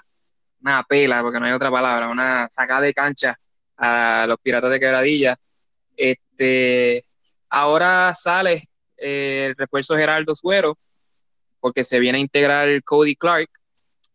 una 0.61 0.83
pela, 0.83 1.23
porque 1.23 1.39
no 1.39 1.47
hay 1.47 1.53
otra 1.53 1.71
palabra, 1.71 2.07
una 2.07 2.47
sacada 2.51 2.81
de 2.81 2.93
cancha 2.93 3.35
a 3.75 4.27
los 4.27 4.37
Piratas 4.39 4.69
de 4.69 4.79
Quebradilla. 4.79 5.39
Este, 5.95 7.03
ahora 7.49 8.13
sale 8.13 8.65
eh, 8.95 9.47
el 9.49 9.55
refuerzo 9.55 9.97
Gerardo 9.97 10.35
Suero, 10.35 10.77
porque 11.59 11.83
se 11.83 11.97
viene 11.97 12.19
a 12.19 12.21
integrar 12.21 12.69
Cody 12.83 13.15
Clark 13.15 13.49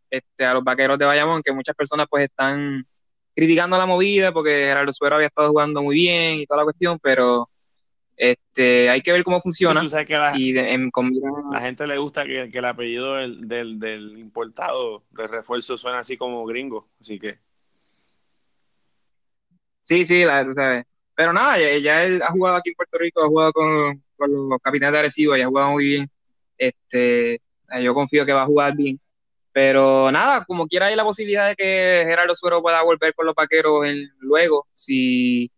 este, 0.08 0.44
a 0.44 0.54
los 0.54 0.62
vaqueros 0.62 1.00
de 1.00 1.04
Bayamón, 1.04 1.42
que 1.42 1.50
muchas 1.52 1.74
personas 1.74 2.06
pues 2.08 2.26
están 2.26 2.86
criticando 3.34 3.76
la 3.76 3.86
movida 3.86 4.30
porque 4.30 4.50
Gerardo 4.50 4.92
Suero 4.92 5.16
había 5.16 5.26
estado 5.26 5.48
jugando 5.48 5.82
muy 5.82 5.96
bien 5.96 6.34
y 6.34 6.46
toda 6.46 6.58
la 6.58 6.64
cuestión, 6.64 7.00
pero 7.02 7.50
este, 8.16 8.90
hay 8.90 9.00
que 9.00 9.12
ver 9.12 9.24
cómo 9.24 9.40
funciona. 9.40 9.82
la, 9.82 10.36
y 10.36 10.52
la 10.52 11.60
gente 11.60 11.86
le 11.86 11.98
gusta 11.98 12.24
que, 12.24 12.50
el 12.52 12.64
apellido 12.64 13.14
del, 13.14 13.78
del, 13.78 14.18
importado 14.18 15.04
de 15.10 15.26
refuerzo 15.26 15.78
suena 15.78 16.00
así 16.00 16.16
como 16.16 16.44
gringo, 16.46 16.88
así 17.00 17.18
que. 17.18 17.38
Sí, 19.80 20.04
sí, 20.06 20.24
la, 20.24 20.44
tú 20.44 20.52
sabes. 20.54 20.86
Pero 21.14 21.32
nada, 21.32 21.58
ya, 21.78 22.04
él 22.04 22.22
ha 22.22 22.30
jugado 22.30 22.56
aquí 22.56 22.70
en 22.70 22.76
Puerto 22.76 22.98
Rico, 22.98 23.22
ha 23.22 23.28
jugado 23.28 23.52
con, 23.52 24.02
los 24.18 24.60
capitanes 24.62 24.92
de 24.92 24.98
Arecibo 25.00 25.36
y 25.36 25.42
ha 25.42 25.46
jugado 25.46 25.72
muy 25.72 25.84
bien. 25.84 26.10
Este, 26.56 27.40
yo 27.80 27.94
confío 27.94 28.24
que 28.24 28.32
va 28.32 28.42
a 28.42 28.46
jugar 28.46 28.76
bien. 28.76 29.00
Pero 29.52 30.10
nada, 30.10 30.44
como 30.44 30.66
quiera 30.66 30.86
hay 30.86 30.96
la 30.96 31.04
posibilidad 31.04 31.48
de 31.48 31.56
que 31.56 32.04
Gerardo 32.06 32.34
Suero 32.34 32.62
pueda 32.62 32.82
volver 32.82 33.14
con 33.14 33.26
los 33.26 33.34
vaqueros 33.34 33.86
luego, 34.20 34.66
si, 34.72 35.50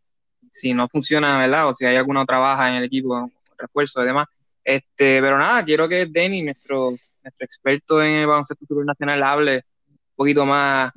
si 0.55 0.73
no 0.73 0.89
funciona, 0.89 1.37
¿verdad? 1.37 1.69
O 1.69 1.75
si 1.75 1.85
hay 1.85 1.97
alguna 1.97 2.23
otra 2.23 2.39
baja 2.39 2.71
en 2.71 2.77
el 2.77 2.85
equipo, 2.85 3.29
refuerzo 3.59 4.03
y 4.03 4.07
demás. 4.07 4.29
Este, 4.63 5.21
pero 5.21 5.37
nada, 5.37 5.65
quiero 5.65 5.89
que 5.89 6.07
Denny, 6.07 6.43
nuestro, 6.43 6.91
nuestro 6.91 7.45
experto 7.45 8.01
en 8.01 8.19
el 8.19 8.27
baloncesto 8.29 8.65
nacional, 8.85 9.23
hable 9.25 9.65
un 9.91 9.99
poquito 10.15 10.47
más 10.47 10.93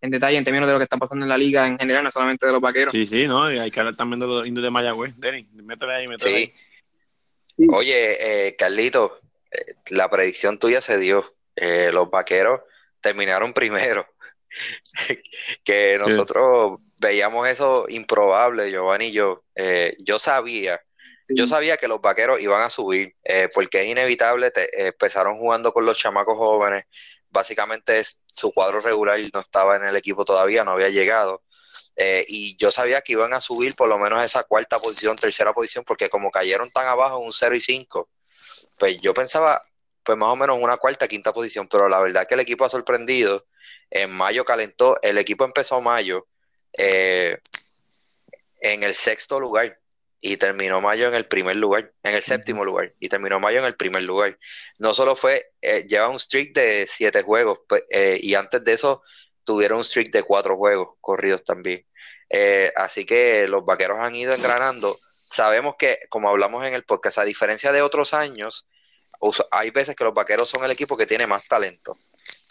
en 0.00 0.10
detalle 0.10 0.36
en 0.36 0.42
términos 0.42 0.66
de 0.66 0.72
lo 0.72 0.80
que 0.80 0.84
está 0.84 0.96
pasando 0.96 1.24
en 1.24 1.28
la 1.28 1.38
liga 1.38 1.64
en 1.64 1.78
general, 1.78 2.02
no 2.02 2.10
solamente 2.10 2.44
de 2.44 2.52
los 2.52 2.60
vaqueros. 2.60 2.90
Sí, 2.90 3.06
sí, 3.06 3.28
no, 3.28 3.44
hay 3.44 3.70
que 3.70 3.78
hablar 3.78 3.94
también 3.94 4.18
de 4.18 4.26
los 4.26 4.44
indios 4.44 4.64
de 4.64 4.70
Mayagüez. 4.70 5.16
Denny, 5.16 5.46
métele 5.62 5.94
ahí, 5.94 6.08
métele 6.08 6.36
ahí. 6.36 6.52
Oye, 7.70 8.48
eh, 8.48 8.56
Carlito, 8.56 9.20
eh, 9.52 9.74
la 9.90 10.10
predicción 10.10 10.58
tuya 10.58 10.80
se 10.80 10.98
dio. 10.98 11.36
Eh, 11.54 11.90
los 11.92 12.10
vaqueros 12.10 12.62
terminaron 13.00 13.52
primero. 13.54 14.06
que 15.62 15.98
nosotros 15.98 16.80
veíamos 17.00 17.48
eso 17.48 17.86
improbable, 17.88 18.70
Giovanni 18.70 19.06
y 19.06 19.12
yo. 19.12 19.44
Eh, 19.54 19.96
yo 20.00 20.18
sabía, 20.18 20.80
yo 21.28 21.46
sabía 21.46 21.76
que 21.76 21.88
los 21.88 22.00
vaqueros 22.00 22.40
iban 22.40 22.62
a 22.62 22.70
subir, 22.70 23.14
eh, 23.24 23.48
porque 23.54 23.82
es 23.82 23.88
inevitable, 23.88 24.52
empezaron 24.72 25.38
jugando 25.38 25.72
con 25.72 25.84
los 25.84 25.98
chamacos 25.98 26.36
jóvenes. 26.36 26.84
Básicamente 27.30 28.02
su 28.26 28.52
cuadro 28.52 28.80
regular 28.80 29.18
no 29.32 29.40
estaba 29.40 29.76
en 29.76 29.84
el 29.84 29.96
equipo 29.96 30.24
todavía, 30.24 30.64
no 30.64 30.72
había 30.72 30.88
llegado. 30.90 31.42
y 32.28 32.56
yo 32.58 32.70
sabía 32.70 33.00
que 33.02 33.12
iban 33.12 33.34
a 33.34 33.40
subir 33.40 33.74
por 33.74 33.88
lo 33.88 33.98
menos 33.98 34.22
esa 34.24 34.44
cuarta 34.44 34.78
posición, 34.78 35.16
tercera 35.16 35.52
posición, 35.52 35.84
porque 35.84 36.08
como 36.08 36.30
cayeron 36.30 36.70
tan 36.70 36.86
abajo 36.86 37.18
un 37.18 37.32
0 37.32 37.56
y 37.56 37.60
5, 37.60 38.08
pues 38.78 38.98
yo 39.00 39.14
pensaba, 39.14 39.62
pues 40.04 40.16
más 40.18 40.30
o 40.30 40.36
menos 40.36 40.58
una 40.60 40.76
cuarta, 40.76 41.08
quinta 41.08 41.32
posición, 41.32 41.68
pero 41.68 41.88
la 41.88 42.00
verdad 42.00 42.26
que 42.26 42.34
el 42.34 42.40
equipo 42.40 42.64
ha 42.64 42.68
sorprendido. 42.68 43.46
En 43.90 44.10
mayo 44.10 44.44
calentó, 44.44 44.98
el 45.02 45.18
equipo 45.18 45.44
empezó 45.44 45.80
mayo 45.80 46.28
eh, 46.72 47.38
en 48.60 48.82
el 48.82 48.94
sexto 48.94 49.40
lugar 49.40 49.78
y 50.20 50.36
terminó 50.36 50.80
mayo 50.80 51.06
en 51.08 51.14
el 51.14 51.26
primer 51.26 51.56
lugar, 51.56 51.92
en 52.02 52.14
el 52.14 52.22
séptimo 52.22 52.64
lugar 52.64 52.92
y 52.98 53.08
terminó 53.08 53.38
mayo 53.38 53.58
en 53.58 53.64
el 53.64 53.76
primer 53.76 54.02
lugar. 54.02 54.38
No 54.78 54.92
solo 54.92 55.14
fue, 55.14 55.52
eh, 55.62 55.86
lleva 55.88 56.08
un 56.08 56.18
streak 56.18 56.52
de 56.54 56.86
siete 56.88 57.22
juegos 57.22 57.60
pues, 57.68 57.84
eh, 57.90 58.18
y 58.20 58.34
antes 58.34 58.64
de 58.64 58.72
eso 58.72 59.02
tuvieron 59.44 59.78
un 59.78 59.84
streak 59.84 60.10
de 60.10 60.22
cuatro 60.24 60.56
juegos 60.56 60.96
corridos 61.00 61.44
también. 61.44 61.86
así 62.76 63.04
que 63.06 63.46
los 63.48 63.64
vaqueros 63.64 63.98
han 64.00 64.14
ido 64.14 64.34
engranando. 64.34 64.98
Sabemos 65.30 65.76
que, 65.78 65.98
como 66.10 66.28
hablamos 66.28 66.64
en 66.66 66.74
el 66.74 66.84
podcast, 66.84 67.18
a 67.18 67.24
diferencia 67.24 67.72
de 67.72 67.82
otros 67.82 68.14
años, 68.14 68.66
hay 69.50 69.70
veces 69.70 69.96
que 69.96 70.04
los 70.04 70.14
vaqueros 70.14 70.48
son 70.48 70.64
el 70.64 70.70
equipo 70.70 70.96
que 70.96 71.06
tiene 71.06 71.26
más 71.26 71.46
talento. 71.46 71.96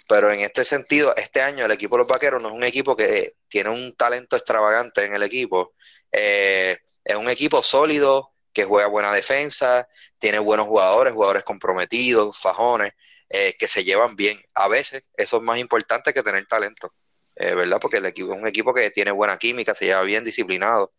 Pero 0.07 0.31
en 0.31 0.41
este 0.41 0.63
sentido, 0.63 1.15
este 1.15 1.41
año 1.41 1.65
el 1.65 1.71
equipo 1.71 1.95
de 1.95 1.99
los 1.99 2.07
vaqueros 2.07 2.41
no 2.41 2.49
es 2.49 2.55
un 2.55 2.63
equipo 2.63 2.95
que 2.95 3.35
tiene 3.47 3.69
un 3.69 3.95
talento 3.95 4.35
extravagante 4.35 5.05
en 5.05 5.13
el 5.13 5.23
equipo. 5.23 5.73
Eh, 6.11 6.77
es 7.03 7.15
un 7.15 7.29
equipo 7.29 7.61
sólido, 7.61 8.33
que 8.53 8.65
juega 8.65 8.87
buena 8.87 9.13
defensa, 9.13 9.87
tiene 10.17 10.39
buenos 10.39 10.65
jugadores, 10.67 11.13
jugadores 11.13 11.43
comprometidos, 11.43 12.39
fajones, 12.39 12.93
eh, 13.29 13.55
que 13.59 13.67
se 13.67 13.83
llevan 13.83 14.15
bien. 14.15 14.41
A 14.55 14.67
veces 14.67 15.03
eso 15.15 15.37
es 15.37 15.43
más 15.43 15.59
importante 15.59 16.13
que 16.13 16.23
tener 16.23 16.47
talento, 16.47 16.93
eh, 17.35 17.53
¿verdad? 17.53 17.77
Porque 17.79 17.97
el 17.97 18.05
equipo 18.07 18.33
es 18.33 18.39
un 18.39 18.47
equipo 18.47 18.73
que 18.73 18.89
tiene 18.89 19.11
buena 19.11 19.37
química, 19.37 19.75
se 19.75 19.85
lleva 19.85 20.01
bien 20.03 20.23
disciplinado. 20.23 20.93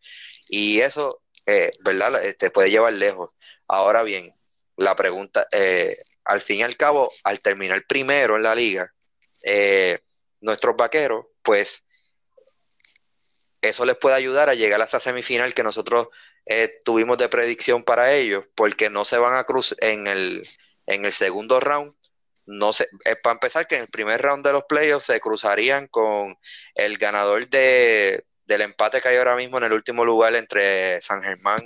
Y 0.47 0.79
eso, 0.79 1.21
¿verdad? 1.83 2.21
Te 2.37 2.49
puede 2.51 2.69
llevar 2.69 2.93
lejos. 2.93 3.31
Ahora 3.67 4.03
bien, 4.03 4.33
la 4.79 4.95
pregunta, 4.95 5.47
eh, 5.51 5.97
al 6.23 6.41
fin 6.41 6.59
y 6.59 6.63
al 6.63 6.77
cabo, 6.77 7.11
al 7.23 7.41
terminar 7.41 7.83
primero 7.87 8.37
en 8.37 8.43
la 8.43 8.55
liga, 8.55 8.93
eh, 9.43 9.99
nuestros 10.41 10.75
vaqueros, 10.75 11.25
pues 11.41 11.85
eso 13.61 13.85
les 13.85 13.97
puede 13.97 14.15
ayudar 14.15 14.49
a 14.49 14.55
llegar 14.55 14.81
a 14.81 14.85
esa 14.85 14.99
semifinal 14.99 15.53
que 15.53 15.63
nosotros 15.63 16.07
eh, 16.45 16.81
tuvimos 16.83 17.17
de 17.17 17.29
predicción 17.29 17.83
para 17.83 18.13
ellos, 18.13 18.45
porque 18.55 18.89
no 18.89 19.05
se 19.05 19.17
van 19.17 19.35
a 19.35 19.43
cruzar 19.43 19.77
en 19.81 20.07
el, 20.07 20.47
en 20.85 21.05
el 21.05 21.11
segundo 21.11 21.59
round. 21.59 21.93
No 22.45 22.73
sé, 22.73 22.87
para 23.21 23.33
empezar, 23.33 23.67
que 23.67 23.75
en 23.75 23.81
el 23.81 23.89
primer 23.89 24.21
round 24.21 24.43
de 24.43 24.53
los 24.53 24.63
playoffs 24.63 25.05
se 25.05 25.19
cruzarían 25.19 25.87
con 25.87 26.35
el 26.73 26.97
ganador 26.97 27.47
de, 27.47 28.25
del 28.45 28.61
empate 28.61 28.99
que 29.01 29.09
hay 29.09 29.17
ahora 29.17 29.35
mismo 29.35 29.59
en 29.59 29.65
el 29.65 29.73
último 29.73 30.03
lugar 30.03 30.35
entre 30.35 30.99
San 31.01 31.21
Germán 31.21 31.59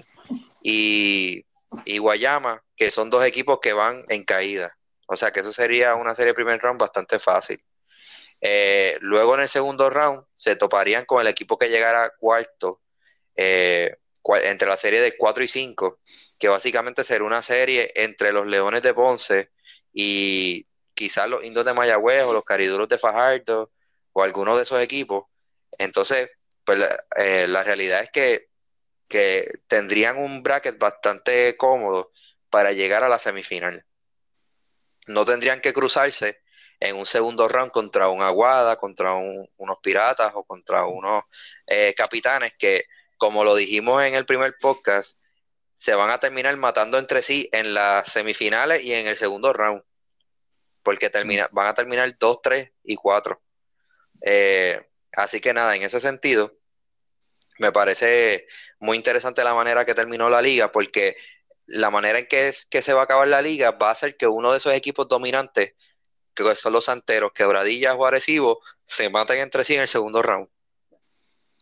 y, 0.61 1.45
y 1.85 1.97
Guayama, 1.99 2.61
que 2.75 2.91
son 2.91 3.09
dos 3.09 3.23
equipos 3.23 3.59
que 3.61 3.71
van 3.71 4.03
en 4.09 4.25
caída. 4.25 4.77
O 5.13 5.15
sea 5.15 5.31
que 5.31 5.41
eso 5.41 5.51
sería 5.53 5.95
una 5.95 6.15
serie 6.15 6.31
de 6.31 6.35
primer 6.35 6.59
round 6.59 6.79
bastante 6.79 7.19
fácil. 7.19 7.63
Eh, 8.41 8.97
luego 9.01 9.35
en 9.35 9.41
el 9.41 9.49
segundo 9.49 9.89
round 9.89 10.25
se 10.33 10.55
toparían 10.55 11.05
con 11.05 11.21
el 11.21 11.27
equipo 11.27 11.57
que 11.57 11.69
llegara 11.69 12.11
cuarto 12.17 12.81
eh, 13.35 13.95
entre 14.43 14.67
la 14.67 14.77
serie 14.77 15.01
de 15.01 15.15
4 15.17 15.43
y 15.43 15.47
5, 15.47 15.99
que 16.37 16.47
básicamente 16.49 17.03
será 17.03 17.23
una 17.23 17.41
serie 17.41 17.91
entre 17.95 18.33
los 18.33 18.47
Leones 18.47 18.81
de 18.81 18.93
Ponce 18.93 19.51
y 19.93 20.67
quizás 20.93 21.29
los 21.29 21.43
Indios 21.43 21.65
de 21.65 21.73
Mayagüez 21.73 22.23
o 22.23 22.33
los 22.33 22.45
Cariduros 22.45 22.89
de 22.89 22.97
Fajardo 22.97 23.71
o 24.11 24.23
algunos 24.23 24.57
de 24.57 24.63
esos 24.63 24.81
equipos. 24.81 25.25
Entonces, 25.77 26.29
pues 26.65 26.79
eh, 27.17 27.47
la 27.47 27.63
realidad 27.63 28.01
es 28.01 28.11
que 28.11 28.47
que 29.13 29.59
tendrían 29.67 30.17
un 30.17 30.41
bracket 30.41 30.79
bastante 30.79 31.55
cómodo 31.55 32.11
para 32.49 32.71
llegar 32.71 33.03
a 33.03 33.09
la 33.09 33.19
semifinal. 33.19 33.85
No 35.07 35.25
tendrían 35.25 35.61
que 35.61 35.73
cruzarse 35.73 36.41
en 36.79 36.95
un 36.95 37.05
segundo 37.05 37.47
round 37.47 37.71
contra 37.71 38.09
un 38.09 38.21
Aguada, 38.21 38.75
contra 38.77 39.13
unos 39.13 39.77
Piratas 39.81 40.33
o 40.35 40.43
contra 40.43 40.85
unos 40.85 41.23
eh, 41.65 41.93
Capitanes 41.95 42.53
que, 42.57 42.85
como 43.17 43.43
lo 43.43 43.55
dijimos 43.55 44.03
en 44.03 44.15
el 44.15 44.25
primer 44.25 44.55
podcast, 44.59 45.17
se 45.71 45.95
van 45.95 46.11
a 46.11 46.19
terminar 46.19 46.55
matando 46.57 46.97
entre 46.99 47.21
sí 47.21 47.49
en 47.51 47.73
las 47.73 48.11
semifinales 48.11 48.83
y 48.83 48.93
en 48.93 49.07
el 49.07 49.15
segundo 49.15 49.53
round. 49.53 49.83
porque 50.83 51.09
termina, 51.09 51.47
van 51.51 51.67
a 51.67 51.73
terminar 51.73 52.17
2, 52.17 52.41
3 52.41 52.71
y 52.83 52.95
4. 52.95 53.41
Eh, 54.21 54.81
así 55.13 55.39
que 55.39 55.53
nada, 55.53 55.75
en 55.75 55.83
ese 55.83 55.99
sentido, 55.99 56.57
me 57.59 57.71
parece 57.71 58.47
muy 58.79 58.97
interesante 58.97 59.43
la 59.43 59.53
manera 59.53 59.85
que 59.85 59.95
terminó 59.95 60.29
la 60.29 60.41
liga, 60.41 60.71
porque 60.71 61.15
la 61.65 61.89
manera 61.89 62.19
en 62.19 62.27
que, 62.27 62.47
es, 62.49 62.65
que 62.65 62.81
se 62.81 62.93
va 62.93 63.01
a 63.01 63.03
acabar 63.05 63.27
la 63.27 63.41
liga 63.41 63.71
va 63.71 63.91
a 63.91 63.95
ser 63.95 64.17
que 64.17 64.27
uno 64.27 64.51
de 64.51 64.57
esos 64.57 64.73
equipos 64.73 65.07
dominantes, 65.07 65.73
que 66.33 66.55
son 66.55 66.73
los 66.73 66.85
santeros, 66.85 67.31
Quebradillas 67.33 67.95
o 67.97 68.05
Arecibo, 68.05 68.61
se 68.83 69.09
maten 69.09 69.39
entre 69.39 69.63
sí 69.63 69.75
en 69.75 69.81
el 69.81 69.87
segundo 69.87 70.21
round. 70.21 70.49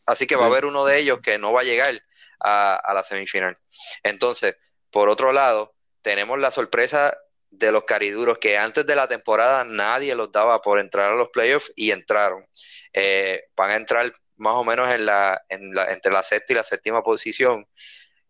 Así 0.05 0.27
que 0.27 0.35
va 0.35 0.45
a 0.45 0.47
haber 0.47 0.65
uno 0.65 0.85
de 0.85 0.97
ellos 0.97 1.19
que 1.21 1.37
no 1.37 1.53
va 1.53 1.61
a 1.61 1.65
llegar 1.65 2.01
a, 2.39 2.75
a 2.75 2.93
la 2.93 3.03
semifinal. 3.03 3.57
Entonces, 4.03 4.57
por 4.89 5.09
otro 5.09 5.31
lado, 5.31 5.75
tenemos 6.01 6.39
la 6.39 6.51
sorpresa 6.51 7.17
de 7.51 7.71
los 7.71 7.83
cariduros 7.83 8.37
que 8.39 8.57
antes 8.57 8.85
de 8.85 8.95
la 8.95 9.07
temporada 9.07 9.63
nadie 9.65 10.15
los 10.15 10.31
daba 10.31 10.61
por 10.61 10.79
entrar 10.79 11.11
a 11.11 11.15
los 11.15 11.29
playoffs 11.29 11.71
y 11.75 11.91
entraron. 11.91 12.45
Eh, 12.93 13.43
van 13.55 13.71
a 13.71 13.75
entrar 13.75 14.11
más 14.37 14.55
o 14.55 14.63
menos 14.63 14.89
en 14.89 15.05
la, 15.05 15.41
en 15.49 15.73
la, 15.73 15.91
entre 15.91 16.11
la 16.11 16.23
sexta 16.23 16.53
y 16.53 16.55
la 16.55 16.63
séptima 16.63 17.03
posición. 17.03 17.67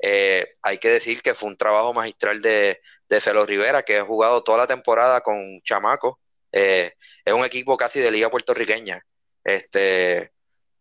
Eh, 0.01 0.51
hay 0.61 0.77
que 0.79 0.89
decir 0.89 1.21
que 1.21 1.33
fue 1.33 1.49
un 1.49 1.57
trabajo 1.57 1.93
magistral 1.93 2.41
de, 2.41 2.81
de 3.07 3.21
Felo 3.21 3.45
Rivera, 3.45 3.83
que 3.83 3.99
ha 3.99 4.05
jugado 4.05 4.43
toda 4.43 4.59
la 4.59 4.67
temporada 4.67 5.21
con 5.21 5.61
Chamaco. 5.61 6.19
Eh, 6.51 6.93
es 7.23 7.33
un 7.33 7.45
equipo 7.45 7.77
casi 7.77 7.99
de 7.99 8.11
liga 8.11 8.29
puertorriqueña. 8.29 9.05
Este, 9.43 10.31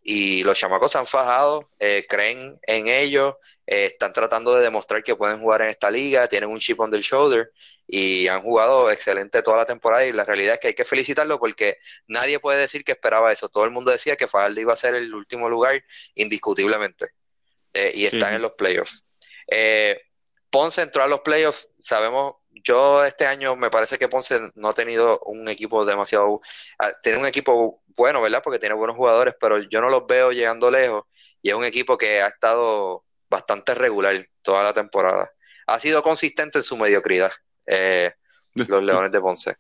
y 0.03 0.43
los 0.43 0.59
chamacos 0.59 0.93
se 0.93 0.99
han 0.99 1.07
fajado, 1.07 1.71
creen 2.09 2.59
en 2.63 2.89
ellos, 2.89 3.35
están 3.67 4.13
tratando 4.13 4.55
de 4.55 4.63
demostrar 4.63 5.03
que 5.03 5.15
pueden 5.15 5.41
jugar 5.41 5.63
en 5.63 5.69
esta 5.69 5.91
liga, 5.91 6.27
tienen 6.27 6.49
un 6.49 6.59
chip 6.59 6.81
on 6.81 6.91
the 6.91 7.01
shoulder 7.01 7.53
y 7.91 8.29
han 8.29 8.43
jugado 8.43 8.91
excelente 8.91 9.43
toda 9.43 9.59
la 9.59 9.67
temporada 9.67 10.07
y 10.07 10.13
la 10.13 10.25
realidad 10.25 10.55
es 10.55 10.61
que 10.61 10.69
hay 10.69 10.75
que 10.75 10.85
felicitarlo 10.85 11.39
porque 11.41 11.79
nadie 12.07 12.39
puede 12.39 12.61
decir 12.61 12.85
que 12.85 12.93
esperaba 12.93 13.33
eso. 13.33 13.49
Todo 13.49 13.65
el 13.65 13.71
mundo 13.71 13.91
decía 13.91 14.17
que 14.17 14.29
Fajardo 14.29 14.61
iba 14.61 14.73
a 14.73 14.77
ser 14.77 14.95
el 14.95 15.13
último 15.13 15.49
lugar 15.49 15.83
indiscutiblemente 16.15 17.09
eh, 17.73 17.91
y 17.95 18.07
están 18.07 18.35
en 18.35 18.43
los 18.43 18.53
playoffs. 18.53 19.05
Eh, 19.51 20.01
Ponce 20.51 20.83
entró 20.83 21.03
a 21.03 21.07
los 21.07 21.21
playoffs, 21.21 21.73
sabemos, 21.79 22.35
yo 22.51 23.05
este 23.05 23.27
año 23.27 23.57
me 23.57 23.71
parece 23.71 23.99
que 23.99 24.09
Ponce 24.09 24.51
no 24.55 24.69
ha 24.69 24.73
tenido 24.73 25.21
un 25.27 25.49
equipo 25.49 25.85
demasiado, 25.85 26.41
ah, 26.79 26.93
tiene 27.03 27.19
un 27.19 27.27
equipo 27.27 27.83
bueno, 27.97 28.23
¿verdad? 28.23 28.43
Porque 28.43 28.59
tiene 28.59 28.75
buenos 28.75 28.97
jugadores, 28.97 29.35
pero 29.39 29.59
yo 29.59 29.81
no 29.81 29.89
los 29.89 30.07
veo 30.07 30.33
llegando 30.33 30.71
lejos 30.71 31.05
y 31.43 31.51
es 31.51 31.55
un 31.55 31.65
equipo 31.65 31.97
que 31.99 32.23
ha 32.23 32.29
estado 32.29 33.05
bastante 33.29 33.75
regular 33.75 34.17
toda 34.43 34.63
la 34.63 34.73
temporada. 34.73 35.31
Ha 35.67 35.79
sido 35.79 36.03
consistente 36.03 36.59
en 36.59 36.63
su 36.65 36.77
mediocridad. 36.77 37.31
Eh, 37.67 38.13
los 38.55 38.83
Leones 38.83 39.13
de 39.13 39.21
Ponce. 39.21 39.57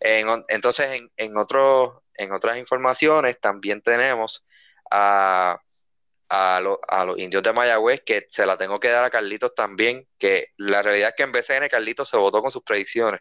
entonces, 0.00 0.90
en, 0.92 1.10
en, 1.16 1.36
otro, 1.38 2.04
en 2.14 2.32
otras 2.32 2.58
informaciones 2.58 3.40
también 3.40 3.80
tenemos 3.80 4.44
a, 4.90 5.58
a, 6.28 6.60
los 6.60 7.18
indios 7.18 7.42
de 7.42 7.52
Mayagüez, 7.52 8.02
que 8.04 8.26
se 8.28 8.46
la 8.46 8.56
tengo 8.56 8.80
que 8.80 8.88
dar 8.88 9.04
a 9.04 9.10
Carlitos 9.10 9.54
también, 9.54 10.06
que 10.18 10.48
la 10.56 10.82
realidad 10.82 11.10
es 11.10 11.14
que 11.16 11.22
en 11.22 11.32
BCN 11.32 11.68
Carlitos 11.68 12.08
se 12.08 12.16
votó 12.16 12.42
con 12.42 12.50
sus 12.50 12.62
predicciones, 12.62 13.20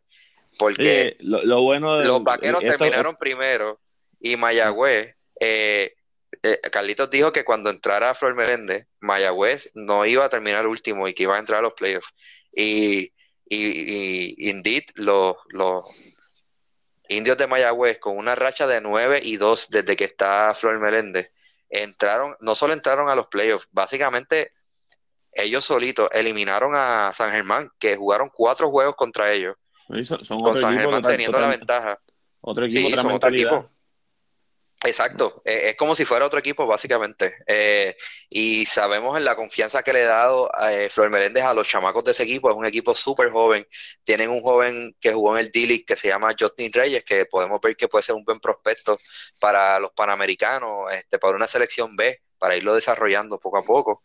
porque 0.58 1.16
lo, 1.20 1.62
bueno 1.62 2.02
los 2.02 2.24
vaqueros 2.24 2.62
terminaron 2.62 3.16
primero 3.16 3.80
y 4.20 4.38
Mayagüez, 4.38 5.16
eh, 5.40 5.94
eh, 6.42 6.60
Carlitos 6.72 7.10
dijo 7.10 7.32
que 7.32 7.44
cuando 7.44 7.70
entrara 7.70 8.14
Flor 8.14 8.36
Meléndez, 8.36 8.88
Mayagüez 9.00 9.72
no 9.74 10.06
iba 10.06 10.26
a 10.26 10.30
terminar 10.30 10.66
último 10.66 11.08
y 11.08 11.14
que 11.14 11.24
iba 11.24 11.36
a 11.36 11.40
entrar 11.40 11.60
a 11.60 11.64
los 11.64 11.74
playoffs. 11.74 12.14
Y 12.52 13.12
y, 13.48 14.50
indeed, 14.50 14.84
los, 14.96 15.38
indios 17.08 17.38
de 17.38 17.48
Mayagüez, 17.48 18.00
con 18.00 18.18
una 18.18 18.36
racha 18.36 18.66
de 18.66 18.82
9 18.82 19.20
y 19.24 19.38
2 19.38 19.70
desde 19.70 19.96
que 19.96 20.06
está 20.06 20.54
Flor 20.56 20.80
Meléndez, 20.80 21.32
entraron, 21.70 22.36
no 22.40 22.56
solo 22.56 22.74
entraron 22.74 23.10
a 23.10 23.16
los 23.16 23.28
playoffs, 23.28 23.68
básicamente 23.72 24.52
ellos 25.32 25.66
solitos 25.66 26.10
eliminaron 26.14 26.72
a 26.76 27.12
San 27.14 27.32
Germán, 27.32 27.70
que 27.78 27.98
jugaron 27.98 28.32
cuatro 28.34 28.70
juegos 28.70 28.96
contra 28.96 29.32
ellos. 29.32 29.56
con 29.88 30.58
San 30.58 30.78
Germán 30.78 31.02
teniendo 31.02 31.40
la 31.40 31.48
ventaja. 31.48 32.00
Otro 32.42 32.66
equipo, 32.66 33.14
otro 33.14 33.30
equipo. 33.30 33.70
Exacto, 34.88 35.42
eh, 35.46 35.70
es 35.72 35.76
como 35.76 35.96
si 35.96 36.06
fuera 36.06 36.26
otro 36.28 36.38
equipo 36.40 36.68
básicamente. 36.68 37.38
Eh, 37.48 37.98
y 38.30 38.68
sabemos 38.68 39.18
en 39.18 39.26
la 39.26 39.36
confianza 39.36 39.82
que 39.82 39.92
le 39.92 40.04
ha 40.04 40.08
dado 40.10 40.52
eh, 40.70 40.90
Flor 40.92 41.10
Meléndez 41.10 41.44
a 41.44 41.56
los 41.56 41.68
chamacos 41.68 42.04
de 42.04 42.12
ese 42.12 42.22
equipo, 42.24 42.52
es 42.52 42.56
un 42.56 42.68
equipo 42.68 42.94
súper 42.94 43.32
joven. 43.32 43.68
Tienen 44.04 44.30
un 44.30 44.42
joven 44.42 44.96
que 45.00 45.12
jugó 45.12 45.36
en 45.38 45.46
el 45.46 45.52
D-League 45.52 45.86
que 45.86 45.96
se 45.96 46.08
llama 46.10 46.36
Justin 46.40 46.72
Reyes, 46.72 47.04
que 47.04 47.26
podemos 47.26 47.60
ver 47.62 47.76
que 47.76 47.88
puede 47.88 48.04
ser 48.04 48.14
un 48.14 48.24
buen 48.24 48.40
prospecto 48.40 49.00
para 49.40 49.80
los 49.80 49.92
panamericanos, 49.92 50.94
este, 50.94 51.18
para 51.18 51.36
una 51.36 51.48
selección 51.48 51.96
B, 51.96 52.22
para 52.38 52.56
irlo 52.56 52.76
desarrollando 52.76 53.40
poco 53.40 53.58
a 53.58 53.64
poco 53.64 54.04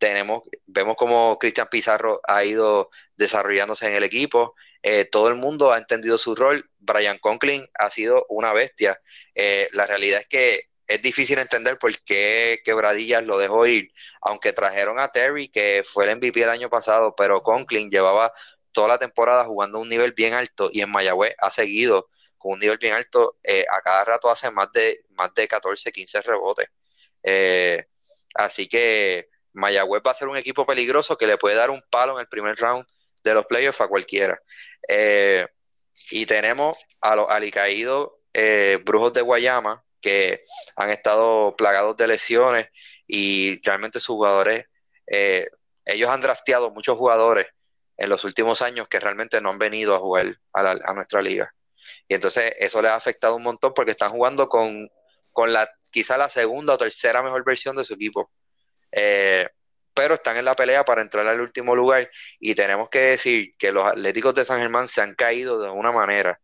tenemos, 0.00 0.42
vemos 0.66 0.96
como 0.96 1.38
Cristian 1.38 1.68
Pizarro 1.70 2.20
ha 2.26 2.42
ido 2.42 2.90
desarrollándose 3.16 3.86
en 3.86 3.94
el 3.94 4.02
equipo, 4.02 4.54
eh, 4.82 5.04
todo 5.04 5.28
el 5.28 5.34
mundo 5.36 5.72
ha 5.72 5.78
entendido 5.78 6.16
su 6.16 6.34
rol, 6.34 6.68
Brian 6.78 7.18
Conklin 7.18 7.68
ha 7.78 7.90
sido 7.90 8.24
una 8.30 8.52
bestia, 8.54 8.98
eh, 9.34 9.68
la 9.72 9.86
realidad 9.86 10.20
es 10.20 10.26
que 10.26 10.62
es 10.86 11.02
difícil 11.02 11.38
entender 11.38 11.78
por 11.78 11.96
qué 12.00 12.62
Quebradillas 12.64 13.24
lo 13.24 13.36
dejó 13.38 13.66
ir, 13.66 13.92
aunque 14.22 14.54
trajeron 14.54 14.98
a 14.98 15.12
Terry, 15.12 15.48
que 15.48 15.84
fue 15.84 16.06
el 16.06 16.16
MVP 16.16 16.42
el 16.42 16.48
año 16.48 16.70
pasado, 16.70 17.14
pero 17.14 17.42
Conklin 17.42 17.90
llevaba 17.90 18.32
toda 18.72 18.88
la 18.88 18.98
temporada 18.98 19.44
jugando 19.44 19.78
a 19.78 19.82
un 19.82 19.88
nivel 19.90 20.12
bien 20.12 20.32
alto 20.32 20.70
y 20.72 20.80
en 20.80 20.90
Mayagüez 20.90 21.34
ha 21.38 21.50
seguido 21.50 22.08
con 22.38 22.52
un 22.52 22.58
nivel 22.58 22.78
bien 22.78 22.94
alto, 22.94 23.36
eh, 23.42 23.66
a 23.70 23.82
cada 23.82 24.04
rato 24.04 24.30
hace 24.30 24.50
más 24.50 24.72
de, 24.72 25.04
más 25.10 25.34
de 25.34 25.46
14, 25.46 25.92
15 25.92 26.22
rebotes. 26.22 26.68
así 28.34 28.68
que 28.68 29.28
Mayagüez 29.52 30.02
va 30.06 30.12
a 30.12 30.14
ser 30.14 30.28
un 30.28 30.36
equipo 30.36 30.66
peligroso 30.66 31.16
que 31.16 31.26
le 31.26 31.38
puede 31.38 31.56
dar 31.56 31.70
un 31.70 31.82
palo 31.90 32.14
en 32.14 32.20
el 32.20 32.28
primer 32.28 32.56
round 32.56 32.84
de 33.22 33.34
los 33.34 33.46
playoffs 33.46 33.80
a 33.80 33.88
cualquiera. 33.88 34.40
Eh, 34.88 35.46
y 36.10 36.26
tenemos 36.26 36.78
a 37.00 37.16
los 37.16 37.28
alicaídos 37.28 38.10
eh, 38.32 38.78
Brujos 38.84 39.12
de 39.12 39.22
Guayama 39.22 39.84
que 40.00 40.42
han 40.76 40.90
estado 40.90 41.54
plagados 41.56 41.96
de 41.96 42.08
lesiones 42.08 42.68
y 43.06 43.60
realmente 43.62 44.00
sus 44.00 44.14
jugadores, 44.14 44.66
eh, 45.06 45.46
ellos 45.84 46.08
han 46.08 46.20
drafteado 46.20 46.70
muchos 46.70 46.96
jugadores 46.96 47.46
en 47.96 48.08
los 48.08 48.24
últimos 48.24 48.62
años 48.62 48.88
que 48.88 49.00
realmente 49.00 49.40
no 49.40 49.50
han 49.50 49.58
venido 49.58 49.94
a 49.94 49.98
jugar 49.98 50.26
a, 50.54 50.94
nuestra 50.94 51.20
liga. 51.20 51.52
Y 52.08 52.14
entonces 52.14 52.54
eso 52.58 52.80
les 52.80 52.90
ha 52.90 52.94
afectado 52.94 53.36
un 53.36 53.42
montón 53.42 53.74
porque 53.74 53.90
están 53.90 54.10
jugando 54.10 54.48
con, 54.48 54.88
con 55.32 55.52
la 55.52 55.70
quizá 55.92 56.16
la 56.16 56.28
segunda 56.28 56.74
o 56.74 56.78
tercera 56.78 57.22
mejor 57.22 57.44
versión 57.44 57.76
de 57.76 57.84
su 57.84 57.94
equipo. 57.94 58.30
Eh, 58.92 59.48
pero 59.94 60.14
están 60.14 60.36
en 60.36 60.44
la 60.44 60.54
pelea 60.54 60.84
para 60.84 61.02
entrar 61.02 61.26
al 61.26 61.40
último 61.40 61.74
lugar 61.74 62.10
y 62.38 62.54
tenemos 62.54 62.88
que 62.88 63.00
decir 63.00 63.54
que 63.58 63.72
los 63.72 63.84
Atléticos 63.84 64.34
de 64.34 64.44
San 64.44 64.60
Germán 64.60 64.88
se 64.88 65.02
han 65.02 65.14
caído 65.14 65.60
de 65.60 65.68
una 65.68 65.92
manera 65.92 66.40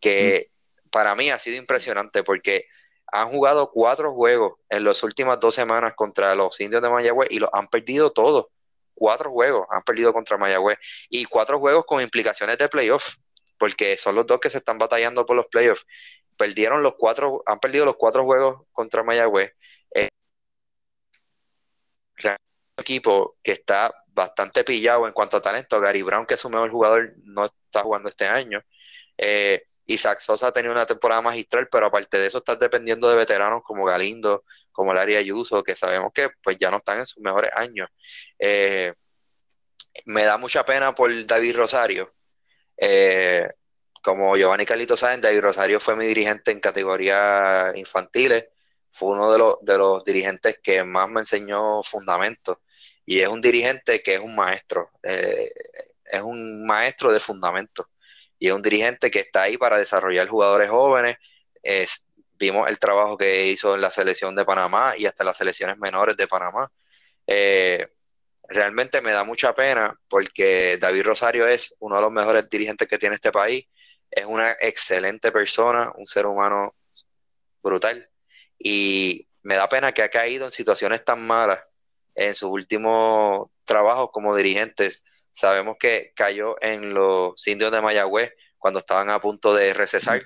que 0.00 0.50
mm. 0.50 0.88
para 0.90 1.14
mí 1.14 1.30
ha 1.30 1.38
sido 1.38 1.56
impresionante 1.56 2.22
porque 2.24 2.66
han 3.10 3.28
jugado 3.30 3.70
cuatro 3.70 4.12
juegos 4.14 4.54
en 4.68 4.84
las 4.84 5.02
últimas 5.02 5.38
dos 5.40 5.54
semanas 5.54 5.94
contra 5.94 6.34
los 6.34 6.58
indios 6.60 6.82
de 6.82 6.90
Mayagüez 6.90 7.28
y 7.30 7.38
los 7.38 7.50
han 7.52 7.68
perdido 7.68 8.10
todos. 8.10 8.46
Cuatro 8.94 9.30
juegos 9.30 9.66
han 9.70 9.82
perdido 9.82 10.12
contra 10.12 10.36
Mayagüez 10.36 10.78
y 11.08 11.24
cuatro 11.24 11.58
juegos 11.58 11.84
con 11.86 12.00
implicaciones 12.00 12.58
de 12.58 12.68
playoff, 12.68 13.14
porque 13.56 13.96
son 13.96 14.16
los 14.16 14.26
dos 14.26 14.40
que 14.40 14.50
se 14.50 14.58
están 14.58 14.76
batallando 14.76 15.24
por 15.24 15.36
los 15.36 15.46
playoffs. 15.46 15.86
Perdieron 16.36 16.82
los 16.82 16.94
cuatro, 16.96 17.42
han 17.46 17.60
perdido 17.60 17.86
los 17.86 17.96
cuatro 17.96 18.24
juegos 18.24 18.62
contra 18.72 19.02
Mayagüez 19.02 19.52
equipo 22.76 23.36
que 23.42 23.52
está 23.52 23.92
bastante 24.06 24.64
pillado 24.64 25.06
en 25.06 25.12
cuanto 25.12 25.36
a 25.36 25.40
talento. 25.40 25.80
Gary 25.80 26.02
Brown, 26.02 26.26
que 26.26 26.34
es 26.34 26.40
su 26.40 26.50
mejor 26.50 26.70
jugador, 26.70 27.14
no 27.24 27.46
está 27.46 27.82
jugando 27.82 28.08
este 28.08 28.26
año. 28.26 28.62
Eh, 29.16 29.62
Isaac 29.86 30.18
Sosa 30.20 30.48
ha 30.48 30.52
tenido 30.52 30.72
una 30.72 30.86
temporada 30.86 31.22
magistral, 31.22 31.68
pero 31.70 31.86
aparte 31.86 32.18
de 32.18 32.26
eso 32.26 32.38
estás 32.38 32.58
dependiendo 32.58 33.08
de 33.08 33.16
veteranos 33.16 33.62
como 33.64 33.84
Galindo, 33.84 34.44
como 34.70 34.92
Larry 34.92 35.16
Ayuso, 35.16 35.62
que 35.62 35.74
sabemos 35.74 36.12
que 36.12 36.28
pues 36.42 36.58
ya 36.58 36.70
no 36.70 36.78
están 36.78 36.98
en 36.98 37.06
sus 37.06 37.22
mejores 37.22 37.50
años. 37.54 37.88
Eh, 38.38 38.92
me 40.04 40.24
da 40.24 40.36
mucha 40.36 40.64
pena 40.64 40.94
por 40.94 41.10
David 41.26 41.56
Rosario. 41.56 42.12
Eh, 42.76 43.48
como 44.02 44.36
Giovanni 44.36 44.64
Carlito 44.66 44.96
saben, 44.96 45.20
David 45.20 45.40
Rosario 45.40 45.80
fue 45.80 45.96
mi 45.96 46.06
dirigente 46.06 46.50
en 46.52 46.60
categorías 46.60 47.74
infantiles 47.76 48.44
fue 48.98 49.10
uno 49.10 49.32
de 49.32 49.38
los, 49.38 49.56
de 49.62 49.78
los 49.78 50.04
dirigentes 50.04 50.58
que 50.62 50.82
más 50.84 51.08
me 51.08 51.20
enseñó 51.20 51.82
fundamentos 51.84 52.58
y 53.06 53.20
es 53.20 53.28
un 53.28 53.40
dirigente 53.40 54.02
que 54.02 54.14
es 54.14 54.20
un 54.20 54.34
maestro, 54.34 54.90
eh, 55.02 55.50
es 56.04 56.22
un 56.22 56.66
maestro 56.66 57.12
de 57.12 57.20
fundamentos 57.20 57.86
y 58.38 58.48
es 58.48 58.52
un 58.52 58.62
dirigente 58.62 59.10
que 59.10 59.20
está 59.20 59.42
ahí 59.42 59.56
para 59.56 59.78
desarrollar 59.78 60.28
jugadores 60.28 60.68
jóvenes. 60.68 61.16
vimos 62.38 62.68
el 62.68 62.78
trabajo 62.78 63.16
que 63.16 63.46
hizo 63.46 63.74
en 63.74 63.80
la 63.80 63.90
selección 63.90 64.34
de 64.36 64.44
Panamá 64.44 64.94
y 64.96 65.06
hasta 65.06 65.24
las 65.24 65.36
selecciones 65.36 65.78
menores 65.78 66.16
de 66.16 66.28
Panamá. 66.28 66.70
Eh, 67.26 67.88
realmente 68.48 69.00
me 69.02 69.12
da 69.12 69.24
mucha 69.24 69.54
pena 69.54 69.98
porque 70.08 70.78
David 70.80 71.04
Rosario 71.04 71.46
es 71.46 71.74
uno 71.80 71.96
de 71.96 72.02
los 72.02 72.12
mejores 72.12 72.48
dirigentes 72.48 72.88
que 72.88 72.98
tiene 72.98 73.16
este 73.16 73.32
país. 73.32 73.66
es 74.10 74.24
una 74.24 74.52
excelente 74.60 75.30
persona, 75.32 75.92
un 75.96 76.06
ser 76.06 76.26
humano 76.26 76.74
brutal. 77.62 78.08
Y 78.58 79.28
me 79.42 79.56
da 79.56 79.68
pena 79.68 79.92
que 79.92 80.02
ha 80.02 80.08
caído 80.08 80.46
en 80.46 80.50
situaciones 80.50 81.04
tan 81.04 81.26
malas 81.26 81.60
en 82.14 82.34
sus 82.34 82.50
últimos 82.50 83.48
trabajos 83.64 84.10
como 84.12 84.34
dirigentes. 84.36 85.04
Sabemos 85.32 85.76
que 85.78 86.12
cayó 86.14 86.56
en 86.60 86.94
los 86.94 87.46
indios 87.46 87.70
de 87.70 87.80
Mayagüez 87.80 88.32
cuando 88.58 88.80
estaban 88.80 89.08
a 89.10 89.20
punto 89.20 89.54
de 89.54 89.72
recesar, 89.72 90.22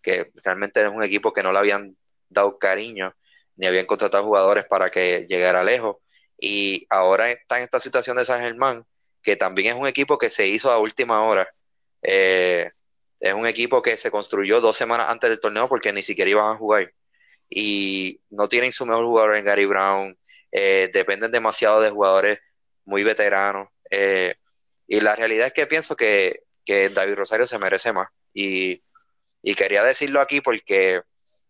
que 0.00 0.30
realmente 0.44 0.80
es 0.82 0.88
un 0.88 1.02
equipo 1.02 1.32
que 1.32 1.42
no 1.42 1.52
le 1.52 1.58
habían 1.58 1.96
dado 2.28 2.56
cariño 2.56 3.14
ni 3.56 3.66
habían 3.66 3.86
contratado 3.86 4.24
jugadores 4.24 4.64
para 4.66 4.90
que 4.90 5.26
llegara 5.28 5.62
lejos. 5.62 5.96
Y 6.38 6.86
ahora 6.90 7.28
está 7.28 7.58
en 7.58 7.64
esta 7.64 7.80
situación 7.80 8.16
de 8.16 8.24
San 8.24 8.40
Germán, 8.40 8.84
que 9.22 9.36
también 9.36 9.74
es 9.74 9.80
un 9.80 9.88
equipo 9.88 10.18
que 10.18 10.30
se 10.30 10.46
hizo 10.46 10.70
a 10.70 10.78
última 10.78 11.24
hora. 11.24 11.48
Eh, 12.02 12.70
es 13.20 13.34
un 13.34 13.46
equipo 13.46 13.80
que 13.80 13.96
se 13.96 14.10
construyó 14.10 14.60
dos 14.60 14.76
semanas 14.76 15.08
antes 15.08 15.30
del 15.30 15.40
torneo 15.40 15.68
porque 15.68 15.92
ni 15.92 16.02
siquiera 16.02 16.30
iban 16.30 16.52
a 16.52 16.56
jugar. 16.56 16.92
Y 17.48 18.20
no 18.30 18.48
tienen 18.48 18.72
su 18.72 18.86
mejor 18.86 19.04
jugador 19.06 19.36
en 19.36 19.44
Gary 19.44 19.66
Brown. 19.66 20.18
Eh, 20.50 20.90
dependen 20.92 21.32
demasiado 21.32 21.80
de 21.80 21.90
jugadores 21.90 22.38
muy 22.84 23.04
veteranos. 23.04 23.68
Eh, 23.90 24.34
y 24.86 25.00
la 25.00 25.14
realidad 25.14 25.48
es 25.48 25.52
que 25.52 25.66
pienso 25.66 25.96
que, 25.96 26.42
David 26.66 27.14
Rosario 27.16 27.46
se 27.46 27.58
merece 27.58 27.92
más. 27.92 28.08
Y, 28.32 28.82
quería 29.56 29.82
decirlo 29.82 30.20
aquí 30.20 30.40
porque 30.40 31.02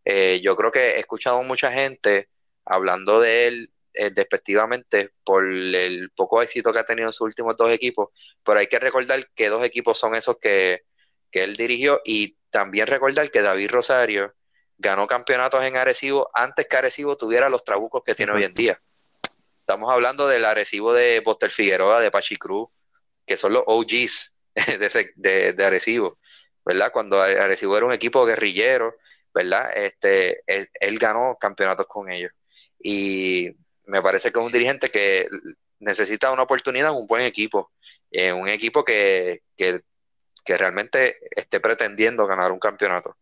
eh, 0.04 0.40
yo 0.42 0.56
creo 0.56 0.72
que 0.72 0.92
he 0.92 1.00
escuchado 1.00 1.42
mucha 1.42 1.72
gente 1.72 2.28
hablando 2.64 3.20
de 3.20 3.46
él 3.46 3.70
despectivamente 4.12 5.10
por 5.22 5.44
el 5.46 6.10
poco 6.16 6.42
éxito 6.42 6.72
que 6.72 6.80
ha 6.80 6.84
tenido 6.84 7.08
en 7.08 7.12
sus 7.12 7.26
últimos 7.26 7.56
dos 7.56 7.70
equipos, 7.70 8.08
pero 8.44 8.58
hay 8.58 8.66
que 8.66 8.80
recordar 8.80 9.24
que 9.36 9.48
dos 9.48 9.62
equipos 9.64 9.96
son 9.96 10.16
esos 10.16 10.36
que, 10.38 10.82
que 11.34 11.42
él 11.42 11.56
dirigió 11.56 12.00
y 12.04 12.36
también 12.48 12.86
recordar 12.86 13.28
que 13.28 13.42
David 13.42 13.68
Rosario 13.68 14.32
ganó 14.78 15.06
campeonatos 15.06 15.62
en 15.64 15.76
Arecibo 15.76 16.30
antes 16.34 16.66
que 16.66 16.76
Arecibo 16.76 17.16
tuviera 17.16 17.48
los 17.48 17.64
trabucos 17.64 18.02
que 18.04 18.14
tiene 18.14 18.32
hoy 18.32 18.44
en 18.44 18.54
día. 18.54 18.80
Estamos 19.60 19.90
hablando 19.90 20.28
del 20.28 20.44
Arecibo 20.44 20.92
de 20.92 21.20
Boster 21.20 21.50
Figueroa, 21.50 22.00
de 22.00 22.10
Pachi 22.10 22.36
Cruz, 22.36 22.68
que 23.26 23.36
son 23.36 23.54
los 23.54 23.62
OGs 23.66 24.34
de, 25.16 25.52
de, 25.52 25.64
Arecibo, 25.64 26.18
¿verdad? 26.64 26.92
Cuando 26.92 27.20
Arecibo 27.20 27.76
era 27.76 27.86
un 27.86 27.92
equipo 27.92 28.26
guerrillero, 28.26 28.94
¿verdad? 29.32 29.70
Este, 29.74 30.42
él, 30.46 30.98
ganó 30.98 31.36
campeonatos 31.40 31.86
con 31.86 32.10
ellos. 32.10 32.32
Y 32.78 33.50
me 33.86 34.02
parece 34.02 34.30
que 34.30 34.38
es 34.38 34.44
un 34.44 34.52
dirigente 34.52 34.90
que 34.90 35.26
necesita 35.78 36.30
una 36.30 36.42
oportunidad 36.42 36.90
en 36.90 36.96
un 36.96 37.06
buen 37.06 37.22
equipo, 37.22 37.72
en 38.10 38.36
un 38.36 38.48
equipo 38.48 38.84
que, 38.84 39.42
que 39.56 39.82
que 40.44 40.58
realmente 40.58 41.16
esté 41.30 41.58
pretendiendo 41.58 42.26
ganar 42.26 42.52
un 42.52 42.58
campeonato. 42.58 43.16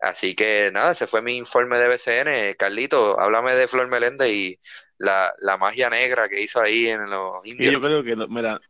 Así 0.00 0.34
que 0.34 0.70
nada, 0.72 0.92
ese 0.92 1.06
fue 1.06 1.20
mi 1.20 1.36
informe 1.36 1.78
de 1.78 1.88
BCN. 1.88 2.56
Carlito, 2.58 3.20
háblame 3.20 3.54
de 3.54 3.68
Flor 3.68 3.88
Meléndez 3.88 4.30
y 4.30 4.58
la, 4.96 5.32
magia 5.58 5.90
negra 5.90 6.28
que 6.28 6.40
hizo 6.40 6.60
ahí 6.60 6.86
en 6.86 7.10
los 7.10 7.44
indios. 7.44 7.72
yo 7.72 7.80
creo 7.80 8.02
que, 8.02 8.16
mira, 8.28 8.60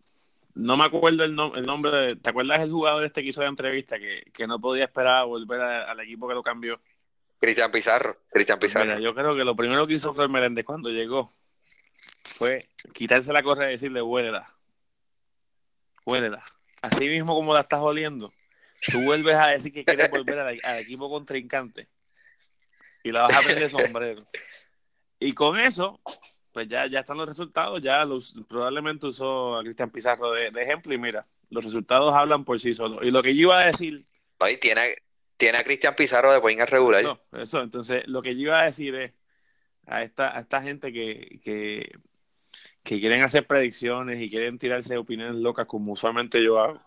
no 0.55 0.77
me 0.77 0.85
acuerdo 0.85 1.25
el, 1.25 1.31
el 1.31 1.67
nombre, 1.67 1.91
de, 1.93 2.17
¿te 2.17 2.31
acuerdas 2.31 2.61
el 2.61 2.71
jugador 2.71 3.05
este 3.05 3.23
que 3.23 3.29
hizo 3.29 3.43
la 3.43 3.49
entrevista 3.49 3.97
que, 3.99 4.47
no 4.47 4.61
podía 4.61 4.85
esperar 4.85 5.27
volver 5.27 5.61
al 5.61 6.01
equipo 6.01 6.29
que 6.29 6.35
lo 6.35 6.43
cambió? 6.43 6.81
Cristian 7.39 7.71
Pizarro, 7.71 8.19
Cristian 8.31 8.59
pues 8.59 8.75
Pizarro. 8.75 8.99
yo 8.99 9.15
creo 9.15 9.35
que 9.35 9.45
lo 9.45 9.57
primero 9.57 9.87
que 9.87 9.95
hizo 9.95 10.13
Flor 10.13 10.29
Meléndez 10.29 10.65
cuando 10.65 10.91
llegó 10.91 11.31
fue 12.25 12.69
quitarse 12.93 13.33
la 13.33 13.43
correa 13.43 13.69
y 13.69 13.73
decirle, 13.73 14.03
huélela, 14.03 14.53
huélela 16.05 16.45
así 16.83 17.09
mismo 17.09 17.35
como 17.35 17.55
la 17.55 17.61
estás 17.61 17.81
oliendo, 17.81 18.33
tú 18.87 19.03
vuelves 19.03 19.35
a 19.35 19.49
decir 19.49 19.73
que 19.73 19.85
quieres 19.85 20.11
volver 20.11 20.39
al, 20.39 20.79
equipo 20.79 21.09
contrincante 21.11 21.89
y 23.03 23.13
la 23.13 23.23
vas 23.23 23.37
a 23.37 23.41
prender 23.41 23.69
sombrero. 23.69 24.25
Y 25.19 25.33
con 25.33 25.59
eso, 25.59 26.01
pues 26.53 26.69
ya, 26.69 26.87
ya 26.87 27.01
están 27.01 27.19
los 27.19 27.29
resultados, 27.29 27.81
ya 27.83 28.05
los, 28.05 28.35
probablemente 28.49 29.07
usó 29.07 29.59
a 29.59 29.63
Cristian 29.63 29.91
Pizarro 29.91 30.33
de, 30.33 30.49
ejemplo 30.49 30.95
y 30.95 30.99
mira, 30.99 31.27
los 31.51 31.65
resultados 31.65 32.15
hablan 32.15 32.45
por 32.45 32.61
sí 32.61 32.75
solos. 32.75 33.01
Y 33.03 33.11
lo 33.11 33.23
que 33.23 33.35
yo 33.35 33.43
iba 33.43 33.61
a 33.61 33.67
decir... 33.67 34.05
Ahí 34.39 34.57
tiene, 34.57 34.97
tiene 35.37 35.59
a 35.59 35.65
Cristian 35.65 35.95
Pizarro 35.95 36.33
de 36.33 36.39
buen 36.39 36.67
regular. 36.67 37.01
Eso, 37.01 37.21
eso, 37.33 37.63
entonces 37.63 38.07
lo 38.07 38.23
que 38.23 38.35
yo 38.35 38.43
iba 38.43 38.61
a 38.61 38.65
decir 38.65 38.95
es 38.95 39.13
a 39.87 40.03
esta, 40.03 40.37
a 40.37 40.41
esta 40.41 40.63
gente 40.63 40.93
que, 40.93 41.41
que 41.43 41.93
que 42.83 43.01
quieren 43.01 43.23
hacer 43.23 43.47
predicciones 43.47 44.21
y 44.21 44.31
quieren 44.31 44.59
tirarse 44.59 44.97
opiniones 44.97 45.37
locas 45.37 45.67
como 45.67 45.93
usualmente 45.93 46.43
yo 46.43 46.59
hago, 46.59 46.81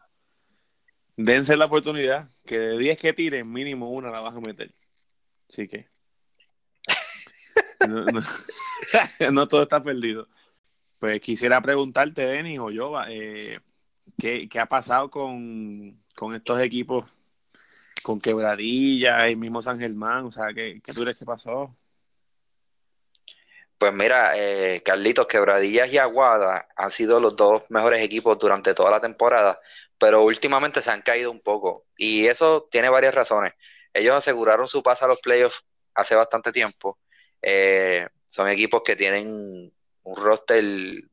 dense 1.17 1.57
la 1.57 1.65
oportunidad 1.65 2.29
que 2.45 2.59
de 2.59 2.77
10 2.77 2.97
que 2.99 3.13
tiren, 3.13 3.51
mínimo 3.51 3.91
una 3.91 4.09
la 4.09 4.19
vas 4.19 4.35
a 4.35 4.39
meter. 4.39 4.73
Así 5.49 5.67
que 5.67 5.93
no, 9.31 9.47
todo 9.47 9.63
está 9.63 9.83
perdido. 9.83 10.27
Pues 10.99 11.19
quisiera 11.21 11.61
preguntarte, 11.61 12.25
Denis 12.25 12.59
o 12.59 12.71
yo, 12.71 12.93
eh, 13.07 13.59
¿qué, 14.17 14.49
ha 14.59 14.65
pasado 14.67 15.09
con, 15.09 16.01
estos 16.33 16.61
equipos, 16.61 17.19
con 18.03 18.21
Quebradilla 18.21 19.29
y 19.29 19.35
mismo 19.35 19.61
San 19.61 19.79
Germán? 19.79 20.25
O 20.25 20.31
sea, 20.31 20.53
¿qué, 20.53 20.81
qué 20.83 20.93
tú 20.93 21.01
crees 21.01 21.17
que 21.17 21.25
pasó? 21.25 21.75
Pues 23.77 23.93
mira, 23.93 24.31
eh, 24.37 24.81
Carlitos, 24.81 25.27
Quebradillas 25.27 25.91
y 25.91 25.97
Aguada 25.97 26.67
han 26.77 26.89
sido 26.89 27.19
los 27.19 27.35
dos 27.35 27.69
mejores 27.69 28.01
equipos 28.01 28.39
durante 28.39 28.73
toda 28.73 28.91
la 28.91 29.01
temporada, 29.01 29.59
pero 29.97 30.23
últimamente 30.23 30.81
se 30.81 30.91
han 30.91 31.01
caído 31.01 31.31
un 31.31 31.41
poco 31.41 31.85
y 31.97 32.27
eso 32.27 32.67
tiene 32.71 32.89
varias 32.89 33.13
razones. 33.15 33.53
Ellos 33.93 34.15
aseguraron 34.15 34.67
su 34.67 34.81
paso 34.83 35.05
a 35.05 35.07
los 35.07 35.19
playoffs 35.19 35.63
hace 35.93 36.15
bastante 36.15 36.51
tiempo. 36.51 36.99
Eh, 37.41 38.07
son 38.25 38.49
equipos 38.49 38.81
que 38.83 38.95
tienen 38.95 39.27
un 39.27 40.15
roster 40.15 40.63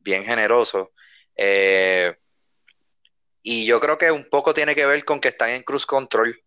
bien 0.00 0.24
generoso. 0.24 0.92
Eh, 1.36 2.16
y 3.42 3.64
yo 3.66 3.80
creo 3.80 3.98
que 3.98 4.10
un 4.10 4.24
poco 4.28 4.54
tiene 4.54 4.74
que 4.74 4.86
ver 4.86 5.04
con 5.04 5.20
que 5.20 5.28
están 5.28 5.50
en 5.50 5.62
cruz 5.62 5.86
control 5.86 6.42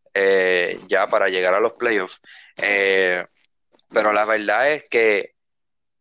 ya 0.87 1.07
para 1.07 1.27
llegar 1.27 1.55
a 1.55 1.59
los 1.59 1.73
playoffs. 1.73 2.21
pero 2.55 4.11
la 4.11 4.25
verdad 4.25 4.71
es 4.71 4.83
que 4.89 5.33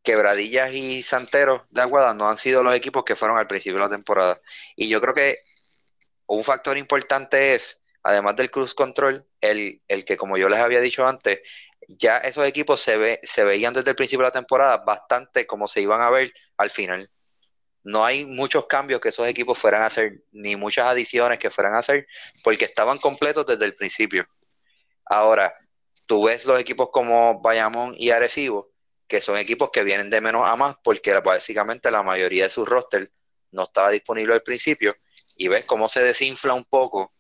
Quebradillas 0.03 0.73
y 0.73 1.01
Santeros 1.03 1.63
de 1.71 1.81
Aguada 1.81 2.13
no 2.15 2.29
han 2.29 2.37
sido 2.37 2.63
los 2.63 2.75
equipos 2.75 3.05
que 3.05 3.17
fueron 3.17 3.39
al 3.39 3.47
principio 3.47 3.79
de 3.79 3.85
la 3.85 3.91
temporada. 3.91 4.41
Y 4.75 4.89
yo 4.89 5.01
creo 5.01 5.15
que 5.15 5.37
un 6.35 6.45
factor 6.45 6.79
importante 6.79 7.55
es, 7.55 7.83
además 8.03 8.37
del 8.37 8.51
cruise 8.51 8.75
control, 8.75 9.27
el, 9.41 9.83
el 9.87 10.05
que, 10.05 10.17
como 10.17 10.39
yo 10.39 10.49
les 10.49 10.61
había 10.61 10.81
dicho 10.81 11.07
antes, 11.07 11.41
ya 11.89 12.19
esos 12.19 12.47
equipos 12.47 12.81
se, 12.81 12.97
ve, 12.97 13.21
se 13.23 13.45
veían 13.45 13.75
desde 13.75 13.91
el 13.91 13.97
principio 13.97 14.25
de 14.25 14.29
la 14.29 14.33
temporada 14.33 14.79
bastante 14.79 15.47
como 15.47 15.69
se 15.69 15.83
iban 15.83 16.01
a 16.01 16.11
ver 16.11 16.33
al 16.57 16.71
final. 16.71 17.11
No 17.85 18.05
hay 18.05 18.25
muchos 18.25 18.67
cambios 18.67 19.01
que 19.01 19.11
esos 19.11 19.27
equipos 19.27 19.59
fueran 19.59 19.83
a 19.83 19.87
hacer, 19.87 20.23
ni 20.31 20.57
muchas 20.57 20.87
adiciones 20.87 21.39
que 21.39 21.51
fueran 21.51 21.75
a 21.75 21.79
hacer, 21.79 22.07
porque 22.45 22.65
estaban 22.65 22.99
completos 22.99 23.45
desde 23.45 23.65
el 23.65 23.75
principio. 23.75 24.27
Ahora, 25.05 25.53
tú 26.07 26.25
ves 26.25 26.45
los 26.47 26.59
equipos 26.59 26.89
como 26.93 27.43
Bayamón 27.43 27.95
y 27.99 28.11
Arecibo, 28.11 28.71
que 29.07 29.21
son 29.21 29.37
equipos 29.37 29.71
que 29.71 29.83
vienen 29.83 30.09
de 30.09 30.21
menos 30.21 30.49
a 30.49 30.57
más 30.57 30.77
porque 30.83 31.13
básicamente 31.19 31.91
la 31.91 32.03
mayoría 32.03 32.45
de 32.45 32.51
su 32.51 32.65
roster 32.65 33.11
no 33.51 33.65
estaba 33.65 33.91
disponible 33.91 34.33
al 34.33 34.43
principio 34.43 34.97
y 35.37 35.49
ves 35.49 35.65
cómo 35.65 35.89
se 35.89 36.03
desinfla 36.03 36.55
un 36.55 36.65
poco 36.65 37.13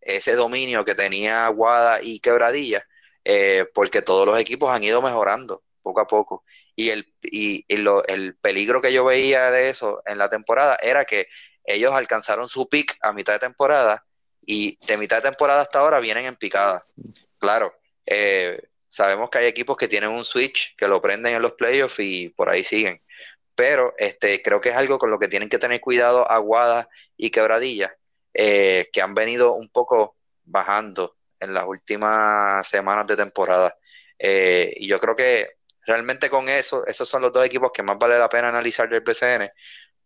ese 0.00 0.34
dominio 0.34 0.84
que 0.84 0.94
tenía 0.94 1.46
Aguada 1.46 2.00
y 2.02 2.20
Quebradilla 2.20 2.84
eh, 3.24 3.66
porque 3.74 4.02
todos 4.02 4.26
los 4.26 4.38
equipos 4.38 4.70
han 4.70 4.84
ido 4.84 5.02
mejorando 5.02 5.62
poco 5.82 6.00
a 6.00 6.06
poco 6.06 6.44
y, 6.74 6.90
el, 6.90 7.12
y, 7.22 7.64
el 7.68 8.36
peligro 8.36 8.80
que 8.80 8.92
yo 8.92 9.04
veía 9.04 9.50
de 9.50 9.70
eso 9.70 10.02
en 10.06 10.18
la 10.18 10.28
temporada 10.28 10.76
era 10.82 11.04
que 11.04 11.28
ellos 11.64 11.92
alcanzaron 11.92 12.48
su 12.48 12.68
pick 12.68 12.96
a 13.02 13.12
mitad 13.12 13.32
de 13.34 13.40
temporada 13.40 14.04
y 14.40 14.78
de 14.86 14.96
mitad 14.96 15.16
de 15.16 15.30
temporada 15.30 15.62
hasta 15.62 15.80
ahora 15.80 15.98
vienen 15.98 16.26
en 16.26 16.36
picada. 16.36 16.84
Claro, 17.38 17.74
eh, 18.06 18.60
Sabemos 18.96 19.28
que 19.28 19.36
hay 19.36 19.46
equipos 19.46 19.76
que 19.76 19.88
tienen 19.88 20.08
un 20.08 20.24
switch, 20.24 20.74
que 20.74 20.88
lo 20.88 21.02
prenden 21.02 21.34
en 21.34 21.42
los 21.42 21.52
playoffs 21.52 21.98
y 21.98 22.30
por 22.30 22.48
ahí 22.48 22.64
siguen. 22.64 23.02
Pero 23.56 23.94
este, 23.96 24.42
creo 24.42 24.60
que 24.60 24.68
es 24.68 24.76
algo 24.76 24.98
con 24.98 25.10
lo 25.10 25.18
que 25.18 25.28
tienen 25.28 25.48
que 25.48 25.58
tener 25.58 25.80
cuidado 25.80 26.30
Aguada 26.30 26.88
y 27.16 27.30
Quebradilla, 27.30 27.92
eh, 28.34 28.88
que 28.92 29.00
han 29.00 29.14
venido 29.14 29.54
un 29.54 29.70
poco 29.70 30.16
bajando 30.44 31.16
en 31.40 31.54
las 31.54 31.66
últimas 31.66 32.68
semanas 32.68 33.06
de 33.06 33.16
temporada. 33.16 33.76
Eh, 34.18 34.74
y 34.76 34.88
yo 34.88 35.00
creo 35.00 35.16
que 35.16 35.56
realmente 35.86 36.28
con 36.28 36.48
eso, 36.48 36.86
esos 36.86 37.08
son 37.08 37.22
los 37.22 37.32
dos 37.32 37.46
equipos 37.46 37.70
que 37.72 37.82
más 37.82 37.98
vale 37.98 38.18
la 38.18 38.28
pena 38.28 38.50
analizar 38.50 38.88
del 38.90 39.02
PCN, 39.02 39.50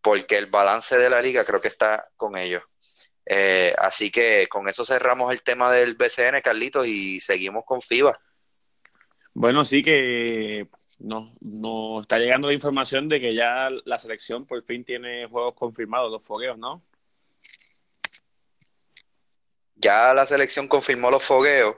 porque 0.00 0.36
el 0.36 0.46
balance 0.46 0.96
de 0.96 1.10
la 1.10 1.20
liga 1.20 1.44
creo 1.44 1.60
que 1.60 1.68
está 1.68 2.04
con 2.16 2.36
ellos. 2.36 2.62
Eh, 3.26 3.74
así 3.78 4.10
que 4.10 4.48
con 4.48 4.68
eso 4.68 4.84
cerramos 4.84 5.32
el 5.32 5.42
tema 5.42 5.72
del 5.72 5.96
BCN, 5.96 6.40
Carlitos, 6.42 6.86
y 6.86 7.20
seguimos 7.20 7.64
con 7.64 7.82
FIBA. 7.82 8.18
Bueno, 9.34 9.64
sí 9.64 9.82
que 9.82 10.68
nos, 11.00 11.32
está 12.02 12.18
llegando 12.18 12.48
la 12.48 12.54
información 12.54 13.08
de 13.08 13.20
que 13.20 13.34
ya 13.34 13.68
la 13.84 13.98
selección 13.98 14.46
por 14.46 14.62
fin 14.62 14.84
tiene 14.84 15.26
juegos 15.26 15.54
confirmados, 15.54 16.10
los 16.10 16.22
fogueos, 16.22 16.56
¿no? 16.56 16.82
ya 19.80 20.12
la 20.14 20.26
selección 20.26 20.68
confirmó 20.68 21.10
los 21.10 21.24
fogueos. 21.24 21.76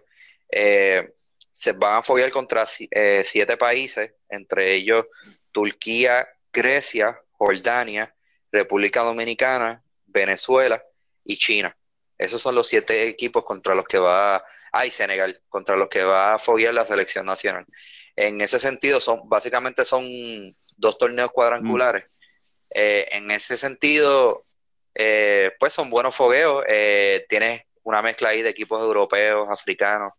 Eh, 0.51 1.15
se 1.53 1.73
van 1.73 1.99
a 1.99 2.03
foguear 2.03 2.31
contra 2.31 2.65
eh, 2.91 3.23
siete 3.25 3.57
países, 3.57 4.15
entre 4.29 4.75
ellos 4.75 5.07
Turquía, 5.53 6.27
Grecia, 6.53 7.21
Jordania, 7.33 8.15
República 8.51 9.03
Dominicana, 9.03 9.83
Venezuela 10.07 10.83
y 11.25 11.37
China. 11.37 11.77
Esos 12.19 12.41
son 12.41 12.55
los 12.55 12.69
siete 12.69 13.09
equipos 13.09 13.45
contra 13.45 13.75
los 13.75 13.85
que 13.85 13.99
va, 13.99 14.43
ay, 14.73 14.91
Senegal, 14.91 15.41
contra 15.49 15.77
los 15.77 15.89
que 15.89 16.03
va 16.03 16.35
a 16.35 16.39
foguear 16.39 16.75
la 16.75 16.85
selección 16.85 17.27
nacional. 17.27 17.67
En 18.17 18.41
ese 18.41 18.59
sentido, 18.59 19.01
son 19.01 19.29
básicamente 19.29 19.85
son 19.85 20.05
dos 20.77 20.99
torneos 20.99 21.31
cuadrangulares. 21.31 22.05
Mm. 22.05 22.23
Eh, 22.75 23.09
en 23.13 23.31
ese 23.31 23.57
sentido, 23.57 24.47
eh, 24.95 25.53
pues 25.59 25.75
son 25.75 25.91
buenos 25.91 26.17
fogueos. 26.17 26.65
Eh, 26.69 27.27
tienes 27.29 27.63
una 27.83 28.01
mezcla 28.01 28.31
ahí 28.31 28.43
de 28.43 28.51
equipos 28.51 28.81
europeos, 28.81 29.49
africanos 29.51 30.13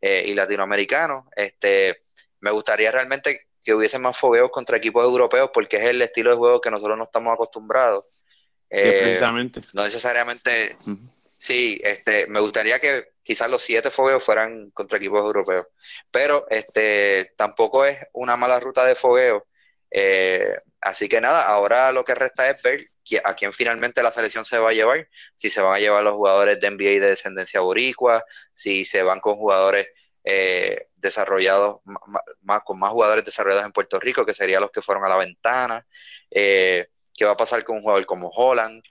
y 0.00 0.32
latinoamericanos. 0.32 1.24
Este, 1.34 2.04
me 2.38 2.52
gustaría 2.52 2.92
realmente 2.92 3.48
que 3.60 3.74
hubiese 3.74 3.98
más 3.98 4.16
fogueos 4.16 4.48
contra 4.52 4.76
equipos 4.76 5.04
europeos 5.04 5.50
porque 5.52 5.76
es 5.76 5.82
el 5.86 6.00
estilo 6.00 6.30
de 6.30 6.36
juego 6.36 6.60
que 6.60 6.70
nosotros 6.70 6.96
no 6.96 7.04
estamos 7.04 7.34
acostumbrados. 7.34 8.04
precisamente. 8.68 9.60
No 9.72 9.82
necesariamente. 9.82 10.76
Sí, 11.36 11.80
este, 11.82 12.28
me 12.28 12.38
gustaría 12.38 12.78
que 12.78 13.08
quizás 13.28 13.50
los 13.50 13.60
siete 13.62 13.90
fogueos 13.90 14.24
fueran 14.24 14.70
contra 14.70 14.96
equipos 14.96 15.20
europeos, 15.20 15.66
pero 16.10 16.46
este, 16.48 17.34
tampoco 17.36 17.84
es 17.84 17.98
una 18.14 18.36
mala 18.36 18.58
ruta 18.58 18.86
de 18.86 18.94
fogueo. 18.94 19.46
Eh, 19.90 20.56
así 20.80 21.08
que 21.08 21.20
nada, 21.20 21.42
ahora 21.42 21.92
lo 21.92 22.04
que 22.06 22.14
resta 22.14 22.48
es 22.48 22.62
ver 22.62 22.90
a 23.24 23.34
quién 23.34 23.52
finalmente 23.52 24.02
la 24.02 24.12
selección 24.12 24.46
se 24.46 24.58
va 24.58 24.70
a 24.70 24.72
llevar, 24.72 25.08
si 25.34 25.50
se 25.50 25.60
van 25.60 25.74
a 25.74 25.78
llevar 25.78 26.02
los 26.02 26.14
jugadores 26.14 26.58
de 26.58 26.70
NBA 26.70 27.00
de 27.00 27.10
descendencia 27.10 27.60
boricua, 27.60 28.24
si 28.54 28.86
se 28.86 29.02
van 29.02 29.20
con 29.20 29.36
jugadores 29.36 29.90
eh, 30.24 30.88
desarrollados, 30.96 31.82
con 32.64 32.78
más 32.78 32.90
jugadores 32.92 33.26
desarrollados 33.26 33.66
en 33.66 33.72
Puerto 33.72 34.00
Rico, 34.00 34.24
que 34.24 34.32
serían 34.32 34.62
los 34.62 34.70
que 34.70 34.80
fueron 34.80 35.04
a 35.04 35.10
la 35.10 35.18
ventana, 35.18 35.86
eh, 36.30 36.88
qué 37.14 37.26
va 37.26 37.32
a 37.32 37.36
pasar 37.36 37.62
con 37.62 37.76
un 37.76 37.82
jugador 37.82 38.06
como 38.06 38.30
Holland. 38.30 38.82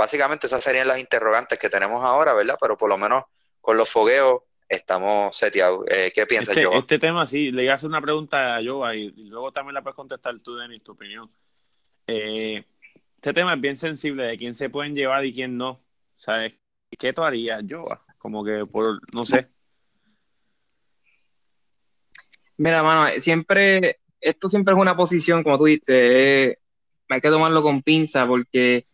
Básicamente 0.00 0.46
esas 0.46 0.64
serían 0.64 0.88
las 0.88 0.98
interrogantes 0.98 1.58
que 1.58 1.68
tenemos 1.68 2.02
ahora, 2.02 2.32
¿verdad? 2.32 2.56
Pero 2.58 2.78
por 2.78 2.88
lo 2.88 2.96
menos 2.96 3.24
con 3.60 3.76
los 3.76 3.90
fogueos 3.90 4.40
estamos 4.66 5.36
seteados. 5.36 5.84
Eh, 5.90 6.10
¿Qué 6.14 6.24
piensas, 6.24 6.56
este, 6.56 6.66
Joa? 6.66 6.78
Este 6.78 6.98
tema, 6.98 7.26
sí, 7.26 7.50
le 7.50 7.64
voy 7.64 7.68
a 7.68 7.74
hacer 7.74 7.90
una 7.90 8.00
pregunta 8.00 8.56
a 8.56 8.64
Joa 8.64 8.96
y, 8.96 9.10
luego 9.28 9.52
también 9.52 9.74
la 9.74 9.82
puedes 9.82 9.96
contestar 9.96 10.38
tú, 10.38 10.56
Denis, 10.56 10.82
tu 10.82 10.92
opinión. 10.92 11.28
Eh, 12.06 12.64
este 13.16 13.34
tema 13.34 13.52
es 13.52 13.60
bien 13.60 13.76
sensible 13.76 14.24
de 14.24 14.38
quién 14.38 14.54
se 14.54 14.70
pueden 14.70 14.94
llevar 14.94 15.22
y 15.26 15.34
quién 15.34 15.58
no. 15.58 15.78
¿Sabes? 16.16 16.54
¿Qué 16.98 17.12
tú 17.12 17.22
harías, 17.22 17.62
Joa? 17.68 18.02
Como 18.16 18.42
que 18.42 18.64
por, 18.64 19.00
no 19.14 19.26
sé. 19.26 19.48
Mira, 22.56 22.82
mano, 22.82 23.20
siempre, 23.20 24.00
esto 24.18 24.48
siempre 24.48 24.72
es 24.72 24.80
una 24.80 24.96
posición, 24.96 25.42
como 25.42 25.58
tú 25.58 25.64
dijiste, 25.64 26.52
eh, 26.52 26.58
hay 27.10 27.20
que 27.20 27.28
tomarlo 27.28 27.62
con 27.62 27.82
pinza 27.82 28.26
porque 28.26 28.86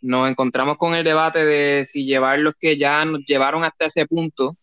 nos 0.00 0.30
encontramos 0.30 0.76
con 0.78 0.94
el 0.94 1.04
debate 1.04 1.44
de 1.44 1.84
si 1.84 2.04
llevar 2.04 2.38
los 2.38 2.54
que 2.58 2.76
ya 2.76 3.04
nos 3.04 3.24
llevaron 3.24 3.64
hasta 3.64 3.86
ese 3.86 4.06
punto, 4.06 4.56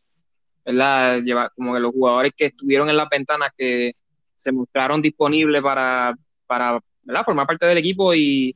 ¿verdad? 0.65 1.21
Llevar, 1.21 1.51
como 1.55 1.73
que 1.73 1.79
los 1.79 1.91
jugadores 1.91 2.33
que 2.35 2.45
estuvieron 2.45 2.89
en 2.89 2.97
las 2.97 3.09
ventanas 3.09 3.51
que 3.57 3.93
se 4.35 4.51
mostraron 4.51 5.01
disponibles 5.01 5.61
para, 5.61 6.15
para 6.47 6.81
formar 7.23 7.47
parte 7.47 7.65
del 7.65 7.77
equipo 7.77 8.13
y, 8.13 8.55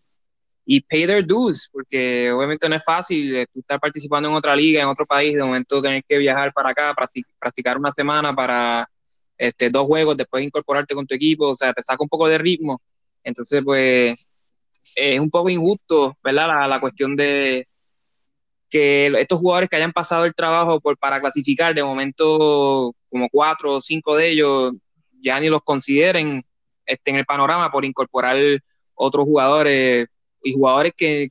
y 0.72 0.81
pay 0.81 1.07
their 1.07 1.26
dues, 1.26 1.68
porque 1.72 2.31
obviamente 2.31 2.69
no 2.69 2.76
es 2.76 2.84
fácil 2.84 3.35
eh, 3.38 3.47
estar 3.56 3.80
participando 3.80 4.30
en 4.30 4.35
otra 4.35 4.56
liga, 4.56 4.84
en 4.84 4.88
otro 4.88 5.03
país, 5.03 5.35
de 5.35 5.43
momento 5.43 5.81
tener 5.81 6.03
que 6.07 6.19
viajar 6.19 6.53
para 6.53 6.69
acá, 6.69 6.93
practicar 7.39 7.76
una 7.76 7.91
semana 7.91 8.35
para 8.35 8.88
este, 9.35 9.72
dos 9.72 9.88
juegos, 9.88 10.15
después 10.15 10.43
incorporarte 10.43 10.93
con 10.93 11.07
tu 11.07 11.15
equipo, 11.15 11.47
o 11.47 11.56
sea, 11.56 11.73
te 11.73 11.81
saca 11.81 12.03
un 12.03 12.10
poco 12.10 12.27
de 12.27 12.38
ritmo. 12.38 12.80
Entonces, 13.23 13.64
pues, 13.65 14.15
es 14.95 15.20
un 15.20 15.30
poco 15.30 15.49
injusto, 15.49 16.18
¿verdad? 16.24 16.68
La, 16.68 16.80
cuestión 16.80 17.16
de 17.16 17.68
que 18.70 19.07
estos 19.07 19.40
jugadores 19.40 19.70
que 19.70 19.76
hayan 19.78 19.94
pasado 19.94 20.26
el 20.26 20.36
trabajo 20.36 20.80
por, 20.80 20.98
para 20.98 21.20
clasificar, 21.20 21.74
de 21.74 21.84
momento 21.84 22.94
como 23.10 23.30
cuatro 23.30 23.76
o 23.76 23.82
cinco 23.82 24.16
de 24.16 24.30
ellos 24.30 24.74
ya 25.22 25.40
ni 25.40 25.49
los 25.49 25.64
consideren 25.64 26.44
este, 26.86 27.11
en 27.11 27.18
el 27.18 27.26
panorama 27.26 27.72
por 27.72 27.86
incorporar 27.86 28.38
otros 28.95 29.26
jugadores 29.26 30.07
y 30.44 30.53
jugadores 30.53 30.94
que, 30.95 31.30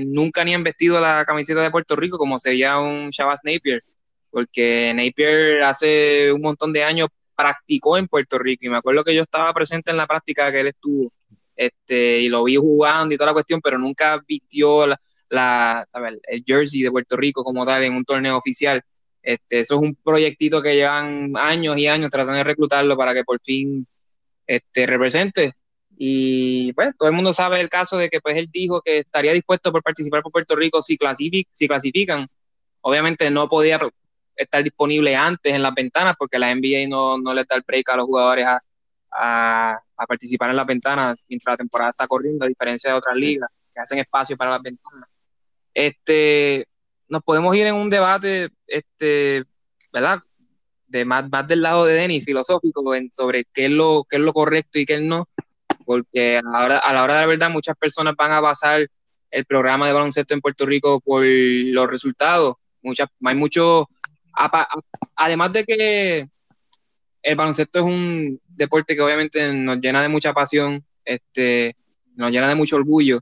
nunca 0.00 0.44
ni 0.44 0.52
han 0.52 0.64
vestido 0.64 1.00
la 1.00 1.24
camiseta 1.24 1.62
de 1.62 1.70
Puerto 1.70 1.94
Rico, 1.94 2.18
como 2.18 2.38
sería 2.40 2.78
un 2.80 3.10
Shabazz 3.10 3.42
Napier, 3.44 3.80
porque 4.28 4.92
Napier 4.92 5.62
hace 5.62 6.32
un 6.32 6.40
montón 6.40 6.72
de 6.72 6.82
años 6.82 7.10
practicó 7.36 7.96
en 7.96 8.08
Puerto 8.08 8.38
Rico 8.38 8.66
y 8.66 8.70
me 8.70 8.78
acuerdo 8.78 9.04
que 9.04 9.14
yo 9.14 9.22
estaba 9.22 9.52
presente 9.52 9.92
en 9.92 9.96
la 9.96 10.08
práctica 10.08 10.50
que 10.50 10.60
él 10.60 10.66
estuvo 10.68 11.12
este, 11.56 12.20
y 12.20 12.28
lo 12.28 12.44
vi 12.44 12.56
jugando 12.56 13.14
y 13.14 13.18
toda 13.18 13.30
la 13.30 13.34
cuestión, 13.34 13.60
pero 13.60 13.78
nunca 13.78 14.20
vistió 14.26 14.86
la, 14.86 15.86
el 16.28 16.44
jersey 16.46 16.82
de 16.82 16.90
Puerto 16.90 17.16
Rico 17.16 17.44
como 17.44 17.64
tal 17.64 17.82
en 17.84 17.94
un 17.94 18.04
torneo 18.04 18.36
oficial. 18.36 18.82
Este, 19.22 19.60
eso 19.60 19.76
es 19.76 19.80
un 19.80 19.96
proyectito 19.96 20.60
que 20.60 20.74
llevan 20.74 21.32
años 21.36 21.78
y 21.78 21.86
años 21.86 22.10
tratando 22.10 22.34
de 22.38 22.44
reclutarlo 22.44 22.96
para 22.96 23.14
que 23.14 23.24
por 23.24 23.40
fin 23.40 23.86
este, 24.46 24.86
represente. 24.86 25.54
Y 25.96 26.72
pues 26.72 26.90
todo 26.98 27.08
el 27.08 27.14
mundo 27.14 27.32
sabe 27.32 27.60
el 27.60 27.68
caso 27.68 27.96
de 27.96 28.10
que 28.10 28.20
pues 28.20 28.36
él 28.36 28.48
dijo 28.52 28.82
que 28.82 28.98
estaría 28.98 29.32
dispuesto 29.32 29.72
por 29.72 29.82
participar 29.82 30.22
por 30.22 30.32
Puerto 30.32 30.56
Rico 30.56 30.82
si, 30.82 30.98
si 31.52 31.68
clasifican. 31.68 32.26
Obviamente 32.82 33.30
no 33.30 33.48
podía 33.48 33.80
estar 34.36 34.62
disponible 34.62 35.14
antes 35.16 35.54
en 35.54 35.62
las 35.62 35.74
ventanas 35.74 36.16
porque 36.18 36.38
la 36.38 36.54
NBA 36.54 36.88
no, 36.88 37.18
no 37.18 37.32
le 37.32 37.44
da 37.44 37.56
el 37.56 37.62
break 37.66 37.88
a 37.88 37.96
los 37.96 38.06
jugadores 38.06 38.46
a, 39.12 39.80
participar 40.06 40.50
en 40.50 40.56
las 40.56 40.66
ventanas 40.66 41.18
mientras 41.28 41.52
la 41.52 41.56
temporada 41.58 41.90
está 41.90 42.06
corriendo, 42.06 42.44
a 42.44 42.48
diferencia 42.48 42.90
de 42.90 42.96
otras 42.96 43.16
ligas 43.16 43.50
que 43.72 43.80
hacen 43.80 43.98
espacio 43.98 44.36
para 44.36 44.52
las 44.52 44.62
ventanas. 44.62 45.08
Este, 45.72 46.66
nos 47.08 47.22
podemos 47.22 47.54
ir 47.56 47.66
en 47.66 47.74
un 47.74 47.90
debate, 47.90 48.50
este, 48.66 49.44
¿verdad? 49.92 50.20
De 50.86 51.04
más, 51.04 51.28
más 51.28 51.46
del 51.48 51.62
lado 51.62 51.84
de 51.84 51.94
Denis, 51.94 52.24
filosófico, 52.24 52.94
en, 52.94 53.10
sobre 53.12 53.44
qué 53.52 53.66
es, 53.66 53.70
lo, 53.70 54.04
qué 54.08 54.16
es 54.16 54.22
lo 54.22 54.32
correcto 54.32 54.78
y 54.78 54.86
qué 54.86 55.00
no, 55.00 55.28
porque 55.84 56.38
a 56.38 56.42
la, 56.42 56.64
hora, 56.64 56.78
a 56.78 56.92
la 56.92 57.02
hora 57.02 57.14
de 57.14 57.20
la 57.22 57.26
verdad 57.26 57.50
muchas 57.50 57.76
personas 57.76 58.14
van 58.16 58.32
a 58.32 58.40
basar 58.40 58.86
el 59.30 59.44
programa 59.44 59.86
de 59.86 59.92
baloncesto 59.92 60.32
en 60.32 60.40
Puerto 60.40 60.64
Rico 60.64 61.00
por 61.00 61.24
los 61.24 61.90
resultados. 61.90 62.56
Muchas, 62.82 63.08
hay 63.24 63.34
mucho, 63.34 63.88
además 65.16 65.52
de 65.52 65.64
que 65.64 66.28
el 67.22 67.36
baloncesto 67.36 67.80
es 67.80 67.84
un 67.84 68.40
deporte 68.56 68.94
que 68.94 69.02
obviamente 69.02 69.52
nos 69.52 69.78
llena 69.78 70.02
de 70.02 70.08
mucha 70.08 70.32
pasión, 70.32 70.84
este, 71.04 71.76
nos 72.14 72.30
llena 72.30 72.48
de 72.48 72.54
mucho 72.54 72.76
orgullo. 72.76 73.20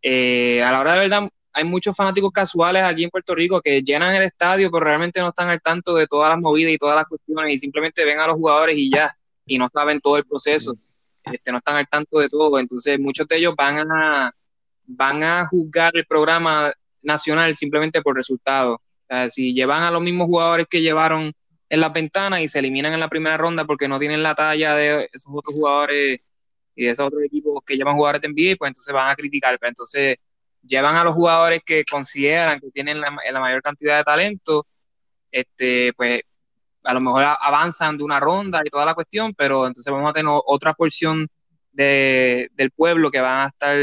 Eh, 0.00 0.62
a 0.62 0.72
la 0.72 0.80
hora 0.80 0.94
de 0.94 0.98
verdad, 1.00 1.28
hay 1.52 1.64
muchos 1.64 1.94
fanáticos 1.94 2.32
casuales 2.32 2.82
aquí 2.82 3.04
en 3.04 3.10
Puerto 3.10 3.34
Rico 3.34 3.60
que 3.60 3.82
llenan 3.82 4.14
el 4.14 4.22
estadio, 4.22 4.70
pero 4.70 4.84
realmente 4.84 5.20
no 5.20 5.28
están 5.28 5.48
al 5.50 5.60
tanto 5.60 5.94
de 5.94 6.06
todas 6.06 6.30
las 6.30 6.40
movidas 6.40 6.72
y 6.72 6.78
todas 6.78 6.96
las 6.96 7.06
cuestiones 7.06 7.54
y 7.54 7.58
simplemente 7.58 8.04
ven 8.04 8.18
a 8.18 8.26
los 8.26 8.36
jugadores 8.36 8.76
y 8.76 8.90
ya, 8.90 9.14
y 9.46 9.58
no 9.58 9.68
saben 9.68 10.00
todo 10.00 10.16
el 10.16 10.24
proceso, 10.24 10.74
este, 11.24 11.52
no 11.52 11.58
están 11.58 11.76
al 11.76 11.88
tanto 11.88 12.18
de 12.18 12.28
todo. 12.28 12.58
Entonces, 12.58 12.98
muchos 12.98 13.28
de 13.28 13.36
ellos 13.36 13.54
van 13.56 13.90
a, 13.90 14.32
van 14.86 15.22
a 15.22 15.46
juzgar 15.46 15.92
el 15.94 16.06
programa 16.06 16.72
nacional 17.02 17.54
simplemente 17.56 18.00
por 18.02 18.16
resultados. 18.16 18.78
si 19.28 19.52
llevan 19.52 19.82
a 19.82 19.90
los 19.90 20.00
mismos 20.00 20.26
jugadores 20.26 20.66
que 20.70 20.80
llevaron 20.80 21.32
en 21.72 21.80
las 21.80 21.90
ventanas 21.90 22.42
y 22.42 22.48
se 22.48 22.58
eliminan 22.58 22.92
en 22.92 23.00
la 23.00 23.08
primera 23.08 23.38
ronda 23.38 23.64
porque 23.64 23.88
no 23.88 23.98
tienen 23.98 24.22
la 24.22 24.34
talla 24.34 24.76
de 24.76 25.08
esos 25.10 25.32
otros 25.34 25.54
jugadores 25.54 26.20
y 26.74 26.84
de 26.84 26.90
esos 26.90 27.06
otros 27.06 27.22
equipos 27.22 27.62
que 27.64 27.76
llevan 27.76 27.96
jugadores 27.96 28.20
de 28.20 28.28
NBA, 28.28 28.56
pues 28.58 28.68
entonces 28.68 28.92
van 28.92 29.08
a 29.08 29.16
criticar. 29.16 29.58
Pero 29.58 29.70
entonces 29.70 30.18
llevan 30.62 30.96
a 30.96 31.04
los 31.04 31.14
jugadores 31.14 31.62
que 31.64 31.82
consideran 31.86 32.60
que 32.60 32.70
tienen 32.72 33.00
la, 33.00 33.10
mayor 33.10 33.62
cantidad 33.62 33.96
de 33.96 34.04
talento, 34.04 34.66
este, 35.30 35.94
pues 35.94 36.20
a 36.84 36.92
lo 36.92 37.00
mejor 37.00 37.24
avanzan 37.40 37.96
de 37.96 38.04
una 38.04 38.20
ronda 38.20 38.60
y 38.62 38.68
toda 38.68 38.84
la 38.84 38.94
cuestión, 38.94 39.32
pero 39.34 39.66
entonces 39.66 39.90
vamos 39.90 40.10
a 40.10 40.12
tener 40.12 40.30
otra 40.44 40.74
porción 40.74 41.26
de, 41.72 42.50
del 42.52 42.70
pueblo 42.72 43.10
que 43.10 43.20
van 43.20 43.46
a 43.46 43.48
estar 43.48 43.78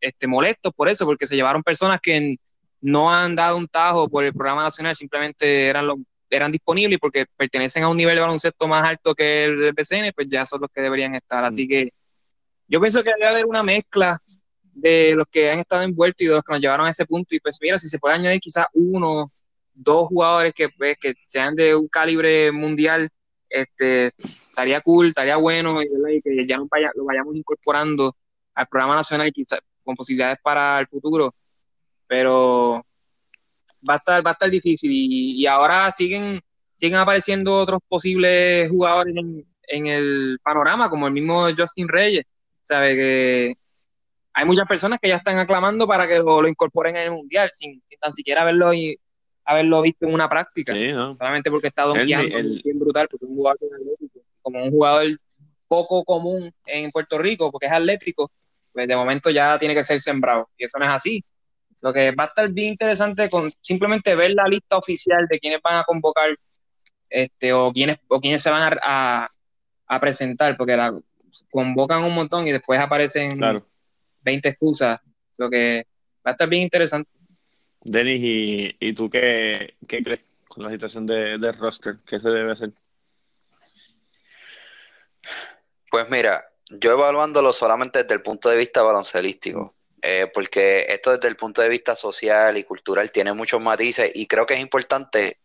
este, 0.00 0.26
molestos 0.26 0.72
por 0.74 0.88
eso, 0.88 1.06
porque 1.06 1.28
se 1.28 1.36
llevaron 1.36 1.62
personas 1.62 2.00
que 2.00 2.34
no 2.80 3.14
han 3.14 3.36
dado 3.36 3.58
un 3.58 3.68
tajo 3.68 4.08
por 4.08 4.24
el 4.24 4.32
programa 4.32 4.64
nacional, 4.64 4.96
simplemente 4.96 5.68
eran 5.68 5.86
los 5.86 5.98
eran 6.36 6.52
disponibles 6.52 6.98
porque 6.98 7.26
pertenecen 7.36 7.82
a 7.82 7.88
un 7.88 7.96
nivel 7.96 8.14
de 8.14 8.20
baloncesto 8.20 8.66
más 8.68 8.84
alto 8.84 9.14
que 9.14 9.44
el 9.44 9.60
del 9.60 9.72
BCN, 9.72 10.12
pues 10.14 10.28
ya 10.28 10.46
son 10.46 10.60
los 10.60 10.70
que 10.70 10.80
deberían 10.80 11.14
estar. 11.14 11.44
Así 11.44 11.64
mm. 11.64 11.68
que 11.68 11.92
yo 12.68 12.80
pienso 12.80 13.02
que 13.02 13.10
debe 13.16 13.28
haber 13.28 13.46
una 13.46 13.62
mezcla 13.62 14.20
de 14.62 15.14
los 15.14 15.26
que 15.30 15.50
han 15.50 15.58
estado 15.60 15.82
envueltos 15.82 16.22
y 16.22 16.26
de 16.26 16.34
los 16.34 16.44
que 16.44 16.52
nos 16.52 16.60
llevaron 16.60 16.86
a 16.86 16.90
ese 16.90 17.06
punto. 17.06 17.34
Y 17.34 17.40
pues 17.40 17.58
mira, 17.60 17.78
si 17.78 17.88
se 17.88 17.98
puede 17.98 18.14
añadir 18.14 18.40
quizás 18.40 18.66
uno, 18.72 19.30
dos 19.74 20.08
jugadores 20.08 20.52
que, 20.54 20.68
pues, 20.70 20.96
que 20.98 21.14
sean 21.26 21.54
de 21.54 21.74
un 21.74 21.88
calibre 21.88 22.50
mundial, 22.52 23.08
este, 23.48 24.12
estaría 24.18 24.80
cool, 24.80 25.08
estaría 25.08 25.36
bueno 25.36 25.82
y, 25.82 26.22
que 26.22 26.46
ya 26.46 26.56
lo 26.56 27.04
vayamos 27.04 27.36
incorporando 27.36 28.16
al 28.54 28.66
programa 28.66 28.96
nacional 28.96 29.30
quizás 29.32 29.60
con 29.84 29.94
posibilidades 29.94 30.38
para 30.42 30.78
el 30.80 30.86
futuro. 30.86 31.34
Pero 32.06 32.84
va 33.88 33.94
a 33.94 33.96
estar, 33.98 34.26
va 34.26 34.30
a 34.30 34.32
estar 34.34 34.50
difícil. 34.50 34.90
Y, 34.92 35.46
ahora 35.46 35.90
siguen, 35.90 36.40
siguen 36.76 36.98
apareciendo 36.98 37.54
otros 37.54 37.80
posibles 37.88 38.70
jugadores 38.70 39.14
en, 39.16 39.46
en 39.68 39.86
el 39.86 40.38
panorama, 40.42 40.88
como 40.90 41.06
el 41.06 41.12
mismo 41.12 41.48
Justin 41.56 41.88
Reyes. 41.88 42.24
Sabe 42.62 42.94
que 42.94 43.54
hay 44.34 44.46
muchas 44.46 44.66
personas 44.66 44.98
que 45.00 45.08
ya 45.08 45.16
están 45.16 45.38
aclamando 45.38 45.86
para 45.86 46.06
que 46.06 46.18
lo, 46.18 46.46
incorporen 46.46 46.96
en 46.96 47.02
el 47.04 47.10
mundial, 47.12 47.50
sin, 47.52 47.82
tan 48.00 48.12
siquiera 48.12 48.42
haberlo, 48.42 48.70
haberlo 49.44 49.82
visto 49.82 50.06
en 50.06 50.14
una 50.14 50.28
práctica. 50.28 50.72
Solamente 50.72 51.50
porque 51.50 51.68
está 51.68 51.82
donkeando, 51.82 52.38
bien 52.64 52.78
brutal, 52.78 53.08
porque 53.10 53.26
es 53.26 53.30
un 53.30 53.36
jugador 53.36 53.58
como 54.40 54.64
un 54.64 54.70
jugador 54.70 55.06
poco 55.68 56.04
común 56.04 56.52
en 56.66 56.90
Puerto 56.90 57.18
Rico, 57.18 57.50
porque 57.50 57.66
es 57.66 57.72
atlético, 57.72 58.30
pues 58.72 58.88
de 58.88 58.96
momento 58.96 59.30
ya 59.30 59.58
tiene 59.58 59.74
que 59.74 59.84
ser 59.84 60.00
sembrado. 60.00 60.48
Y 60.56 60.64
eso 60.64 60.78
no 60.78 60.84
es 60.84 60.90
así. 60.90 61.24
Lo 61.82 61.92
que 61.92 62.12
va 62.12 62.24
a 62.24 62.26
estar 62.28 62.48
bien 62.48 62.68
interesante 62.72 63.28
con 63.28 63.50
simplemente 63.60 64.14
ver 64.14 64.32
la 64.32 64.46
lista 64.46 64.78
oficial 64.78 65.26
de 65.28 65.38
quiénes 65.38 65.60
van 65.62 65.80
a 65.80 65.84
convocar 65.84 66.30
este, 67.10 67.52
o 67.52 67.72
quiénes, 67.72 67.98
o 68.08 68.20
quiénes 68.20 68.40
se 68.40 68.50
van 68.50 68.78
a, 68.80 69.28
a, 69.86 70.00
presentar, 70.00 70.56
porque 70.56 70.76
la, 70.76 70.96
convocan 71.50 72.04
un 72.04 72.14
montón 72.14 72.46
y 72.46 72.52
después 72.52 72.80
aparecen 72.80 73.38
20 74.22 74.48
excusas. 74.48 75.00
Lo 75.38 75.50
que 75.50 75.86
va 76.24 76.30
a 76.30 76.32
estar 76.32 76.48
bien 76.48 76.62
interesante. 76.62 77.10
Denis, 77.80 78.20
¿y, 78.22 78.76
y 78.78 78.92
tú 78.92 79.10
qué, 79.10 79.74
qué, 79.88 80.02
crees 80.02 80.20
con 80.46 80.62
la 80.64 80.70
situación 80.70 81.04
de, 81.04 81.36
de 81.36 81.52
roster? 81.52 81.98
¿Qué 82.06 82.20
se 82.20 82.30
debe 82.30 82.52
hacer? 82.52 82.72
Pues 85.90 86.08
mira, 86.08 86.44
yo 86.70 86.92
evaluándolo 86.92 87.52
solamente 87.52 88.02
desde 88.02 88.14
el 88.14 88.22
punto 88.22 88.48
de 88.48 88.56
vista 88.56 88.82
baloncelístico, 88.82 89.74
eh, 90.02 90.30
porque 90.34 90.86
esto 90.88 91.12
desde 91.12 91.28
el 91.28 91.36
punto 91.36 91.62
de 91.62 91.68
vista 91.68 91.94
social 91.94 92.56
y 92.58 92.64
cultural 92.64 93.12
tiene 93.12 93.32
muchos 93.32 93.62
matices 93.62 94.10
y 94.14 94.26
creo 94.26 94.46
que 94.46 94.54
es 94.54 94.60
importante, 94.60 95.38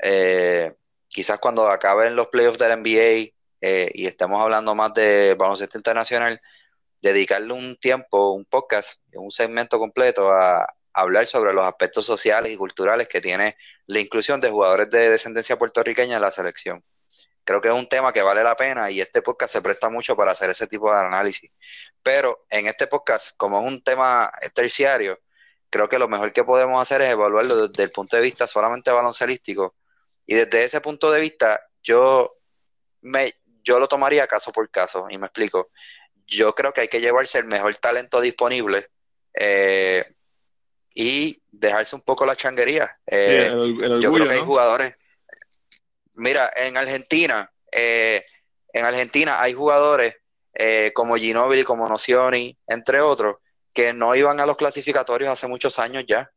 eh, 0.00 0.74
quizás 1.06 1.38
cuando 1.38 1.68
acaben 1.68 2.16
los 2.16 2.26
playoffs 2.26 2.58
del 2.58 2.72
NBA 2.80 3.32
eh, 3.60 3.90
y 3.94 4.06
estemos 4.06 4.42
hablando 4.42 4.74
más 4.74 4.92
de 4.94 5.34
baloncesto 5.34 5.78
internacional, 5.78 6.40
dedicarle 7.00 7.52
un 7.52 7.76
tiempo, 7.76 8.32
un 8.32 8.44
podcast, 8.46 9.00
un 9.14 9.30
segmento 9.30 9.78
completo 9.78 10.32
a, 10.32 10.66
hablar 10.94 11.28
sobre 11.28 11.52
los 11.54 11.64
aspectos 11.64 12.04
sociales 12.04 12.50
y 12.52 12.56
culturales 12.56 13.06
que 13.06 13.20
tiene 13.20 13.56
la 13.86 14.00
inclusión 14.00 14.40
de 14.40 14.50
jugadores 14.50 14.90
de 14.90 15.10
descendencia 15.10 15.56
puertorriqueña 15.56 16.16
en 16.16 16.22
la 16.22 16.32
selección. 16.32 16.82
Creo 17.48 17.62
que 17.62 17.68
es 17.68 17.74
un 17.74 17.86
tema 17.86 18.12
que 18.12 18.20
vale 18.20 18.44
la 18.44 18.54
pena 18.54 18.90
y 18.90 19.00
este 19.00 19.22
podcast 19.22 19.54
se 19.54 19.62
presta 19.62 19.88
mucho 19.88 20.14
para 20.14 20.32
hacer 20.32 20.50
ese 20.50 20.66
tipo 20.66 20.92
de 20.92 21.00
análisis. 21.00 21.50
Pero 22.02 22.44
en 22.50 22.66
este 22.66 22.86
podcast, 22.86 23.34
como 23.38 23.58
es 23.58 23.66
un 23.66 23.82
tema 23.82 24.30
terciario, 24.52 25.18
creo 25.70 25.88
que 25.88 25.98
lo 25.98 26.08
mejor 26.08 26.30
que 26.34 26.44
podemos 26.44 26.78
hacer 26.78 27.00
es 27.00 27.10
evaluarlo 27.10 27.68
desde 27.68 27.84
el 27.84 27.90
punto 27.90 28.16
de 28.16 28.22
vista 28.22 28.46
solamente 28.46 28.90
baloncelístico. 28.90 29.76
Y 30.26 30.34
desde 30.34 30.62
ese 30.62 30.82
punto 30.82 31.10
de 31.10 31.20
vista, 31.22 31.58
yo, 31.82 32.36
me, 33.00 33.32
yo 33.64 33.78
lo 33.78 33.88
tomaría 33.88 34.26
caso 34.26 34.52
por 34.52 34.68
caso, 34.70 35.06
y 35.08 35.16
me 35.16 35.28
explico. 35.28 35.70
Yo 36.26 36.54
creo 36.54 36.74
que 36.74 36.82
hay 36.82 36.88
que 36.88 37.00
llevarse 37.00 37.38
el 37.38 37.46
mejor 37.46 37.74
talento 37.76 38.20
disponible 38.20 38.90
eh, 39.32 40.04
y 40.94 41.42
dejarse 41.50 41.96
un 41.96 42.02
poco 42.02 42.26
la 42.26 42.36
changuería. 42.36 42.94
Eh, 43.06 43.48
yo 44.02 44.12
creo 44.12 44.28
que 44.28 44.34
hay 44.34 44.40
jugadores 44.40 44.97
Mira, 46.18 46.52
en 46.54 46.76
Argentina, 46.76 47.50
eh, 47.70 48.24
en 48.72 48.84
Argentina 48.84 49.40
hay 49.40 49.54
jugadores 49.54 50.16
eh, 50.52 50.92
como 50.94 51.16
Ginóbili, 51.16 51.64
como 51.64 51.88
Nocioni, 51.88 52.56
entre 52.66 53.00
otros, 53.00 53.36
que 53.72 53.92
no 53.92 54.14
iban 54.14 54.40
a 54.40 54.46
los 54.46 54.56
clasificatorios 54.56 55.30
hace 55.30 55.46
muchos 55.46 55.78
años 55.78 56.04
ya. 56.06 56.30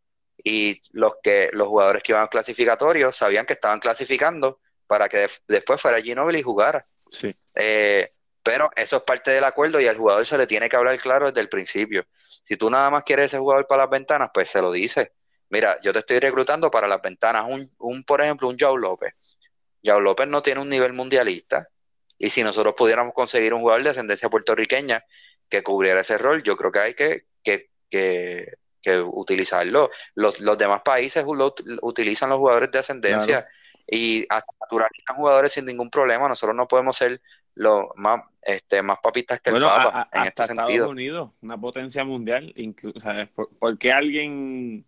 Y 0.44 0.80
los 0.92 1.14
que 1.22 1.50
los 1.54 1.68
jugadores 1.68 2.04
que 2.04 2.12
iban 2.12 2.22
a 2.22 2.24
los 2.24 2.30
clasificatorios 2.30 3.16
sabían 3.16 3.46
que 3.46 3.54
estaban 3.54 3.80
clasificando 3.80 4.60
para 4.88 5.10
que 5.10 5.28
después 5.48 5.82
fuera 5.82 6.02
Ginóbili 6.02 6.40
y 6.40 6.44
jugara. 6.44 6.86
Sí. 7.10 7.34
Eh, 7.56 8.12
pero 8.44 8.70
eso 8.76 8.98
es 8.98 9.04
parte 9.04 9.32
del 9.32 9.44
acuerdo 9.44 9.80
y 9.80 9.88
al 9.88 9.98
jugador 9.98 10.26
se 10.26 10.38
le 10.38 10.48
tiene 10.48 10.68
que 10.70 10.76
hablar 10.76 10.98
claro 11.00 11.28
desde 11.28 11.42
el 11.42 11.50
principio. 11.50 12.06
Si 12.44 12.58
tú 12.58 12.70
nada 12.70 12.90
más 12.90 13.04
quieres 13.04 13.26
ese 13.28 13.38
jugador 13.38 13.68
para 13.68 13.84
las 13.84 13.92
ventanas, 13.92 14.30
pues 14.34 14.50
se 14.50 14.62
lo 14.62 14.72
dice. 14.72 15.14
Mira, 15.50 15.78
yo 15.84 15.94
te 15.94 16.00
estoy 16.00 16.20
reclutando 16.20 16.72
para 16.72 16.88
las 16.88 17.02
ventanas 17.02 17.46
un, 17.48 17.70
un 17.80 18.04
por 18.04 18.22
ejemplo, 18.22 18.48
un 18.48 18.58
Joe 18.60 18.80
López 18.80 19.14
Yao 19.84 20.00
López 20.00 20.28
no 20.28 20.42
tiene 20.42 20.62
un 20.62 20.70
nivel 20.70 20.94
mundialista. 20.94 21.68
Y 22.18 22.30
si 22.30 22.44
nosotros 22.44 22.76
pudiéramos 22.78 23.14
conseguir 23.14 23.54
un 23.54 23.62
jugador 23.62 23.84
de 23.84 23.90
ascendencia 23.90 24.30
puertorriqueña 24.30 25.04
que 25.50 25.64
cubriera 25.64 26.02
ese 26.02 26.18
rol, 26.18 26.44
yo 26.44 26.56
creo 26.56 26.72
que 26.72 26.80
hay 26.80 26.94
que, 26.94 27.26
que, 27.44 28.58
utilizarlo. 29.04 29.90
Los, 30.16 30.38
demás 30.58 30.82
países 30.84 31.26
utilizan 31.82 32.30
los 32.30 32.40
jugadores 32.40 32.72
de 32.72 32.80
ascendencia 32.80 33.48
y 33.88 34.26
hasta 34.30 34.52
naturalizan 34.62 35.16
jugadores 35.16 35.52
sin 35.52 35.66
ningún 35.66 35.90
problema. 35.90 36.28
Nosotros 36.28 36.56
no 36.56 36.68
podemos 36.68 36.96
ser 36.96 37.22
los 37.56 37.86
más, 37.96 38.22
este, 38.42 38.82
más 38.82 39.00
papitas 39.00 39.42
que 39.42 39.50
el 39.50 39.62
Papa 39.62 40.10
en 40.14 40.24
este 40.24 40.44
Estados 40.44 40.90
Unidos, 40.90 41.32
una 41.42 41.60
potencia 41.60 42.04
mundial. 42.04 42.54
Incluso, 42.56 43.08
¿por, 43.60 43.78
qué 43.78 43.92
alguien 43.92 44.86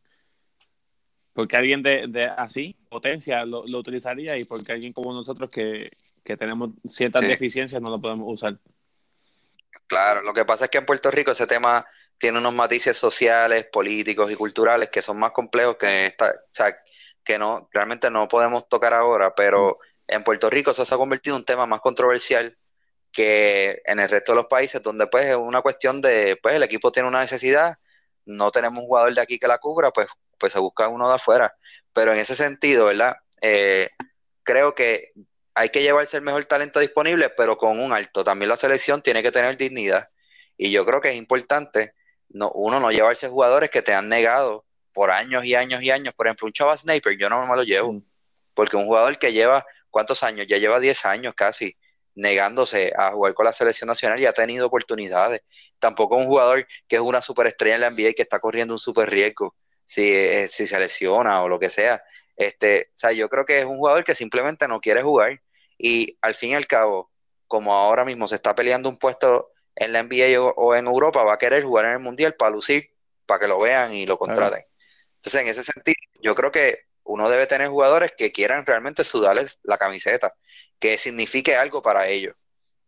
porque 1.34 1.58
alguien 1.58 1.82
de, 1.82 2.32
así, 2.38 2.76
potencia, 2.90 3.46
lo, 3.46 3.62
utilizaría 3.62 4.38
y 4.38 4.46
porque 4.46 4.72
alguien 4.72 4.94
como 4.94 5.14
nosotros 5.14 5.50
que, 5.50 5.92
tenemos 6.24 6.72
ciertas 6.86 7.22
deficiencias 7.22 7.82
no 7.82 7.90
lo 7.90 8.00
podemos 8.00 8.32
usar. 8.32 8.58
Claro, 9.88 10.22
lo 10.22 10.34
que 10.34 10.46
pasa 10.46 10.66
es 10.66 10.72
que 10.72 10.78
en 10.78 10.86
Puerto 10.86 11.12
Rico 11.12 11.32
ese 11.32 11.48
tema 11.48 11.86
tiene 12.18 12.38
unos 12.38 12.54
matices 12.54 12.96
sociales, 12.96 13.68
políticos 13.72 14.32
y 14.32 14.36
culturales 14.36 14.90
que 14.90 15.02
son 15.02 15.20
más 15.20 15.32
complejos 15.32 15.76
que 15.76 16.06
esta, 16.06 16.28
o 16.28 16.54
sea, 16.54 16.78
que 17.24 17.38
no 17.38 17.68
realmente 17.72 18.10
no 18.10 18.28
podemos 18.28 18.70
tocar 18.70 18.94
ahora, 18.94 19.34
pero 19.36 19.80
mm. 20.08 20.14
en 20.14 20.24
Puerto 20.24 20.50
Rico 20.50 20.72
eso 20.72 20.86
se 20.86 20.96
ha 20.96 20.98
convertido 20.98 21.36
en 21.36 21.42
un 21.42 21.46
tema 21.46 21.66
más 21.66 21.82
controversial 21.82 22.56
que 23.12 23.82
en 23.86 24.00
el 24.00 24.10
resto 24.10 24.32
de 24.32 24.38
los 24.38 24.46
países 24.48 24.82
donde 24.82 25.08
pues 25.08 25.26
es 25.26 25.36
una 25.36 25.62
cuestión 25.62 26.02
de 26.02 26.38
pues 26.42 26.56
el 26.56 26.64
equipo 26.64 26.92
tiene 26.92 27.10
una 27.10 27.20
necesidad, 27.20 27.78
no 28.26 28.52
tenemos 28.52 28.80
un 28.80 28.86
jugador 28.86 29.14
de 29.14 29.22
aquí 29.22 29.38
que 29.38 29.48
la 29.48 29.58
cubra, 29.58 29.92
pues 29.92 30.08
pues 30.38 30.54
se 30.54 30.60
busca 30.60 30.88
uno 30.88 31.10
de 31.10 31.16
afuera. 31.16 31.56
Pero 31.94 32.14
en 32.14 32.20
ese 32.20 32.36
sentido, 32.36 32.86
¿verdad? 32.86 33.16
Eh, 33.42 33.90
creo 34.44 34.76
que 34.76 35.14
hay 35.54 35.70
que 35.70 35.82
llevarse 35.82 36.18
el 36.18 36.24
mejor 36.24 36.46
talento 36.46 36.80
disponible, 36.80 37.30
pero 37.30 37.58
con 37.58 37.80
un 37.80 37.94
alto. 37.94 38.24
También 38.24 38.50
la 38.50 38.56
selección 38.56 39.02
tiene 39.02 39.22
que 39.22 39.32
tener 39.32 39.58
dignidad. 39.58 40.10
Y 40.58 40.72
yo 40.72 40.86
creo 40.86 41.02
que 41.02 41.12
es 41.12 41.16
importante 41.16 41.94
no, 42.30 42.52
uno 42.52 42.80
no 42.80 42.92
llevarse 42.92 43.30
jugadores 43.30 43.70
que 43.70 43.82
te 43.82 43.94
han 43.94 44.10
negado 44.10 44.66
por 44.92 45.12
años 45.12 45.46
y 45.46 45.56
años 45.56 45.82
y 45.82 45.92
años. 45.92 46.14
Por 46.16 46.28
ejemplo, 46.28 46.48
un 46.48 46.54
Chava 46.54 46.78
Sniper, 46.78 47.18
yo 47.18 47.30
no 47.30 47.46
me 47.46 47.56
lo 47.56 47.64
llevo. 47.64 47.94
Mm. 47.94 48.04
Porque 48.54 48.76
un 48.76 48.86
jugador 48.86 49.18
que 49.18 49.32
lleva, 49.32 49.66
¿cuántos 49.90 50.24
años? 50.24 50.48
Ya 50.48 50.58
lleva 50.58 50.80
10 50.80 51.06
años 51.06 51.34
casi 51.36 51.76
negándose 52.16 52.94
a 52.96 53.12
jugar 53.12 53.34
con 53.34 53.46
la 53.46 53.54
selección 53.54 53.88
nacional 53.88 54.20
y 54.20 54.26
ha 54.26 54.34
tenido 54.34 54.68
oportunidades. 54.68 55.42
Tampoco 55.80 56.16
un 56.16 56.26
jugador 56.26 56.68
que 56.88 56.98
es 56.98 57.02
una 57.02 57.22
superestrella 57.22 57.76
en 57.76 57.82
la 57.82 57.90
NBA 57.90 58.10
y 58.10 58.14
que 58.14 58.22
está 58.22 58.40
corriendo 58.40 58.74
un 58.74 58.80
super 58.80 59.10
riesgo 59.10 59.56
si, 59.86 60.12
eh, 60.12 60.48
si 60.48 60.68
se 60.68 60.80
lesiona 60.80 61.42
o 61.44 61.48
lo 61.48 61.60
que 61.60 61.70
sea. 61.70 62.04
Este, 62.36 62.90
o 62.90 62.98
sea, 62.98 63.12
yo 63.12 63.30
creo 63.30 63.46
que 63.46 63.60
es 63.60 63.66
un 63.66 63.78
jugador 63.78 64.04
que 64.04 64.16
simplemente 64.16 64.68
no 64.68 64.82
quiere 64.82 65.04
jugar 65.04 65.42
y 65.78 66.18
al 66.22 66.36
fin 66.36 66.52
y 66.52 66.56
al 66.56 66.68
cabo, 66.68 67.12
como 67.48 67.74
ahora 67.74 68.06
mismo 68.06 68.28
se 68.28 68.36
está 68.36 68.56
peleando 68.56 68.90
un 68.90 68.98
puesto 68.98 69.52
en 69.76 69.94
la 69.94 70.04
NBA 70.04 70.40
o, 70.40 70.76
en 70.76 70.86
Europa, 70.86 71.24
va 71.24 71.34
a 71.34 71.38
querer 71.38 71.64
jugar 71.64 71.86
en 71.86 71.92
el 71.92 72.00
Mundial 72.00 72.36
para 72.36 72.52
lucir, 72.52 72.92
para 73.26 73.40
que 73.40 73.48
lo 73.48 73.60
vean 73.60 73.94
y 73.94 74.06
lo 74.06 74.18
contraten. 74.18 74.66
Entonces, 75.16 75.42
en 75.42 75.48
ese 75.48 75.64
sentido, 75.64 75.96
yo 76.22 76.36
creo 76.36 76.52
que 76.52 76.80
uno 77.04 77.30
debe 77.30 77.48
tener 77.48 77.68
jugadores 77.68 78.14
que 78.18 78.32
quieran 78.32 78.66
realmente 78.66 79.04
sudarles 79.04 79.60
la 79.64 79.78
camiseta, 79.78 80.34
que 80.80 80.98
signifique 80.98 81.56
algo 81.56 81.82
para 81.82 82.08
ellos. 82.08 82.36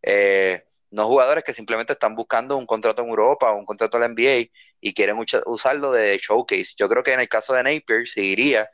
Eh, 0.01 0.63
no 0.91 1.07
jugadores 1.07 1.43
que 1.43 1.53
simplemente 1.53 1.93
están 1.93 2.15
buscando 2.15 2.55
un 2.57 2.65
contrato 2.65 3.01
en 3.01 3.09
Europa 3.09 3.51
o 3.51 3.57
un 3.57 3.65
contrato 3.65 3.97
en 3.97 4.01
la 4.01 4.09
NBA 4.09 4.49
y 4.86 4.94
quieren 4.94 5.18
usarlo 5.48 5.91
de 5.91 6.20
showcase. 6.20 6.76
Yo 6.78 6.88
creo 6.88 7.02
que 7.02 7.12
en 7.12 7.20
el 7.20 7.28
caso 7.28 7.56
de 7.56 7.64
Napier 7.64 8.07
se 8.07 8.22
iría, 8.22 8.70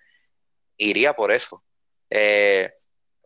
iría 0.76 1.14
por 1.14 1.32
eso. 1.32 1.64
Eh, 2.10 2.70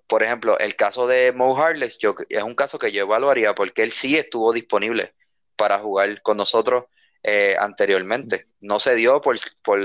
por 0.05 0.21
ejemplo, 0.21 0.59
el 0.59 0.75
caso 0.75 1.07
de 1.07 1.31
Mo 1.31 1.57
Harless 1.57 1.97
yo, 1.97 2.13
es 2.29 2.43
un 2.43 2.53
caso 2.53 2.77
que 2.77 2.91
yo 2.91 3.01
evaluaría 3.01 3.55
porque 3.55 3.81
él 3.81 3.91
sí 3.91 4.15
estuvo 4.15 4.53
disponible 4.53 5.15
para 5.55 5.79
jugar 5.79 6.21
con 6.21 6.37
nosotros 6.37 6.85
eh, 7.23 7.55
anteriormente. 7.59 8.49
No 8.59 8.79
se 8.79 8.93
dio 8.93 9.19
por, 9.19 9.35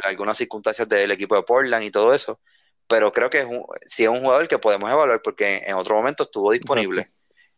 algunas 0.02 0.36
circunstancias 0.36 0.86
del 0.86 1.10
equipo 1.10 1.36
de 1.36 1.42
Portland 1.42 1.84
y 1.84 1.90
todo 1.90 2.12
eso, 2.12 2.38
pero 2.86 3.12
creo 3.12 3.30
que 3.30 3.38
es 3.38 3.46
un, 3.46 3.64
sí 3.86 4.02
es 4.02 4.10
un 4.10 4.20
jugador 4.20 4.46
que 4.46 4.58
podemos 4.58 4.90
evaluar 4.90 5.22
porque 5.22 5.62
en 5.64 5.74
otro 5.74 5.96
momento 5.96 6.24
estuvo 6.24 6.52
disponible 6.52 7.08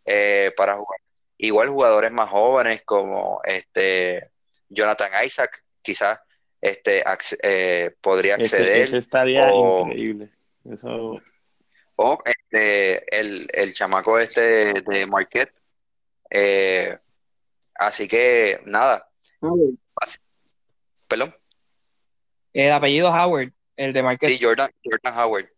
eh, 0.04 0.52
para 0.56 0.76
jugar. 0.76 1.00
Igual 1.36 1.70
jugadores 1.70 2.12
más 2.12 2.30
jóvenes 2.30 2.82
como 2.84 3.40
este 3.42 4.31
Jonathan 4.72 5.10
Isaac, 5.24 5.62
quizás 5.82 6.18
este, 6.60 7.02
eh, 7.42 7.94
podría 8.00 8.34
acceder. 8.34 8.82
Ese, 8.82 8.98
estaría 8.98 9.50
increíble. 9.52 10.30
Eso... 10.70 11.20
O 11.96 12.18
este, 12.24 13.04
el, 13.16 13.74
chamaco 13.74 14.18
este 14.18 14.72
de 14.82 15.06
Marquette. 15.06 15.52
Eh, 16.30 16.98
así 17.74 18.08
que 18.08 18.60
nada. 18.64 19.08
Perdón. 21.08 21.36
El 22.52 22.72
apellido 22.72 23.10
Howard. 23.10 23.52
El 23.76 23.92
de 23.92 24.02
Marquez. 24.02 24.30
Sí, 24.30 24.38
Jordan, 24.42 24.70
Jordan 24.82 25.18
Howard. 25.18 25.48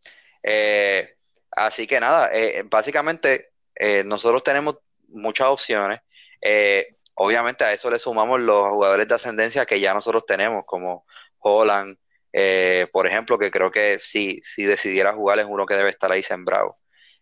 Eh, 0.43 1.15
así 1.51 1.87
que 1.87 2.01
nada, 2.01 2.31
eh, 2.33 2.63
básicamente 2.65 3.53
eh, 3.75 4.05
nosotros 4.05 4.43
tenemos 4.43 4.79
muchas 5.09 5.49
opciones. 5.49 6.01
Eh, 6.41 6.94
obviamente 7.15 7.65
a 7.65 7.73
eso 7.73 7.91
le 7.91 7.99
sumamos 7.99 8.41
los 8.41 8.69
jugadores 8.69 9.09
de 9.09 9.15
ascendencia 9.15 9.67
que 9.67 9.81
ya 9.81 9.95
nosotros 9.95 10.27
tenemos, 10.27 10.65
como 10.67 11.07
Holland, 11.39 11.97
eh, 12.33 12.89
por 12.93 13.07
ejemplo, 13.07 13.39
que 13.39 13.51
creo 13.51 13.71
que 13.71 13.99
si, 13.99 14.41
si 14.43 14.65
decidiera 14.65 15.13
jugar 15.13 15.39
es 15.39 15.47
uno 15.49 15.67
que 15.67 15.77
debe 15.77 15.91
estar 15.91 16.11
ahí 16.11 16.23
sembrado. 16.23 16.79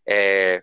Eh, 0.06 0.62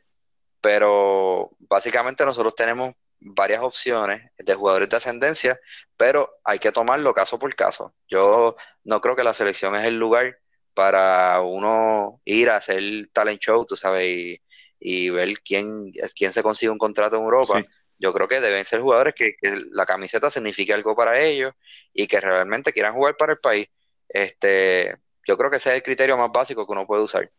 pero 0.61 1.51
básicamente 1.59 2.25
nosotros 2.25 2.55
tenemos 2.55 2.93
varias 3.19 3.61
opciones 3.61 4.31
de 4.37 4.55
jugadores 4.55 4.89
de 4.89 4.97
ascendencia, 4.97 5.59
pero 5.97 6.37
hay 6.43 6.59
que 6.59 6.71
tomarlo 6.71 7.13
caso 7.13 7.37
por 7.37 7.53
caso. 7.55 7.93
Yo 8.07 8.55
no 8.83 9.01
creo 9.01 9.15
que 9.15 9.23
la 9.23 9.33
selección 9.33 9.75
es 9.75 9.85
el 9.85 9.99
lugar 9.99 10.39
para 10.73 11.41
uno 11.41 12.21
ir 12.25 12.49
a 12.49 12.55
hacer 12.55 12.81
talent 13.11 13.41
show, 13.41 13.65
tú 13.65 13.75
sabes, 13.75 14.39
y, 14.79 15.09
ver 15.09 15.29
quién, 15.43 15.91
quién 16.15 16.31
se 16.31 16.41
consigue 16.41 16.71
un 16.71 16.77
contrato 16.77 17.17
en 17.17 17.23
Europa. 17.23 17.63
Yo 17.99 18.13
creo 18.13 18.27
que 18.27 18.39
deben 18.39 18.63
ser 18.65 18.79
jugadores 18.81 19.13
que, 19.13 19.35
que 19.35 19.61
la 19.71 19.85
camiseta 19.85 20.31
signifique 20.31 20.73
algo 20.73 20.95
para 20.95 21.19
ellos 21.21 21.53
y 21.93 22.07
que 22.07 22.19
realmente 22.21 22.71
quieran 22.71 22.93
jugar 22.93 23.15
para 23.17 23.33
el 23.33 23.39
país. 23.39 23.67
Este, 24.07 24.97
yo 25.27 25.37
creo 25.37 25.51
que 25.51 25.57
ese 25.57 25.69
es 25.69 25.75
el 25.75 25.83
criterio 25.83 26.17
más 26.17 26.31
básico 26.31 26.65
que 26.65 26.71
uno 26.71 26.87
puede 26.87 27.03
usar. 27.03 27.29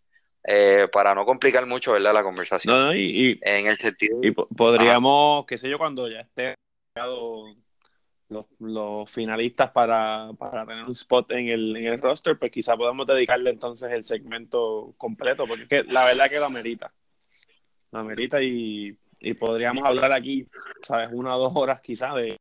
Eh, 0.45 0.87
para 0.93 1.15
no 1.15 1.24
complicar 1.24 1.66
mucho, 1.66 1.93
¿verdad? 1.93 2.12
La 2.15 2.23
conversación. 2.23 2.74
No, 2.74 2.87
no, 2.87 2.95
y, 2.95 3.31
y- 3.32 3.41
En 3.43 3.66
el 3.66 3.77
sentido. 3.77 4.19
y 4.23 4.31
po- 4.31 4.49
podríamos, 4.49 5.45
qué 5.47 5.59
sé 5.59 5.69
yo, 5.69 5.78
cuando 5.78 6.09
ya 6.09 6.20
esté 6.20 6.55
los, 8.28 8.47
los 8.61 9.11
finalistas 9.11 9.70
para, 9.70 10.31
para 10.39 10.65
tener 10.65 10.85
un 10.85 10.93
spot 10.93 11.31
en 11.32 11.49
el, 11.49 11.77
en 11.77 11.87
el 11.87 12.01
roster, 12.01 12.39
pues 12.39 12.53
quizá 12.53 12.77
podamos 12.77 13.07
dedicarle 13.07 13.51
entonces 13.51 13.91
el 13.93 14.05
segmento 14.05 14.95
completo, 14.97 15.47
porque 15.47 15.62
es 15.65 15.69
que 15.69 15.85
la 15.85 16.05
verdad 16.05 16.31
que 16.31 16.39
lo 16.39 16.45
amerita. 16.47 16.93
Lo 17.93 17.99
amerita 17.99 18.41
y, 18.41 18.97
y 19.20 19.34
podríamos 19.34 19.84
hablar 19.84 20.12
aquí, 20.12 20.47
¿sabes? 20.82 21.09
Una 21.12 21.36
o 21.36 21.40
dos 21.40 21.52
horas 21.55 21.80
quizá 21.80 22.14
de, 22.14 22.36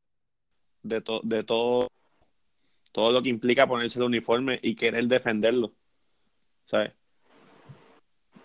de, 0.84 1.02
to- 1.02 1.22
de 1.24 1.44
todo, 1.44 1.90
todo 2.92 3.12
lo 3.12 3.22
que 3.22 3.30
implica 3.30 3.68
ponerse 3.68 4.00
el 4.00 4.06
uniforme 4.06 4.60
y 4.64 4.76
querer 4.76 5.06
defenderlo, 5.08 5.74
¿sabes? 6.64 6.94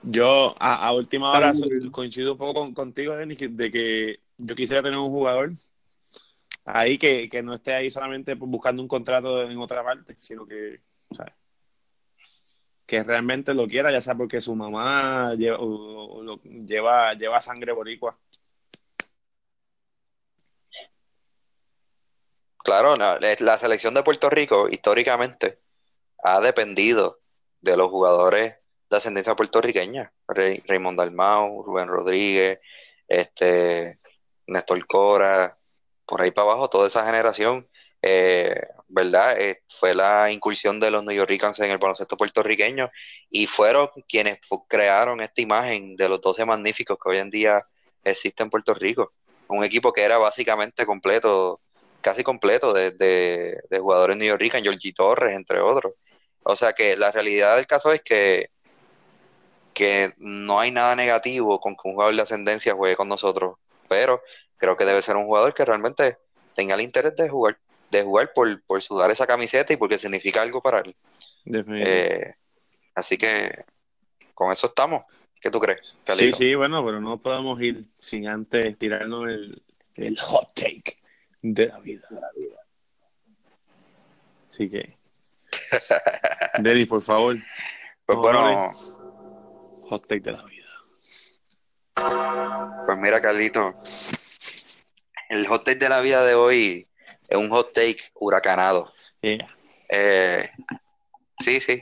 Yo 0.03 0.55
a, 0.59 0.87
a 0.87 0.93
última 0.93 1.31
hora 1.31 1.53
coincido 1.91 2.33
un 2.33 2.39
poco 2.39 2.55
con- 2.61 2.75
contigo, 2.75 3.17
Denis, 3.17 3.39
de 3.57 3.71
que 3.71 4.21
yo 4.39 4.55
quisiera 4.55 4.83
tener 4.83 4.99
un 4.99 5.11
jugador 5.11 5.53
ahí 6.67 6.99
que, 6.99 7.29
que 7.31 7.43
no 7.43 7.55
esté 7.55 7.73
ahí 7.75 7.91
solamente 7.91 8.35
buscando 8.35 8.83
un 8.83 8.89
contrato 8.89 9.43
en 9.43 9.57
otra 9.59 9.83
parte, 9.83 10.15
sino 10.19 10.47
que, 10.47 10.81
¿sabes? 11.13 11.35
Que 12.87 13.03
realmente 13.03 13.55
lo 13.55 13.67
quiera, 13.69 13.91
ya 13.91 14.01
sea 14.01 14.15
porque 14.15 14.41
su 14.41 14.55
mamá 14.55 15.35
lleva, 15.35 17.15
lleva, 17.15 17.41
sangre 17.41 17.73
boricua. 17.73 18.19
Claro, 22.59 22.97
la 22.97 23.59
selección 23.59 23.95
de 23.95 24.03
Puerto 24.03 24.31
Rico 24.31 24.69
históricamente 24.71 25.59
ha 26.23 26.41
dependido 26.41 27.21
de 27.61 27.77
los 27.77 27.91
jugadores 27.91 28.57
de 28.91 28.97
ascendencia 28.97 29.37
puertorriqueña. 29.37 30.13
Raymond 30.29 30.99
Dalmau, 30.99 31.63
Rubén 31.63 31.89
Rodríguez, 31.89 32.61
este, 33.09 33.99
Néstor 34.47 34.87
Cora, 34.87 35.59
por 36.07 36.21
ahí 36.23 36.31
para 36.31 36.51
abajo, 36.51 36.71
toda 36.71 36.89
esa 36.89 37.05
generación, 37.05 37.69
eh, 38.03 38.69
¿verdad? 38.89 39.41
Eh, 39.41 39.63
fue 39.69 39.95
la 39.95 40.31
incursión 40.31 40.79
de 40.81 40.91
los 40.91 41.05
Yorkers 41.05 41.61
en 41.61 41.71
el 41.71 41.79
baloncesto 41.79 42.17
puertorriqueño 42.17 42.91
y 43.31 43.47
fueron 43.47 43.89
quienes 44.09 44.39
crearon 44.69 45.21
esta 45.21 45.41
imagen 45.41 45.97
de 45.97 46.09
los 46.09 46.21
12 46.21 46.45
magníficos 46.45 46.99
que 47.03 47.11
hoy 47.11 47.19
en 47.19 47.31
día 47.31 47.65
existe 48.03 48.43
en 48.43 48.51
Puerto 48.51 48.75
Rico. 48.75 49.13
Un 49.49 49.65
equipo 49.65 49.93
que 49.93 50.03
era 50.03 50.19
básicamente 50.19 50.87
completo 50.87 51.61
casi 52.05 52.23
completo 52.23 52.75
de, 52.75 52.91
de, 52.91 53.63
de 53.71 53.79
jugadores 53.79 54.19
York, 54.19 54.43
Georgie 54.63 54.93
Torres, 54.93 55.35
entre 55.35 55.61
otros. 55.61 55.95
O 56.43 56.55
sea 56.55 56.75
que 56.75 56.97
la 56.99 57.11
realidad 57.11 57.57
del 57.57 57.67
caso 57.67 57.93
es 57.93 58.03
que, 58.03 58.51
que 59.73 60.13
no 60.19 60.61
hay 60.61 60.71
nada 60.71 60.95
negativo 60.95 61.59
con 61.61 61.75
que 61.75 61.89
un 61.89 61.95
jugador 61.95 62.15
de 62.15 62.21
ascendencia 62.21 62.75
juegue 62.75 62.97
con 62.97 63.09
nosotros, 63.09 63.57
pero 63.89 64.21
creo 64.59 64.77
que 64.77 64.85
debe 64.85 65.01
ser 65.01 65.17
un 65.17 65.25
jugador 65.25 65.55
que 65.55 65.65
realmente 65.65 66.19
tenga 66.55 66.75
el 66.75 66.83
interés 66.83 67.17
de 67.17 67.31
jugar, 67.31 67.59
de 67.99 68.05
jugar 68.05 68.33
por, 68.35 68.63
por 68.65 68.83
sudar 68.83 69.11
esa 69.11 69.27
camiseta 69.27 69.73
y 69.73 69.77
porque 69.77 69.99
significa 69.99 70.43
algo 70.43 70.61
para 70.63 70.81
él. 70.81 70.95
Eh, 71.47 72.35
así 72.95 73.17
que 73.19 73.65
con 74.35 74.53
eso 74.53 74.67
estamos. 74.69 75.05
¿Qué 75.41 75.51
tú 75.51 75.61
crees, 75.61 75.91
Sí, 75.91 75.99
Carlito? 76.05 76.37
sí, 76.39 76.55
bueno, 76.55 76.85
pero 76.87 77.01
no 77.03 77.19
podemos 77.19 77.61
ir 77.61 77.85
sin 77.95 78.27
antes 78.29 78.79
tirarnos 78.79 79.29
el, 79.29 79.63
el 79.95 80.19
hot 80.19 80.55
take 80.55 80.99
de 81.43 81.67
la 81.67 81.79
vida. 81.81 82.09
Así 84.49 84.71
que, 84.71 84.97
Denis, 86.61 86.87
por 86.87 87.03
favor, 87.03 87.37
Pues 88.07 88.17
No, 88.17 88.23
bueno, 88.23 88.73
hot 89.89 90.07
take 90.07 90.21
de 90.21 90.33
la 90.33 90.43
vida. 90.45 90.61
Pues 92.87 92.99
mira, 92.99 93.21
Carlito, 93.21 93.75
el 95.29 95.47
hot 95.47 95.65
take 95.65 95.79
de 95.79 95.89
la 95.89 96.01
vida 96.01 96.25
de 96.25 96.35
hoy 96.35 96.89
es 97.29 97.37
un 97.37 97.49
hot 97.51 97.73
take 97.73 98.03
huracanado. 98.15 98.93
Yeah. 99.21 99.47
Eh, 99.89 100.51
sí, 101.39 101.61
sí, 101.61 101.81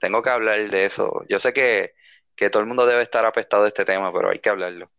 tengo 0.00 0.22
que 0.22 0.30
hablar 0.30 0.70
de 0.70 0.84
eso. 0.84 1.24
Yo 1.28 1.40
sé 1.40 1.52
que, 1.52 1.94
que 2.34 2.50
todo 2.50 2.62
el 2.62 2.68
mundo 2.68 2.86
debe 2.86 3.02
estar 3.02 3.24
apestado 3.24 3.64
de 3.64 3.68
este 3.68 3.84
tema, 3.84 4.12
pero 4.12 4.30
hay 4.30 4.38
que 4.38 4.50
hablarlo. 4.50 4.90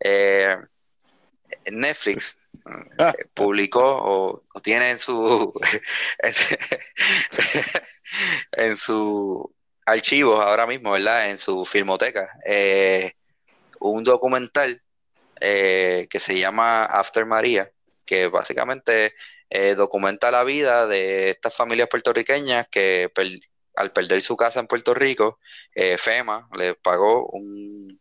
Eh, 0.00 0.56
Netflix 1.70 2.36
Ah. 2.98 3.12
eh, 3.18 3.24
publicó 3.34 3.80
o, 3.82 4.44
o 4.52 4.60
tiene 4.60 4.90
en 4.90 4.98
su 4.98 5.52
en 8.52 8.76
su 8.76 9.54
archivos 9.86 10.44
ahora 10.44 10.66
mismo, 10.66 10.92
¿verdad? 10.92 11.30
En 11.30 11.38
su 11.38 11.64
filmoteca, 11.64 12.28
eh, 12.44 13.14
un 13.80 14.04
documental 14.04 14.80
que 15.40 16.18
se 16.20 16.38
llama 16.38 16.84
After 16.84 17.26
María, 17.26 17.71
que 18.04 18.28
básicamente 18.28 19.14
eh, 19.50 19.74
documenta 19.74 20.30
la 20.30 20.44
vida 20.44 20.86
de 20.86 21.30
estas 21.30 21.54
familias 21.54 21.88
puertorriqueñas 21.88 22.68
que 22.68 23.10
per- 23.14 23.40
al 23.76 23.92
perder 23.92 24.22
su 24.22 24.36
casa 24.36 24.60
en 24.60 24.66
Puerto 24.66 24.94
Rico, 24.94 25.38
eh, 25.74 25.96
FEMA 25.98 26.48
les 26.58 26.76
pagó 26.76 27.26
un 27.28 28.00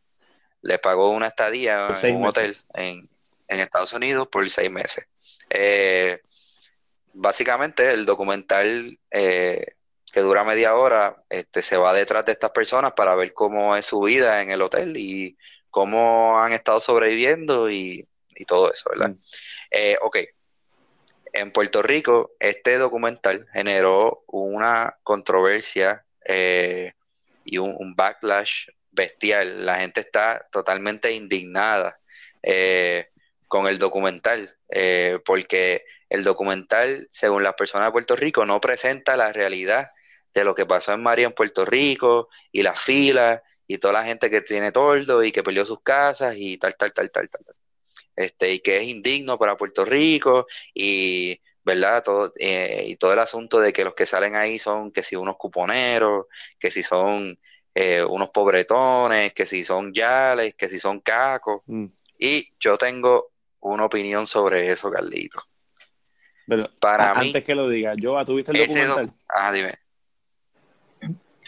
les 0.63 0.79
pagó 0.79 1.09
una 1.11 1.27
estadía 1.27 1.99
en 2.03 2.15
un 2.15 2.25
hotel 2.25 2.55
en, 2.73 3.09
en 3.47 3.59
Estados 3.59 3.93
Unidos 3.93 4.27
por 4.27 4.47
seis 4.49 4.69
meses. 4.71 5.05
Eh, 5.49 6.21
básicamente 7.13 7.91
el 7.91 8.05
documental 8.05 8.99
que 10.11 10.19
dura 10.21 10.43
media 10.43 10.75
hora 10.75 11.23
este, 11.29 11.61
se 11.61 11.77
va 11.77 11.93
detrás 11.93 12.25
de 12.25 12.33
estas 12.33 12.51
personas 12.51 12.93
para 12.93 13.15
ver 13.15 13.33
cómo 13.33 13.75
es 13.75 13.85
su 13.85 14.01
vida 14.01 14.41
en 14.41 14.51
el 14.51 14.61
hotel 14.61 14.97
y 14.97 15.37
cómo 15.69 16.39
han 16.39 16.53
estado 16.53 16.79
sobreviviendo 16.79 17.71
y, 17.71 18.07
y 18.41 18.45
todo 18.45 18.71
eso, 18.71 18.89
¿verdad? 18.89 19.09
Mm. 19.09 19.19
Eh, 19.71 19.97
ok, 20.01 20.17
en 21.33 21.51
Puerto 21.51 21.81
Rico 21.81 22.31
este 22.39 22.77
documental 22.77 23.47
generó 23.53 24.23
una 24.27 24.97
controversia 25.03 26.05
eh, 26.25 26.93
y 27.45 27.57
un, 27.57 27.75
un 27.77 27.95
backlash 27.95 28.67
bestial. 28.91 29.65
La 29.65 29.77
gente 29.77 30.01
está 30.01 30.47
totalmente 30.51 31.11
indignada 31.11 31.99
eh, 32.43 33.09
con 33.47 33.67
el 33.67 33.79
documental, 33.79 34.57
eh, 34.69 35.19
porque 35.25 35.85
el 36.09 36.23
documental, 36.23 37.07
según 37.11 37.43
las 37.43 37.55
personas 37.55 37.87
de 37.87 37.91
Puerto 37.93 38.15
Rico, 38.15 38.45
no 38.45 38.59
presenta 38.61 39.15
la 39.15 39.31
realidad 39.31 39.91
de 40.33 40.43
lo 40.43 40.55
que 40.55 40.65
pasó 40.65 40.93
en 40.93 41.03
María 41.03 41.27
en 41.27 41.33
Puerto 41.33 41.65
Rico 41.65 42.29
y 42.51 42.63
las 42.63 42.79
filas 42.79 43.41
y 43.67 43.77
toda 43.77 43.93
la 43.93 44.03
gente 44.03 44.29
que 44.29 44.41
tiene 44.41 44.71
tordo 44.71 45.23
y 45.23 45.31
que 45.31 45.43
perdió 45.43 45.65
sus 45.65 45.81
casas 45.81 46.35
y 46.37 46.57
tal, 46.57 46.75
tal, 46.75 46.93
tal, 46.93 47.11
tal, 47.11 47.29
tal. 47.29 47.45
tal. 47.45 47.55
Este, 48.15 48.53
y 48.53 48.59
que 48.59 48.77
es 48.77 48.83
indigno 48.83 49.37
para 49.37 49.55
Puerto 49.57 49.85
Rico 49.85 50.45
y, 50.73 51.39
¿verdad? 51.63 52.03
Todo, 52.03 52.31
eh, 52.37 52.83
y 52.87 52.95
todo 52.97 53.13
el 53.13 53.19
asunto 53.19 53.59
de 53.59 53.71
que 53.71 53.83
los 53.83 53.93
que 53.93 54.05
salen 54.05 54.35
ahí 54.35 54.59
son 54.59 54.91
que 54.91 55.01
si 55.03 55.15
unos 55.15 55.37
cuponeros, 55.37 56.25
que 56.59 56.69
si 56.71 56.83
son 56.83 57.37
eh, 57.73 58.03
unos 58.03 58.29
pobretones, 58.31 59.31
que 59.33 59.45
si 59.45 59.63
son 59.63 59.93
yales, 59.93 60.55
que 60.55 60.67
si 60.67 60.79
son 60.79 60.99
cacos. 60.99 61.61
Mm. 61.67 61.85
Y 62.19 62.49
yo 62.59 62.77
tengo 62.77 63.31
una 63.61 63.85
opinión 63.85 64.27
sobre 64.27 64.69
eso, 64.71 64.91
Carlito. 64.91 65.41
Pero 66.47 66.69
Para 66.79 67.13
mí, 67.15 67.27
antes 67.27 67.43
que 67.45 67.55
lo 67.55 67.69
diga, 67.69 67.93
yo, 67.95 68.23
¿tú 68.25 68.35
viste 68.35 68.51
el 68.51 68.57
documental? 68.57 69.07
doc- 69.07 69.15
ah, 69.29 69.51
dime. 69.53 69.75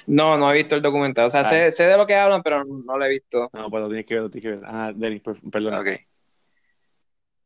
No, 0.06 0.38
no 0.38 0.52
he 0.52 0.58
visto 0.58 0.76
el 0.76 0.82
documental. 0.82 1.26
O 1.28 1.30
sea, 1.30 1.42
Ah. 1.42 1.46
sé, 1.46 1.72
sé 1.72 1.86
de 1.86 1.98
lo 1.98 2.06
que 2.06 2.16
hablan, 2.16 2.42
pero 2.44 2.64
no 2.66 2.98
lo 2.98 3.06
he 3.06 3.10
visto. 3.10 3.50
No, 3.54 3.70
pues 3.70 3.84
lo 3.84 3.90
tienes 3.90 4.06
que 4.06 4.14
ver, 4.16 4.24
lo 4.24 4.30
tienes 4.30 4.52
que 4.52 4.58
ver. 4.58 4.66
Ah, 4.66 4.92
Denis, 4.94 5.22
per- 5.22 5.36
perdona. 5.52 5.80
Ok. 5.80 5.88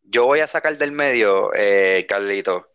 Yo 0.09 0.25
voy 0.25 0.39
a 0.39 0.47
sacar 0.47 0.77
del 0.77 0.93
medio, 0.93 1.53
eh, 1.53 2.05
Carlito, 2.07 2.71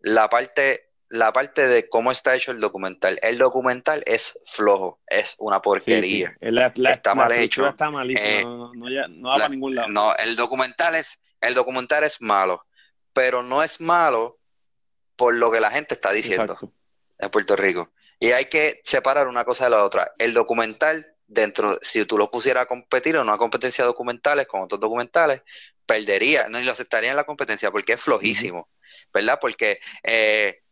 la 0.00 0.28
parte, 0.28 0.90
la 1.08 1.32
parte 1.32 1.68
de 1.68 1.88
cómo 1.88 2.10
está 2.10 2.34
hecho 2.34 2.50
el 2.50 2.60
documental. 2.60 3.20
El 3.22 3.38
documental 3.38 4.02
es 4.04 4.40
flojo, 4.46 5.00
es 5.06 5.36
una 5.38 5.62
porquería. 5.62 6.36
está 6.40 7.14
mal 7.14 7.30
hecho. 7.32 7.68
Está 7.68 7.90
malísimo, 7.90 8.72
eh, 8.88 9.06
no, 9.08 9.28
va 9.28 9.36
para 9.36 9.48
ningún 9.48 9.76
lado. 9.76 9.88
No, 9.88 10.16
el 10.16 10.34
documental 10.34 10.96
es, 10.96 11.20
el 11.40 11.54
documental 11.54 12.02
es 12.02 12.20
malo, 12.20 12.66
pero 13.12 13.44
no 13.44 13.62
es 13.62 13.80
malo 13.80 14.40
por 15.14 15.34
lo 15.34 15.52
que 15.52 15.60
la 15.60 15.70
gente 15.70 15.94
está 15.94 16.10
diciendo 16.10 16.58
en 17.16 17.30
Puerto 17.30 17.54
Rico. 17.54 17.92
Y 18.18 18.32
hay 18.32 18.46
que 18.46 18.80
separar 18.82 19.28
una 19.28 19.44
cosa 19.44 19.64
de 19.64 19.70
la 19.70 19.84
otra. 19.84 20.10
El 20.18 20.34
documental, 20.34 21.14
dentro, 21.28 21.78
si 21.80 22.04
tú 22.06 22.18
lo 22.18 22.28
pusieras 22.28 22.64
a 22.64 22.66
competir 22.66 23.14
en 23.14 23.22
una 23.22 23.36
competencia 23.36 23.84
de 23.84 23.88
documentales 23.88 24.48
con 24.48 24.62
otros 24.62 24.80
documentales, 24.80 25.42
perdería, 25.92 26.48
no, 26.48 26.58
y 26.58 26.64
lo 26.64 26.72
aceptaría 26.72 27.10
en 27.10 27.16
la 27.16 27.24
competencia 27.24 27.70
porque 27.70 27.92
es 27.92 28.00
flojísimo, 28.00 28.66
¿verdad? 29.12 29.38
Porque 29.38 29.78
eh, 30.02 30.62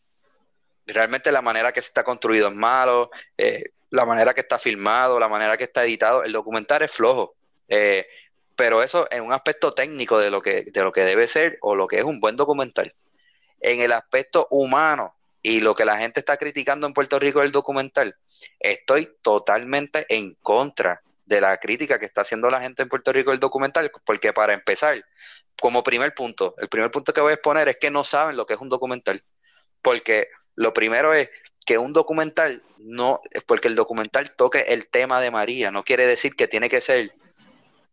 realmente 0.86 1.30
la 1.30 1.42
manera 1.42 1.72
que 1.72 1.82
se 1.82 1.88
está 1.88 2.04
construido 2.04 2.48
es 2.48 2.54
malo, 2.54 3.10
eh, 3.36 3.64
la 3.90 4.06
manera 4.06 4.32
que 4.32 4.40
está 4.40 4.58
filmado, 4.58 5.20
la 5.20 5.28
manera 5.28 5.58
que 5.58 5.64
está 5.64 5.84
editado, 5.84 6.24
el 6.24 6.32
documental 6.32 6.80
es 6.82 6.90
flojo. 6.90 7.34
Eh, 7.68 8.06
pero 8.56 8.82
eso 8.82 9.06
en 9.10 9.24
un 9.24 9.32
aspecto 9.32 9.72
técnico 9.72 10.18
de 10.18 10.30
lo 10.30 10.40
que 10.40 10.64
de 10.72 10.82
lo 10.82 10.92
que 10.92 11.02
debe 11.02 11.26
ser 11.26 11.58
o 11.60 11.74
lo 11.74 11.86
que 11.86 11.98
es 11.98 12.04
un 12.04 12.18
buen 12.18 12.36
documental. 12.36 12.94
En 13.60 13.80
el 13.80 13.92
aspecto 13.92 14.46
humano, 14.50 15.14
y 15.42 15.60
lo 15.60 15.74
que 15.74 15.84
la 15.84 15.98
gente 15.98 16.20
está 16.20 16.38
criticando 16.38 16.86
en 16.86 16.94
Puerto 16.94 17.18
Rico 17.18 17.40
del 17.40 17.52
documental, 17.52 18.16
estoy 18.58 19.10
totalmente 19.22 20.06
en 20.08 20.34
contra 20.42 21.02
de 21.30 21.40
la 21.40 21.56
crítica 21.58 22.00
que 22.00 22.06
está 22.06 22.22
haciendo 22.22 22.50
la 22.50 22.60
gente 22.60 22.82
en 22.82 22.88
Puerto 22.88 23.12
Rico 23.12 23.30
del 23.30 23.38
documental, 23.38 23.90
porque 24.04 24.32
para 24.32 24.52
empezar, 24.52 25.00
como 25.60 25.84
primer 25.84 26.12
punto, 26.12 26.56
el 26.58 26.68
primer 26.68 26.90
punto 26.90 27.14
que 27.14 27.20
voy 27.20 27.30
a 27.30 27.34
exponer 27.34 27.68
es 27.68 27.76
que 27.76 27.88
no 27.88 28.02
saben 28.02 28.36
lo 28.36 28.46
que 28.46 28.54
es 28.54 28.60
un 28.60 28.68
documental, 28.68 29.22
porque 29.80 30.26
lo 30.56 30.74
primero 30.74 31.14
es 31.14 31.30
que 31.64 31.78
un 31.78 31.92
documental 31.92 32.64
no, 32.78 33.20
porque 33.46 33.68
el 33.68 33.76
documental 33.76 34.34
toque 34.34 34.64
el 34.68 34.88
tema 34.88 35.20
de 35.20 35.30
María, 35.30 35.70
no 35.70 35.84
quiere 35.84 36.04
decir 36.04 36.34
que 36.34 36.48
tiene 36.48 36.68
que 36.68 36.80
ser 36.80 37.14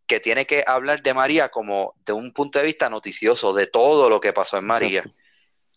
que 0.08 0.20
tiene 0.20 0.48
que 0.48 0.64
hablar 0.66 1.04
de 1.04 1.14
María 1.14 1.50
como 1.50 1.94
de 2.06 2.14
un 2.14 2.32
punto 2.32 2.58
de 2.58 2.66
vista 2.66 2.90
noticioso 2.90 3.54
de 3.54 3.68
todo 3.68 4.10
lo 4.10 4.20
que 4.20 4.34
pasó 4.34 4.58
en 4.58 4.66
María. 4.66 5.04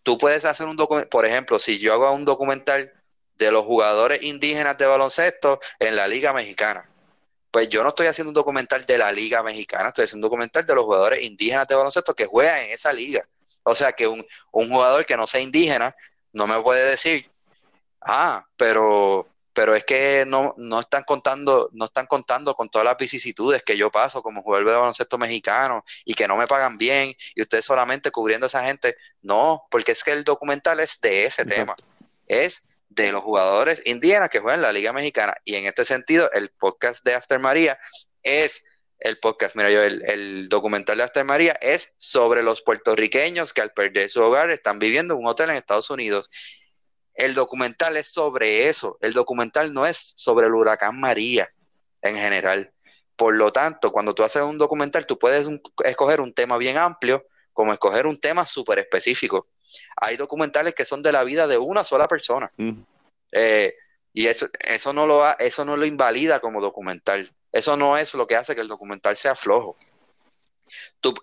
Tú 0.02 0.16
puedes 0.16 0.44
hacer 0.44 0.66
un 0.66 0.76
documental, 0.76 1.10
por 1.10 1.26
ejemplo, 1.26 1.58
si 1.58 1.78
yo 1.78 1.92
hago 1.92 2.10
un 2.12 2.24
documental 2.24 2.92
de 3.34 3.50
los 3.50 3.64
jugadores 3.64 4.22
indígenas 4.22 4.78
de 4.78 4.86
baloncesto 4.86 5.60
en 5.80 5.96
la 5.96 6.06
Liga 6.06 6.32
Mexicana, 6.32 6.89
pues 7.50 7.68
yo 7.68 7.82
no 7.82 7.90
estoy 7.90 8.06
haciendo 8.06 8.30
un 8.30 8.34
documental 8.34 8.86
de 8.86 8.98
la 8.98 9.12
Liga 9.12 9.42
Mexicana, 9.42 9.88
estoy 9.88 10.04
haciendo 10.04 10.26
un 10.26 10.30
documental 10.30 10.64
de 10.64 10.74
los 10.74 10.84
jugadores 10.84 11.22
indígenas 11.22 11.66
de 11.68 11.74
baloncesto 11.74 12.14
que 12.14 12.26
juegan 12.26 12.62
en 12.62 12.70
esa 12.70 12.92
liga. 12.92 13.26
O 13.62 13.74
sea 13.74 13.92
que 13.92 14.06
un, 14.06 14.24
un 14.52 14.68
jugador 14.68 15.04
que 15.04 15.16
no 15.16 15.26
sea 15.26 15.40
indígena 15.40 15.94
no 16.32 16.46
me 16.46 16.60
puede 16.62 16.88
decir, 16.88 17.30
ah, 18.00 18.44
pero 18.56 19.26
pero 19.52 19.74
es 19.74 19.84
que 19.84 20.24
no, 20.26 20.54
no 20.56 20.80
están 20.80 21.02
contando, 21.04 21.70
no 21.72 21.86
están 21.86 22.06
contando 22.06 22.54
con 22.54 22.68
todas 22.68 22.86
las 22.86 22.96
vicisitudes 22.96 23.62
que 23.62 23.76
yo 23.76 23.90
paso 23.90 24.22
como 24.22 24.42
jugador 24.42 24.66
de 24.66 24.72
baloncesto 24.72 25.18
mexicano 25.18 25.84
y 26.04 26.14
que 26.14 26.28
no 26.28 26.36
me 26.36 26.46
pagan 26.46 26.78
bien 26.78 27.14
y 27.34 27.42
ustedes 27.42 27.64
solamente 27.64 28.10
cubriendo 28.10 28.46
a 28.46 28.48
esa 28.48 28.64
gente. 28.64 28.96
No, 29.22 29.64
porque 29.70 29.92
es 29.92 30.04
que 30.04 30.12
el 30.12 30.24
documental 30.24 30.80
es 30.80 31.00
de 31.00 31.24
ese 31.26 31.44
tema. 31.44 31.74
Es 32.26 32.64
de 32.90 33.12
los 33.12 33.24
jugadores 33.24 33.82
indígenas 33.86 34.28
que 34.28 34.40
juegan 34.40 34.60
en 34.60 34.62
la 34.62 34.72
Liga 34.72 34.92
Mexicana. 34.92 35.34
Y 35.44 35.54
en 35.54 35.64
este 35.64 35.84
sentido, 35.84 36.30
el 36.32 36.50
podcast 36.50 37.02
de 37.04 37.14
After 37.14 37.38
María 37.38 37.78
es 38.22 38.62
el 38.98 39.18
podcast, 39.18 39.56
mira 39.56 39.70
yo, 39.70 39.80
el, 39.80 40.02
el, 40.06 40.48
documental 40.50 40.98
de 40.98 41.04
After 41.04 41.24
María 41.24 41.52
es 41.62 41.94
sobre 41.96 42.42
los 42.42 42.60
puertorriqueños 42.60 43.54
que 43.54 43.62
al 43.62 43.72
perder 43.72 44.10
su 44.10 44.22
hogar 44.22 44.50
están 44.50 44.78
viviendo 44.78 45.14
en 45.14 45.20
un 45.20 45.26
hotel 45.26 45.48
en 45.48 45.56
Estados 45.56 45.88
Unidos 45.88 46.28
el 47.20 47.34
documental 47.34 47.96
es 47.98 48.08
sobre 48.08 48.68
eso. 48.68 48.96
El 49.00 49.12
documental 49.12 49.74
no 49.74 49.86
es 49.86 50.14
sobre 50.16 50.46
el 50.46 50.54
huracán 50.54 50.98
María 50.98 51.50
en 52.00 52.16
general. 52.16 52.72
Por 53.14 53.36
lo 53.36 53.52
tanto, 53.52 53.92
cuando 53.92 54.14
tú 54.14 54.22
haces 54.22 54.42
un 54.42 54.56
documental, 54.56 55.06
tú 55.06 55.18
puedes 55.18 55.46
escoger 55.84 56.22
un 56.22 56.32
tema 56.32 56.56
bien 56.56 56.78
amplio, 56.78 57.26
como 57.52 57.72
escoger 57.72 58.06
un 58.06 58.18
tema 58.18 58.46
súper 58.46 58.78
específico. 58.78 59.48
Hay 59.96 60.16
documentales 60.16 60.74
que 60.74 60.84
son 60.84 61.02
de 61.02 61.12
la 61.12 61.24
vida 61.24 61.46
de 61.46 61.58
una 61.58 61.84
sola 61.84 62.06
persona. 62.06 62.50
Eh, 63.32 63.74
y 64.12 64.26
eso, 64.26 64.48
eso, 64.60 64.92
no 64.92 65.06
lo, 65.06 65.38
eso 65.38 65.64
no 65.64 65.76
lo 65.76 65.86
invalida 65.86 66.40
como 66.40 66.60
documental. 66.60 67.32
Eso 67.52 67.76
no 67.76 67.96
es 67.96 68.14
lo 68.14 68.26
que 68.26 68.36
hace 68.36 68.54
que 68.54 68.60
el 68.60 68.68
documental 68.68 69.16
sea 69.16 69.34
flojo. 69.34 69.76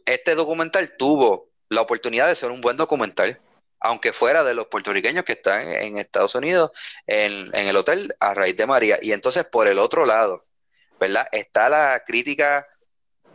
este 0.05 0.35
documental 0.35 0.95
tuvo 0.97 1.49
la 1.69 1.81
oportunidad 1.81 2.27
de 2.27 2.35
ser 2.35 2.51
un 2.51 2.61
buen 2.61 2.77
documental 2.77 3.39
aunque 3.79 4.13
fuera 4.13 4.43
de 4.43 4.53
los 4.53 4.67
puertorriqueños 4.67 5.23
que 5.23 5.33
están 5.33 5.67
en 5.69 5.97
Estados 5.97 6.35
Unidos, 6.35 6.71
en, 7.05 7.53
el 7.53 7.75
hotel 7.75 8.13
a 8.19 8.33
raíz 8.33 8.57
de 8.57 8.65
María. 8.65 8.99
Y 9.01 9.11
entonces, 9.11 9.45
por 9.45 9.67
el 9.67 9.79
otro 9.79 10.05
lado, 10.05 10.45
¿verdad? 10.99 11.27
Está 11.31 11.69
la 11.69 12.03
crítica 12.05 12.67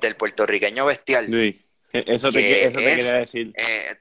del 0.01 0.17
puertorriqueño 0.17 0.85
bestial. 0.85 1.27
Sí, 1.27 1.65
e-, 1.93 2.05
eso 2.07 2.33
te, 2.33 2.67
eso 2.67 2.79
te 2.79 2.85
quería 2.85 3.13
decir. 3.15 3.53
Eh, 3.55 3.97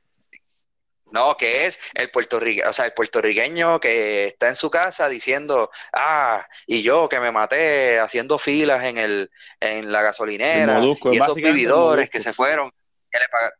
no, 1.11 1.35
que 1.37 1.65
es 1.65 1.79
el 1.93 2.09
puertorriqueño, 2.09 2.69
o 2.69 2.73
sea, 2.73 2.85
el 2.85 2.93
puertorriqueño 2.93 3.79
que 3.79 4.27
está 4.27 4.47
en 4.47 4.55
su 4.55 4.69
casa 4.69 5.07
diciendo, 5.09 5.69
ah, 5.93 6.45
y 6.65 6.81
yo 6.81 7.07
que 7.09 7.19
me 7.19 7.31
maté 7.31 7.99
haciendo 7.99 8.37
filas 8.39 8.83
en 8.85 8.97
el, 8.97 9.31
en 9.59 9.91
la 9.91 10.01
gasolinera, 10.01 10.81
y 10.83 11.17
esos 11.17 11.35
vividores 11.35 12.09
que 12.09 12.19
se 12.19 12.33
fueron, 12.33 12.71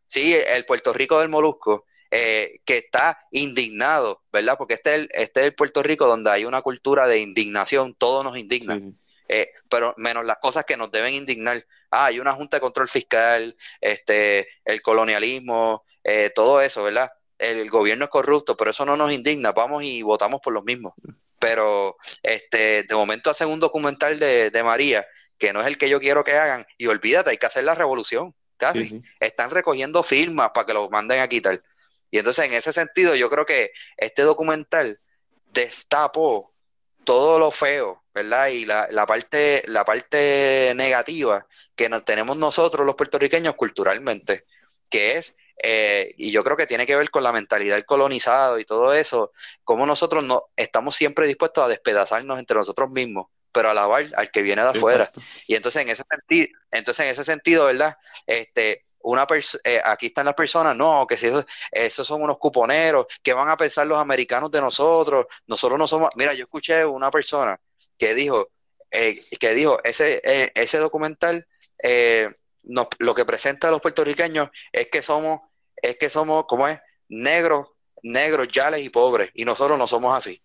sí, 0.06 0.34
el 0.34 0.66
Puerto 0.66 0.94
Rico 0.94 1.20
del 1.20 1.30
Molusco, 1.30 1.86
eh, 2.10 2.60
que 2.66 2.80
está 2.80 3.26
indignado, 3.32 4.24
¿verdad? 4.34 4.56
Porque 4.58 4.74
este 4.74 4.94
es, 4.94 5.00
el, 5.00 5.10
este 5.14 5.40
es 5.42 5.46
el 5.48 5.56
Puerto 5.56 5.82
Rico 5.82 6.08
donde 6.08 6.30
hay 6.30 6.46
una 6.46 6.62
cultura 6.62 7.08
de 7.08 7.20
indignación, 7.20 7.94
todo 7.94 8.24
nos 8.24 8.38
indigna, 8.38 8.80
eh, 9.30 9.52
pero 9.70 9.94
menos 9.96 10.26
las 10.26 10.38
cosas 10.40 10.66
que 10.66 10.76
nos 10.76 10.92
deben 10.92 11.14
indignar. 11.14 11.66
Ah, 11.90 12.08
hay 12.08 12.20
una 12.20 12.34
Junta 12.34 12.58
de 12.58 12.62
Control 12.62 12.90
Fiscal, 12.90 13.56
este, 13.80 14.48
el 14.66 14.82
colonialismo, 14.82 15.86
eh, 16.04 16.32
todo 16.36 16.62
eso, 16.62 16.84
¿verdad? 16.84 17.12
El, 17.42 17.70
gobierno 17.70 18.06
es 18.06 18.12
corrupto, 18.12 18.56
pero 18.56 18.72
eso 18.72 18.86
no 18.86 18.96
nos 18.96 19.12
indigna, 19.12 19.52
vamos 19.52 19.84
y 19.84 20.02
votamos 20.02 20.42
por 20.42 20.54
los 20.54 20.64
mismos. 20.64 20.94
Pero 21.40 21.98
este, 22.22 22.84
de 22.84 22.96
momento 22.96 23.30
hacen 23.30 23.50
un 23.50 23.60
documental 23.60 24.20
de, 24.20 24.52
de 24.52 24.64
María, 24.64 25.06
que 25.38 25.54
no 25.54 25.62
es 25.62 25.68
el 25.68 25.78
que 25.78 25.90
yo 25.90 26.00
quiero 26.00 26.24
que 26.24 26.34
hagan, 26.34 26.66
y 26.78 26.88
olvídate, 26.88 27.32
hay 27.32 27.38
que 27.38 27.48
hacer 27.48 27.64
la 27.64 27.76
revolución, 27.76 28.36
casi. 28.58 29.02
Están 29.20 29.50
recogiendo 29.50 30.04
firmas 30.04 30.52
para 30.54 30.68
que 30.68 30.74
lo 30.74 30.90
manden 30.90 31.20
a 31.20 31.28
quitar. 31.28 31.62
Y 32.12 32.20
entonces 32.20 32.46
en 32.46 32.54
ese 32.54 32.72
sentido 32.72 33.16
yo 33.16 33.30
creo 33.30 33.46
que 33.46 33.72
este 33.98 34.22
documental 34.22 35.00
destapó 35.52 36.54
todo 37.04 37.40
lo 37.40 37.50
feo, 37.50 38.04
¿verdad? 38.14 38.48
Y 38.48 38.66
la, 38.66 38.88
la 38.92 39.06
parte, 39.06 39.64
la 39.66 39.84
parte 39.84 40.74
negativa 40.76 41.48
que 41.76 41.90
nos 41.90 42.06
tenemos 42.06 42.38
nosotros 42.38 42.86
los 42.86 42.96
puertorriqueños 42.96 43.56
culturalmente, 43.56 44.46
que 44.90 45.14
es, 45.18 45.36
eh, 45.64 46.14
y 46.18 46.32
yo 46.32 46.44
creo 46.44 46.58
que 46.58 46.66
tiene 46.66 46.88
que 46.88 46.96
ver 46.96 47.10
con 47.12 47.24
la 47.24 47.32
mentalidad 47.32 47.76
del 47.76 47.86
colonizado 47.86 48.58
y 48.58 48.66
todo 48.66 48.94
eso, 48.94 49.32
como 49.64 49.86
nosotros 49.86 50.24
no 50.24 50.46
estamos 50.56 50.96
siempre 50.96 51.28
dispuestos 51.28 51.64
a 51.64 51.68
despedazarnos 51.68 52.40
entre 52.40 52.58
nosotros 52.58 52.90
mismos, 52.90 53.28
pero 53.52 53.70
alabar 53.70 54.06
al 54.16 54.32
que 54.32 54.42
viene 54.42 54.64
de 54.64 54.70
afuera. 54.70 55.12
Y 55.48 55.56
entonces 55.56 55.84
en 55.84 55.90
ese 55.90 56.04
sentido, 56.10 56.48
entonces 56.72 57.06
en 57.06 57.12
ese 57.12 57.24
sentido, 57.24 57.66
¿verdad? 57.66 57.96
Este, 58.26 58.86
una 59.04 59.28
eh, 59.64 59.82
aquí 59.84 60.08
están 60.08 60.26
las 60.26 60.36
personas, 60.36 60.76
no, 60.76 61.06
que 61.08 61.18
si 61.18 61.30
esos 61.72 62.08
son 62.08 62.22
unos 62.22 62.38
cuponeros, 62.38 63.06
que 63.22 63.34
van 63.34 63.50
a 63.50 63.58
pensar 63.58 63.86
los 63.86 63.98
americanos 63.98 64.50
de 64.52 64.62
nosotros? 64.62 65.28
Nosotros 65.48 65.78
no 65.78 65.88
somos, 65.88 66.10
mira, 66.16 66.34
yo 66.34 66.44
escuché 66.44 66.86
una 66.86 67.12
persona 67.12 67.60
que 67.98 68.16
dijo, 68.16 68.50
eh, 68.90 69.16
que 69.40 69.54
dijo, 69.54 69.80
ese, 69.84 70.22
eh, 70.24 70.52
ese 70.56 70.78
documental 70.80 71.48
lo 72.64 73.16
que 73.16 73.26
presenta 73.26 73.68
a 73.68 73.72
los 73.72 73.82
puertorriqueños 73.82 74.50
es 74.72 74.88
que 74.90 75.02
somos, 75.02 75.42
es 75.82 75.98
que 75.98 76.10
somos, 76.10 76.46
¿cómo 76.48 76.68
es? 76.68 76.80
Negros, 77.10 77.68
negros, 78.04 78.48
yales 78.48 78.82
y 78.82 78.90
pobres, 78.90 79.32
y 79.34 79.46
nosotros 79.46 79.78
no 79.78 79.88
somos 79.88 80.16
así. 80.16 80.42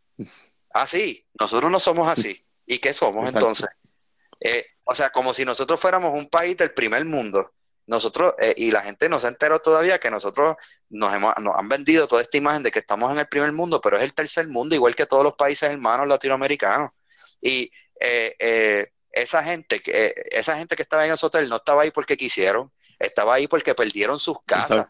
Así, 0.71 1.25
ah, 1.29 1.45
nosotros 1.45 1.71
no 1.71 1.81
somos 1.81 2.09
así. 2.09 2.41
¿Y 2.67 2.79
qué 2.79 2.93
somos 2.93 3.33
entonces? 3.33 3.69
o 4.85 4.95
sea, 4.95 5.11
como 5.11 5.33
si 5.33 5.45
nosotros 5.45 5.81
fuéramos 5.81 6.13
un 6.13 6.29
país 6.29 6.57
del 6.57 6.73
primer 6.73 7.05
mundo 7.05 7.53
nosotros, 7.87 8.35
eh, 8.39 8.55
y 8.57 8.71
la 8.71 8.83
gente 8.83 9.09
no 9.09 9.21
se 9.21 9.29
enteró 9.29 9.61
todavía 9.61 9.99
que 9.99 10.11
nosotros 10.11 10.57
nos, 10.91 11.15
hemos, 11.15 11.35
nos 11.41 11.57
han 11.57 11.69
vendido 11.69 12.09
toda 12.09 12.23
esta 12.23 12.37
imagen 12.37 12.63
de 12.63 12.73
que 12.73 12.81
estamos 12.81 13.13
en 13.13 13.19
el 13.19 13.29
primer 13.29 13.53
mundo, 13.53 13.81
pero 13.81 13.97
es 13.97 14.03
el 14.03 14.13
tercer 14.13 14.49
mundo, 14.49 14.75
igual 14.75 14.97
que 14.97 15.07
todos 15.07 15.23
los 15.23 15.35
países 15.35 15.71
hermanos 15.71 16.09
latinoamericanos. 16.09 16.91
Y 17.41 17.71
eh, 18.01 18.35
eh, 18.39 18.89
esa 19.13 19.43
gente, 19.45 19.81
que, 19.81 20.15
esa 20.31 20.59
gente 20.59 20.75
que 20.75 20.83
estaba 20.83 21.07
en 21.07 21.13
ese 21.13 21.25
hotel 21.25 21.49
no 21.49 21.57
estaba 21.57 21.83
ahí 21.83 21.93
porque 21.93 22.17
quisieron, 22.17 22.73
estaba 22.99 23.35
ahí 23.35 23.47
porque 23.47 23.75
perdieron 23.75 24.19
sus 24.19 24.41
casas. 24.41 24.89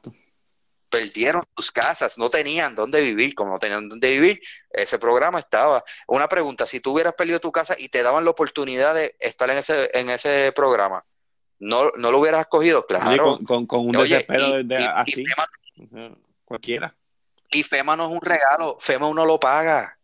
Perdieron 0.89 1.43
sus 1.57 1.73
casas, 1.73 2.17
no 2.17 2.29
tenían 2.29 2.75
dónde 2.75 3.01
vivir, 3.01 3.35
como 3.35 3.53
no 3.53 3.59
tenían 3.59 3.89
dónde 3.89 4.11
vivir, 4.11 4.41
ese 4.71 4.99
programa 4.99 5.39
estaba. 5.39 5.85
Una 6.07 6.29
pregunta, 6.29 6.67
si 6.67 6.81
tú 6.81 6.93
hubieras 6.93 7.15
perdido 7.15 7.41
tu 7.41 7.51
casa 7.51 7.75
y 7.79 7.89
te 7.89 8.03
daban 8.03 8.25
la 8.25 8.31
oportunidad 8.31 8.95
de 8.95 9.17
estar 9.19 9.51
en 9.51 9.59
ese, 9.59 9.91
en 9.93 10.11
ese 10.11 10.53
programa, 10.53 11.05
no, 11.59 11.91
no 11.97 12.11
lo 12.11 12.19
hubieras 12.19 12.47
cogido, 12.47 12.87
claro. 12.87 13.39
con, 13.45 13.67
con, 13.67 13.87
un 13.87 13.93
desespero 13.93 14.63
de, 14.63 14.77
así. 14.77 15.25
cualquiera. 16.45 16.95
Y 17.51 17.63
FEMA 17.63 17.97
no 17.97 18.05
es 18.05 18.11
un 18.11 18.21
regalo, 18.21 18.77
FEMA 18.79 19.07
uno 19.07 19.25
lo 19.25 19.41
paga. 19.41 19.96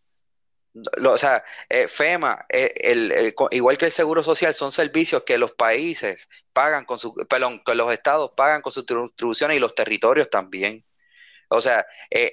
O 0.75 1.19
sea, 1.19 1.45
eh, 1.69 1.87
FEMA, 1.89 2.47
eh, 2.49 2.73
el, 2.77 3.35
igual 3.51 3.77
que 3.79 3.87
el 3.87 3.93
Seguro 3.93 4.23
Social, 4.23 4.55
son 4.55 4.73
servicios 4.73 5.23
que 5.25 5.39
los 5.39 5.53
países 5.53 6.29
pagan 6.53 6.85
con 6.85 6.99
su, 6.99 7.15
que 7.15 7.75
los 7.75 7.93
estados 7.93 8.33
pagan 8.37 8.63
con 8.63 8.73
sus 8.73 8.85
contribuciones 8.87 9.57
y 9.57 9.61
los 9.61 9.75
territorios 9.75 10.31
también. 10.31 10.85
O 11.49 11.61
sea, 11.61 11.87
eh, 12.11 12.33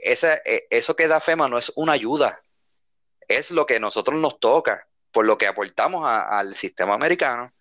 eso 0.70 0.96
que 0.96 1.08
da 1.08 1.20
FEMA 1.20 1.50
no 1.50 1.58
es 1.58 1.74
una 1.76 1.94
ayuda, 1.94 2.42
es 3.28 3.52
lo 3.52 3.66
que 3.66 3.80
nosotros 3.80 4.20
nos 4.20 4.40
toca, 4.40 4.88
por 5.12 5.26
lo 5.26 5.38
que 5.38 5.48
aportamos 5.48 6.06
al 6.08 6.54
sistema 6.56 6.96
americano. 6.96 7.54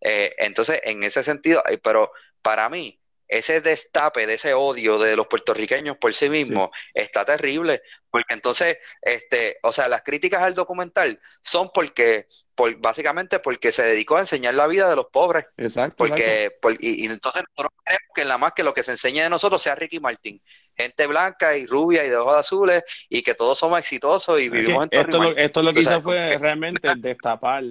entonces, 0.00 0.80
en 0.84 1.02
ese 1.02 1.22
sentido, 1.22 1.62
pero 1.82 2.12
para 2.42 2.68
mí, 2.68 2.99
ese 3.30 3.60
destape 3.60 4.26
de 4.26 4.34
ese 4.34 4.54
odio 4.54 4.98
de 4.98 5.14
los 5.14 5.28
puertorriqueños 5.28 5.96
por 5.96 6.12
sí 6.12 6.28
mismos 6.28 6.70
está 6.92 7.24
terrible, 7.24 7.80
porque 8.10 8.34
entonces, 8.34 8.78
este, 9.00 9.58
o 9.62 9.70
sea, 9.70 9.88
las 9.88 10.02
críticas 10.02 10.42
al 10.42 10.54
documental 10.54 11.20
son 11.40 11.70
porque, 11.72 12.26
por, 12.56 12.76
básicamente 12.80 13.38
porque 13.38 13.70
se 13.70 13.84
dedicó 13.84 14.16
a 14.16 14.20
enseñar 14.20 14.54
la 14.54 14.66
vida 14.66 14.90
de 14.90 14.96
los 14.96 15.06
pobres. 15.06 15.46
Exacto. 15.56 15.94
Porque, 15.96 16.50
y, 16.80 17.06
entonces 17.06 17.44
nosotros 17.56 17.80
queremos 17.86 18.10
que 18.14 18.24
la 18.24 18.36
más 18.36 18.52
que 18.52 18.64
lo 18.64 18.74
que 18.74 18.82
se 18.82 18.92
enseñe 18.92 19.22
de 19.22 19.30
nosotros 19.30 19.62
sea 19.62 19.76
Ricky 19.76 20.00
Martin, 20.00 20.42
gente 20.76 21.06
blanca 21.06 21.56
y 21.56 21.66
rubia 21.66 22.04
y 22.04 22.08
de 22.08 22.16
ojos 22.16 22.36
azules, 22.36 22.82
y 23.08 23.22
que 23.22 23.34
todos 23.34 23.56
somos 23.56 23.78
exitosos 23.78 24.40
y 24.40 24.48
vivimos 24.48 24.88
en 24.90 25.00
esto, 25.00 25.22
lo, 25.22 25.36
esto 25.36 25.62
lo 25.62 25.72
que 25.72 25.80
hizo 25.80 26.02
fue 26.02 26.36
realmente 26.36 26.92
destapar 26.96 27.62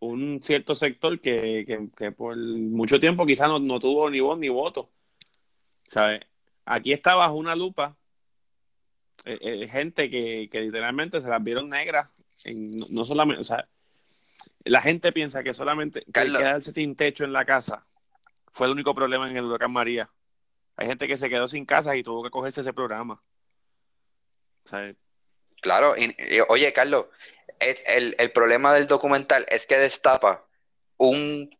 un 0.00 0.40
cierto 0.40 0.74
sector 0.74 1.20
que, 1.20 1.88
por 2.16 2.36
mucho 2.36 2.98
tiempo 2.98 3.26
quizás 3.26 3.48
no, 3.48 3.80
tuvo 3.80 4.10
ni 4.10 4.20
voz 4.20 4.38
ni 4.38 4.48
voto. 4.48 4.90
¿Sabes? 5.86 6.20
Aquí 6.64 6.92
está 6.92 7.14
bajo 7.14 7.34
una 7.34 7.54
lupa 7.54 7.96
eh, 9.24 9.38
eh, 9.40 9.68
gente 9.68 10.10
que, 10.10 10.48
literalmente 10.52 11.20
se 11.20 11.28
las 11.28 11.42
vieron 11.42 11.68
negras. 11.68 12.12
no, 12.46 13.04
solamente, 13.04 13.42
o 13.42 13.44
sea, 13.44 13.68
la 14.64 14.80
gente 14.80 15.12
piensa 15.12 15.42
que 15.42 15.54
solamente 15.54 16.04
quedarse 16.12 16.72
sin 16.72 16.96
techo 16.96 17.24
en 17.24 17.32
la 17.32 17.44
casa 17.44 17.86
fue 18.50 18.66
el 18.66 18.72
único 18.72 18.94
problema 18.94 19.30
en 19.30 19.36
el 19.36 19.44
huracán 19.44 19.72
María. 19.72 20.10
Hay 20.76 20.86
gente 20.86 21.06
que 21.06 21.16
se 21.16 21.28
quedó 21.28 21.46
sin 21.48 21.66
casa 21.66 21.96
y 21.96 22.02
tuvo 22.02 22.22
que 22.22 22.30
cogerse 22.30 22.62
ese 22.62 22.72
programa. 22.72 23.22
Claro, 25.60 25.94
oye, 26.48 26.72
Carlos, 26.72 27.06
el, 27.58 28.14
el, 28.18 28.32
problema 28.32 28.74
del 28.74 28.86
documental 28.86 29.46
es 29.48 29.66
que 29.66 29.76
destapa 29.78 30.46
un, 30.96 31.50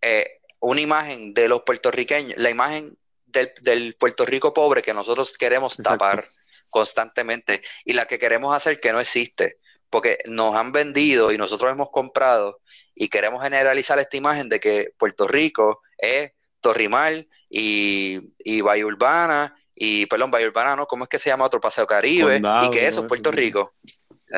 eh, 0.00 0.40
una 0.60 0.80
imagen 0.80 1.34
de 1.34 1.48
los 1.48 1.62
puertorriqueños, 1.62 2.38
la 2.38 2.50
imagen 2.50 2.96
del, 3.26 3.52
del 3.62 3.94
Puerto 3.94 4.24
Rico 4.24 4.54
pobre 4.54 4.82
que 4.82 4.94
nosotros 4.94 5.36
queremos 5.36 5.76
tapar 5.76 6.24
constantemente 6.70 7.62
y 7.84 7.92
la 7.92 8.06
que 8.06 8.18
queremos 8.18 8.54
hacer 8.54 8.80
que 8.80 8.92
no 8.92 9.00
existe, 9.00 9.58
porque 9.90 10.18
nos 10.26 10.56
han 10.56 10.72
vendido 10.72 11.32
y 11.32 11.38
nosotros 11.38 11.70
hemos 11.70 11.90
comprado 11.90 12.60
y 12.94 13.08
queremos 13.08 13.42
generalizar 13.42 13.98
esta 13.98 14.16
imagen 14.16 14.48
de 14.48 14.60
que 14.60 14.92
Puerto 14.98 15.26
Rico 15.26 15.82
es 15.98 16.32
Torrimal 16.60 17.28
y, 17.48 18.20
y 18.38 18.60
Bahía 18.60 18.86
Urbana 18.86 19.54
y, 19.74 20.06
perdón, 20.06 20.30
Bahía 20.30 20.46
Urbana, 20.46 20.76
¿no? 20.76 20.86
¿Cómo 20.86 21.04
es 21.04 21.10
que 21.10 21.18
se 21.18 21.30
llama 21.30 21.44
otro 21.44 21.60
paseo 21.60 21.86
Caribe? 21.86 22.40
y 22.64 22.70
que 22.70 22.86
eso 22.86 23.00
es 23.00 23.06
Puerto 23.06 23.30
Rico. 23.30 23.74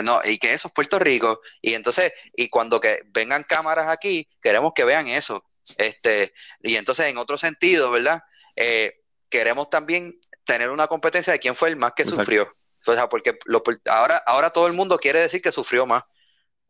No, 0.03 0.21
y 0.25 0.39
que 0.39 0.53
eso 0.53 0.69
es 0.69 0.75
Puerto 0.75 0.99
Rico. 0.99 1.41
Y 1.63 1.75
entonces, 1.75 2.13
y 2.35 2.49
cuando 2.49 2.81
que 2.81 3.03
vengan 3.07 3.45
cámaras 3.45 3.89
aquí, 3.89 4.29
queremos 4.43 4.73
que 4.75 4.85
vean 4.85 5.09
eso. 5.09 5.45
Este, 5.79 6.35
y 6.61 6.77
entonces, 6.77 7.07
en 7.07 7.19
otro 7.19 7.39
sentido, 7.39 7.91
¿verdad? 7.91 8.23
Eh, 8.57 9.03
queremos 9.29 9.71
también 9.71 10.19
tener 10.45 10.71
una 10.71 10.89
competencia 10.89 11.33
de 11.33 11.39
quién 11.39 11.55
fue 11.55 11.69
el 11.69 11.77
más 11.77 11.93
que 11.95 12.05
sufrió. 12.05 12.53
O 12.87 12.95
sea, 12.95 13.09
porque 13.09 13.39
ahora, 13.87 14.23
ahora 14.27 14.51
todo 14.51 14.67
el 14.67 14.75
mundo 14.75 14.99
quiere 14.99 15.21
decir 15.21 15.41
que 15.41 15.53
sufrió 15.53 15.87
más. 15.87 16.03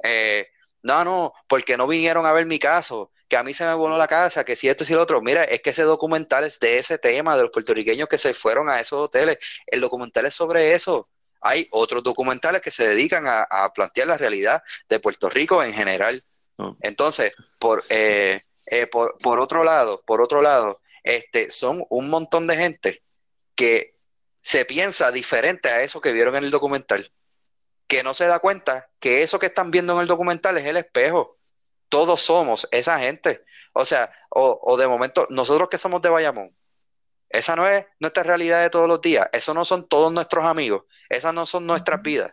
Eh, 0.02 0.48
no, 0.82 1.02
no, 1.02 1.32
porque 1.48 1.76
no 1.76 1.86
vinieron 1.86 2.26
a 2.26 2.32
ver 2.32 2.46
mi 2.46 2.58
caso, 2.58 3.10
que 3.28 3.36
a 3.36 3.42
mí 3.42 3.54
se 3.54 3.64
me 3.64 3.74
voló 3.74 3.96
la 3.96 4.06
casa, 4.06 4.44
que 4.44 4.54
si 4.54 4.68
esto 4.68 4.84
y 4.84 4.86
si 4.86 4.92
lo 4.94 5.02
otro. 5.02 5.22
Mira, 5.22 5.44
es 5.44 5.60
que 5.62 5.70
ese 5.70 5.82
documental 5.82 6.44
es 6.44 6.60
de 6.60 6.78
ese 6.78 6.98
tema, 6.98 7.36
de 7.36 7.42
los 7.42 7.50
puertorriqueños 7.50 8.06
que 8.06 8.18
se 8.18 8.34
fueron 8.34 8.68
a 8.68 8.80
esos 8.80 9.00
hoteles. 9.00 9.38
El 9.66 9.80
documental 9.80 10.26
es 10.26 10.34
sobre 10.34 10.74
eso 10.74 11.08
hay 11.44 11.68
otros 11.72 12.02
documentales 12.02 12.62
que 12.62 12.70
se 12.70 12.88
dedican 12.88 13.26
a, 13.26 13.70
plantear 13.74 14.08
la 14.08 14.16
realidad 14.16 14.62
de 14.88 14.98
Puerto 14.98 15.28
Rico 15.28 15.62
en 15.62 15.74
general. 15.74 16.24
Oh. 16.56 16.74
Entonces, 16.80 17.34
eh, 17.90 18.40
eh, 18.66 18.86
por, 18.86 19.18
por, 19.18 19.38
otro 19.38 19.62
lado, 19.62 20.02
por 20.06 20.22
otro 20.22 20.40
lado, 20.40 20.80
este, 21.02 21.50
son 21.50 21.84
un 21.90 22.08
montón 22.08 22.46
de 22.46 22.56
gente 22.56 23.02
que 23.54 23.94
se 24.40 24.64
piensa 24.64 25.10
diferente 25.10 25.68
a 25.68 25.82
eso 25.82 26.00
que 26.00 26.12
vieron 26.12 26.34
en 26.36 26.44
el 26.44 26.50
documental, 26.50 27.12
que 27.86 28.02
no 28.02 28.14
se 28.14 28.26
da 28.26 28.38
cuenta 28.38 28.88
que 28.98 29.22
eso 29.22 29.38
que 29.38 29.46
están 29.46 29.70
viendo 29.70 29.92
en 29.92 30.00
el 30.00 30.06
documental 30.06 30.56
es 30.56 30.64
el 30.64 30.78
espejo. 30.78 31.36
Todos 31.90 32.22
somos 32.22 32.66
esa 32.70 32.98
gente. 32.98 33.44
O 33.74 33.84
sea, 33.84 34.10
o, 34.30 34.58
o 34.62 34.78
de 34.78 34.88
momento, 34.88 35.26
nosotros 35.28 35.68
que 35.68 35.76
somos 35.76 36.00
de 36.00 36.08
Bayamón, 36.08 36.56
esa 37.34 37.56
no 37.56 37.66
es 37.68 37.84
nuestra 37.98 38.22
realidad 38.22 38.62
de 38.62 38.70
todos 38.70 38.86
los 38.86 39.00
días. 39.00 39.28
Eso 39.32 39.52
no 39.54 39.64
son 39.64 39.88
todos 39.88 40.12
nuestros 40.12 40.44
amigos. 40.44 40.84
Esas 41.08 41.34
no 41.34 41.46
son 41.46 41.66
nuestras 41.66 42.00
vidas. 42.00 42.32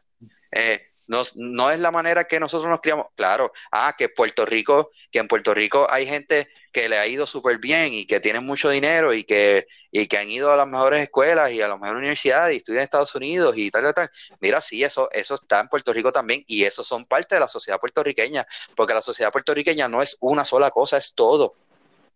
Eh, 0.52 0.86
no, 1.08 1.72
es 1.72 1.80
la 1.80 1.90
manera 1.90 2.26
que 2.26 2.40
nosotros 2.40 2.70
nos 2.70 2.82
criamos. 2.82 3.08
Claro, 3.16 3.52
ah, 3.72 3.96
que 3.98 4.10
Puerto 4.10 4.46
Rico, 4.46 4.92
que 5.12 5.18
en 5.18 5.28
Puerto 5.28 5.56
Rico 5.56 5.88
hay 5.90 6.06
gente 6.06 6.50
que 6.72 6.88
le 6.88 7.00
ha 7.00 7.08
ido 7.08 7.26
súper 7.26 7.58
bien 7.58 7.94
y 7.94 8.06
que 8.06 8.20
tienen 8.20 8.46
mucho 8.46 8.70
dinero 8.70 9.12
y 9.12 9.24
que, 9.24 9.66
y 9.92 10.08
que 10.08 10.20
han 10.20 10.30
ido 10.30 10.52
a 10.52 10.56
las 10.56 10.68
mejores 10.68 11.02
escuelas 11.02 11.52
y 11.52 11.62
a 11.62 11.68
las 11.68 11.80
mejores 11.80 11.98
universidades 11.98 12.54
y 12.54 12.58
estudian 12.58 12.82
en 12.82 12.84
Estados 12.84 13.16
Unidos 13.16 13.58
y 13.58 13.72
tal, 13.72 13.82
tal, 13.84 13.94
tal. 13.96 14.12
Mira, 14.40 14.62
sí, 14.62 14.84
eso, 14.84 15.10
eso 15.12 15.34
está 15.36 15.62
en 15.62 15.68
Puerto 15.68 15.92
Rico 15.92 16.12
también 16.12 16.44
y 16.46 16.64
eso 16.64 16.84
son 16.84 17.06
parte 17.06 17.36
de 17.36 17.42
la 17.42 17.50
sociedad 17.50 17.80
puertorriqueña, 17.80 18.46
porque 18.76 18.94
la 18.94 19.02
sociedad 19.02 19.32
puertorriqueña 19.32 19.88
no 19.90 20.04
es 20.04 20.16
una 20.22 20.46
sola 20.46 20.70
cosa, 20.70 20.98
es 20.98 21.16
todo. 21.16 21.56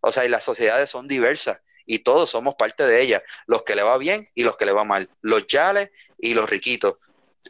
O 0.01 0.11
sea, 0.11 0.23
y 0.23 0.29
las 0.29 0.43
sociedades 0.43 0.89
son 0.91 1.07
diversas 1.07 1.59
y 1.85 1.99
todos 1.99 2.29
somos 2.29 2.55
parte 2.55 2.85
de 2.85 3.01
ella, 3.01 3.23
los 3.45 3.63
que 3.63 3.75
le 3.75 3.83
va 3.83 3.97
bien 3.97 4.29
y 4.35 4.43
los 4.43 4.57
que 4.57 4.65
le 4.65 4.71
va 4.71 4.83
mal, 4.83 5.09
los 5.21 5.47
yales 5.47 5.91
y 6.17 6.33
los 6.33 6.49
riquitos. 6.49 6.95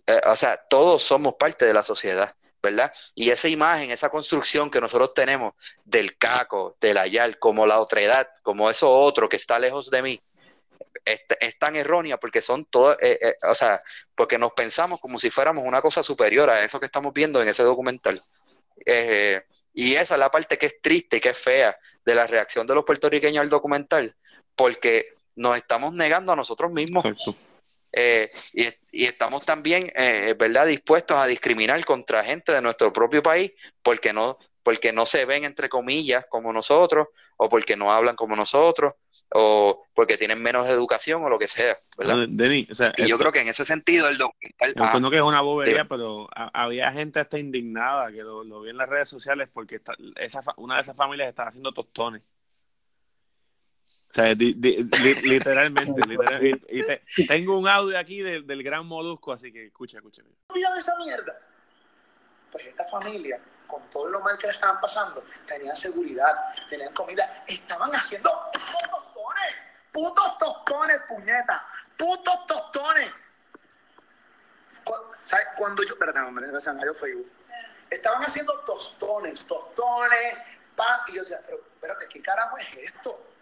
Eh, 0.06 0.22
o 0.26 0.36
sea, 0.36 0.58
todos 0.70 1.04
somos 1.04 1.36
parte 1.36 1.66
de 1.66 1.74
la 1.74 1.84
sociedad, 1.84 2.36
¿verdad? 2.62 2.92
Y 3.14 3.30
esa 3.30 3.48
imagen, 3.48 3.92
esa 3.92 4.10
construcción 4.10 4.70
que 4.70 4.82
nosotros 4.82 5.14
tenemos 5.14 5.54
del 5.84 6.18
caco, 6.18 6.76
del 6.80 6.98
ayal, 6.98 7.40
como 7.40 7.66
la 7.66 7.80
otredad, 7.80 8.28
como 8.44 8.70
eso 8.70 8.92
otro 8.92 9.30
que 9.30 9.38
está 9.38 9.58
lejos 9.60 9.90
de 9.90 10.02
mí, 10.02 10.22
es, 11.04 11.60
tan 11.60 11.76
errónea 11.76 12.18
porque 12.18 12.42
son 12.42 12.66
todas, 12.66 12.98
eh, 13.02 13.20
eh, 13.22 13.36
o 13.44 13.54
sea, 13.54 13.82
porque 14.16 14.38
nos 14.38 14.54
pensamos 14.54 15.00
como 15.00 15.20
si 15.20 15.30
fuéramos 15.30 15.64
una 15.66 15.82
cosa 15.82 16.04
superior 16.04 16.50
a 16.50 16.64
eso 16.64 16.80
que 16.80 16.88
estamos 16.88 17.14
viendo 17.14 17.42
en 17.42 17.48
ese 17.48 17.64
documental. 17.64 18.22
y 19.74 19.94
esa 19.96 20.16
es 20.16 20.20
la 20.20 20.32
parte 20.32 20.58
que 20.58 20.68
es 20.68 20.82
triste 20.82 21.18
y 21.18 21.20
que 21.20 21.30
es 21.30 21.38
fea 21.38 21.78
de 22.06 22.16
la 22.16 22.28
reacción 22.28 22.66
de 22.68 22.76
los 22.76 22.86
puertorriqueños 22.86 23.42
al 23.42 23.50
documental, 23.50 24.16
porque 24.56 25.16
nos 25.36 25.58
estamos 25.58 25.94
negando 25.94 26.32
a 26.32 26.36
nosotros 26.36 26.72
mismos. 26.72 27.04
Eh, 27.92 28.30
y, 28.54 29.06
estamos 29.06 29.46
también, 29.46 29.92
eh, 29.96 30.36
¿verdad?, 30.38 30.68
dispuestos 30.68 31.18
a 31.18 31.26
discriminar 31.26 31.84
contra 31.86 32.24
gente 32.24 32.52
de 32.52 32.62
nuestro 32.62 32.92
propio 32.92 33.24
país 33.24 33.54
porque 33.82 34.12
no, 34.12 34.38
porque 34.64 34.92
no 34.92 35.06
se 35.06 35.24
ven, 35.26 35.46
entre 35.46 35.70
comillas, 35.70 36.26
como 36.30 36.52
nosotros, 36.52 37.08
o 37.38 37.50
porque 37.50 37.78
no 37.78 37.92
hablan 37.92 38.16
como 38.16 38.36
nosotros, 38.36 38.94
o 39.34 39.86
porque 39.94 40.18
tienen 40.18 40.42
menos 40.42 40.68
educación, 40.68 41.24
o 41.24 41.30
lo 41.30 41.40
que 41.40 41.48
sea, 41.48 41.78
¿verdad? 41.98 42.28
y 42.98 43.08
yo 43.08 43.18
creo 43.18 43.32
que 43.32 43.42
en 43.42 43.48
ese 43.48 43.66
sentido 43.66 44.08
el 44.08 44.18
documental... 44.18 44.74
Yo 45.02 45.10
que 45.10 45.18
es 45.18 45.24
una 45.24 45.42
bobería, 45.42 45.86
pero 45.86 46.30
había 46.34 46.92
gente 46.92 47.20
hasta 47.20 47.40
indignada 47.40 48.12
que 48.12 48.24
lo, 48.24 48.62
vi 48.62 48.70
en 48.70 48.78
las 48.78 48.90
redes 48.90 49.10
sociales 49.10 49.50
porque 49.52 49.80
esa, 50.18 50.42
una 50.58 50.76
de 50.76 50.82
esas 50.82 50.96
familias 50.96 51.30
estaba 51.30 51.50
haciendo 51.50 51.72
tostones 51.72 52.22
sea, 54.16 54.34
literalmente, 54.34 56.08
literalmente. 56.08 57.04
Y, 57.18 57.28
tengo 57.28 57.60
un 57.60 57.68
audio 57.68 58.00
aquí 58.00 58.22
del, 58.22 58.64
gran 58.64 58.86
molusco, 58.86 59.34
así 59.34 59.52
que 59.52 59.68
escucha, 59.68 59.98
escucha. 59.98 60.24
de 60.24 60.80
esa 60.80 60.98
mierda? 60.98 61.38
Pues 62.52 62.66
esta 62.66 62.86
familia, 62.86 63.40
con 63.68 63.90
todo 63.90 64.10
lo 64.10 64.22
mal 64.22 64.38
que 64.38 64.48
le 64.48 64.54
estaban 64.54 64.80
pasando, 64.80 65.22
tenían 65.46 65.76
seguridad, 65.76 66.34
tenían 66.70 66.94
comida, 66.94 67.44
estaban 67.46 67.94
haciendo 67.94 68.32
putos 68.54 68.90
tostones, 68.90 69.56
putos 69.92 70.38
tostones, 70.38 71.02
puñeta, 71.10 71.68
putos 71.98 72.48
tostones. 72.48 73.12
¿Sabes? 75.26 75.48
Cuando 75.58 75.84
yo, 75.84 75.90
espérate, 75.90 76.20
hombre, 76.20 76.48
se 76.60 76.72
me 76.72 76.94
Facebook. 76.94 77.32
Estaban 77.90 78.24
haciendo 78.24 78.54
tostones, 78.62 79.46
tostones, 79.46 80.38
pan, 80.76 81.00
y 81.08 81.16
yo 81.16 81.22
decía, 81.22 81.42
pero 81.46 81.58
espérate, 81.58 82.08
¿qué 82.08 82.22
carajo 82.22 82.58
es 82.58 82.68
esto? 82.78 83.35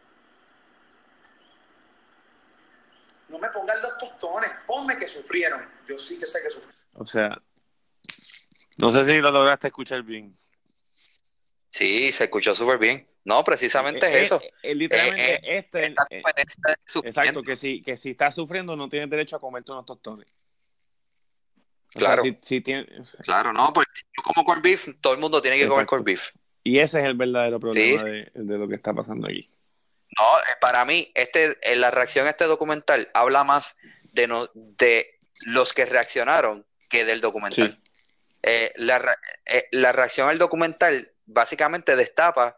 No 3.33 3.39
me 3.39 3.49
pongan 3.49 3.81
los 3.81 3.97
tostones, 3.97 4.49
ponme 4.67 4.95
que 4.95 5.07
sufrieron. 5.07 5.59
Yo 5.87 5.97
sí 5.97 6.19
que 6.19 6.27
sé 6.27 6.39
que 6.43 6.51
sufrieron. 6.51 6.77
O 6.93 7.05
sea, 7.07 7.41
no 8.77 8.91
sé 8.91 9.05
si 9.05 9.19
lo 9.21 9.31
lograste 9.31 9.67
escuchar 9.67 10.03
bien. 10.03 10.31
Sí, 11.71 12.11
se 12.11 12.25
escuchó 12.25 12.53
súper 12.53 12.77
bien. 12.77 13.07
No, 13.25 13.43
precisamente 13.43 14.05
es 14.07 14.13
Eh, 14.15 14.21
eso. 14.21 14.39
eh, 14.41 14.51
eh, 14.61 14.75
literalmente, 14.75 15.33
Eh, 15.35 15.57
este. 15.57 15.85
Esta 15.87 16.05
eh, 16.11 16.21
exacto, 17.05 17.41
que 17.41 17.55
si, 17.57 17.81
que 17.81 17.97
si 17.97 18.11
estás 18.11 18.35
sufriendo 18.35 18.75
no 18.75 18.87
tienes 18.87 19.09
derecho 19.09 19.35
a 19.35 19.39
comerte 19.39 19.71
unos 19.71 19.85
tostones. 19.87 20.27
O 21.95 21.99
sea, 21.99 22.07
Claro. 22.09 22.23
si- 22.23 22.37
si 22.43 22.61
tiene- 22.61 22.87
Claro, 23.21 23.51
no, 23.51 23.73
porque 23.73 23.91
si 23.95 24.03
yo 24.15 24.23
como 24.23 24.45
corned 24.45 24.63
beef, 24.63 24.89
todo 25.01 25.13
el 25.13 25.19
mundo 25.19 25.41
tiene 25.41 25.57
que 25.57 25.67
comer 25.67 25.87
corned 25.87 26.05
beef. 26.05 26.29
y 26.63 26.77
ese 26.79 26.99
es 27.01 27.05
el 27.07 27.15
verdadero 27.15 27.59
problema 27.59 27.99
Sí. 27.99 28.05
de, 28.05 28.31
de 28.35 28.57
lo 28.59 28.67
que 28.67 28.75
está 28.75 28.93
pasando 28.93 29.27
aquí. 29.27 29.49
No, 30.17 30.39
eh, 30.39 30.55
para 30.59 30.85
mí, 30.85 31.11
este, 31.15 31.57
eh, 31.61 31.75
la 31.75 31.91
reacción 31.91 32.27
a 32.27 32.31
este 32.31 32.45
documental 32.45 33.09
habla 33.13 33.43
más 33.43 33.77
de, 34.11 34.27
no, 34.27 34.49
de 34.53 35.19
los 35.45 35.73
que 35.73 35.85
reaccionaron 35.85 36.65
que 36.89 37.05
del 37.05 37.21
documental. 37.21 37.71
Sí. 37.71 37.91
Eh, 38.43 38.71
la, 38.75 39.17
eh, 39.45 39.67
la 39.71 39.91
reacción 39.91 40.29
al 40.29 40.37
documental 40.37 41.11
básicamente 41.25 41.95
destapa 41.95 42.57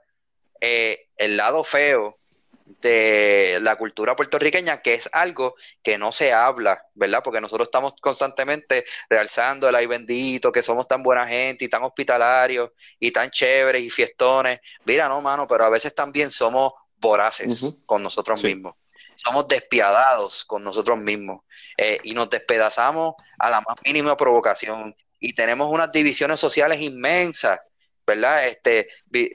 eh, 0.60 1.10
el 1.15 1.38
lado 1.38 1.64
feo 1.64 2.18
de 2.65 3.60
la 3.61 3.76
cultura 3.76 4.15
puertorriqueña, 4.15 4.82
que 4.82 4.95
es 4.95 5.07
algo 5.14 5.56
que 5.84 5.99
no 5.99 6.11
se 6.11 6.34
habla, 6.34 6.84
¿verdad? 6.95 7.22
Porque 7.23 7.40
nosotros 7.40 7.68
estamos 7.68 7.94
constantemente 8.02 8.86
realzando 9.07 9.69
el 9.69 9.76
ay 9.76 9.86
bendito, 9.86 10.52
que 10.52 10.64
somos 10.64 10.88
tan 10.88 11.03
buena 11.03 11.27
gente 11.27 11.65
y 11.65 11.69
tan 11.69 11.84
hospitalarios 11.84 12.72
y 12.99 13.11
tan 13.11 13.30
chéveres 13.30 13.84
y 13.84 13.91
fiestones. 13.91 14.61
Mira, 14.86 15.07
no, 15.07 15.22
mano, 15.22 15.48
pero 15.48 15.65
a 15.65 15.69
veces 15.69 15.94
también 15.94 16.32
somos 16.32 16.73
voraces 16.97 17.77
con 17.85 18.03
nosotros 18.03 18.39
Sí. 18.41 18.47
mismos. 18.47 18.76
Somos 19.15 19.47
despiadados 19.47 20.43
con 20.45 20.63
nosotros 20.63 20.97
mismos 20.97 21.43
eh, 21.77 21.99
y 22.03 22.13
nos 22.13 22.30
despedazamos 22.30 23.15
a 23.39 23.49
la 23.49 23.61
más 23.61 23.77
mínima 23.85 24.17
provocación 24.17 24.95
y 25.19 25.34
tenemos 25.34 25.72
unas 25.72 25.91
divisiones 25.91 26.39
sociales 26.39 26.81
inmensas, 26.81 27.59
¿verdad? 28.05 28.45
Este, 28.47 28.89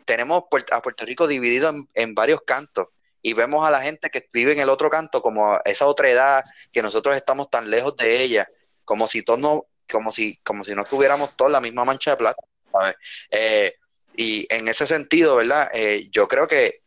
tenemos 0.05 0.45
a 0.71 0.83
Puerto 0.83 1.05
Rico 1.07 1.27
dividido 1.27 1.71
en, 1.71 1.89
en 1.95 2.15
varios 2.15 2.43
cantos 2.43 2.89
y 3.23 3.33
vemos 3.33 3.67
a 3.67 3.71
la 3.71 3.81
gente 3.83 4.11
que 4.11 4.29
vive 4.33 4.53
en 4.53 4.61
el 4.61 4.69
otro 4.69 4.91
canto 4.91 5.23
como 5.23 5.59
esa 5.65 5.87
otra 5.87 6.11
edad 6.11 6.45
que 6.71 6.83
nosotros 6.83 7.17
estamos 7.17 7.51
tan 7.51 7.71
lejos 7.71 7.97
de 7.97 8.23
ella, 8.23 8.49
como 8.85 9.07
si 9.07 9.23
todos 9.23 9.39
no, 9.41 9.65
como 9.91 10.13
si, 10.13 10.37
como 10.45 10.63
si 10.65 10.75
no 10.75 10.85
tuviéramos 10.85 11.37
todos 11.37 11.51
la 11.51 11.61
misma 11.61 11.85
mancha 11.85 12.13
de 12.13 12.17
plata, 12.19 12.43
¿sabes? 12.71 12.95
Eh, 13.31 13.75
y 14.15 14.47
en 14.55 14.69
ese 14.69 14.87
sentido, 14.87 15.37
¿verdad? 15.37 15.71
Eh, 15.73 16.09
yo 16.11 16.29
creo 16.29 16.47
que, 16.47 16.83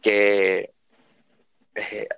que 0.00 0.72
eh, 1.74 2.08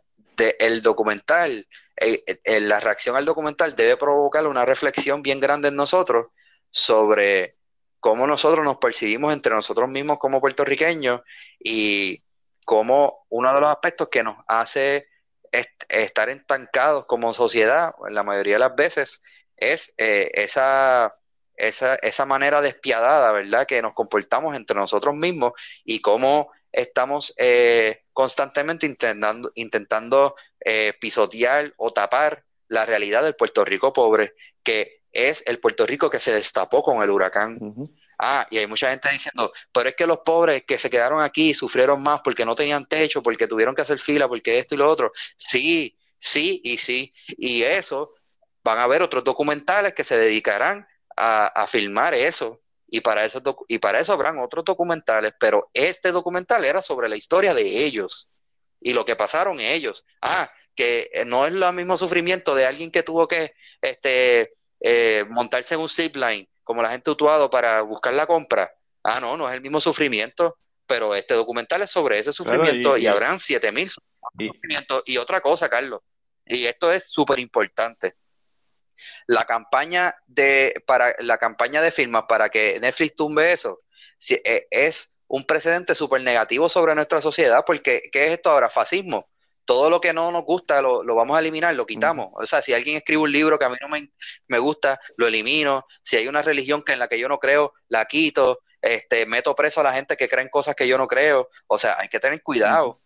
el 0.58 0.82
documental, 0.82 1.66
eh, 1.96 2.22
eh, 2.44 2.60
la 2.60 2.80
reacción 2.80 3.16
al 3.16 3.24
documental 3.24 3.76
debe 3.76 3.96
provocar 3.96 4.46
una 4.46 4.64
reflexión 4.64 5.22
bien 5.22 5.40
grande 5.40 5.68
en 5.68 5.76
nosotros 5.76 6.28
sobre 6.70 7.56
cómo 7.98 8.26
nosotros 8.26 8.64
nos 8.64 8.78
percibimos 8.78 9.32
entre 9.32 9.54
nosotros 9.54 9.90
mismos 9.90 10.18
como 10.18 10.40
puertorriqueños 10.40 11.20
y 11.58 12.22
cómo 12.64 13.26
uno 13.28 13.54
de 13.54 13.60
los 13.60 13.70
aspectos 13.70 14.08
que 14.08 14.22
nos 14.22 14.36
hace 14.48 15.08
est- 15.52 15.84
estar 15.88 16.30
estancados 16.30 17.04
como 17.06 17.34
sociedad, 17.34 17.92
en 18.08 18.14
la 18.14 18.22
mayoría 18.22 18.54
de 18.54 18.60
las 18.60 18.74
veces, 18.74 19.20
es 19.56 19.92
esa, 19.98 21.14
esa, 21.56 21.96
esa 21.96 22.24
manera 22.24 22.62
despiadada, 22.62 23.32
¿verdad? 23.32 23.66
Que 23.66 23.82
nos 23.82 23.92
comportamos 23.92 24.56
entre 24.56 24.76
nosotros 24.76 25.14
mismos 25.14 25.52
y 25.84 26.00
cómo 26.00 26.50
estamos 26.72 27.34
eh, 27.36 28.04
constantemente 28.12 28.86
intentando, 28.86 29.52
intentando 29.54 30.34
eh, 30.60 30.94
pisotear 31.00 31.72
o 31.76 31.92
tapar 31.92 32.44
la 32.68 32.86
realidad 32.86 33.22
del 33.22 33.34
Puerto 33.34 33.64
Rico 33.64 33.92
pobre, 33.92 34.34
que 34.62 35.02
es 35.12 35.42
el 35.46 35.58
Puerto 35.58 35.86
Rico 35.86 36.08
que 36.08 36.18
se 36.18 36.32
destapó 36.32 36.82
con 36.82 37.02
el 37.02 37.10
huracán. 37.10 37.58
Ah, 38.18 38.46
y 38.50 38.58
hay 38.58 38.66
mucha 38.66 38.90
gente 38.90 39.08
diciendo, 39.10 39.52
pero 39.72 39.88
es 39.88 39.96
que 39.96 40.06
los 40.06 40.18
pobres 40.18 40.62
que 40.64 40.78
se 40.78 40.90
quedaron 40.90 41.22
aquí 41.22 41.54
sufrieron 41.54 42.02
más 42.02 42.20
porque 42.20 42.44
no 42.44 42.54
tenían 42.54 42.86
techo, 42.86 43.22
porque 43.22 43.46
tuvieron 43.46 43.74
que 43.74 43.82
hacer 43.82 43.98
fila, 43.98 44.28
porque 44.28 44.58
esto 44.58 44.74
y 44.74 44.78
lo 44.78 44.88
otro. 44.88 45.10
Sí, 45.36 45.96
sí 46.18 46.60
y 46.62 46.76
sí. 46.76 47.12
Y 47.28 47.62
eso, 47.62 48.14
van 48.62 48.78
a 48.78 48.82
haber 48.82 49.02
otros 49.02 49.24
documentales 49.24 49.94
que 49.94 50.04
se 50.04 50.18
dedicarán 50.18 50.86
a, 51.16 51.46
a 51.46 51.66
filmar 51.66 52.14
eso. 52.14 52.60
Y 52.90 53.00
para, 53.00 53.24
eso 53.24 53.40
y 53.68 53.78
para 53.78 54.00
eso 54.00 54.12
habrán 54.12 54.38
otros 54.38 54.64
documentales, 54.64 55.32
pero 55.38 55.70
este 55.72 56.10
documental 56.10 56.64
era 56.64 56.82
sobre 56.82 57.08
la 57.08 57.16
historia 57.16 57.54
de 57.54 57.84
ellos 57.84 58.28
y 58.80 58.92
lo 58.92 59.04
que 59.04 59.14
pasaron 59.16 59.60
ellos. 59.60 60.04
Ah, 60.20 60.50
que 60.74 61.10
eh, 61.12 61.24
no 61.24 61.46
es 61.46 61.52
lo 61.52 61.70
mismo 61.72 61.96
sufrimiento 61.98 62.54
de 62.54 62.66
alguien 62.66 62.90
que 62.90 63.02
tuvo 63.02 63.28
que 63.28 63.52
este, 63.80 64.54
eh, 64.80 65.24
montarse 65.28 65.74
en 65.74 65.80
un 65.80 65.88
zipline, 65.88 66.48
como 66.64 66.82
la 66.82 66.90
gente 66.90 67.10
utuado 67.10 67.48
para 67.50 67.82
buscar 67.82 68.14
la 68.14 68.26
compra. 68.26 68.72
Ah, 69.04 69.20
no, 69.20 69.36
no 69.36 69.48
es 69.48 69.54
el 69.54 69.60
mismo 69.60 69.80
sufrimiento, 69.80 70.56
pero 70.86 71.14
este 71.14 71.34
documental 71.34 71.82
es 71.82 71.90
sobre 71.90 72.18
ese 72.18 72.32
sufrimiento 72.32 72.96
y- 72.96 73.02
y, 73.02 73.04
y- 73.04 73.06
habrán 73.06 73.38
7000 73.38 73.90
y- 74.38 74.46
sufrimientos. 74.46 75.02
Y 75.06 75.16
otra 75.16 75.40
cosa, 75.40 75.68
Carlos, 75.68 76.00
y 76.44 76.64
esto 76.66 76.90
es 76.92 77.08
súper 77.10 77.38
importante. 77.38 78.14
La 79.26 79.44
campaña 79.44 80.14
de 80.26 80.82
para 80.86 81.14
la 81.20 81.38
campaña 81.38 81.82
de 81.82 81.90
firmas 81.90 82.24
para 82.28 82.48
que 82.48 82.78
Netflix 82.80 83.16
tumbe 83.16 83.52
eso 83.52 83.80
si- 84.18 84.40
eh, 84.44 84.66
es 84.70 85.16
un 85.26 85.44
precedente 85.44 85.94
súper 85.94 86.22
negativo 86.22 86.68
sobre 86.68 86.94
nuestra 86.94 87.20
sociedad, 87.22 87.64
porque 87.66 88.02
¿qué 88.12 88.26
es 88.26 88.30
esto 88.32 88.50
ahora? 88.50 88.68
Fascismo. 88.68 89.28
Todo 89.64 89.88
lo 89.88 90.00
que 90.00 90.12
no 90.12 90.32
nos 90.32 90.44
gusta 90.44 90.82
lo, 90.82 91.04
lo 91.04 91.14
vamos 91.14 91.36
a 91.36 91.40
eliminar, 91.40 91.72
lo 91.76 91.86
quitamos. 91.86 92.30
O 92.34 92.44
sea, 92.44 92.60
si 92.60 92.72
alguien 92.72 92.96
escribe 92.96 93.22
un 93.22 93.30
libro 93.30 93.56
que 93.56 93.64
a 93.64 93.68
mí 93.68 93.76
no 93.80 93.88
me, 93.88 94.10
me 94.48 94.58
gusta, 94.58 94.98
lo 95.16 95.28
elimino. 95.28 95.86
Si 96.02 96.16
hay 96.16 96.26
una 96.26 96.42
religión 96.42 96.82
que 96.82 96.92
en 96.92 96.98
la 96.98 97.06
que 97.06 97.18
yo 97.20 97.28
no 97.28 97.38
creo, 97.38 97.72
la 97.88 98.04
quito. 98.06 98.60
Este, 98.82 99.26
meto 99.26 99.54
preso 99.54 99.80
a 99.80 99.84
la 99.84 99.92
gente 99.92 100.16
que 100.16 100.28
cree 100.28 100.42
en 100.42 100.48
cosas 100.50 100.74
que 100.74 100.88
yo 100.88 100.98
no 100.98 101.06
creo. 101.06 101.48
O 101.68 101.78
sea, 101.78 101.96
hay 102.00 102.08
que 102.08 102.18
tener 102.18 102.42
cuidado. 102.42 103.00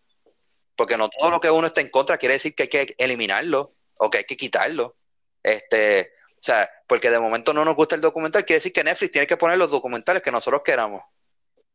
Porque 0.77 0.97
no 0.97 1.11
todo 1.11 1.31
lo 1.31 1.41
que 1.41 1.51
uno 1.51 1.67
está 1.67 1.83
en 1.83 1.91
contra 1.91 2.17
quiere 2.17 2.35
decir 2.35 2.55
que 2.55 2.63
hay 2.63 2.69
que 2.69 2.95
eliminarlo 2.97 3.75
o 3.97 4.09
que 4.09 4.19
hay 4.19 4.25
que 4.25 4.37
quitarlo. 4.37 4.97
Este, 5.45 6.15
o 6.33 6.43
sea, 6.43 6.69
porque 6.89 7.11
de 7.11 7.21
momento 7.21 7.53
no 7.53 7.65
nos 7.65 7.77
gusta 7.77 7.95
el 7.95 8.01
documental, 8.01 8.45
quiere 8.45 8.57
decir 8.57 8.73
que 8.73 8.83
Netflix 8.83 9.13
tiene 9.13 9.27
que 9.29 9.37
poner 9.37 9.59
los 9.59 9.71
documentales 9.71 10.23
que 10.23 10.33
nosotros 10.33 10.63
queramos. 10.65 11.03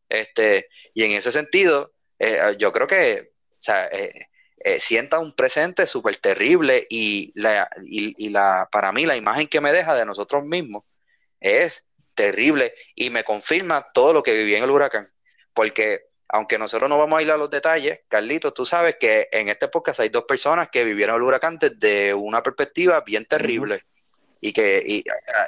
Este, 0.10 0.68
y 0.94 1.04
en 1.04 1.12
ese 1.12 1.32
sentido, 1.32 1.94
eh, 2.18 2.56
yo 2.60 2.74
creo 2.74 2.88
que 2.88 3.32
o 3.52 3.64
sea, 3.64 3.88
eh, 3.88 4.28
eh, 4.58 4.80
sienta 4.80 5.20
un 5.20 5.34
presente 5.34 5.86
súper 5.86 6.18
terrible 6.18 6.86
y, 6.90 7.32
la, 7.40 7.70
y, 7.86 8.26
y 8.26 8.30
la, 8.30 8.68
para 8.72 8.92
mí 8.92 9.06
la 9.06 9.16
imagen 9.16 9.48
que 9.48 9.62
me 9.62 9.72
deja 9.72 9.96
de 9.96 10.06
nosotros 10.06 10.44
mismos 10.44 10.84
es 11.40 11.86
terrible 12.16 12.74
y 12.96 13.10
me 13.10 13.24
confirma 13.24 13.88
todo 13.94 14.14
lo 14.14 14.24
que 14.24 14.36
viví 14.38 14.56
en 14.56 14.64
el 14.64 14.72
huracán. 14.72 15.08
Porque 15.54 16.09
aunque 16.30 16.58
nosotros 16.58 16.90
no 16.90 16.98
vamos 16.98 17.20
a 17.20 17.22
ir 17.24 17.32
a 17.32 17.38
los 17.38 17.50
detalles, 17.50 18.02
Carlitos, 18.08 18.54
tú 18.54 18.66
sabes 18.66 18.98
que 19.00 19.28
en 19.32 19.50
este 19.50 19.68
podcast 19.68 20.00
hay 20.00 20.10
dos 20.10 20.26
personas 20.26 20.70
que 20.70 20.84
vivieron 20.84 21.16
el 21.16 21.24
huracán 21.24 21.58
desde 21.58 22.14
una 22.14 22.44
perspectiva 22.44 23.02
bien 23.02 23.26
terrible 23.26 23.84
y 24.40 24.54
que 24.54 24.84
y, 24.86 25.04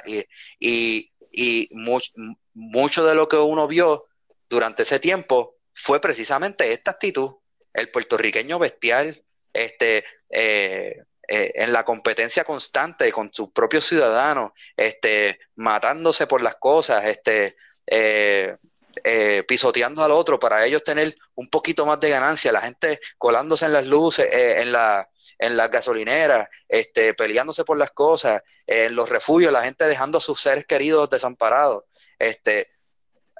y, 0.06 0.26
y, 0.58 1.10
y 1.30 1.68
much, 1.72 2.10
mucho 2.54 3.04
de 3.06 3.14
lo 3.14 3.28
que 3.28 3.36
uno 3.36 3.68
vio 3.68 4.06
durante 4.48 4.82
ese 4.82 4.98
tiempo 4.98 5.56
fue 5.72 6.00
precisamente 6.00 6.72
esta 6.72 6.90
actitud, 6.90 7.36
el 7.72 7.90
puertorriqueño 7.90 8.58
bestial, 8.58 9.22
este, 9.52 10.04
eh, 10.28 10.96
eh, 11.28 11.52
en 11.54 11.72
la 11.72 11.84
competencia 11.84 12.44
constante 12.44 13.10
con 13.12 13.32
sus 13.32 13.50
propios 13.52 13.86
ciudadanos, 13.86 14.50
este, 14.76 15.38
matándose 15.54 16.26
por 16.26 16.42
las 16.42 16.56
cosas, 16.56 17.04
este, 17.06 17.56
eh, 17.86 18.56
eh, 19.04 19.44
pisoteando 19.46 20.02
al 20.02 20.12
otro 20.12 20.38
para 20.38 20.64
ellos 20.64 20.84
tener 20.84 21.14
un 21.34 21.48
poquito 21.48 21.84
más 21.86 21.98
de 22.00 22.10
ganancia, 22.10 22.52
la 22.52 22.62
gente 22.62 23.00
colándose 23.18 23.66
en 23.66 23.72
las 23.72 23.86
luces, 23.86 24.28
eh, 24.30 24.60
en 24.60 24.72
la 24.72 25.08
en 25.38 25.56
las 25.56 25.70
gasolineras, 25.70 26.48
este, 26.68 27.14
peleándose 27.14 27.64
por 27.64 27.76
las 27.76 27.90
cosas, 27.90 28.42
eh, 28.64 28.84
en 28.84 28.94
los 28.94 29.08
refugios, 29.08 29.52
la 29.52 29.64
gente 29.64 29.86
dejando 29.86 30.18
a 30.18 30.20
sus 30.20 30.40
seres 30.40 30.66
queridos 30.66 31.10
desamparados. 31.10 31.82
Este, 32.16 32.70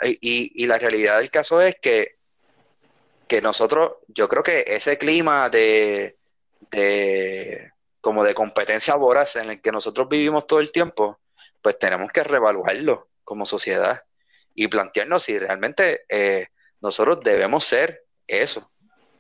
y, 0.03 0.65
y 0.65 0.67
la 0.67 0.79
realidad 0.79 1.19
del 1.19 1.31
caso 1.31 1.61
es 1.61 1.77
que, 1.81 2.17
que 3.29 3.41
nosotros, 3.41 3.93
yo 4.09 4.27
creo 4.29 4.43
que 4.43 4.65
ese 4.67 4.99
clima 4.99 5.49
de, 5.49 6.17
de 6.73 7.71
como 8.01 8.25
de 8.25 8.35
competencia 8.35 8.97
voraz 8.97 9.37
en 9.37 9.51
el 9.51 9.63
que 9.63 9.71
nosotros 9.71 10.09
vivimos 10.09 10.49
todo 10.49 10.59
el 10.59 10.73
tiempo, 10.73 11.21
pues 11.61 11.79
tenemos 11.79 12.11
que 12.11 12.25
reevaluarlo 12.25 13.11
como 13.23 13.47
sociedad 13.47 14.03
y 14.55 14.69
plantearnos 14.69 15.23
si 15.23 15.39
realmente 15.39 16.05
eh, 16.09 16.49
nosotros 16.81 17.21
debemos 17.23 17.65
ser 17.65 18.05
eso. 18.27 18.71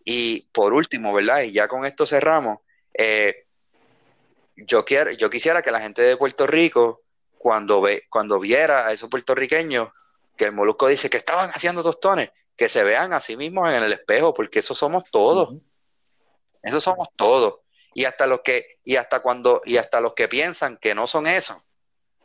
Y 0.05 0.49
por 0.53 0.73
último, 0.73 1.13
¿verdad? 1.15 1.43
Y 1.43 1.53
ya 1.53 1.69
con 1.69 1.85
esto 1.85 2.07
cerramos. 2.07 2.59
Eh, 2.93 3.47
yo, 4.57 4.85
quiero, 4.85 5.11
yo 5.13 5.31
quisiera 5.31 5.63
que 5.63 5.71
la 5.71 5.81
gente 5.81 6.03
de 6.03 6.17
Puerto 6.17 6.47
Rico, 6.47 7.03
cuando, 7.39 7.81
ve, 7.81 8.05
cuando 8.09 8.39
viera 8.39 8.87
a 8.87 8.93
esos 8.93 9.09
puertorriqueños, 9.09 9.89
que 10.37 10.45
el 10.45 10.53
Molusco 10.53 10.89
dice 10.89 11.11
que 11.11 11.17
estaban 11.19 11.51
haciendo 11.51 11.83
tostones, 11.83 12.31
que 12.57 12.69
se 12.69 12.85
vean 12.85 13.13
a 13.13 13.21
sí 13.21 13.37
mismos 13.37 13.69
en 13.69 13.83
el 13.83 13.93
espejo, 13.93 14.35
porque 14.35 14.59
eso 14.59 14.75
somos 14.75 15.05
todos. 15.11 15.51
Uh 15.51 15.55
-huh. 15.55 15.63
Eso 16.63 16.81
somos 16.81 17.09
todos. 17.17 17.61
Y 17.95 18.05
hasta 18.05 18.27
los 18.27 18.41
que, 18.41 18.79
y 18.85 18.97
hasta 18.97 19.21
cuando, 19.21 19.63
y 19.65 19.77
hasta 19.77 20.01
los 20.01 20.15
que 20.15 20.29
piensan 20.29 20.79
que 20.79 20.95
no 20.95 21.07
son 21.07 21.27
eso, 21.27 21.63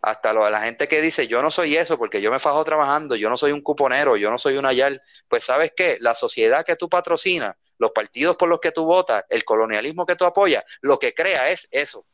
hasta 0.08 0.32
lo, 0.32 0.50
la 0.50 0.62
gente 0.62 0.88
que 0.88 1.02
dice, 1.02 1.28
yo 1.28 1.42
no 1.42 1.52
soy 1.52 1.76
eso 1.76 1.98
porque 1.98 2.22
yo 2.22 2.32
me 2.32 2.40
fajo 2.40 2.64
trabajando, 2.64 3.16
yo 3.18 3.30
no 3.30 3.36
soy 3.36 3.52
un 3.52 3.62
cuponero, 3.62 4.16
yo 4.16 4.32
no 4.32 4.38
soy 4.38 4.56
una 4.56 4.72
YAL, 4.72 5.02
pues 5.28 5.44
sabes 5.44 5.74
qué, 5.76 5.98
la 6.00 6.16
sociedad 6.16 6.66
que 6.66 6.78
tú 6.78 6.88
patrocinas, 6.88 7.56
los 7.78 7.92
partidos 7.92 8.38
por 8.38 8.48
los 8.48 8.62
que 8.62 8.72
tú 8.72 8.86
votas, 8.86 9.26
el 9.30 9.44
colonialismo 9.44 10.06
que 10.06 10.16
tú 10.16 10.24
apoyas, 10.24 10.64
lo 10.82 10.98
que 10.98 11.14
crea 11.14 11.50
es 11.50 11.68
eso. 11.72 12.06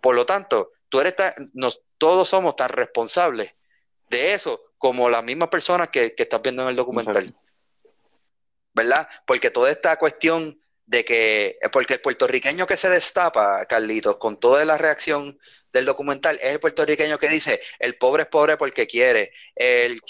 Por 0.00 0.16
lo 0.16 0.26
tanto, 0.26 0.72
tú 0.88 1.00
eres 1.00 1.14
nos, 1.52 1.82
todos 1.98 2.28
somos 2.28 2.56
tan 2.56 2.68
responsables 2.68 3.54
de 4.10 4.34
eso 4.34 4.60
como 4.76 5.08
las 5.08 5.22
mismas 5.22 5.48
personas 5.48 5.90
que, 5.90 6.14
que 6.16 6.24
estás 6.24 6.42
viendo 6.42 6.62
en 6.62 6.70
el 6.70 6.76
documental. 6.76 7.32
¿Verdad? 8.74 9.08
Porque 9.24 9.50
toda 9.50 9.70
esta 9.70 9.96
cuestión 9.98 10.60
de 10.86 11.04
que, 11.04 11.58
porque 11.72 11.94
el 11.94 12.00
puertorriqueño 12.00 12.66
que 12.66 12.76
se 12.76 12.90
destapa, 12.90 13.64
Carlitos, 13.66 14.16
con 14.16 14.38
toda 14.38 14.64
la 14.64 14.76
reacción 14.76 15.38
del 15.72 15.86
documental, 15.86 16.38
es 16.42 16.52
el 16.52 16.60
puertorriqueño 16.60 17.18
que 17.18 17.28
dice, 17.28 17.60
el 17.78 17.96
pobre 17.96 18.24
es 18.24 18.28
pobre 18.28 18.56
porque 18.56 18.86
quiere, 18.86 19.32
el, 19.54 20.00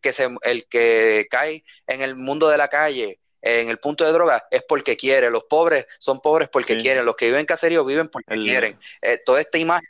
que, 0.00 0.12
se, 0.12 0.28
el 0.42 0.66
que 0.68 1.26
cae 1.30 1.64
en 1.86 2.02
el 2.02 2.16
mundo 2.16 2.48
de 2.48 2.58
la 2.58 2.68
calle, 2.68 3.20
en 3.40 3.68
el 3.68 3.78
punto 3.78 4.04
de 4.04 4.12
droga, 4.12 4.46
es 4.50 4.64
porque 4.68 4.96
quiere, 4.96 5.30
los 5.30 5.44
pobres 5.44 5.86
son 5.98 6.20
pobres 6.20 6.48
porque 6.48 6.76
quieren, 6.76 7.04
los 7.04 7.14
que 7.14 7.26
viven 7.26 7.40
en 7.40 7.46
caserío 7.46 7.84
viven 7.84 8.08
porque 8.08 8.36
quieren. 8.36 8.78
Eh, 9.00 9.18
toda 9.24 9.40
esta 9.40 9.58
imagen 9.58 9.88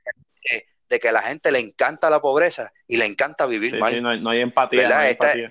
de, 0.89 1.01
que 1.01 1.09
a 1.09 1.13
la 1.13 1.23
gente 1.23 1.51
le 1.51 1.59
encanta 1.59 2.11
la 2.11 2.21
pobreza 2.21 2.71
y 2.87 2.99
le 2.99 3.07
encanta 3.07 3.47
vivir 3.47 3.79
mal. 3.79 4.03
no, 4.03 4.31
hay, 4.31 4.41
empatía. 4.41 4.89
No 4.89 4.97
hay 4.97 5.11
empatía. 5.13 5.51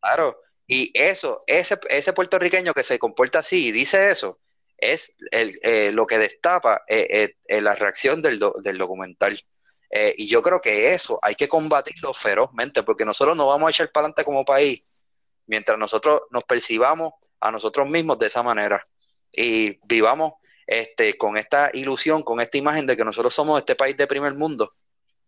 claro, 0.00 0.43
y 0.66 0.90
eso, 0.94 1.44
ese, 1.46 1.78
ese 1.90 2.12
puertorriqueño 2.12 2.72
que 2.72 2.82
se 2.82 2.98
comporta 2.98 3.40
así 3.40 3.68
y 3.68 3.72
dice 3.72 4.10
eso, 4.10 4.40
es 4.78 5.16
el, 5.30 5.58
eh, 5.62 5.92
lo 5.92 6.06
que 6.06 6.18
destapa 6.18 6.82
eh, 6.88 7.34
eh, 7.46 7.60
la 7.60 7.74
reacción 7.74 8.22
del, 8.22 8.40
del 8.62 8.78
documental. 8.78 9.38
y 10.16 10.26
yo 10.26 10.42
creo 10.42 10.60
que 10.60 10.92
eso 10.92 11.18
hay 11.22 11.36
que 11.36 11.48
combatirlo 11.48 12.12
ferozmente, 12.14 12.82
porque 12.82 13.04
nosotros 13.04 13.36
no 13.36 13.46
vamos 13.46 13.68
a 13.68 13.70
echar 13.70 13.92
para 13.92 14.06
adelante 14.06 14.24
como 14.24 14.44
país 14.44 14.82
mientras 15.46 15.78
nosotros 15.78 16.22
nos 16.30 16.44
percibamos 16.44 17.12
a 17.40 17.50
nosotros 17.50 17.88
mismos 17.88 18.18
de 18.18 18.26
esa 18.26 18.42
manera 18.42 18.86
y 19.30 19.78
vivamos 19.86 20.34
este, 20.66 21.16
con 21.16 21.36
esta 21.36 21.70
ilusión, 21.74 22.22
con 22.22 22.40
esta 22.40 22.58
imagen 22.58 22.86
de 22.86 22.96
que 22.96 23.04
nosotros 23.04 23.34
somos 23.34 23.58
este 23.60 23.76
país 23.76 23.96
de 23.96 24.06
primer 24.06 24.34
mundo, 24.34 24.74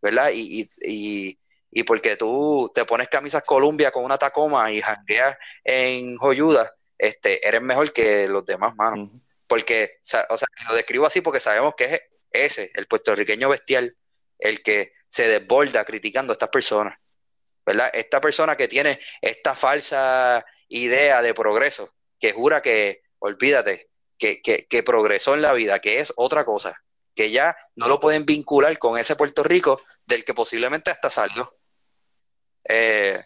¿verdad? 0.00 0.30
y 0.32 1.38
porque 1.82 2.16
tú 2.16 2.70
te 2.74 2.84
pones 2.84 3.08
camisas 3.08 3.42
Columbia 3.42 3.90
con 3.90 4.04
una 4.04 4.18
Tacoma 4.18 4.70
y 4.72 4.80
jangueas 4.80 5.36
en 5.64 6.16
joyuda, 6.16 6.74
este, 6.98 7.46
eres 7.46 7.62
mejor 7.62 7.92
que 7.92 8.28
los 8.28 8.44
demás, 8.46 8.74
mano. 8.76 9.10
Porque, 9.46 9.98
o 10.02 10.38
sea, 10.38 10.48
lo 10.68 10.74
describo 10.74 11.06
así 11.06 11.20
porque 11.20 11.40
sabemos 11.40 11.74
que 11.76 11.84
es 11.84 12.02
ese, 12.30 12.70
el 12.74 12.86
puertorriqueño 12.86 13.48
bestial, 13.48 13.96
el 14.38 14.62
que 14.62 14.94
se 15.08 15.28
desborda 15.28 15.84
criticando 15.84 16.32
a 16.32 16.34
estas 16.34 16.48
personas, 16.48 16.98
¿verdad? 17.64 17.90
Esta 17.92 18.20
persona 18.20 18.56
que 18.56 18.68
tiene 18.68 19.00
esta 19.20 19.54
falsa 19.54 20.44
idea 20.68 21.22
de 21.22 21.34
progreso, 21.34 21.94
que 22.18 22.32
jura 22.32 22.60
que, 22.60 23.02
olvídate, 23.18 23.90
que, 24.18 24.40
que, 24.42 24.66
que 24.66 24.82
progresó 24.82 25.34
en 25.34 25.42
la 25.42 25.52
vida, 25.52 25.78
que 25.78 26.00
es 26.00 26.12
otra 26.16 26.44
cosa, 26.44 26.82
que 27.14 27.30
ya 27.30 27.56
no 27.74 27.88
lo 27.88 28.00
pueden 28.00 28.26
vincular 28.26 28.78
con 28.78 28.98
ese 28.98 29.16
Puerto 29.16 29.42
Rico 29.42 29.80
del 30.04 30.24
que 30.24 30.34
posiblemente 30.34 30.90
hasta 30.90 31.10
salió. 31.10 31.56
Eh, 32.68 33.18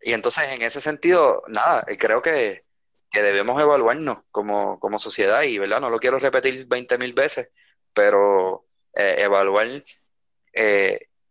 y 0.00 0.12
entonces, 0.12 0.44
en 0.50 0.62
ese 0.62 0.80
sentido, 0.80 1.42
nada, 1.48 1.84
eh, 1.88 1.96
creo 1.96 2.22
que, 2.22 2.64
debemos 3.12 3.60
evaluarnos 3.60 4.18
como, 4.32 4.80
como, 4.80 4.98
sociedad 4.98 5.42
y, 5.44 5.56
¿verdad? 5.56 5.80
No 5.80 5.88
lo 5.88 6.00
quiero 6.00 6.18
repetir 6.18 6.66
20 6.66 6.98
mil 6.98 7.12
veces, 7.12 7.48
pero 7.92 8.66
eh, 8.92 9.16
evaluar 9.18 9.68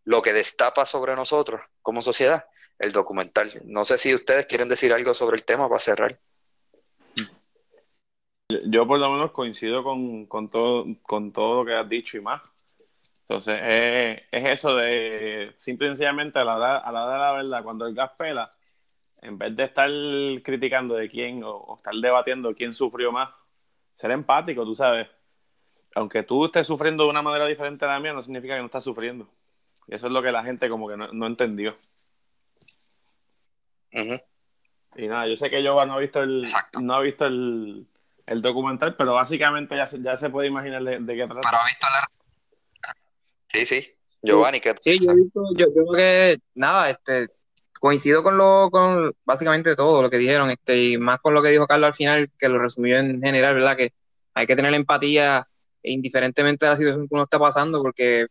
lo 0.06 0.22
que 0.22 0.32
destapa 0.32 0.86
sobre 0.86 1.14
nosotros 1.14 1.62
como 1.82 2.02
sociedad, 2.02 2.46
el 2.80 2.94
documental. 2.94 3.62
No 3.66 3.84
sé 3.84 3.98
si 3.98 4.16
ustedes 4.16 4.46
quieren 4.46 4.70
decir 4.70 4.94
algo 4.94 5.14
sobre 5.14 5.36
el 5.36 5.44
tema 5.44 5.68
para 5.68 5.82
cerrar. 5.82 6.20
Yo 8.66 8.88
por 8.88 9.00
lo 9.00 9.12
menos 9.12 9.32
coincido 9.32 9.84
con, 9.84 10.26
con, 10.28 10.50
todo, 10.50 10.86
con 11.02 11.34
todo 11.34 11.64
lo 11.64 11.66
que 11.66 11.74
has 11.74 11.90
dicho 11.90 12.18
y 12.18 12.22
más. 12.22 12.42
Entonces, 13.24 13.58
es 14.32 14.46
eso 14.46 14.76
de 14.76 15.54
simple 15.58 15.88
y 15.88 15.90
sencillamente 15.92 16.40
a 16.40 16.44
la, 16.44 16.58
hora, 16.58 16.78
a 16.78 16.92
la 16.92 17.10
de 17.10 17.18
la 17.18 17.32
verdad, 17.32 17.64
cuando 17.64 17.88
el 17.88 17.96
gas 17.96 18.12
pela, 18.18 18.50
en 19.22 19.38
vez 19.38 19.56
de 19.56 19.64
estar 19.64 19.90
criticando 20.44 20.96
de 20.96 21.10
quién 21.10 21.42
o, 21.46 21.78
estar 21.78 21.94
debatiendo 21.96 22.54
quién 22.54 22.74
sufrió 22.74 23.14
más, 23.14 23.30
ser 23.94 24.12
empático, 24.12 24.66
tú 24.66 24.76
sabes. 24.76 25.08
Aunque 25.96 26.24
tú 26.24 26.46
estés 26.46 26.68
sufriendo 26.68 27.06
de 27.06 27.12
una 27.12 27.22
manera 27.22 27.46
diferente 27.46 27.86
a 27.86 27.90
la 27.90 28.00
mía, 28.00 28.12
no 28.12 28.22
significa 28.22 28.56
que 28.56 28.60
no 28.60 28.66
estás 28.66 28.84
sufriendo. 28.84 29.30
Y 29.88 29.96
eso 29.96 30.08
es 30.08 30.12
lo 30.12 30.22
que 30.22 30.32
la 30.32 30.44
gente 30.44 30.68
como 30.68 30.90
que 30.90 30.98
no, 30.98 31.26
entendió. 31.26 31.78
Y 34.96 35.08
nada, 35.08 35.28
yo 35.28 35.38
sé 35.38 35.50
que 35.50 35.64
yo 35.64 35.86
no 35.86 35.94
ha 35.94 36.00
visto 36.00 36.22
el, 36.22 36.46
no 36.82 36.96
ha 36.96 37.00
visto 37.00 37.26
el, 37.26 37.88
documental, 38.42 38.96
pero 38.98 39.14
básicamente 39.14 39.78
ya 39.78 39.88
se, 39.88 40.02
ya 40.02 40.18
se 40.18 40.30
puede 40.30 40.50
imaginar 40.50 40.84
de, 40.84 41.16
qué 41.16 41.26
trata. 41.26 41.42
Pero 41.42 41.62
ha 41.62 41.66
visto 41.66 41.88
la 41.90 42.06
Sí, 43.54 43.66
sí. 43.66 43.88
Giovanni, 44.24 44.60
¿qué 44.60 44.74
Sí, 44.82 44.98
yo, 45.00 45.14
yo, 45.56 45.74
creo 45.74 45.92
que 45.96 46.40
nada, 46.56 46.90
este, 46.90 47.28
coincido 47.80 48.24
con 48.24 48.38
lo, 48.38 48.70
con 48.72 49.14
básicamente 49.26 49.76
todo 49.76 50.02
lo 50.02 50.10
que 50.10 50.18
dijeron, 50.18 50.50
este, 50.50 50.82
y 50.82 50.98
más 50.98 51.20
con 51.20 51.34
lo 51.34 51.44
que 51.44 51.50
dijo 51.50 51.68
Carlos 51.68 51.88
al 51.88 51.94
final, 51.94 52.32
que 52.40 52.50
lo 52.50 52.58
resumió 52.58 52.98
en 52.98 53.22
general, 53.22 53.56
¿verdad? 53.56 53.76
Que 53.76 53.94
hay 54.34 54.48
que 54.48 54.56
tener 54.56 54.74
empatía 54.74 55.48
indiferentemente 55.84 56.66
de 56.66 56.72
la 56.72 56.78
situación 56.78 57.08
que 57.08 57.14
uno 57.14 57.24
está 57.26 57.38
pasando, 57.38 57.82
porque 57.82 58.28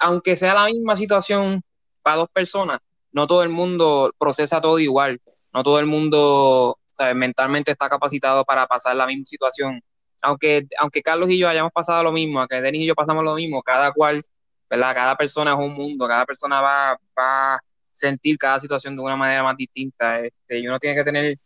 aunque 0.00 0.36
sea 0.36 0.54
la 0.54 0.66
misma 0.66 0.96
situación 0.96 1.62
para 2.02 2.16
dos 2.16 2.28
personas, 2.30 2.80
no 3.12 3.26
todo 3.26 3.42
el 3.42 3.48
mundo 3.50 4.12
procesa 4.18 4.60
todo 4.60 4.78
igual, 4.78 5.20
no 5.54 5.62
todo 5.62 5.78
el 5.78 5.86
mundo 5.86 6.78
¿sabes? 6.92 7.14
mentalmente 7.14 7.70
está 7.70 7.88
capacitado 7.88 8.44
para 8.44 8.66
pasar 8.66 8.96
la 8.96 9.06
misma 9.06 9.26
situación. 9.26 9.80
Aunque, 10.22 10.66
aunque 10.78 11.02
Carlos 11.02 11.30
y 11.30 11.38
yo 11.38 11.48
hayamos 11.48 11.72
pasado 11.72 12.02
lo 12.02 12.12
mismo, 12.12 12.40
aunque 12.40 12.60
Denis 12.60 12.82
y 12.82 12.86
yo 12.86 12.94
pasamos 12.94 13.24
lo 13.24 13.34
mismo, 13.34 13.62
cada 13.62 13.92
cual 13.92 14.24
¿verdad? 14.70 14.94
Cada 14.94 15.16
persona 15.16 15.52
es 15.52 15.58
un 15.58 15.74
mundo, 15.74 16.06
cada 16.06 16.24
persona 16.24 16.60
va, 16.60 16.98
va 17.18 17.54
a 17.56 17.60
sentir 17.92 18.38
cada 18.38 18.60
situación 18.60 18.94
de 18.96 19.02
una 19.02 19.16
manera 19.16 19.42
más 19.42 19.56
distinta, 19.56 20.20
este, 20.20 20.60
y 20.60 20.68
uno 20.68 20.78
tiene 20.78 20.96
que 20.96 21.04
tener 21.04 21.36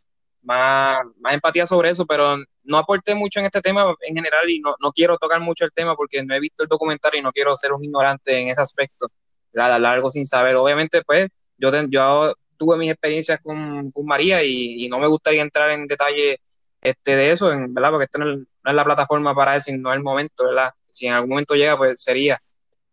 más, 0.43 1.05
más 1.21 1.35
empatía 1.35 1.67
sobre 1.67 1.91
eso, 1.91 2.07
pero 2.07 2.37
no 2.65 2.79
aporté 2.79 3.15
mucho 3.15 3.41
en 3.41 3.47
este 3.47 3.63
tema 3.63 3.95
en 4.03 4.15
general 4.15 4.49
y 4.51 4.61
no, 4.61 4.75
no 4.81 4.93
quiero 4.93 5.17
tocar 5.19 5.41
mucho 5.41 5.65
el 5.65 5.73
tema 5.73 5.97
porque 5.97 6.23
no 6.23 6.35
he 6.35 6.41
visto 6.41 6.63
el 6.63 6.69
documental 6.69 7.15
y 7.15 7.23
no 7.23 7.33
quiero 7.33 7.57
ser 7.57 7.73
un 7.73 7.83
ignorante 7.83 8.39
en 8.39 8.49
ese 8.49 8.61
aspecto, 8.61 9.09
¿verdad? 9.53 9.81
largo 9.81 10.11
sin 10.11 10.27
saber. 10.27 10.57
Obviamente, 10.57 11.03
pues, 11.03 11.29
yo, 11.57 11.71
yo 11.89 12.35
tuve 12.59 12.77
mis 12.77 12.91
experiencias 12.91 13.41
con, 13.43 13.91
con 13.91 14.05
María 14.07 14.45
y, 14.45 14.87
no 14.89 14.99
me 14.99 15.07
gustaría 15.07 15.43
entrar 15.43 15.71
en 15.71 15.87
detalle 15.87 16.41
este, 16.83 17.17
de 17.17 17.33
eso, 17.33 17.49
¿verdad? 17.49 17.91
Porque 17.91 18.05
esto 18.05 18.19
no 18.19 18.33
es, 18.33 18.39
no 18.39 18.71
es 18.71 18.75
la 18.75 18.85
plataforma 18.85 19.35
para 19.35 19.57
eso, 19.57 19.73
no 19.77 19.91
es 19.91 19.97
el 19.97 20.03
momento, 20.03 20.45
¿verdad? 20.45 20.73
Si 20.91 21.07
en 21.07 21.15
algún 21.15 21.31
momento 21.31 21.55
llega, 21.55 21.77
pues 21.77 22.03
sería 22.03 22.41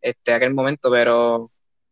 este, 0.01 0.33
aquel 0.33 0.53
momento, 0.53 0.89
pero 0.91 1.51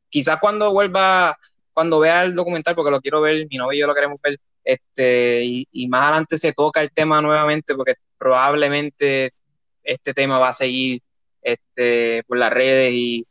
quizás 0.09 0.39
cuando 0.39 0.71
vuelva, 0.71 1.37
cuando 1.73 1.99
vea 1.99 2.23
el 2.23 2.35
documental, 2.35 2.75
porque 2.75 2.91
lo 2.91 3.01
quiero 3.01 3.21
ver, 3.21 3.47
mi 3.49 3.57
novio 3.57 3.77
y 3.77 3.81
yo 3.81 3.87
lo 3.87 3.95
queremos 3.95 4.19
ver, 4.21 4.39
este, 4.63 5.43
y, 5.43 5.87
más 5.87 6.03
adelante 6.03 6.37
se 6.37 6.53
toca 6.53 6.81
el 6.81 6.91
tema 6.91 7.21
nuevamente, 7.21 7.75
porque 7.75 7.95
probablemente 8.17 9.33
este 9.83 10.13
tema 10.13 10.39
va 10.39 10.49
a 10.49 10.53
seguir 10.53 11.01
este, 11.41 12.23
por 12.25 12.37
las 12.37 12.51
redes 12.51 12.93
y, 12.93 13.25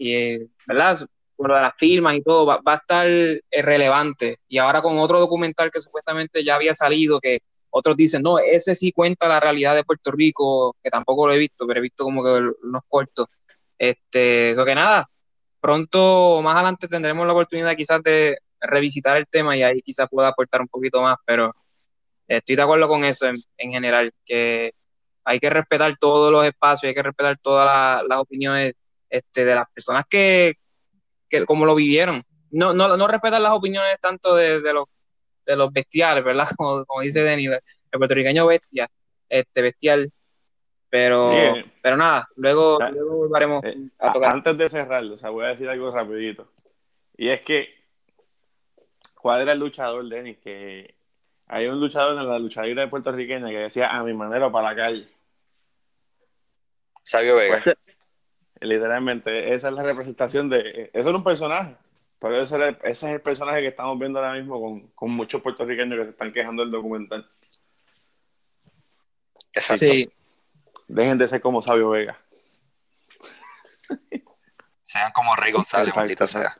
eh, 0.00 0.46
¿verdad? 0.66 0.98
Por 1.36 1.50
las 1.50 1.74
firmas 1.76 2.16
y 2.16 2.22
todo, 2.22 2.46
va, 2.46 2.60
va, 2.60 2.74
a 2.74 2.76
estar 2.76 3.08
relevante. 3.50 4.38
Y 4.48 4.58
ahora 4.58 4.82
con 4.82 4.98
otro 4.98 5.18
documental 5.20 5.70
que 5.70 5.80
supuestamente 5.80 6.44
ya 6.44 6.56
había 6.56 6.74
salido, 6.74 7.20
que 7.20 7.40
otros 7.74 7.96
dicen, 7.96 8.22
no, 8.22 8.38
ese 8.38 8.74
sí 8.74 8.92
cuenta 8.92 9.26
la 9.26 9.40
realidad 9.40 9.74
de 9.74 9.84
Puerto 9.84 10.10
Rico, 10.10 10.76
que 10.82 10.90
tampoco 10.90 11.26
lo 11.26 11.32
he 11.32 11.38
visto, 11.38 11.66
pero 11.66 11.78
he 11.80 11.82
visto 11.82 12.04
como 12.04 12.22
que 12.22 12.30
unos 12.62 12.82
cortos. 12.86 13.28
Este, 13.82 14.54
que 14.54 14.74
nada, 14.76 15.10
pronto 15.60 16.40
más 16.40 16.54
adelante 16.54 16.86
tendremos 16.86 17.26
la 17.26 17.32
oportunidad 17.32 17.74
quizás 17.74 18.00
de 18.04 18.38
revisitar 18.60 19.16
el 19.16 19.26
tema 19.26 19.56
y 19.56 19.64
ahí 19.64 19.82
quizás 19.82 20.06
pueda 20.08 20.28
aportar 20.28 20.60
un 20.60 20.68
poquito 20.68 21.02
más, 21.02 21.16
pero 21.26 21.52
estoy 22.28 22.54
de 22.54 22.62
acuerdo 22.62 22.86
con 22.86 23.02
eso 23.04 23.26
en, 23.26 23.72
general, 23.72 24.12
que 24.24 24.72
hay 25.24 25.40
que 25.40 25.50
respetar 25.50 25.96
todos 25.98 26.30
los 26.30 26.46
espacios, 26.46 26.90
hay 26.90 26.94
que 26.94 27.02
respetar 27.02 27.38
todas 27.38 28.04
las 28.08 28.18
opiniones 28.20 28.74
este, 29.10 29.44
de 29.44 29.56
las 29.56 29.68
personas 29.74 30.04
que, 30.08 30.54
que 31.28 31.44
como 31.44 31.66
lo 31.66 31.74
vivieron. 31.74 32.22
No, 32.52 32.72
no, 32.72 32.96
no 32.96 33.08
respetar 33.08 33.40
las 33.40 33.52
opiniones 33.52 33.98
tanto 34.00 34.36
de, 34.36 34.60
los, 34.72 34.86
de 35.44 35.56
los 35.56 35.72
bestiales, 35.72 36.22
¿verdad? 36.22 36.48
Como, 36.56 36.84
como 36.84 37.00
dice 37.00 37.24
Denis, 37.24 37.50
el 37.50 37.98
puertorriqueño 37.98 38.46
bestia, 38.46 38.88
este 39.28 39.60
bestial, 39.60 40.12
pero, 40.92 41.54
pero 41.80 41.96
nada, 41.96 42.28
luego, 42.36 42.78
luego 42.92 43.16
volveremos 43.16 43.64
eh, 43.64 43.88
a 43.98 44.12
tocar. 44.12 44.34
Antes 44.34 44.58
de 44.58 44.68
cerrarlo, 44.68 45.14
o 45.14 45.16
sea, 45.16 45.30
voy 45.30 45.46
a 45.46 45.48
decir 45.48 45.66
algo 45.66 45.90
rapidito. 45.90 46.52
Y 47.16 47.30
es 47.30 47.40
que, 47.40 47.74
¿cuál 49.14 49.40
era 49.40 49.52
el 49.52 49.58
luchador, 49.58 50.06
Denis? 50.06 50.36
Que 50.44 50.94
hay 51.46 51.66
un 51.66 51.80
luchador 51.80 52.20
en 52.20 52.28
la 52.28 52.38
lucha 52.38 52.62
libre 52.62 52.88
puertorriqueña 52.88 53.48
que 53.48 53.56
decía 53.56 53.88
a 53.88 54.02
mi 54.02 54.12
manera 54.12 54.52
para 54.52 54.68
la 54.68 54.76
calle. 54.76 55.08
Sabio 57.02 57.36
Vega. 57.36 57.58
Pues, 57.64 57.74
Literalmente, 58.60 59.54
esa 59.54 59.68
es 59.68 59.74
la 59.74 59.82
representación 59.82 60.50
de. 60.50 60.90
Eso 60.92 61.08
era 61.08 61.16
un 61.16 61.24
personaje. 61.24 61.74
Pero 62.20 62.38
ese, 62.42 62.54
era- 62.54 62.68
ese 62.68 63.08
es 63.08 63.14
el 63.14 63.20
personaje 63.22 63.62
que 63.62 63.68
estamos 63.68 63.98
viendo 63.98 64.18
ahora 64.18 64.34
mismo 64.34 64.60
con, 64.60 64.88
con 64.88 65.10
muchos 65.10 65.40
puertorriqueños 65.40 65.98
que 65.98 66.04
se 66.04 66.10
están 66.10 66.32
quejando 66.34 66.62
del 66.62 66.70
documental. 66.70 67.26
Exacto. 69.54 69.86
Sí, 69.86 70.10
Dejen 70.94 71.16
de 71.18 71.26
ser 71.26 71.40
como 71.40 71.62
Sabio 71.62 71.88
Vega. 71.90 72.18
Sean 74.82 75.10
como 75.12 75.34
Rey 75.36 75.52
González, 75.52 75.96
maldita 75.96 76.26
sea. 76.26 76.56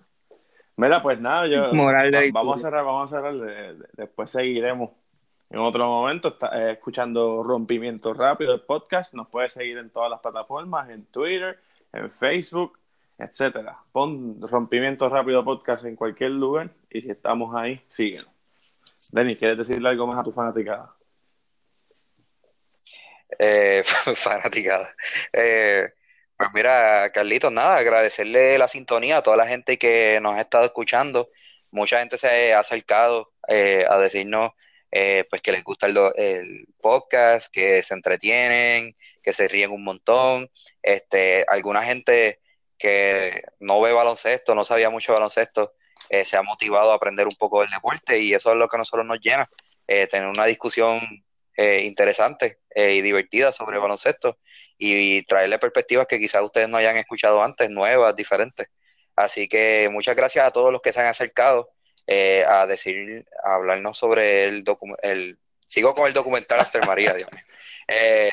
Mira, 0.77 1.03
pues 1.03 1.21
nada, 1.21 1.47
yo. 1.47 1.73
Moral 1.75 2.33
vamos 2.33 2.57
a 2.57 2.63
cerrar, 2.63 2.85
vamos 2.85 3.13
a 3.13 3.17
cerrar. 3.17 3.35
de- 3.35 3.75
de- 3.75 3.89
después 3.93 4.31
seguiremos 4.31 4.91
en 5.51 5.59
otro 5.59 5.87
momento. 5.87 6.29
Está, 6.29 6.49
eh, 6.59 6.73
escuchando 6.73 7.43
Rompimiento 7.43 8.15
Rápido, 8.15 8.55
el 8.55 8.63
podcast. 8.63 9.13
Nos 9.13 9.29
puedes 9.29 9.53
seguir 9.53 9.77
en 9.77 9.91
todas 9.91 10.11
las 10.11 10.21
plataformas: 10.21 10.89
en 10.89 11.05
Twitter, 11.07 11.61
en 11.93 12.11
Facebook, 12.11 12.79
etcétera. 13.19 13.79
Pon 13.93 14.39
Rompimiento 14.41 15.11
Rápido 15.11 15.45
Podcast 15.45 15.85
en 15.85 15.95
cualquier 15.95 16.31
lugar. 16.31 16.71
Y 16.91 17.03
si 17.03 17.11
estamos 17.11 17.55
ahí, 17.55 17.83
síguenos. 17.87 18.31
Denis, 19.11 19.37
¿quieres 19.37 19.59
decirle 19.59 19.91
algo 19.91 20.07
más 20.07 20.19
a 20.19 20.23
tu 20.25 20.33
fanaticada? 20.33 20.95
Eh, 23.39 23.83
fanaticada. 24.15 24.95
Eh, 25.33 25.89
pues 26.37 26.51
mira, 26.55 27.11
Carlitos, 27.13 27.53
nada, 27.53 27.77
agradecerle 27.77 28.59
la 28.59 28.69
sintonía 28.69 29.19
a 29.19 29.23
toda 29.23 29.37
la 29.37 29.47
gente 29.47 29.79
que 29.79 30.21
nos 30.21 30.37
ha 30.37 30.41
estado 30.41 30.65
escuchando. 30.65 31.31
Mucha 31.71 32.01
gente 32.01 32.19
se 32.19 32.53
ha 32.53 32.61
acercado 32.61 33.33
eh, 33.49 33.85
a 33.89 33.99
decirnos 33.99 34.53
eh, 34.91 35.25
pues 35.31 35.41
que 35.41 35.53
les 35.53 35.65
gusta 35.65 35.87
el, 35.87 36.67
podcast, 36.81 37.53
que 37.53 37.83
se 37.83 37.95
entretienen, 37.95 38.95
que 39.23 39.33
se 39.33 39.49
ríen 39.49 39.71
un 39.71 39.85
montón. 39.85 40.51
Este, 40.83 41.45
alguna 41.49 41.83
gente 41.83 42.41
que 42.79 43.43
no 43.61 43.81
ve 43.81 43.93
baloncesto, 43.93 44.55
no 44.55 44.65
sabía 44.65 44.91
mucho 44.91 45.13
de 45.13 45.19
baloncesto, 45.19 45.75
eh, 46.11 46.25
se 46.25 46.37
ha 46.37 46.43
motivado 46.43 46.93
a 46.93 46.97
aprender 46.97 47.27
un 47.27 47.37
poco 47.37 47.61
del 47.61 47.71
deporte 47.71 48.19
y 48.19 48.35
eso 48.35 48.51
es 48.51 48.57
lo 48.57 48.69
que 48.69 48.77
a 48.77 48.79
nosotros 48.79 49.07
nos 49.07 49.21
llena, 49.21 49.49
eh, 49.87 50.07
tener 50.09 50.29
una 50.29 50.45
discusión 50.45 51.01
eh, 51.57 51.83
interesante 51.85 52.59
eh, 52.75 52.95
y 52.95 53.03
divertida 53.03 53.53
sobre 53.53 53.79
baloncesto 53.79 54.39
y, 54.79 55.23
traerle 55.25 55.59
perspectivas 55.59 56.07
que 56.07 56.19
quizás 56.19 56.43
ustedes 56.43 56.69
no 56.69 56.77
hayan 56.77 56.97
escuchado 56.97 57.43
antes, 57.43 57.71
nuevas, 57.71 58.17
diferentes. 58.17 58.69
Así 59.15 59.49
que 59.49 59.89
muchas 59.93 60.17
gracias 60.17 60.47
a 60.47 60.51
todos 60.51 60.73
los 60.73 60.81
que 60.83 60.93
se 60.93 61.01
han 61.01 61.07
acercado 61.07 61.69
eh, 62.07 62.45
a 62.47 62.67
decir, 62.67 63.25
a 63.45 63.55
hablarnos 63.55 63.97
sobre 63.97 64.45
el 64.45 64.65
documental, 64.65 65.11
el, 65.11 65.39
sigo 65.67 65.95
con 65.95 66.07
el 66.07 66.13
documental 66.13 66.61
After 66.61 66.85
María, 66.87 67.13
Dios 67.13 67.31
mío. 67.33 67.43
Eh, 67.89 68.31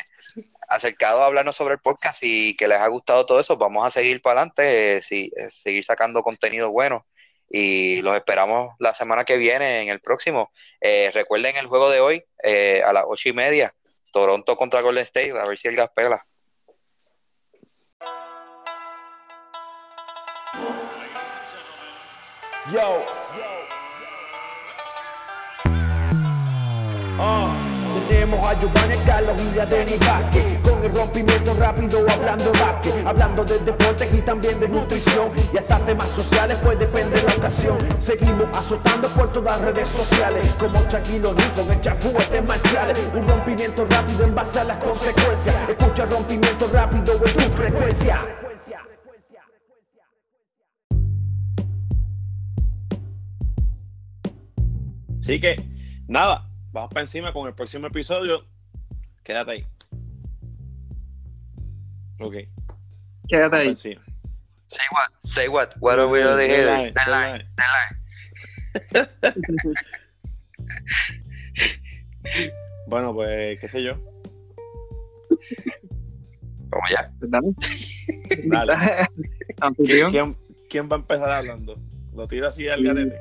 acercado 0.67 1.23
a 1.23 1.25
hablarnos 1.25 1.55
sobre 1.55 1.73
el 1.75 1.79
podcast 1.79 2.21
y 2.23 2.55
que 2.55 2.67
les 2.67 2.77
ha 2.77 2.87
gustado 2.87 3.25
todo 3.25 3.39
eso, 3.39 3.57
vamos 3.57 3.85
a 3.85 3.91
seguir 3.91 4.21
para 4.21 4.41
adelante, 4.41 4.97
eh, 4.97 5.01
sí, 5.01 5.31
eh, 5.35 5.49
seguir 5.49 5.83
sacando 5.83 6.21
contenido 6.21 6.69
bueno 6.71 7.07
y 7.49 8.01
los 8.01 8.15
esperamos 8.15 8.73
la 8.79 8.93
semana 8.93 9.25
que 9.25 9.37
viene 9.37 9.81
en 9.81 9.89
el 9.89 9.99
próximo. 9.99 10.51
Eh, 10.79 11.09
recuerden 11.13 11.55
el 11.57 11.65
juego 11.65 11.89
de 11.89 11.99
hoy 11.99 12.23
eh, 12.43 12.81
a 12.83 12.93
las 12.93 13.05
ocho 13.07 13.29
y 13.29 13.33
media, 13.33 13.73
Toronto 14.11 14.55
contra 14.55 14.81
Golden 14.81 15.03
State, 15.03 15.31
a 15.31 15.47
ver 15.47 15.57
si 15.57 15.67
el 15.67 15.75
gas 15.75 15.89
pela. 15.95 16.23
Yo. 22.71 23.05
Ah, 27.21 27.55
tenemos 28.07 28.47
a 28.47 28.59
Giovanni 28.59 28.95
Carlos 29.05 29.35
y 29.55 29.59
a 29.59 29.65
Denis 29.65 29.99
Vázquez 29.99 30.68
El 30.83 30.95
rompimiento 30.95 31.53
rápido 31.55 32.05
hablando 32.09 32.51
básquet 32.53 33.05
Hablando 33.05 33.43
de 33.43 33.59
deportes 33.59 34.13
y 34.13 34.21
también 34.21 34.59
de 34.59 34.69
nutrición. 34.69 35.31
Y 35.53 35.57
hasta 35.57 35.83
temas 35.85 36.09
sociales 36.09 36.57
pues 36.63 36.79
depende 36.79 37.19
de 37.19 37.27
la 37.27 37.33
ocasión. 37.35 37.77
Seguimos 37.99 38.47
azotando 38.57 39.09
por 39.09 39.31
todas 39.33 39.59
las 39.59 39.73
redes 39.73 39.89
sociales 39.89 40.49
Como 40.59 40.79
Shaquille 40.89 41.25
O'Neal 41.25 41.53
con 41.53 41.71
el 41.71 41.89
artes 41.89 42.45
marciales 42.45 42.97
Un 43.13 43.27
rompimiento 43.27 43.85
rápido 43.85 44.23
en 44.25 44.35
base 44.35 44.59
a 44.59 44.63
las 44.63 44.77
consecuencias. 44.77 45.69
Escucha 45.69 46.05
rompimiento 46.05 46.69
rápido 46.71 47.13
en 47.13 47.33
tu 47.33 47.55
frecuencia. 47.55 48.25
Así 55.19 55.39
que, 55.39 55.57
nada, 56.07 56.49
vamos 56.71 56.89
para 56.89 57.01
encima 57.01 57.33
con 57.33 57.47
el 57.47 57.53
próximo 57.53 57.85
episodio. 57.87 58.45
Quédate 59.21 59.51
ahí. 59.51 59.78
Ok, 62.19 62.35
quédate 63.27 63.55
ahí. 63.55 63.67
encima. 63.69 64.01
Say 64.67 64.85
what? 64.91 65.07
Say 65.19 65.47
what? 65.47 65.69
What 65.79 65.97
are 65.99 66.07
we 66.07 66.19
the 66.19 66.47
haters? 66.47 66.93
Deadline, 66.93 66.93
Deadline, 66.93 67.45
deadline. 67.55 69.09
Bueno, 72.87 73.13
pues, 73.13 73.59
qué 73.59 73.67
sé 73.67 73.83
yo. 73.83 73.93
Vamos 76.69 76.89
ya. 76.91 77.11
Dale. 77.19 77.47
Dale. 78.45 78.73
¿Quién, 80.11 80.37
quién 80.69 80.89
va 80.89 80.95
a 80.97 80.99
empezar 80.99 81.31
hablando? 81.31 81.77
¿Lo 82.13 82.27
tiro 82.27 82.47
así 82.47 82.67
al 82.67 82.83
garete? 82.83 83.17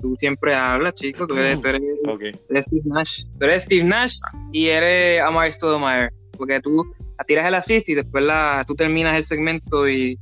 tú 0.00 0.14
siempre 0.16 0.54
hablas, 0.54 0.94
chico. 0.94 1.26
Tú 1.26 1.36
eres, 1.36 1.60
tú 1.60 1.68
eres, 1.68 1.82
Ok. 2.06 2.22
eres 2.50 2.66
Steve 2.66 2.82
Nash. 2.84 3.24
Tú 3.38 3.44
eres 3.46 3.64
Steve 3.64 3.82
Nash 3.84 4.14
y 4.52 4.68
eres 4.68 5.20
Amar 5.22 5.52
Stoudemire. 5.52 6.10
Porque 6.36 6.60
tú 6.60 6.84
tiras 7.24 7.46
el 7.46 7.54
assist 7.54 7.88
y 7.88 7.94
después 7.94 8.24
la, 8.24 8.64
tú 8.66 8.74
terminas 8.74 9.16
el 9.16 9.24
segmento 9.24 9.88
y. 9.88 10.18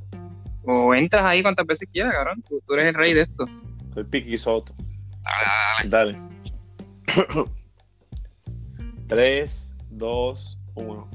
O 0.69 0.93
entras 0.93 1.23
ahí 1.23 1.41
cuantas 1.41 1.65
veces 1.65 1.87
quieras, 1.91 2.13
cabrón. 2.13 2.43
Tú, 2.47 2.61
tú 2.65 2.73
eres 2.73 2.87
el 2.87 2.93
rey 2.93 3.13
de 3.13 3.21
esto. 3.21 3.45
Soy 3.93 4.03
Piqui 4.03 4.37
Soto. 4.37 4.73
Dale, 5.23 5.89
dale, 5.89 6.13
dale. 6.13 6.37
Dale. 7.15 7.49
3, 9.07 9.73
2, 9.91 10.59
1. 10.75 11.07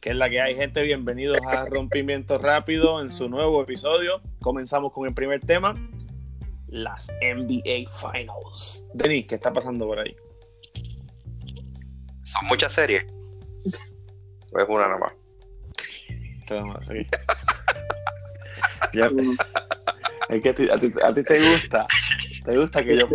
¿Qué 0.00 0.10
es 0.10 0.16
la 0.16 0.30
que 0.30 0.40
hay, 0.40 0.54
gente? 0.54 0.82
Bienvenidos 0.82 1.38
a 1.46 1.66
Rompimiento 1.66 2.38
Rápido 2.38 3.02
en 3.02 3.10
su 3.10 3.28
nuevo 3.28 3.62
episodio. 3.62 4.22
Comenzamos 4.40 4.92
con 4.92 5.06
el 5.06 5.14
primer 5.14 5.40
tema: 5.40 5.74
las 6.68 7.08
NBA 7.20 7.90
Finals. 7.90 8.86
Denis, 8.94 9.26
¿qué 9.26 9.34
está 9.34 9.52
pasando 9.52 9.86
por 9.86 9.98
ahí? 9.98 10.16
Son 12.22 12.46
muchas 12.46 12.72
series. 12.72 13.04
O 14.56 14.60
es 14.60 14.68
una 14.68 14.88
nomás. 14.88 15.12
Queda 16.48 16.64
más 16.64 16.78
aquí. 16.88 17.06
Ya, 18.94 19.10
es 20.30 20.42
que 20.42 20.48
a 20.48 20.54
ti, 20.54 20.68
a 20.70 20.78
ti- 20.80 20.92
a 21.04 21.12
ti 21.14 21.22
te 21.22 21.38
gusta. 21.40 21.86
Te 22.44 22.56
gusta 22.56 22.82
que 22.82 22.96
yo. 22.98 23.06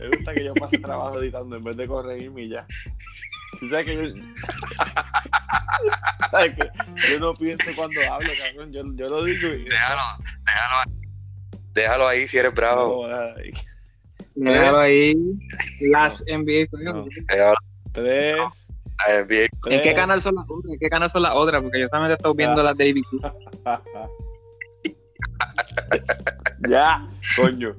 Me 0.00 0.08
gusta 0.08 0.34
que 0.34 0.44
yo 0.44 0.54
pase 0.54 0.78
trabajo 0.78 1.20
editando 1.20 1.56
en 1.56 1.64
vez 1.64 1.76
de 1.76 1.86
corregirme 1.86 2.42
y 2.42 2.48
ya. 2.50 2.66
¿Tú 3.60 3.68
sabes 3.68 3.86
que 3.86 3.94
yo... 3.94 4.02
¿Sabes 6.30 6.54
que 6.54 7.12
Yo 7.12 7.20
no 7.20 7.32
pienso 7.34 7.66
cuando 7.76 8.00
hablo, 8.12 8.28
cabrón. 8.48 8.72
Yo, 8.72 8.82
yo 8.96 9.08
lo 9.08 9.22
digo 9.24 9.48
y... 9.48 9.64
Déjalo, 9.64 10.02
déjalo. 10.44 10.90
Déjalo 11.74 12.08
ahí 12.08 12.26
si 12.26 12.38
eres 12.38 12.52
bravo. 12.54 13.06
No, 13.06 13.34
Déjalo 14.34 14.78
ahí. 14.78 15.14
Las 15.90 16.24
NBA. 16.26 16.66
No. 16.82 17.06
Déjalo. 17.28 17.56
Tres. 17.92 18.72
¿En 19.66 19.82
qué 19.82 19.94
canal 19.94 20.20
son 20.20 20.34
las 20.36 20.44
otras? 20.48 20.72
¿En 20.72 20.78
qué 20.78 20.88
canal 20.88 21.10
son 21.10 21.22
las 21.22 21.32
otras? 21.34 21.60
Porque 21.62 21.80
yo 21.80 21.88
solamente 21.88 22.12
he 22.12 22.16
estado 22.16 22.34
viendo 22.34 22.62
las 22.62 22.76
de 22.76 22.90
ABC. 22.90 23.06
ya, 26.68 27.08
coño. 27.36 27.74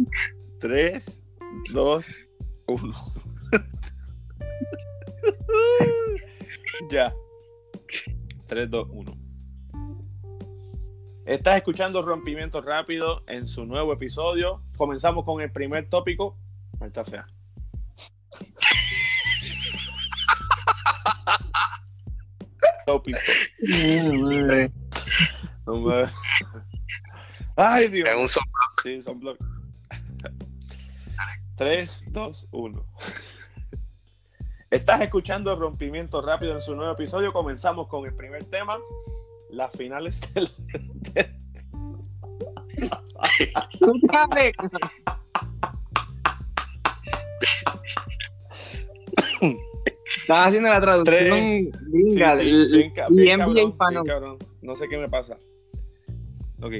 Tres, 0.60 1.24
dos, 1.72 2.18
uno. 2.68 2.94
ya. 6.90 7.14
Tres, 8.48 8.70
dos, 8.70 8.88
uno. 8.92 9.18
Estás 11.26 11.58
escuchando 11.58 12.04
Rompimiento 12.04 12.62
Rápido 12.62 13.24
en 13.28 13.48
su 13.48 13.66
nuevo 13.66 13.94
episodio. 13.94 14.62
Comenzamos 14.78 15.26
con 15.26 15.42
el 15.42 15.52
primer 15.52 15.90
tópico. 15.90 16.38
Maldita 16.80 17.06
sea. 17.06 17.28
Tópico. 22.86 23.18
No 25.68 25.78
me- 25.82 26.06
Ay, 27.56 27.88
Dios. 27.88 28.08
Es 28.08 28.16
un 28.16 28.30
son- 28.30 28.44
Sí, 28.84 29.02
son 29.02 29.20
bloques. 29.20 29.48
3, 31.56 32.04
2, 32.10 32.48
1. 32.52 32.86
Estás 34.70 35.02
escuchando 35.02 35.56
Rompimiento 35.56 36.22
Rápido 36.22 36.54
en 36.54 36.62
su 36.62 36.76
nuevo 36.76 36.94
episodio. 36.94 37.34
Comenzamos 37.34 37.88
con 37.88 38.06
el 38.06 38.14
primer 38.14 38.44
tema. 38.44 38.78
Las 39.50 39.72
finales 39.72 40.22
del... 40.36 40.52
Estaba 50.18 50.46
haciendo 50.46 50.70
la 50.70 50.82
traducción 50.82 51.40
Sí, 51.40 51.72
sí, 51.92 52.16
bien, 52.16 52.16
bien 52.70 52.92
cabrón, 52.94 53.78
fan. 53.78 53.94
bien 53.94 54.06
cabrón. 54.06 54.38
No 54.62 54.76
sé 54.76 54.88
qué 54.88 54.98
me 54.98 55.10
pasa. 55.10 55.38
Ok, 56.62 56.74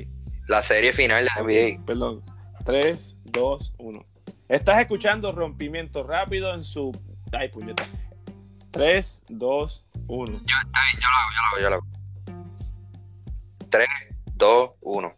La 0.48 0.62
serie 0.62 0.94
final 0.94 1.24
de 1.26 1.30
la 1.36 1.42
NBA. 1.44 1.86
perdón. 1.86 2.24
3, 2.66 3.18
2, 3.26 3.76
1. 3.78 4.06
Estás 4.48 4.80
escuchando 4.80 5.32
rompimiento 5.32 6.04
rápido 6.04 6.54
en 6.54 6.64
su. 6.64 6.92
Ay, 7.32 7.50
puñeta. 7.50 7.84
3, 8.72 9.24
2, 9.30 9.86
1. 10.08 10.32
Yo, 10.32 10.38
está 10.40 10.80
bien, 10.86 11.02
yo 11.02 11.08
lo 11.08 11.16
hago, 11.18 11.32
yo 11.36 11.42
lo 11.42 11.48
hago, 11.48 11.60
yo 11.62 11.70
lo 11.70 11.76
hago. 11.76 11.86
3, 13.70 13.88
2, 14.36 14.70
1. 14.82 15.16